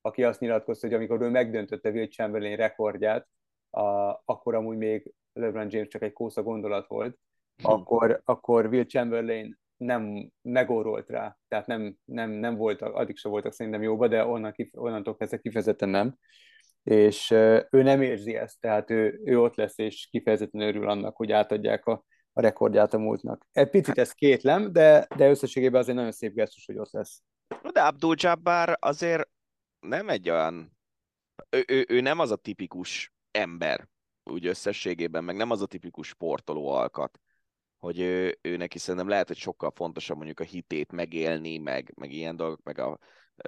aki 0.00 0.24
azt 0.24 0.40
nyilatkozta, 0.40 0.86
hogy 0.86 0.96
amikor 0.96 1.20
ő 1.20 1.28
megdöntötte 1.28 1.90
Will 1.90 2.08
Chamberlain 2.08 2.56
rekordját, 2.56 3.28
a, 3.70 3.82
akkor 4.24 4.54
amúgy 4.54 4.76
még 4.76 5.12
LeBron 5.32 5.66
James 5.70 5.88
csak 5.88 6.02
egy 6.02 6.12
kósza 6.12 6.42
gondolat 6.42 6.86
volt, 6.86 7.18
hm. 7.56 7.70
akkor, 7.70 8.20
akkor 8.24 8.66
Will 8.66 8.84
Chamberlain 8.84 9.58
nem 9.76 10.30
megórolt 10.42 11.08
rá, 11.08 11.36
tehát 11.48 11.66
nem, 11.66 11.96
nem, 12.04 12.30
nem 12.30 12.56
voltak, 12.56 12.94
addig 12.94 13.16
sem 13.16 13.30
voltak 13.30 13.52
szerintem 13.52 13.82
jóba, 13.82 14.08
de 14.08 14.24
onnan, 14.24 14.54
onnantól 14.72 15.16
kezdve 15.16 15.38
kifejezetten 15.38 15.88
nem 15.88 16.16
és 16.84 17.30
ő 17.70 17.82
nem 17.82 18.02
érzi 18.02 18.34
ezt, 18.34 18.60
tehát 18.60 18.90
ő, 18.90 19.20
ő 19.24 19.40
ott 19.40 19.56
lesz, 19.56 19.78
és 19.78 20.08
kifejezetten 20.10 20.60
örül 20.60 20.88
annak, 20.88 21.16
hogy 21.16 21.32
átadják 21.32 21.86
a, 21.86 22.04
a 22.32 22.40
rekordját 22.40 22.94
a 22.94 22.98
múltnak. 22.98 23.46
Egy 23.52 23.70
picit 23.70 23.98
ez 23.98 24.12
kétlem, 24.12 24.72
de, 24.72 25.06
de 25.16 25.28
összességében 25.28 25.80
azért 25.80 25.96
nagyon 25.96 26.12
szép 26.12 26.34
gesztus, 26.34 26.66
hogy 26.66 26.78
ott 26.78 26.90
lesz. 26.90 27.22
De 27.72 27.82
Abdul 27.82 28.14
Jabbar 28.18 28.76
azért 28.80 29.28
nem 29.80 30.08
egy 30.08 30.30
olyan, 30.30 30.76
ő, 31.50 31.64
ő, 31.68 31.84
ő 31.88 32.00
nem 32.00 32.18
az 32.18 32.30
a 32.30 32.36
tipikus 32.36 33.12
ember, 33.30 33.88
úgy 34.24 34.46
összességében, 34.46 35.24
meg 35.24 35.36
nem 35.36 35.50
az 35.50 35.62
a 35.62 35.66
tipikus 35.66 36.08
sportoló 36.08 36.68
alkat, 36.68 37.20
hogy 37.78 38.00
ő, 38.00 38.38
ő 38.42 38.56
neki 38.56 38.78
szerintem 38.78 39.08
lehet, 39.08 39.26
hogy 39.26 39.36
sokkal 39.36 39.72
fontosabb 39.74 40.16
mondjuk 40.16 40.40
a 40.40 40.44
hitét 40.44 40.92
megélni, 40.92 41.58
meg, 41.58 41.92
meg 41.96 42.12
ilyen 42.12 42.36
dolgok, 42.36 42.62
meg 42.62 42.78
a 42.78 42.98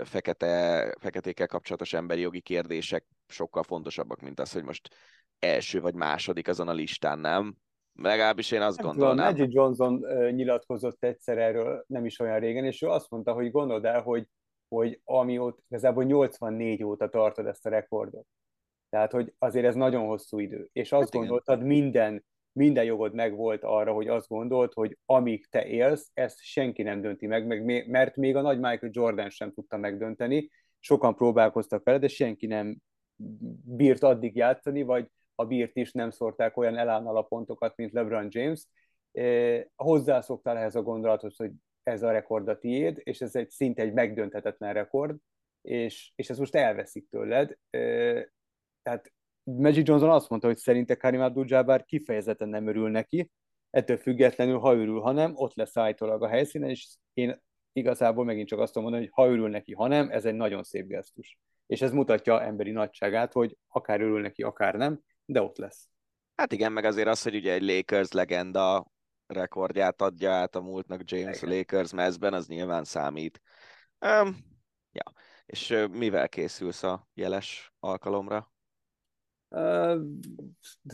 fekete, 0.05 0.95
feketékkel 1.01 1.47
kapcsolatos 1.47 1.93
emberi 1.93 2.21
jogi 2.21 2.41
kérdések 2.41 3.05
sokkal 3.27 3.63
fontosabbak, 3.63 4.21
mint 4.21 4.41
az, 4.41 4.53
hogy 4.53 4.65
most 4.65 4.89
első 5.39 5.81
vagy 5.81 5.95
második 5.95 6.49
azon 6.49 6.69
a 6.69 6.73
listán, 6.73 7.19
nem? 7.19 7.57
Legalábbis 7.95 8.51
én 8.51 8.61
azt 8.61 8.77
nem 8.77 8.87
gondolnám. 8.87 9.35
Tudom, 9.35 9.51
Johnson 9.51 10.05
nyilatkozott 10.31 11.05
egyszer 11.05 11.39
erről 11.39 11.85
nem 11.87 12.05
is 12.05 12.19
olyan 12.19 12.39
régen, 12.39 12.65
és 12.65 12.83
ő 12.83 12.89
azt 12.89 13.11
mondta, 13.11 13.33
hogy 13.33 13.51
gondold 13.51 13.85
el, 13.85 14.03
hogy, 14.03 14.27
hogy 14.69 15.01
amióta, 15.05 15.63
igazából 15.69 16.05
84 16.05 16.83
óta 16.83 17.09
tartod 17.09 17.47
ezt 17.47 17.67
a 17.67 17.71
rekordot. 17.71 18.27
Tehát, 18.89 19.13
hogy 19.13 19.35
azért 19.39 19.67
ez 19.67 19.75
nagyon 19.75 20.07
hosszú 20.07 20.39
idő. 20.39 20.69
És 20.73 20.93
azt 20.93 21.03
hát 21.03 21.13
gondoltad, 21.13 21.63
minden 21.63 22.25
minden 22.57 22.85
jogod 22.85 23.15
megvolt 23.15 23.65
arra, 23.65 23.93
hogy 23.93 24.09
azt 24.09 24.29
gondolt, 24.29 24.73
hogy 24.73 24.99
amíg 25.07 25.47
te 25.47 25.67
élsz, 25.67 26.11
ezt 26.15 26.43
senki 26.43 26.83
nem 26.83 27.01
dönti 27.01 27.27
meg, 27.27 27.65
mert 27.89 28.17
még 28.17 28.37
a 28.37 28.41
nagy 28.41 28.59
Michael 28.59 28.91
Jordan 28.93 29.31
sem 29.31 29.53
tudta 29.53 29.77
megdönteni. 29.77 30.51
Sokan 30.81 31.15
próbálkoztak 31.15 31.85
vele, 31.85 31.99
de 31.99 32.09
senki 32.09 32.47
nem 32.47 32.77
bírt 33.65 34.03
addig 34.03 34.37
játszani, 34.37 34.83
vagy 34.83 35.11
a 35.35 35.45
bírt 35.45 35.77
is 35.77 35.93
nem 35.93 36.11
szórták 36.11 36.57
olyan 36.57 36.77
elánnal 36.77 37.17
a 37.17 37.23
pontokat, 37.23 37.77
mint 37.77 37.93
LeBron 37.93 38.27
James. 38.31 38.67
Hozzászoktál 39.75 40.57
ehhez 40.57 40.75
a 40.75 40.83
gondolathoz, 40.83 41.37
hogy 41.37 41.51
ez 41.83 42.03
a 42.03 42.11
rekord 42.11 42.49
a 42.49 42.59
tiéd, 42.59 43.01
és 43.03 43.21
ez 43.21 43.35
egy 43.35 43.51
szinte 43.51 43.83
egy 43.83 43.93
megdönthetetlen 43.93 44.73
rekord, 44.73 45.17
és, 45.63 46.13
és 46.15 46.31
ez 46.31 46.39
most 46.39 46.55
elveszik 46.55 47.09
tőled. 47.09 47.57
Tehát 48.83 49.13
Magic 49.53 49.89
Johnson 49.89 50.11
azt 50.11 50.29
mondta, 50.29 50.49
hogy 50.49 50.57
szerinte 50.57 50.95
Karim 50.95 51.21
Abdul-Jabbar 51.21 51.85
kifejezetten 51.85 52.49
nem 52.49 52.67
örül 52.67 52.91
neki, 52.91 53.31
ettől 53.71 53.97
függetlenül, 53.97 54.59
ha 54.59 54.75
örül, 54.75 55.01
ha 55.01 55.13
nem, 55.13 55.33
ott 55.35 55.55
lesz 55.55 55.77
állítólag 55.77 56.23
a 56.23 56.29
helyszínen, 56.29 56.69
és 56.69 56.89
én 57.13 57.43
igazából 57.73 58.25
megint 58.25 58.49
csak 58.49 58.59
azt 58.59 58.73
tudom 58.73 58.89
mondani, 58.89 59.11
hogy 59.11 59.25
ha 59.25 59.33
örül 59.33 59.49
neki, 59.49 59.73
ha 59.73 59.87
nem, 59.87 60.11
ez 60.11 60.25
egy 60.25 60.35
nagyon 60.35 60.63
szép 60.63 60.87
gesztus. 60.87 61.39
És 61.67 61.83
ez 61.83 61.93
mutatja 61.93 62.43
emberi 62.43 62.71
nagyságát, 62.71 63.33
hogy 63.33 63.57
akár 63.69 64.01
örül 64.01 64.21
neki, 64.21 64.43
akár 64.43 64.75
nem, 64.75 65.01
de 65.25 65.43
ott 65.43 65.57
lesz. 65.57 65.89
Hát 66.35 66.53
igen, 66.53 66.73
meg 66.73 66.85
azért 66.85 67.09
az, 67.09 67.23
hogy 67.23 67.35
ugye 67.35 67.53
egy 67.53 67.63
Lakers 67.63 68.13
legenda 68.13 68.87
rekordját 69.27 70.03
adja 70.03 70.33
át 70.33 70.57
a 70.57 70.61
múltnak 70.61 71.11
James 71.11 71.43
igen. 71.43 71.57
Lakers 71.57 71.93
mezben, 71.93 72.35
az 72.35 72.47
nyilván 72.47 72.85
számít. 72.85 73.41
Um, 74.01 74.37
ja. 74.93 75.13
És 75.47 75.87
mivel 75.91 76.29
készülsz 76.29 76.83
a 76.83 77.09
jeles 77.15 77.73
alkalomra? 77.79 78.55
Uh, 79.49 80.01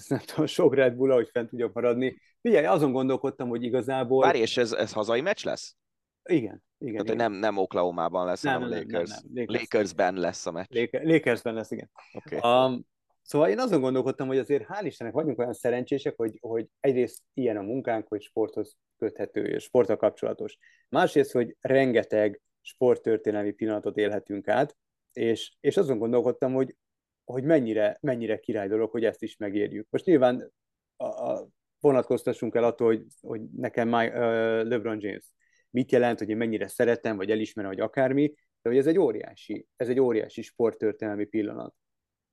nem 0.09 0.20
tudom, 0.24 0.47
sok 0.47 0.74
Red 0.74 0.95
Bull, 0.95 1.12
hogy 1.12 1.29
fent 1.33 1.49
tudjak 1.49 1.73
maradni. 1.73 2.16
Figyelj, 2.41 2.65
azon 2.65 2.93
gondolkodtam, 2.93 3.49
hogy 3.49 3.62
igazából... 3.62 4.24
Várj, 4.24 4.39
és 4.39 4.57
ez, 4.57 4.73
ez 4.73 4.93
hazai 4.93 5.20
meccs 5.20 5.45
lesz? 5.45 5.77
Igen. 6.23 6.65
igen 6.79 7.05
Tehát, 7.05 7.05
igen. 7.05 7.16
nem, 7.16 7.33
nem 7.33 7.57
Oklahoma-ban 7.57 8.27
lesz, 8.27 8.43
nem, 8.43 8.53
hanem 8.53 8.69
nem, 8.69 8.79
Lakers. 8.79 9.11
Nem, 9.11 9.20
nem, 9.33 9.45
Lakers. 9.45 9.61
Lakersben 9.61 10.15
lesz 10.15 10.47
a 10.47 10.51
meccs. 10.51 10.89
Lakersben 10.91 11.55
lesz, 11.55 11.70
igen. 11.70 11.91
Okay. 12.12 12.39
Um, 12.43 12.91
Szóval 13.23 13.49
én 13.49 13.59
azon 13.59 13.81
gondolkodtam, 13.81 14.27
hogy 14.27 14.39
azért 14.39 14.66
hál' 14.69 14.85
Istennek 14.85 15.12
vagyunk 15.12 15.39
olyan 15.39 15.53
szerencsések, 15.53 16.16
hogy, 16.16 16.39
hogy 16.41 16.69
egyrészt 16.81 17.23
ilyen 17.35 17.57
a 17.57 17.62
munkánk, 17.62 18.09
hogy 18.09 18.23
sporthoz 18.23 18.77
köthető 18.97 19.45
és 19.45 19.62
sporttal 19.62 19.97
kapcsolatos. 19.97 20.59
Másrészt, 20.89 21.33
hogy 21.33 21.57
rengeteg 21.61 22.41
sporttörténelmi 22.61 23.53
pillanatot 23.53 23.97
élhetünk 23.97 24.49
át, 24.49 24.77
és, 25.12 25.57
és 25.61 25.77
azon 25.77 25.99
gondolkodtam, 25.99 26.53
hogy, 26.53 26.77
hogy 27.24 27.44
mennyire, 27.44 27.99
mennyire 28.01 28.39
király 28.39 28.69
dolog, 28.69 28.90
hogy 28.90 29.05
ezt 29.05 29.23
is 29.23 29.36
megérjük. 29.36 29.86
Most 29.90 30.05
nyilván 30.05 30.53
a, 30.97 31.05
a, 31.05 31.49
vonatkoztassunk 31.81 32.55
el 32.55 32.65
attól, 32.65 32.86
hogy, 32.86 33.05
hogy 33.20 33.40
nekem 33.57 33.89
my, 33.89 34.07
uh, 34.07 34.15
LeBron 34.62 35.01
James 35.01 35.24
mit 35.70 35.93
jelent, 35.93 36.19
hogy 36.19 36.28
én 36.28 36.36
mennyire 36.36 36.69
szeretem, 36.69 37.16
vagy 37.16 37.31
elismerem, 37.31 37.70
vagy 37.70 37.81
akármi, 37.81 38.35
de 38.62 38.69
hogy 38.69 38.78
ez 38.78 38.86
egy 38.86 38.99
óriási, 38.99 39.66
ez 39.77 39.89
egy 39.89 40.01
óriási 40.01 40.43
sporttörténelmi 40.43 41.24
pillanat. 41.24 41.74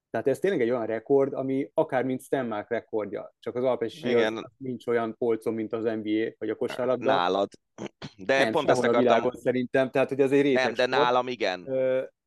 Tehát 0.09 0.27
ez 0.27 0.39
tényleg 0.39 0.61
egy 0.61 0.69
olyan 0.69 0.85
rekord, 0.85 1.33
ami 1.33 1.71
akár 1.73 2.03
mint 2.03 2.21
Stenmark 2.21 2.69
rekordja, 2.69 3.33
csak 3.39 3.55
az 3.55 3.63
alpesi 3.63 4.15
nincs 4.57 4.87
olyan 4.87 5.15
polcon, 5.17 5.53
mint 5.53 5.73
az 5.73 5.83
NBA, 5.83 6.33
vagy 6.37 6.49
a 6.49 6.55
kosárlabda. 6.55 7.05
Nálad. 7.05 7.49
De 8.17 8.43
nem, 8.43 8.51
pont 8.51 8.69
ezt 8.69 8.79
akartam... 8.79 8.99
a 8.99 9.03
világon 9.03 9.31
szerintem, 9.31 9.89
tehát 9.89 10.09
hogy 10.09 10.21
az 10.21 10.31
egy 10.31 10.53
Nem, 10.53 10.73
de 10.73 10.83
sport. 10.83 10.89
nálam 10.89 11.27
igen. 11.27 11.67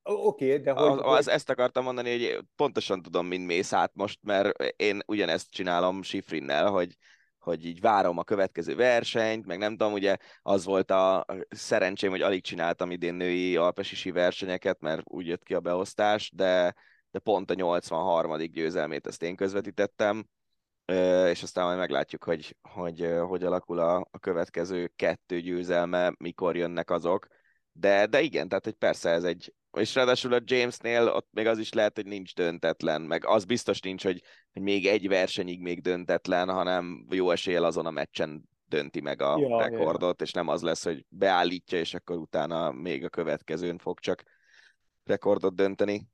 Oké, 0.02 0.50
okay, 0.50 0.62
de 0.62 0.72
hogy... 0.72 0.98
Az, 0.98 1.00
az, 1.02 1.28
ezt 1.28 1.50
akartam 1.50 1.84
mondani, 1.84 2.10
hogy 2.10 2.44
pontosan 2.56 3.02
tudom, 3.02 3.26
mint 3.26 3.46
mész 3.46 3.72
át 3.72 3.90
most, 3.94 4.18
mert 4.22 4.62
én 4.76 5.00
ugyanezt 5.06 5.50
csinálom 5.50 6.02
Sifrinnel, 6.02 6.70
hogy, 6.70 6.96
hogy 7.38 7.66
így 7.66 7.80
várom 7.80 8.18
a 8.18 8.24
következő 8.24 8.74
versenyt, 8.74 9.46
meg 9.46 9.58
nem 9.58 9.70
tudom, 9.76 9.92
ugye 9.92 10.16
az 10.42 10.64
volt 10.64 10.90
a 10.90 11.26
szerencsém, 11.48 12.10
hogy 12.10 12.22
alig 12.22 12.42
csináltam 12.42 12.90
idén 12.90 13.14
női 13.14 13.56
alpesisi 13.56 14.10
versenyeket, 14.10 14.80
mert 14.80 15.02
úgy 15.04 15.26
jött 15.26 15.42
ki 15.42 15.54
a 15.54 15.60
beosztás, 15.60 16.30
de 16.34 16.74
de 17.12 17.18
pont 17.18 17.50
a 17.50 17.54
83. 17.54 18.36
győzelmét 18.36 19.06
ezt 19.06 19.22
én 19.22 19.36
közvetítettem, 19.36 20.26
és 21.28 21.42
aztán 21.42 21.64
majd 21.64 21.78
meglátjuk, 21.78 22.24
hogy 22.24 22.56
hogy, 22.62 23.14
hogy 23.26 23.44
alakul 23.44 23.78
a, 23.78 23.96
a 24.10 24.18
következő 24.18 24.92
kettő 24.96 25.40
győzelme, 25.40 26.12
mikor 26.18 26.56
jönnek 26.56 26.90
azok. 26.90 27.26
De, 27.72 28.06
de 28.06 28.20
igen, 28.20 28.48
tehát 28.48 28.64
hogy 28.64 28.74
persze 28.74 29.10
ez 29.10 29.24
egy, 29.24 29.54
és 29.78 29.94
ráadásul 29.94 30.32
a 30.32 30.40
Jamesnél 30.44 31.08
ott 31.08 31.28
még 31.30 31.46
az 31.46 31.58
is 31.58 31.72
lehet, 31.72 31.96
hogy 31.96 32.06
nincs 32.06 32.34
döntetlen, 32.34 33.02
meg 33.02 33.26
az 33.26 33.44
biztos 33.44 33.80
nincs, 33.80 34.04
hogy, 34.04 34.22
hogy 34.52 34.62
még 34.62 34.86
egy 34.86 35.08
versenyig 35.08 35.60
még 35.60 35.80
döntetlen, 35.80 36.48
hanem 36.48 37.06
jó 37.10 37.30
eséllyel 37.30 37.64
azon 37.64 37.86
a 37.86 37.90
meccsen 37.90 38.48
dönti 38.72 39.00
meg 39.00 39.22
a 39.22 39.38
ja, 39.38 39.58
rekordot, 39.58 40.20
ja. 40.20 40.26
és 40.26 40.32
nem 40.32 40.48
az 40.48 40.62
lesz, 40.62 40.84
hogy 40.84 41.04
beállítja, 41.08 41.78
és 41.78 41.94
akkor 41.94 42.16
utána 42.16 42.72
még 42.72 43.04
a 43.04 43.08
következőn 43.08 43.78
fog 43.78 43.98
csak 43.98 44.22
rekordot 45.04 45.54
dönteni. 45.54 46.06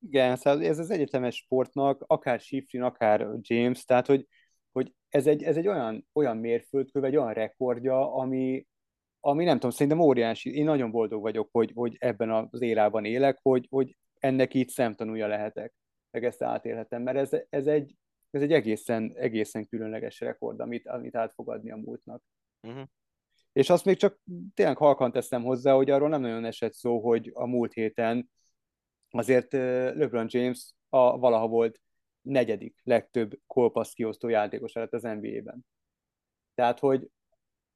Igen, 0.00 0.36
szóval 0.36 0.64
ez 0.64 0.78
az 0.78 0.90
egyetemes 0.90 1.36
sportnak, 1.36 2.04
akár 2.06 2.40
Shifrin, 2.40 2.82
akár 2.82 3.28
James, 3.40 3.84
tehát 3.84 4.06
hogy, 4.06 4.26
hogy 4.72 4.92
ez 5.08 5.26
egy, 5.26 5.42
ez 5.42 5.56
egy 5.56 5.68
olyan, 5.68 6.06
olyan 6.12 6.36
mérföldkő, 6.36 7.04
egy 7.04 7.16
olyan 7.16 7.32
rekordja, 7.32 8.14
ami, 8.14 8.66
ami 9.20 9.44
nem 9.44 9.54
tudom, 9.54 9.70
szerintem 9.70 10.00
óriási. 10.00 10.54
Én 10.56 10.64
nagyon 10.64 10.90
boldog 10.90 11.20
vagyok, 11.20 11.48
hogy, 11.52 11.72
hogy 11.74 11.96
ebben 11.98 12.30
az 12.50 12.60
érában 12.60 13.04
élek, 13.04 13.38
hogy, 13.42 13.66
hogy 13.70 13.96
ennek 14.18 14.54
így 14.54 14.68
szemtanúja 14.68 15.26
lehetek, 15.26 15.74
meg 16.10 16.24
ezt 16.24 16.42
átélhetem, 16.42 17.02
mert 17.02 17.16
ez, 17.16 17.42
ez 17.48 17.66
egy, 17.66 17.94
ez 18.30 18.42
egy 18.42 18.52
egészen, 18.52 19.12
egészen 19.16 19.66
különleges 19.66 20.20
rekord, 20.20 20.60
amit, 20.60 20.86
amit 20.86 21.16
átfogadni 21.16 21.70
a 21.70 21.76
múltnak. 21.76 22.22
Uh-huh. 22.62 22.84
És 23.52 23.70
azt 23.70 23.84
még 23.84 23.96
csak 23.96 24.20
tényleg 24.54 24.76
halkan 24.76 25.12
teszem 25.12 25.42
hozzá, 25.42 25.74
hogy 25.74 25.90
arról 25.90 26.08
nem 26.08 26.20
nagyon 26.20 26.44
esett 26.44 26.72
szó, 26.72 27.00
hogy 27.00 27.30
a 27.34 27.46
múlt 27.46 27.72
héten 27.72 28.30
azért 29.10 29.52
LeBron 29.52 30.26
James 30.28 30.74
a 30.88 31.18
valaha 31.18 31.48
volt 31.48 31.80
negyedik 32.20 32.80
legtöbb 32.82 33.38
kolpaszt 33.46 33.94
kiosztó 33.94 34.28
játékos 34.28 34.72
lett 34.72 34.92
az 34.92 35.02
NBA-ben. 35.02 35.66
Tehát, 36.54 36.78
hogy 36.78 37.08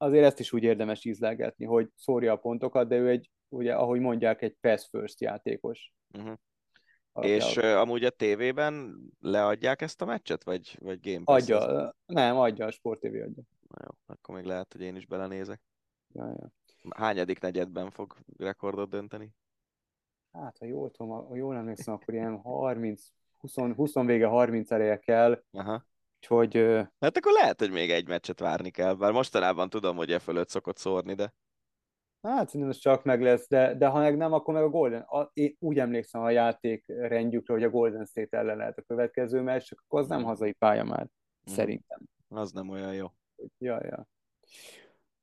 azért 0.03 0.25
ezt 0.25 0.41
is 0.41 0.53
úgy 0.53 0.63
érdemes 0.63 1.05
ízlelgetni, 1.05 1.65
hogy 1.65 1.91
szórja 1.97 2.33
a 2.33 2.37
pontokat, 2.37 2.89
de 2.89 2.97
ő 2.97 3.09
egy, 3.09 3.31
ugye, 3.49 3.75
ahogy 3.75 4.01
mondják, 4.01 4.43
egy 4.43 4.57
pass 4.61 4.89
first 4.89 5.21
játékos. 5.21 5.93
Uh-huh. 6.19 6.37
És 7.21 7.57
uh, 7.57 7.65
amúgy 7.65 8.05
a 8.05 8.11
tévében 8.11 9.01
leadják 9.21 9.83
ezt 9.83 10.03
a 10.03 10.05
meccset, 10.05 10.45
vagy, 10.45 10.77
vagy 10.81 11.01
Game 11.01 11.25
Pass? 11.25 11.43
Adja, 11.43 11.95
nem, 12.07 12.37
adja, 12.37 12.67
a 12.67 12.71
Sport 12.71 13.01
TV 13.01 13.07
adja. 13.07 13.43
Na 13.69 13.85
jó, 13.85 13.91
akkor 14.07 14.35
még 14.35 14.45
lehet, 14.45 14.73
hogy 14.73 14.83
én 14.83 14.97
is 14.97 15.07
belenézek. 15.07 15.61
Ja, 16.13 16.27
ja. 16.27 16.53
Hányadik 16.97 17.41
negyedben 17.41 17.91
fog 17.91 18.17
rekordot 18.37 18.91
dönteni? 18.91 19.35
hát 20.33 20.59
ha 20.59 20.65
jól 20.67 20.91
tudom, 20.91 21.27
ha 21.27 21.37
jól 21.37 21.57
emlékszem, 21.57 21.95
akkor 21.95 22.15
ilyen 22.15 22.37
30, 22.37 23.03
20, 23.41 23.55
20 23.55 23.95
vége 23.95 24.27
30 24.27 24.71
ereje 24.71 24.99
kell, 24.99 25.43
Aha. 25.51 25.85
Úgyhogy... 26.23 26.55
Hát 27.01 27.17
akkor 27.17 27.33
lehet, 27.33 27.61
hogy 27.61 27.71
még 27.71 27.91
egy 27.91 28.09
meccset 28.09 28.41
várni 28.41 28.71
kell, 28.71 28.95
bár 28.95 29.13
mostanában 29.13 29.71
tudom, 29.71 29.97
hogy 29.97 30.11
e 30.11 30.19
fölött 30.19 30.49
szokott 30.49 30.77
szórni, 30.77 31.15
de... 31.15 31.35
Hát 32.23 32.47
szerintem 32.47 32.71
ez 32.71 32.77
csak 32.77 33.05
meg 33.05 33.23
lesz, 33.23 33.49
de, 33.49 33.75
de 33.75 33.87
ha 33.87 33.99
meg 33.99 34.17
nem, 34.17 34.33
akkor 34.33 34.55
meg 34.55 34.63
a 34.63 34.69
Golden... 34.69 35.01
A, 35.01 35.31
én 35.33 35.57
úgy 35.59 35.79
emlékszem 35.79 36.21
a 36.21 36.31
játék 36.31 36.85
rendjükre, 36.87 37.53
hogy 37.53 37.63
a 37.63 37.71
Golden 37.71 38.05
State 38.05 38.39
ellen 38.39 38.57
lehet 38.57 38.79
a 38.79 38.83
következő 38.83 39.41
meccs, 39.41 39.63
csak 39.63 39.83
akkor 39.87 40.01
az 40.01 40.09
nem 40.09 40.19
mhm. 40.19 40.29
hazai 40.29 40.53
pálya 40.53 40.85
már, 40.85 41.03
mm. 41.03 41.53
szerintem. 41.55 42.01
Az 42.29 42.53
nem 42.53 42.69
olyan 42.69 42.95
jó. 42.95 43.07
Ja, 43.59 43.85
ja. 43.85 44.09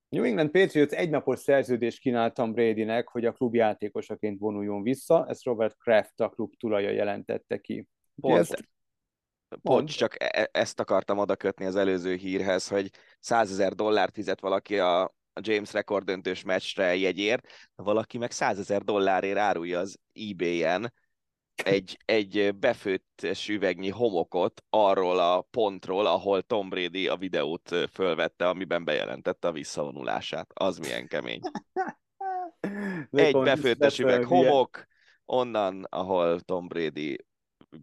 New 0.09 0.23
England 0.23 0.49
Patriots 0.49 0.91
egynapos 0.91 1.39
szerződést 1.39 1.99
kínált 1.99 2.34
Tom 2.34 2.53
Bradynek, 2.53 3.07
hogy 3.07 3.26
a 3.26 3.31
klub 3.31 3.55
játékosaként 3.55 4.39
vonuljon 4.39 4.84
vissza, 4.84 5.26
ezt 5.27 5.43
Robert 5.43 5.77
Kraft 5.77 6.19
a 6.19 6.30
klub 6.30 6.55
tulaja 6.55 6.89
jelentette 6.89 7.57
ki. 7.57 7.88
Pont, 8.21 8.38
ezt... 8.38 8.69
Pont, 9.61 9.95
csak 9.95 10.23
e-, 10.23 10.30
e- 10.34 10.49
ezt 10.51 10.80
akartam 10.80 11.17
oda 11.17 11.35
kötni 11.35 11.65
az 11.65 11.76
előző 11.76 12.15
hírhez, 12.15 12.67
hogy 12.67 12.89
100 13.19 13.51
ezer 13.51 13.73
dollárt 13.73 14.13
fizet 14.13 14.39
valaki 14.39 14.80
a, 14.80 15.03
a 15.03 15.41
James 15.41 15.73
rekordöntős 15.73 16.43
meccsre 16.43 16.95
jegyért, 16.95 17.47
valaki 17.76 18.17
meg 18.17 18.31
100 18.31 18.59
ezer 18.59 18.81
dollárért 18.81 19.38
árulja 19.38 19.80
az 19.80 19.99
eBay-en 20.13 20.93
egy, 21.63 21.99
egy 22.05 22.55
befőtt 22.55 23.27
üvegnyi 23.47 23.89
homokot 23.89 24.63
arról 24.69 25.19
a 25.19 25.41
pontról, 25.41 26.05
ahol 26.05 26.41
Tom 26.41 26.69
Brady 26.69 27.07
a 27.07 27.17
videót 27.17 27.76
fölvette, 27.91 28.47
amiben 28.47 28.84
bejelentette 28.84 29.47
a 29.47 29.51
visszavonulását. 29.51 30.51
Az 30.53 30.77
milyen 30.77 31.07
kemény. 31.07 31.39
egy 33.11 33.38
befőttes 33.38 33.99
üveg 33.99 34.23
homok, 34.23 34.85
onnan, 35.26 35.84
ahol 35.89 36.39
Tom 36.39 36.67
Brady 36.67 37.26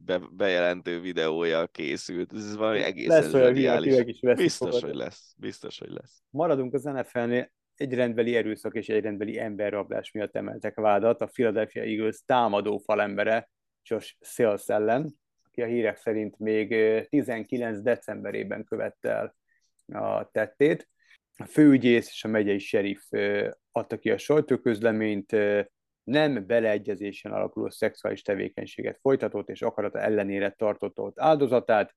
be, 0.04 0.20
bejelentő 0.30 1.00
videója 1.00 1.66
készült. 1.66 2.32
Ez 2.32 2.56
valami 2.56 2.82
egészen 2.82 3.22
lesz 3.22 3.30
zseniális. 3.30 4.20
Biztos, 4.20 4.74
fogad. 4.74 4.80
hogy 4.80 4.94
lesz. 4.94 5.34
Biztos, 5.36 5.78
hogy 5.78 5.90
lesz. 5.90 6.22
Maradunk 6.30 6.74
az 6.74 6.82
NFL-nél. 6.82 7.50
Egy 7.74 7.94
rendbeli 7.94 8.36
erőszak 8.36 8.74
és 8.74 8.88
egy 8.88 9.02
rendbeli 9.02 9.38
emberrablás 9.38 10.10
miatt 10.10 10.36
emeltek 10.36 10.74
vádat. 10.74 11.20
A 11.20 11.26
Philadelphia 11.26 11.82
Eagles 11.82 12.22
támadó 12.26 12.78
falembere 12.78 13.50
Josh 13.82 14.14
Sales 14.20 14.68
ellen, 14.68 15.14
aki 15.44 15.62
a 15.62 15.66
hírek 15.66 15.96
szerint 15.96 16.38
még 16.38 16.74
19 17.08 17.80
decemberében 17.80 18.64
követte 18.64 19.10
el 19.10 19.36
a 20.02 20.30
tettét. 20.30 20.88
A 21.36 21.44
főügyész 21.44 22.08
és 22.08 22.24
a 22.24 22.28
megyei 22.28 22.58
sheriff 22.58 23.02
adta 23.72 23.98
ki 23.98 24.10
a 24.10 24.18
sajtóközleményt, 24.18 25.36
nem 26.06 26.46
beleegyezésen 26.46 27.32
alapuló 27.32 27.70
szexuális 27.70 28.22
tevékenységet 28.22 28.98
folytatott 29.00 29.48
és 29.48 29.62
akarata 29.62 30.00
ellenére 30.00 30.50
tartotta 30.50 31.02
ott 31.02 31.20
áldozatát, 31.20 31.94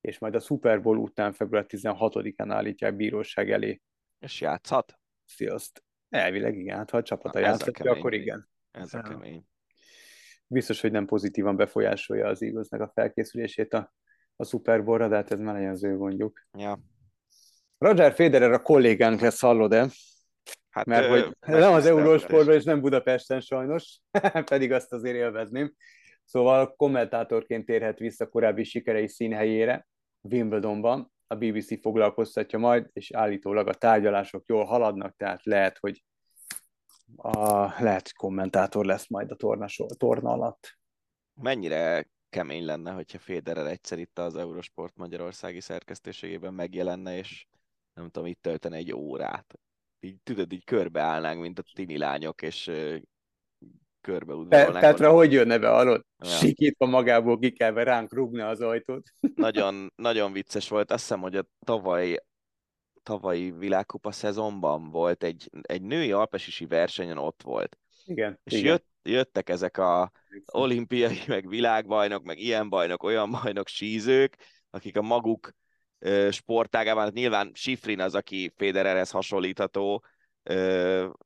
és 0.00 0.18
majd 0.18 0.34
a 0.34 0.40
Super 0.40 0.82
Bowl 0.82 0.96
után 0.96 1.32
február 1.32 1.64
16-án 1.68 2.46
állítják 2.48 2.96
bíróság 2.96 3.50
elé. 3.50 3.80
És 4.18 4.40
játszhat? 4.40 4.98
Sziaszt. 5.24 5.82
Elvileg 6.08 6.58
igen, 6.58 6.76
hát 6.76 6.90
ha 6.90 6.96
a 6.96 7.02
csapata 7.02 7.38
játszhat, 7.38 7.78
akkor 7.78 8.14
igen. 8.14 8.48
Ez 8.70 8.94
a 8.94 9.00
kemény. 9.02 9.44
biztos, 10.46 10.80
hogy 10.80 10.90
nem 10.90 11.06
pozitívan 11.06 11.56
befolyásolja 11.56 12.26
az 12.26 12.42
Eaglesnek 12.42 12.80
a 12.80 12.90
felkészülését 12.94 13.74
a, 13.74 13.92
a 14.36 14.44
Super 14.44 14.84
Bowl-ra, 14.84 15.08
de 15.08 15.14
hát 15.14 15.30
ez 15.30 15.40
már 15.40 15.54
legyen 15.54 15.70
az 15.70 15.84
ő 15.84 15.96
gondjuk. 15.96 16.46
Ja. 16.58 16.80
Roger 17.78 18.12
Federer 18.12 18.52
a 18.52 18.62
kollégánk 18.62 19.20
lesz, 19.20 19.40
hallod-e? 19.40 19.88
Hát, 20.70 20.86
Mert 20.86 21.08
hogy 21.08 21.36
nem 21.40 21.72
az. 21.72 21.86
Eurósportban, 21.86 22.54
és 22.54 22.64
nem 22.64 22.80
Budapesten 22.80 23.40
sajnos, 23.40 23.98
pedig 24.44 24.72
azt 24.72 24.92
azért 24.92 25.16
élvezném. 25.16 25.74
Szóval 26.24 26.74
kommentátorként 26.76 27.64
térhet 27.64 27.98
vissza 27.98 28.28
korábbi 28.28 28.64
sikerei 28.64 29.08
színhelyére, 29.08 29.86
Wimbledonban. 30.20 31.12
A 31.26 31.34
BBC 31.34 31.80
foglalkoztatja 31.80 32.58
majd, 32.58 32.90
és 32.92 33.10
állítólag 33.10 33.68
a 33.68 33.74
tárgyalások 33.74 34.44
jól 34.46 34.64
haladnak, 34.64 35.16
tehát 35.16 35.44
lehet, 35.44 35.78
hogy 35.78 36.04
a, 37.16 37.60
lehet, 37.82 38.12
kommentátor 38.12 38.84
lesz 38.84 39.08
majd 39.08 39.30
a 39.30 39.36
torna, 39.36 39.68
sor- 39.68 39.98
torna 39.98 40.30
alatt. 40.30 40.78
Mennyire 41.34 42.08
kemény 42.28 42.64
lenne, 42.64 42.90
hogyha 42.90 43.18
Federer 43.18 43.66
egyszer 43.66 43.98
itt 43.98 44.18
az 44.18 44.36
Eurosport 44.36 44.96
Magyarországi 44.96 45.60
szerkesztőségében 45.60 46.54
megjelenne, 46.54 47.16
és 47.16 47.46
nem 47.94 48.10
tudom, 48.10 48.28
itt 48.28 48.42
töltene 48.42 48.76
egy 48.76 48.92
órát. 48.92 49.54
Így 50.00 50.16
tudod, 50.22 50.52
így 50.52 50.64
körbeállnánk, 50.64 51.40
mint 51.40 51.58
a 51.58 51.64
tini 51.74 51.98
lányok, 51.98 52.42
és 52.42 52.70
körbe 54.00 54.34
udvarolnánk. 54.34 54.84
Petra 54.84 55.12
hogy 55.12 55.32
jönne 55.32 55.58
be, 55.58 55.68
hallod? 55.68 56.04
Ja. 56.18 56.28
Sikítva 56.28 56.86
magából 56.86 57.38
kikelve 57.38 57.82
ránk 57.82 58.14
rúgna 58.14 58.48
az 58.48 58.60
ajtót. 58.60 59.08
nagyon, 59.34 59.92
nagyon 59.96 60.32
vicces 60.32 60.68
volt. 60.68 60.90
Azt 60.90 61.00
hiszem, 61.00 61.20
hogy 61.20 61.36
a 61.36 61.46
tavaly, 61.64 62.18
tavalyi 63.02 63.50
világkupa 63.50 64.12
szezonban 64.12 64.90
volt 64.90 65.22
egy, 65.22 65.50
egy 65.62 65.82
női 65.82 66.12
alpesisi 66.12 66.66
versenyen 66.66 67.18
ott 67.18 67.42
volt. 67.42 67.78
Igen, 68.04 68.40
És 68.44 68.52
igen. 68.52 68.64
jött, 68.64 68.86
jöttek 69.02 69.48
ezek 69.48 69.78
a 69.78 70.10
olimpiai, 70.46 71.18
meg 71.26 71.48
világbajnok, 71.48 72.24
meg 72.24 72.38
ilyen 72.38 72.68
bajnok, 72.68 73.02
olyan 73.02 73.30
bajnok 73.30 73.68
sízők, 73.68 74.36
akik 74.70 74.96
a 74.96 75.02
maguk 75.02 75.52
sportágában, 76.30 77.02
hát 77.02 77.12
nyilván 77.12 77.50
Sifrin 77.54 78.00
az, 78.00 78.14
aki 78.14 78.52
Federerhez 78.56 79.10
hasonlítható 79.10 80.04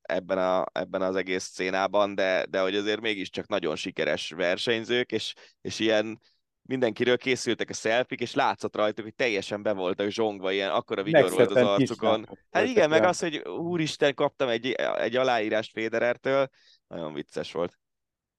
ebben, 0.02 0.38
a, 0.38 0.66
ebben 0.72 1.02
az 1.02 1.16
egész 1.16 1.44
szcénában, 1.44 2.14
de, 2.14 2.46
de 2.50 2.60
hogy 2.60 2.76
azért 2.76 3.00
mégiscsak 3.00 3.48
nagyon 3.48 3.76
sikeres 3.76 4.30
versenyzők, 4.30 5.12
és, 5.12 5.34
és 5.60 5.78
ilyen 5.78 6.20
mindenkiről 6.62 7.16
készültek 7.16 7.70
a 7.70 7.74
szelfik, 7.74 8.20
és 8.20 8.34
látszott 8.34 8.76
rajtuk, 8.76 9.04
hogy 9.04 9.14
teljesen 9.14 9.62
be 9.62 9.72
voltak 9.72 10.08
zsongva, 10.08 10.52
ilyen 10.52 10.70
akkora 10.70 11.02
vigyor 11.02 11.30
volt 11.30 11.50
az 11.50 11.56
arcukon. 11.56 12.28
Hát 12.50 12.66
igen, 12.66 12.88
meg 12.88 13.02
az, 13.02 13.20
hogy 13.20 13.42
úristen, 13.48 14.14
kaptam 14.14 14.48
egy, 14.48 14.70
egy 14.96 15.16
aláírást 15.16 15.72
Federertől, 15.72 16.48
nagyon 16.86 17.12
vicces 17.12 17.52
volt. 17.52 17.78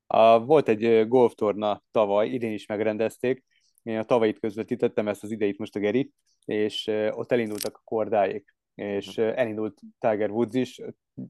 A, 0.08 0.40
volt 0.40 0.68
egy 0.68 1.08
golftorna 1.08 1.84
tavaly, 1.92 2.28
idén 2.28 2.54
is 2.54 2.66
megrendezték, 2.66 3.44
én 3.84 3.98
a 3.98 4.04
tavalyit 4.04 4.40
közvetítettem, 4.40 5.08
ezt 5.08 5.24
az 5.24 5.32
ideit 5.32 5.58
most 5.58 5.76
a 5.76 5.80
Geri, 5.80 6.12
és 6.46 6.88
ott 7.12 7.32
elindultak 7.32 7.78
a 7.78 7.82
kordáik, 7.84 8.56
és 8.76 9.18
ö, 9.18 9.32
elindult 9.36 9.80
Tiger 10.00 10.30
Woods 10.30 10.56
is, 10.56 10.82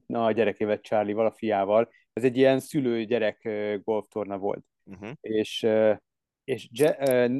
a 0.06 0.32
gyerekével, 0.32 0.80
Charlie-val, 0.80 1.26
a 1.26 1.32
fiával. 1.32 1.90
Ez 2.12 2.24
egy 2.24 2.36
ilyen 2.36 2.60
szülő-gyerek 2.60 3.48
golftorna 3.84 4.38
volt. 4.38 4.64
Uh-huh. 4.84 5.10
És, 5.20 5.66
és 6.44 6.68
Je- 6.72 7.32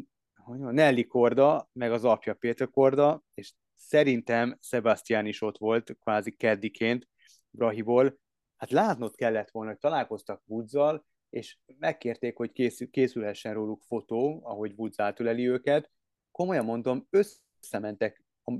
hogy 0.45 0.59
mondjam, 0.59 0.75
Nelly 0.75 1.05
Korda, 1.05 1.69
meg 1.73 1.93
az 1.93 2.05
apja 2.05 2.35
Péter 2.35 2.71
Korda, 2.71 3.23
és 3.35 3.53
szerintem 3.75 4.59
Sebastian 4.61 5.27
is 5.27 5.43
ott 5.43 5.59
volt, 5.59 5.97
kvázi 6.01 6.31
keddiként, 6.31 7.09
Brahiból. 7.51 8.19
Hát 8.57 8.71
látnod 8.71 9.15
kellett 9.15 9.51
volna, 9.51 9.71
hogy 9.71 9.79
találkoztak 9.79 10.43
Woodzal, 10.47 11.05
és 11.35 11.59
megkérték, 11.79 12.37
hogy 12.37 12.53
készül, 12.53 12.91
készülhessen 12.91 13.55
róluk 13.55 13.83
fotó, 13.83 14.41
ahogy 14.45 14.73
Woods 14.77 15.01
átüleli 15.01 15.49
őket. 15.49 15.91
Komolyan 16.31 16.65
mondom, 16.65 17.07
összementek 17.11 18.25
a 18.45 18.53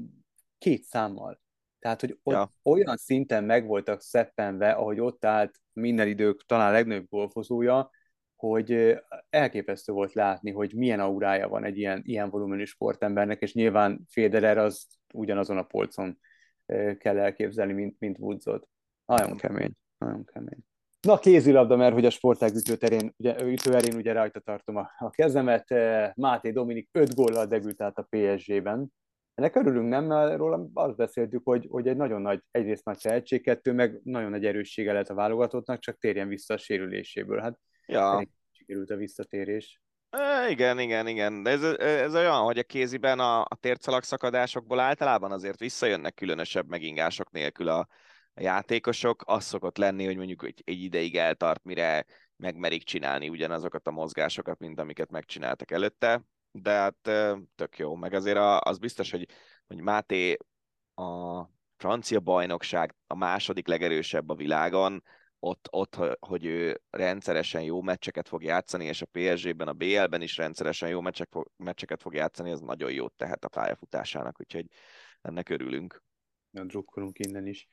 két 0.59 0.83
számmal. 0.83 1.43
Tehát, 1.79 2.01
hogy 2.01 2.19
ott 2.23 2.35
Ja. 2.35 2.51
olyan 2.63 2.97
szinten 2.97 3.45
meg 3.45 3.67
voltak 3.67 4.01
szeppenve, 4.01 4.71
ahogy 4.71 5.01
ott 5.01 5.25
állt 5.25 5.61
minden 5.73 6.09
idők 6.09 6.45
talán 6.47 6.73
legnagyobb 6.73 7.09
golfozója, 7.09 7.91
hogy 8.37 8.97
elképesztő 9.31 9.93
volt 9.93 10.13
látni, 10.13 10.51
hogy 10.51 10.75
milyen 10.75 11.01
aurája 11.01 11.49
van 11.49 11.65
egy 11.65 11.79
ilyen, 11.79 12.03
ilyen 12.05 12.31
volumenű 12.31 12.65
sportembernek, 12.65 13.41
és 13.41 13.55
nyilván 13.55 14.05
Federer 14.09 14.59
az 14.59 14.87
ugyanazon 15.13 15.59
a 15.59 15.63
polcon 15.63 16.19
kell 16.99 17.19
elképzelni, 17.19 17.73
mint, 17.73 17.97
mint 17.99 18.19
Woodsot. 18.19 18.69
Nagyon 19.07 19.37
kemény, 19.37 19.73
nagyon 19.99 20.25
kemény. 20.25 20.65
Na, 21.05 21.19
kézilabda, 21.19 21.77
mert 21.77 21.95
hogy 21.95 22.05
a 22.05 22.11
sportág 22.11 22.55
ütőterén, 22.55 23.15
ugye, 23.17 23.47
ütőerén 23.47 23.97
ugye 23.97 24.13
rajta 24.13 24.41
tartom 24.41 24.77
a, 24.77 24.91
a 24.99 25.11
kezemet. 25.11 25.71
Eh, 25.71 26.11
Máté 26.15 26.51
Dominik 26.51 26.89
5 26.93 27.15
góllal 27.15 27.47
debütált 27.47 27.99
a 27.99 28.07
PSG-ben. 28.11 28.93
Ennek 29.35 29.57
örülünk, 29.57 29.89
nem? 29.89 30.05
Mert 30.05 30.37
róla 30.37 30.69
azt 30.75 30.97
beszéltük, 30.97 31.41
hogy, 31.45 31.67
hogy 31.71 31.89
egy 31.89 31.97
nagyon 31.97 32.23
nagy, 32.23 32.41
egyrészt 32.51 32.85
nagy 32.85 32.99
tehetség, 32.99 33.43
kettő, 33.43 33.73
meg 33.73 34.01
nagyon 34.03 34.31
nagy 34.31 34.45
erőssége 34.45 34.93
lett 34.93 35.09
a 35.09 35.15
válogatottnak, 35.15 35.79
csak 35.79 35.99
térjen 35.99 36.29
vissza 36.29 36.55
a 36.55 36.59
sérüléséből. 36.59 37.41
Hát 37.41 37.59
Ja, 37.87 38.27
sikerült 38.51 38.91
a 38.91 38.97
visszatérés. 38.97 39.81
E, 40.11 40.51
igen, 40.51 40.79
igen, 40.79 41.07
igen. 41.07 41.43
De 41.43 41.51
ez, 41.51 41.63
ez 41.79 42.15
olyan, 42.15 42.43
hogy 42.43 42.59
a 42.59 42.63
kéziben 42.63 43.19
a, 43.19 43.41
a 43.41 43.57
tércalag 43.61 44.03
szakadásokból 44.03 44.81
általában 44.81 45.33
azért 45.33 45.59
visszajönnek 45.59 46.15
különösebb 46.15 46.69
megingások 46.69 47.31
nélkül 47.31 47.69
a, 47.69 47.89
játékosok. 48.41 49.23
Az 49.27 49.45
szokott 49.45 49.77
lenni, 49.77 50.05
hogy 50.05 50.17
mondjuk 50.17 50.45
egy, 50.45 50.63
egy 50.65 50.83
ideig 50.83 51.17
eltart, 51.17 51.65
mire 51.65 52.05
megmerik 52.37 52.83
csinálni 52.83 53.29
ugyanazokat 53.29 53.87
a 53.87 53.91
mozgásokat, 53.91 54.59
mint 54.59 54.81
amiket 54.81 55.11
megcsináltak 55.11 55.71
előtte. 55.71 56.23
De 56.51 56.71
hát 56.71 56.97
tök 57.55 57.79
jó. 57.79 57.95
Meg 57.95 58.13
azért 58.13 58.39
az 58.59 58.79
biztos, 58.79 59.11
hogy, 59.11 59.29
hogy 59.67 59.81
Máté 59.81 60.37
a 60.95 61.43
francia 61.77 62.21
bajnokság 62.21 62.95
a 63.07 63.15
második 63.15 63.67
legerősebb 63.67 64.29
a 64.29 64.35
világon, 64.35 65.03
ott, 65.39 65.69
ott, 65.71 65.97
hogy 66.19 66.45
ő 66.45 66.81
rendszeresen 66.91 67.63
jó 67.63 67.83
meccseket 67.83 68.29
fog 68.29 68.43
játszani, 68.43 68.85
és 68.85 69.03
a 69.03 69.07
PSG-ben, 69.07 69.69
a 69.69 69.73
BL-ben 69.73 70.23
is 70.23 70.37
rendszeresen 70.37 70.89
jó 70.89 71.01
meccsek, 71.01 71.29
meccseket 71.57 72.03
fog 72.03 72.15
játszani, 72.15 72.51
ez 72.51 72.61
nagyon 72.61 72.93
jót 72.93 73.13
tehet 73.17 73.45
a 73.45 73.49
pályafutásának, 73.49 74.41
úgyhogy 74.41 74.67
ennek 75.23 75.49
örülünk. 75.49 76.03
Na, 76.51 76.65
drukkolunk 76.65 77.19
innen 77.19 77.47
is. 77.47 77.69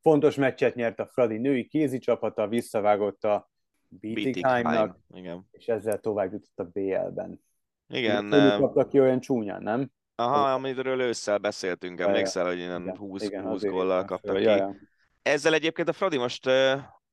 Fontos 0.00 0.34
meccset 0.34 0.74
nyert 0.74 1.00
a 1.00 1.06
Fradi 1.06 1.38
női 1.38 1.66
kézi 1.66 1.98
csapata, 1.98 2.48
visszavágott 2.48 3.24
a 3.24 3.50
Bietigheimnak, 3.88 4.98
igen. 5.14 5.48
és 5.50 5.68
ezzel 5.68 6.00
tovább 6.00 6.32
jutott 6.32 6.58
a 6.58 6.64
BL-ben. 6.64 7.40
Igen, 7.88 8.32
Ők 8.32 8.58
kaptak 8.58 8.88
ki 8.88 9.00
olyan 9.00 9.20
csúnyán, 9.20 9.62
nem? 9.62 9.90
aha, 10.14 10.52
amiről 10.52 11.00
ősszel 11.00 11.38
beszéltünk, 11.38 12.00
emlékszel, 12.00 12.46
hogy 12.46 12.58
innen 12.58 12.82
Igen, 12.82 12.96
20, 12.96 13.22
igen, 13.22 13.42
20 13.42 13.54
azért 13.54 13.72
góllal 13.72 14.04
kaptak 14.04 14.36
ki. 14.36 14.42
Ja, 14.42 14.56
ja. 14.56 14.74
Ezzel 15.22 15.54
egyébként 15.54 15.88
a 15.88 15.92
Fradi 15.92 16.16
most 16.16 16.46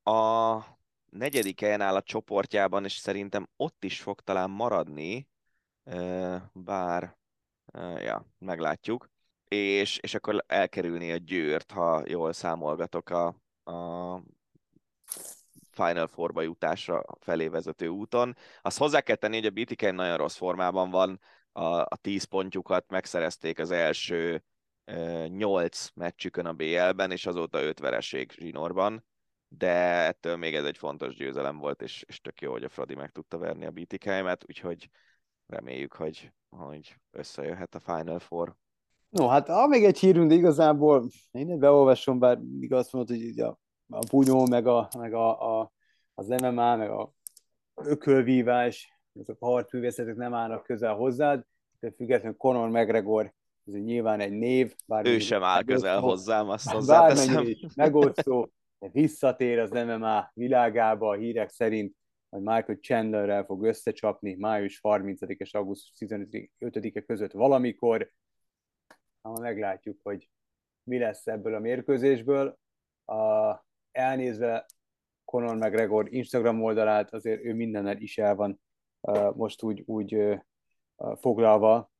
a 0.03 0.57
negyedik 1.09 1.59
helyen 1.59 1.81
áll 1.81 1.95
a 1.95 2.01
csoportjában, 2.01 2.83
és 2.83 2.93
szerintem 2.93 3.47
ott 3.55 3.83
is 3.83 4.01
fog 4.01 4.21
talán 4.21 4.49
maradni, 4.49 5.27
bár, 6.53 7.17
ja, 7.97 8.25
meglátjuk. 8.39 9.09
És, 9.55 9.97
és 9.97 10.13
akkor 10.13 10.43
elkerülni 10.47 11.11
a 11.11 11.17
győrt, 11.17 11.71
ha 11.71 12.03
jól 12.05 12.33
számolgatok 12.33 13.09
a, 13.09 13.27
a 13.71 14.21
Final 15.71 16.07
Four-ba 16.07 16.41
jutásra 16.41 17.03
felé 17.19 17.47
vezető 17.47 17.87
úton. 17.87 18.35
Azt 18.61 18.77
hozzá 18.77 19.01
kell 19.01 19.15
tenni, 19.15 19.35
hogy 19.35 19.45
a 19.45 19.49
BTK 19.49 19.81
nagyon 19.81 20.17
rossz 20.17 20.35
formában 20.35 20.89
van, 20.89 21.19
a, 21.51 21.79
a 21.79 21.97
10 22.01 22.23
pontjukat 22.23 22.89
megszerezték 22.89 23.59
az 23.59 23.71
első 23.71 24.43
ö, 24.83 25.25
8 25.27 25.89
meccsükön 25.93 26.45
a 26.45 26.53
BL-ben, 26.53 27.11
és 27.11 27.25
azóta 27.25 27.61
5 27.61 27.79
vereség 27.79 28.31
zsinórban, 28.31 29.05
de 29.47 29.73
ettől 30.05 30.35
még 30.35 30.55
ez 30.55 30.65
egy 30.65 30.77
fontos 30.77 31.15
győzelem 31.15 31.57
volt, 31.57 31.81
és, 31.81 32.03
és 32.07 32.21
tök 32.21 32.41
jó, 32.41 32.51
hogy 32.51 32.63
a 32.63 32.69
Fradi 32.69 32.95
meg 32.95 33.11
tudta 33.11 33.37
verni 33.37 33.65
a 33.65 33.71
BTK-met, 33.71 34.43
úgyhogy 34.47 34.89
reméljük, 35.45 35.93
hogy, 35.93 36.31
hogy 36.49 36.97
összejöhet 37.11 37.75
a 37.75 37.79
Final 37.79 38.19
Four. 38.19 38.55
No, 39.17 39.27
hát 39.27 39.47
ha 39.47 39.67
még 39.67 39.83
egy 39.83 39.99
hírünk, 39.99 40.29
de 40.29 40.35
igazából 40.35 41.09
én 41.31 41.59
beolvasom, 41.59 42.19
bár 42.19 42.37
mindig 42.37 42.73
azt 42.73 42.91
mondod, 42.91 43.17
hogy 43.17 43.39
a, 43.39 43.59
a 43.87 43.99
bunyó, 44.11 44.47
meg, 44.47 44.67
a, 44.67 44.89
meg 44.97 45.13
a, 45.13 45.59
a, 45.59 45.71
az 46.13 46.27
MMA, 46.27 46.75
meg 46.75 46.89
a 46.89 47.13
ökölvívás, 47.73 48.99
azok 49.19 49.37
a 49.39 49.45
harcművészetek 49.45 50.15
nem 50.15 50.33
állnak 50.33 50.63
közel 50.63 50.93
hozzád, 50.93 51.43
de 51.79 51.91
függetlenül 51.91 52.37
Conor 52.37 52.69
McGregor, 52.69 53.33
ez 53.65 53.73
nyilván 53.73 54.19
egy 54.19 54.31
név, 54.31 54.75
bár 54.85 55.05
Ő 55.05 55.19
sem 55.19 55.43
áll 55.43 55.63
közel 55.63 55.99
hozzám, 55.99 56.49
azt 56.49 56.71
hozzáteszem. 56.71 57.45
megosztó, 57.75 58.51
de 58.79 58.89
visszatér 58.91 59.59
az 59.59 59.69
MMA 59.69 60.31
világába 60.33 61.09
a 61.09 61.15
hírek 61.15 61.49
szerint, 61.49 61.95
hogy 62.29 62.41
Michael 62.41 62.77
Chandlerrel 62.81 63.43
fog 63.43 63.63
összecsapni 63.63 64.35
május 64.39 64.79
30 64.79 65.21
és 65.21 65.53
augusztus 65.53 66.09
15-e 66.09 67.01
között 67.01 67.31
valamikor. 67.31 68.11
Ha 69.25 69.39
meglátjuk, 69.39 69.99
hogy 70.03 70.29
mi 70.83 70.97
lesz 70.97 71.27
ebből 71.27 71.55
a 71.55 71.59
mérkőzésből. 71.59 72.57
A, 73.05 73.55
elnézve 73.91 74.65
Conor 75.25 75.55
McGregor 75.55 76.13
Instagram 76.13 76.63
oldalát, 76.63 77.13
azért 77.13 77.43
ő 77.43 77.53
mindennel 77.53 77.97
is 77.97 78.17
el 78.17 78.35
van 78.35 78.61
most 79.33 79.63
úgy, 79.63 79.83
úgy 79.85 80.39
foglalva, 81.19 81.91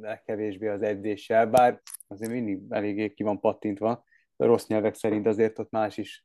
legkevésbé 0.00 0.68
az 0.68 0.82
edzéssel, 0.82 1.46
bár 1.46 1.82
azért 2.06 2.32
mindig 2.32 2.62
eléggé 2.68 3.12
ki 3.12 3.22
van 3.22 3.40
pattintva, 3.40 4.04
rossz 4.36 4.66
nyelvek 4.66 4.94
szerint 4.94 5.26
azért 5.26 5.58
ott 5.58 5.70
más 5.70 5.96
is 5.96 6.24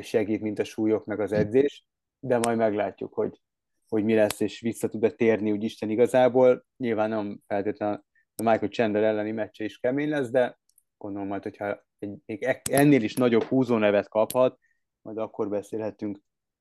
segít, 0.00 0.40
mint 0.40 0.58
a 0.58 0.64
súlyok 0.64 1.04
meg 1.04 1.20
az 1.20 1.32
edzés, 1.32 1.86
de 2.18 2.38
majd 2.38 2.56
meglátjuk, 2.56 3.14
hogy, 3.14 3.40
hogy 3.88 4.04
mi 4.04 4.14
lesz, 4.14 4.40
és 4.40 4.60
vissza 4.60 4.88
tud-e 4.88 5.10
térni 5.10 5.52
úgy 5.52 5.64
Isten 5.64 5.90
igazából. 5.90 6.64
Nyilván 6.76 7.08
nem 7.08 7.40
feltétlenül 7.46 8.04
a 8.34 8.42
Michael 8.42 8.70
Chandler 8.70 9.02
elleni 9.02 9.32
meccse 9.32 9.64
is 9.64 9.78
kemény 9.78 10.08
lesz, 10.08 10.30
de 10.30 10.58
gondolom 10.96 11.28
majd, 11.28 11.42
hogyha 11.42 11.84
egy, 11.98 12.16
még 12.26 12.42
e- 12.42 12.60
ennél 12.70 13.02
is 13.02 13.14
nagyobb 13.14 13.42
húzónevet 13.42 14.08
kaphat, 14.08 14.58
majd 15.02 15.18
akkor 15.18 15.48
beszélhetünk 15.48 16.18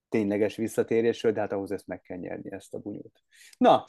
tényleges 0.10 0.56
visszatérésről, 0.56 1.32
de 1.32 1.40
hát 1.40 1.52
ahhoz 1.52 1.72
ezt 1.72 1.88
meg 1.88 2.02
kell 2.02 2.18
nyerni, 2.18 2.52
ezt 2.52 2.74
a 2.74 2.80
bunyót. 2.80 3.22
Na, 3.58 3.84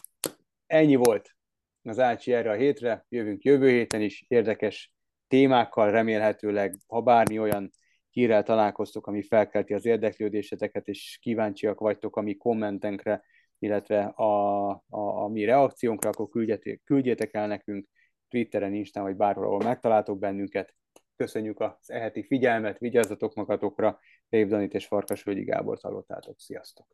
ennyi 0.66 0.94
volt 0.94 1.36
az 1.82 1.98
Ácsi 1.98 2.32
erre 2.32 2.50
a 2.50 2.54
hétre, 2.54 3.06
jövünk 3.08 3.42
jövő 3.42 3.68
héten 3.68 4.00
is 4.00 4.24
érdekes 4.28 4.92
témákkal, 5.28 5.90
remélhetőleg, 5.90 6.76
ha 6.86 7.00
bármi 7.00 7.38
olyan 7.38 7.70
hírrel 8.10 8.42
találkoztok, 8.42 9.06
ami 9.06 9.22
felkelti 9.22 9.74
az 9.74 9.86
érdeklődéseteket, 9.86 10.88
és 10.88 11.18
kíváncsiak 11.20 11.80
vagytok 11.80 12.16
a 12.16 12.20
mi 12.20 12.34
kommentenkre, 12.34 13.24
illetve 13.62 14.04
a, 14.04 14.68
a, 14.70 14.80
a 14.88 15.28
mi 15.28 15.44
reakciónkra, 15.44 16.10
akkor 16.10 16.28
küldjetek, 16.28 16.80
küldjetek 16.84 17.34
el 17.34 17.46
nekünk 17.46 17.88
Twitteren, 18.28 18.74
Instán, 18.74 19.02
vagy 19.02 19.16
bárhol, 19.16 19.44
ahol 19.44 19.62
megtaláltok 19.62 20.18
bennünket. 20.18 20.74
Köszönjük 21.16 21.60
az 21.60 21.90
eheti 21.90 22.22
figyelmet, 22.22 22.78
vigyázzatok 22.78 23.34
magatokra, 23.34 23.98
Rév 24.28 24.48
Danit 24.48 24.74
és 24.74 24.86
Farkas 24.86 25.22
Völgyi 25.22 25.44
Gábor 25.44 25.78
hallottátok. 25.82 26.40
Sziasztok! 26.40 26.86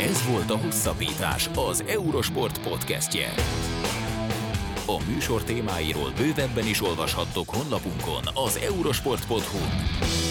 Ez 0.00 0.32
volt 0.32 0.50
a 0.50 0.64
Hosszabbítás, 0.64 1.48
az 1.54 1.84
Eurosport 1.88 2.68
podcastje. 2.68 3.28
A 4.86 5.12
műsor 5.12 5.42
témáiról 5.42 6.10
bővebben 6.16 6.66
is 6.66 6.82
olvashattok 6.82 7.48
honlapunkon 7.48 8.22
az 8.34 8.56
eurosport.hu. 8.56 10.29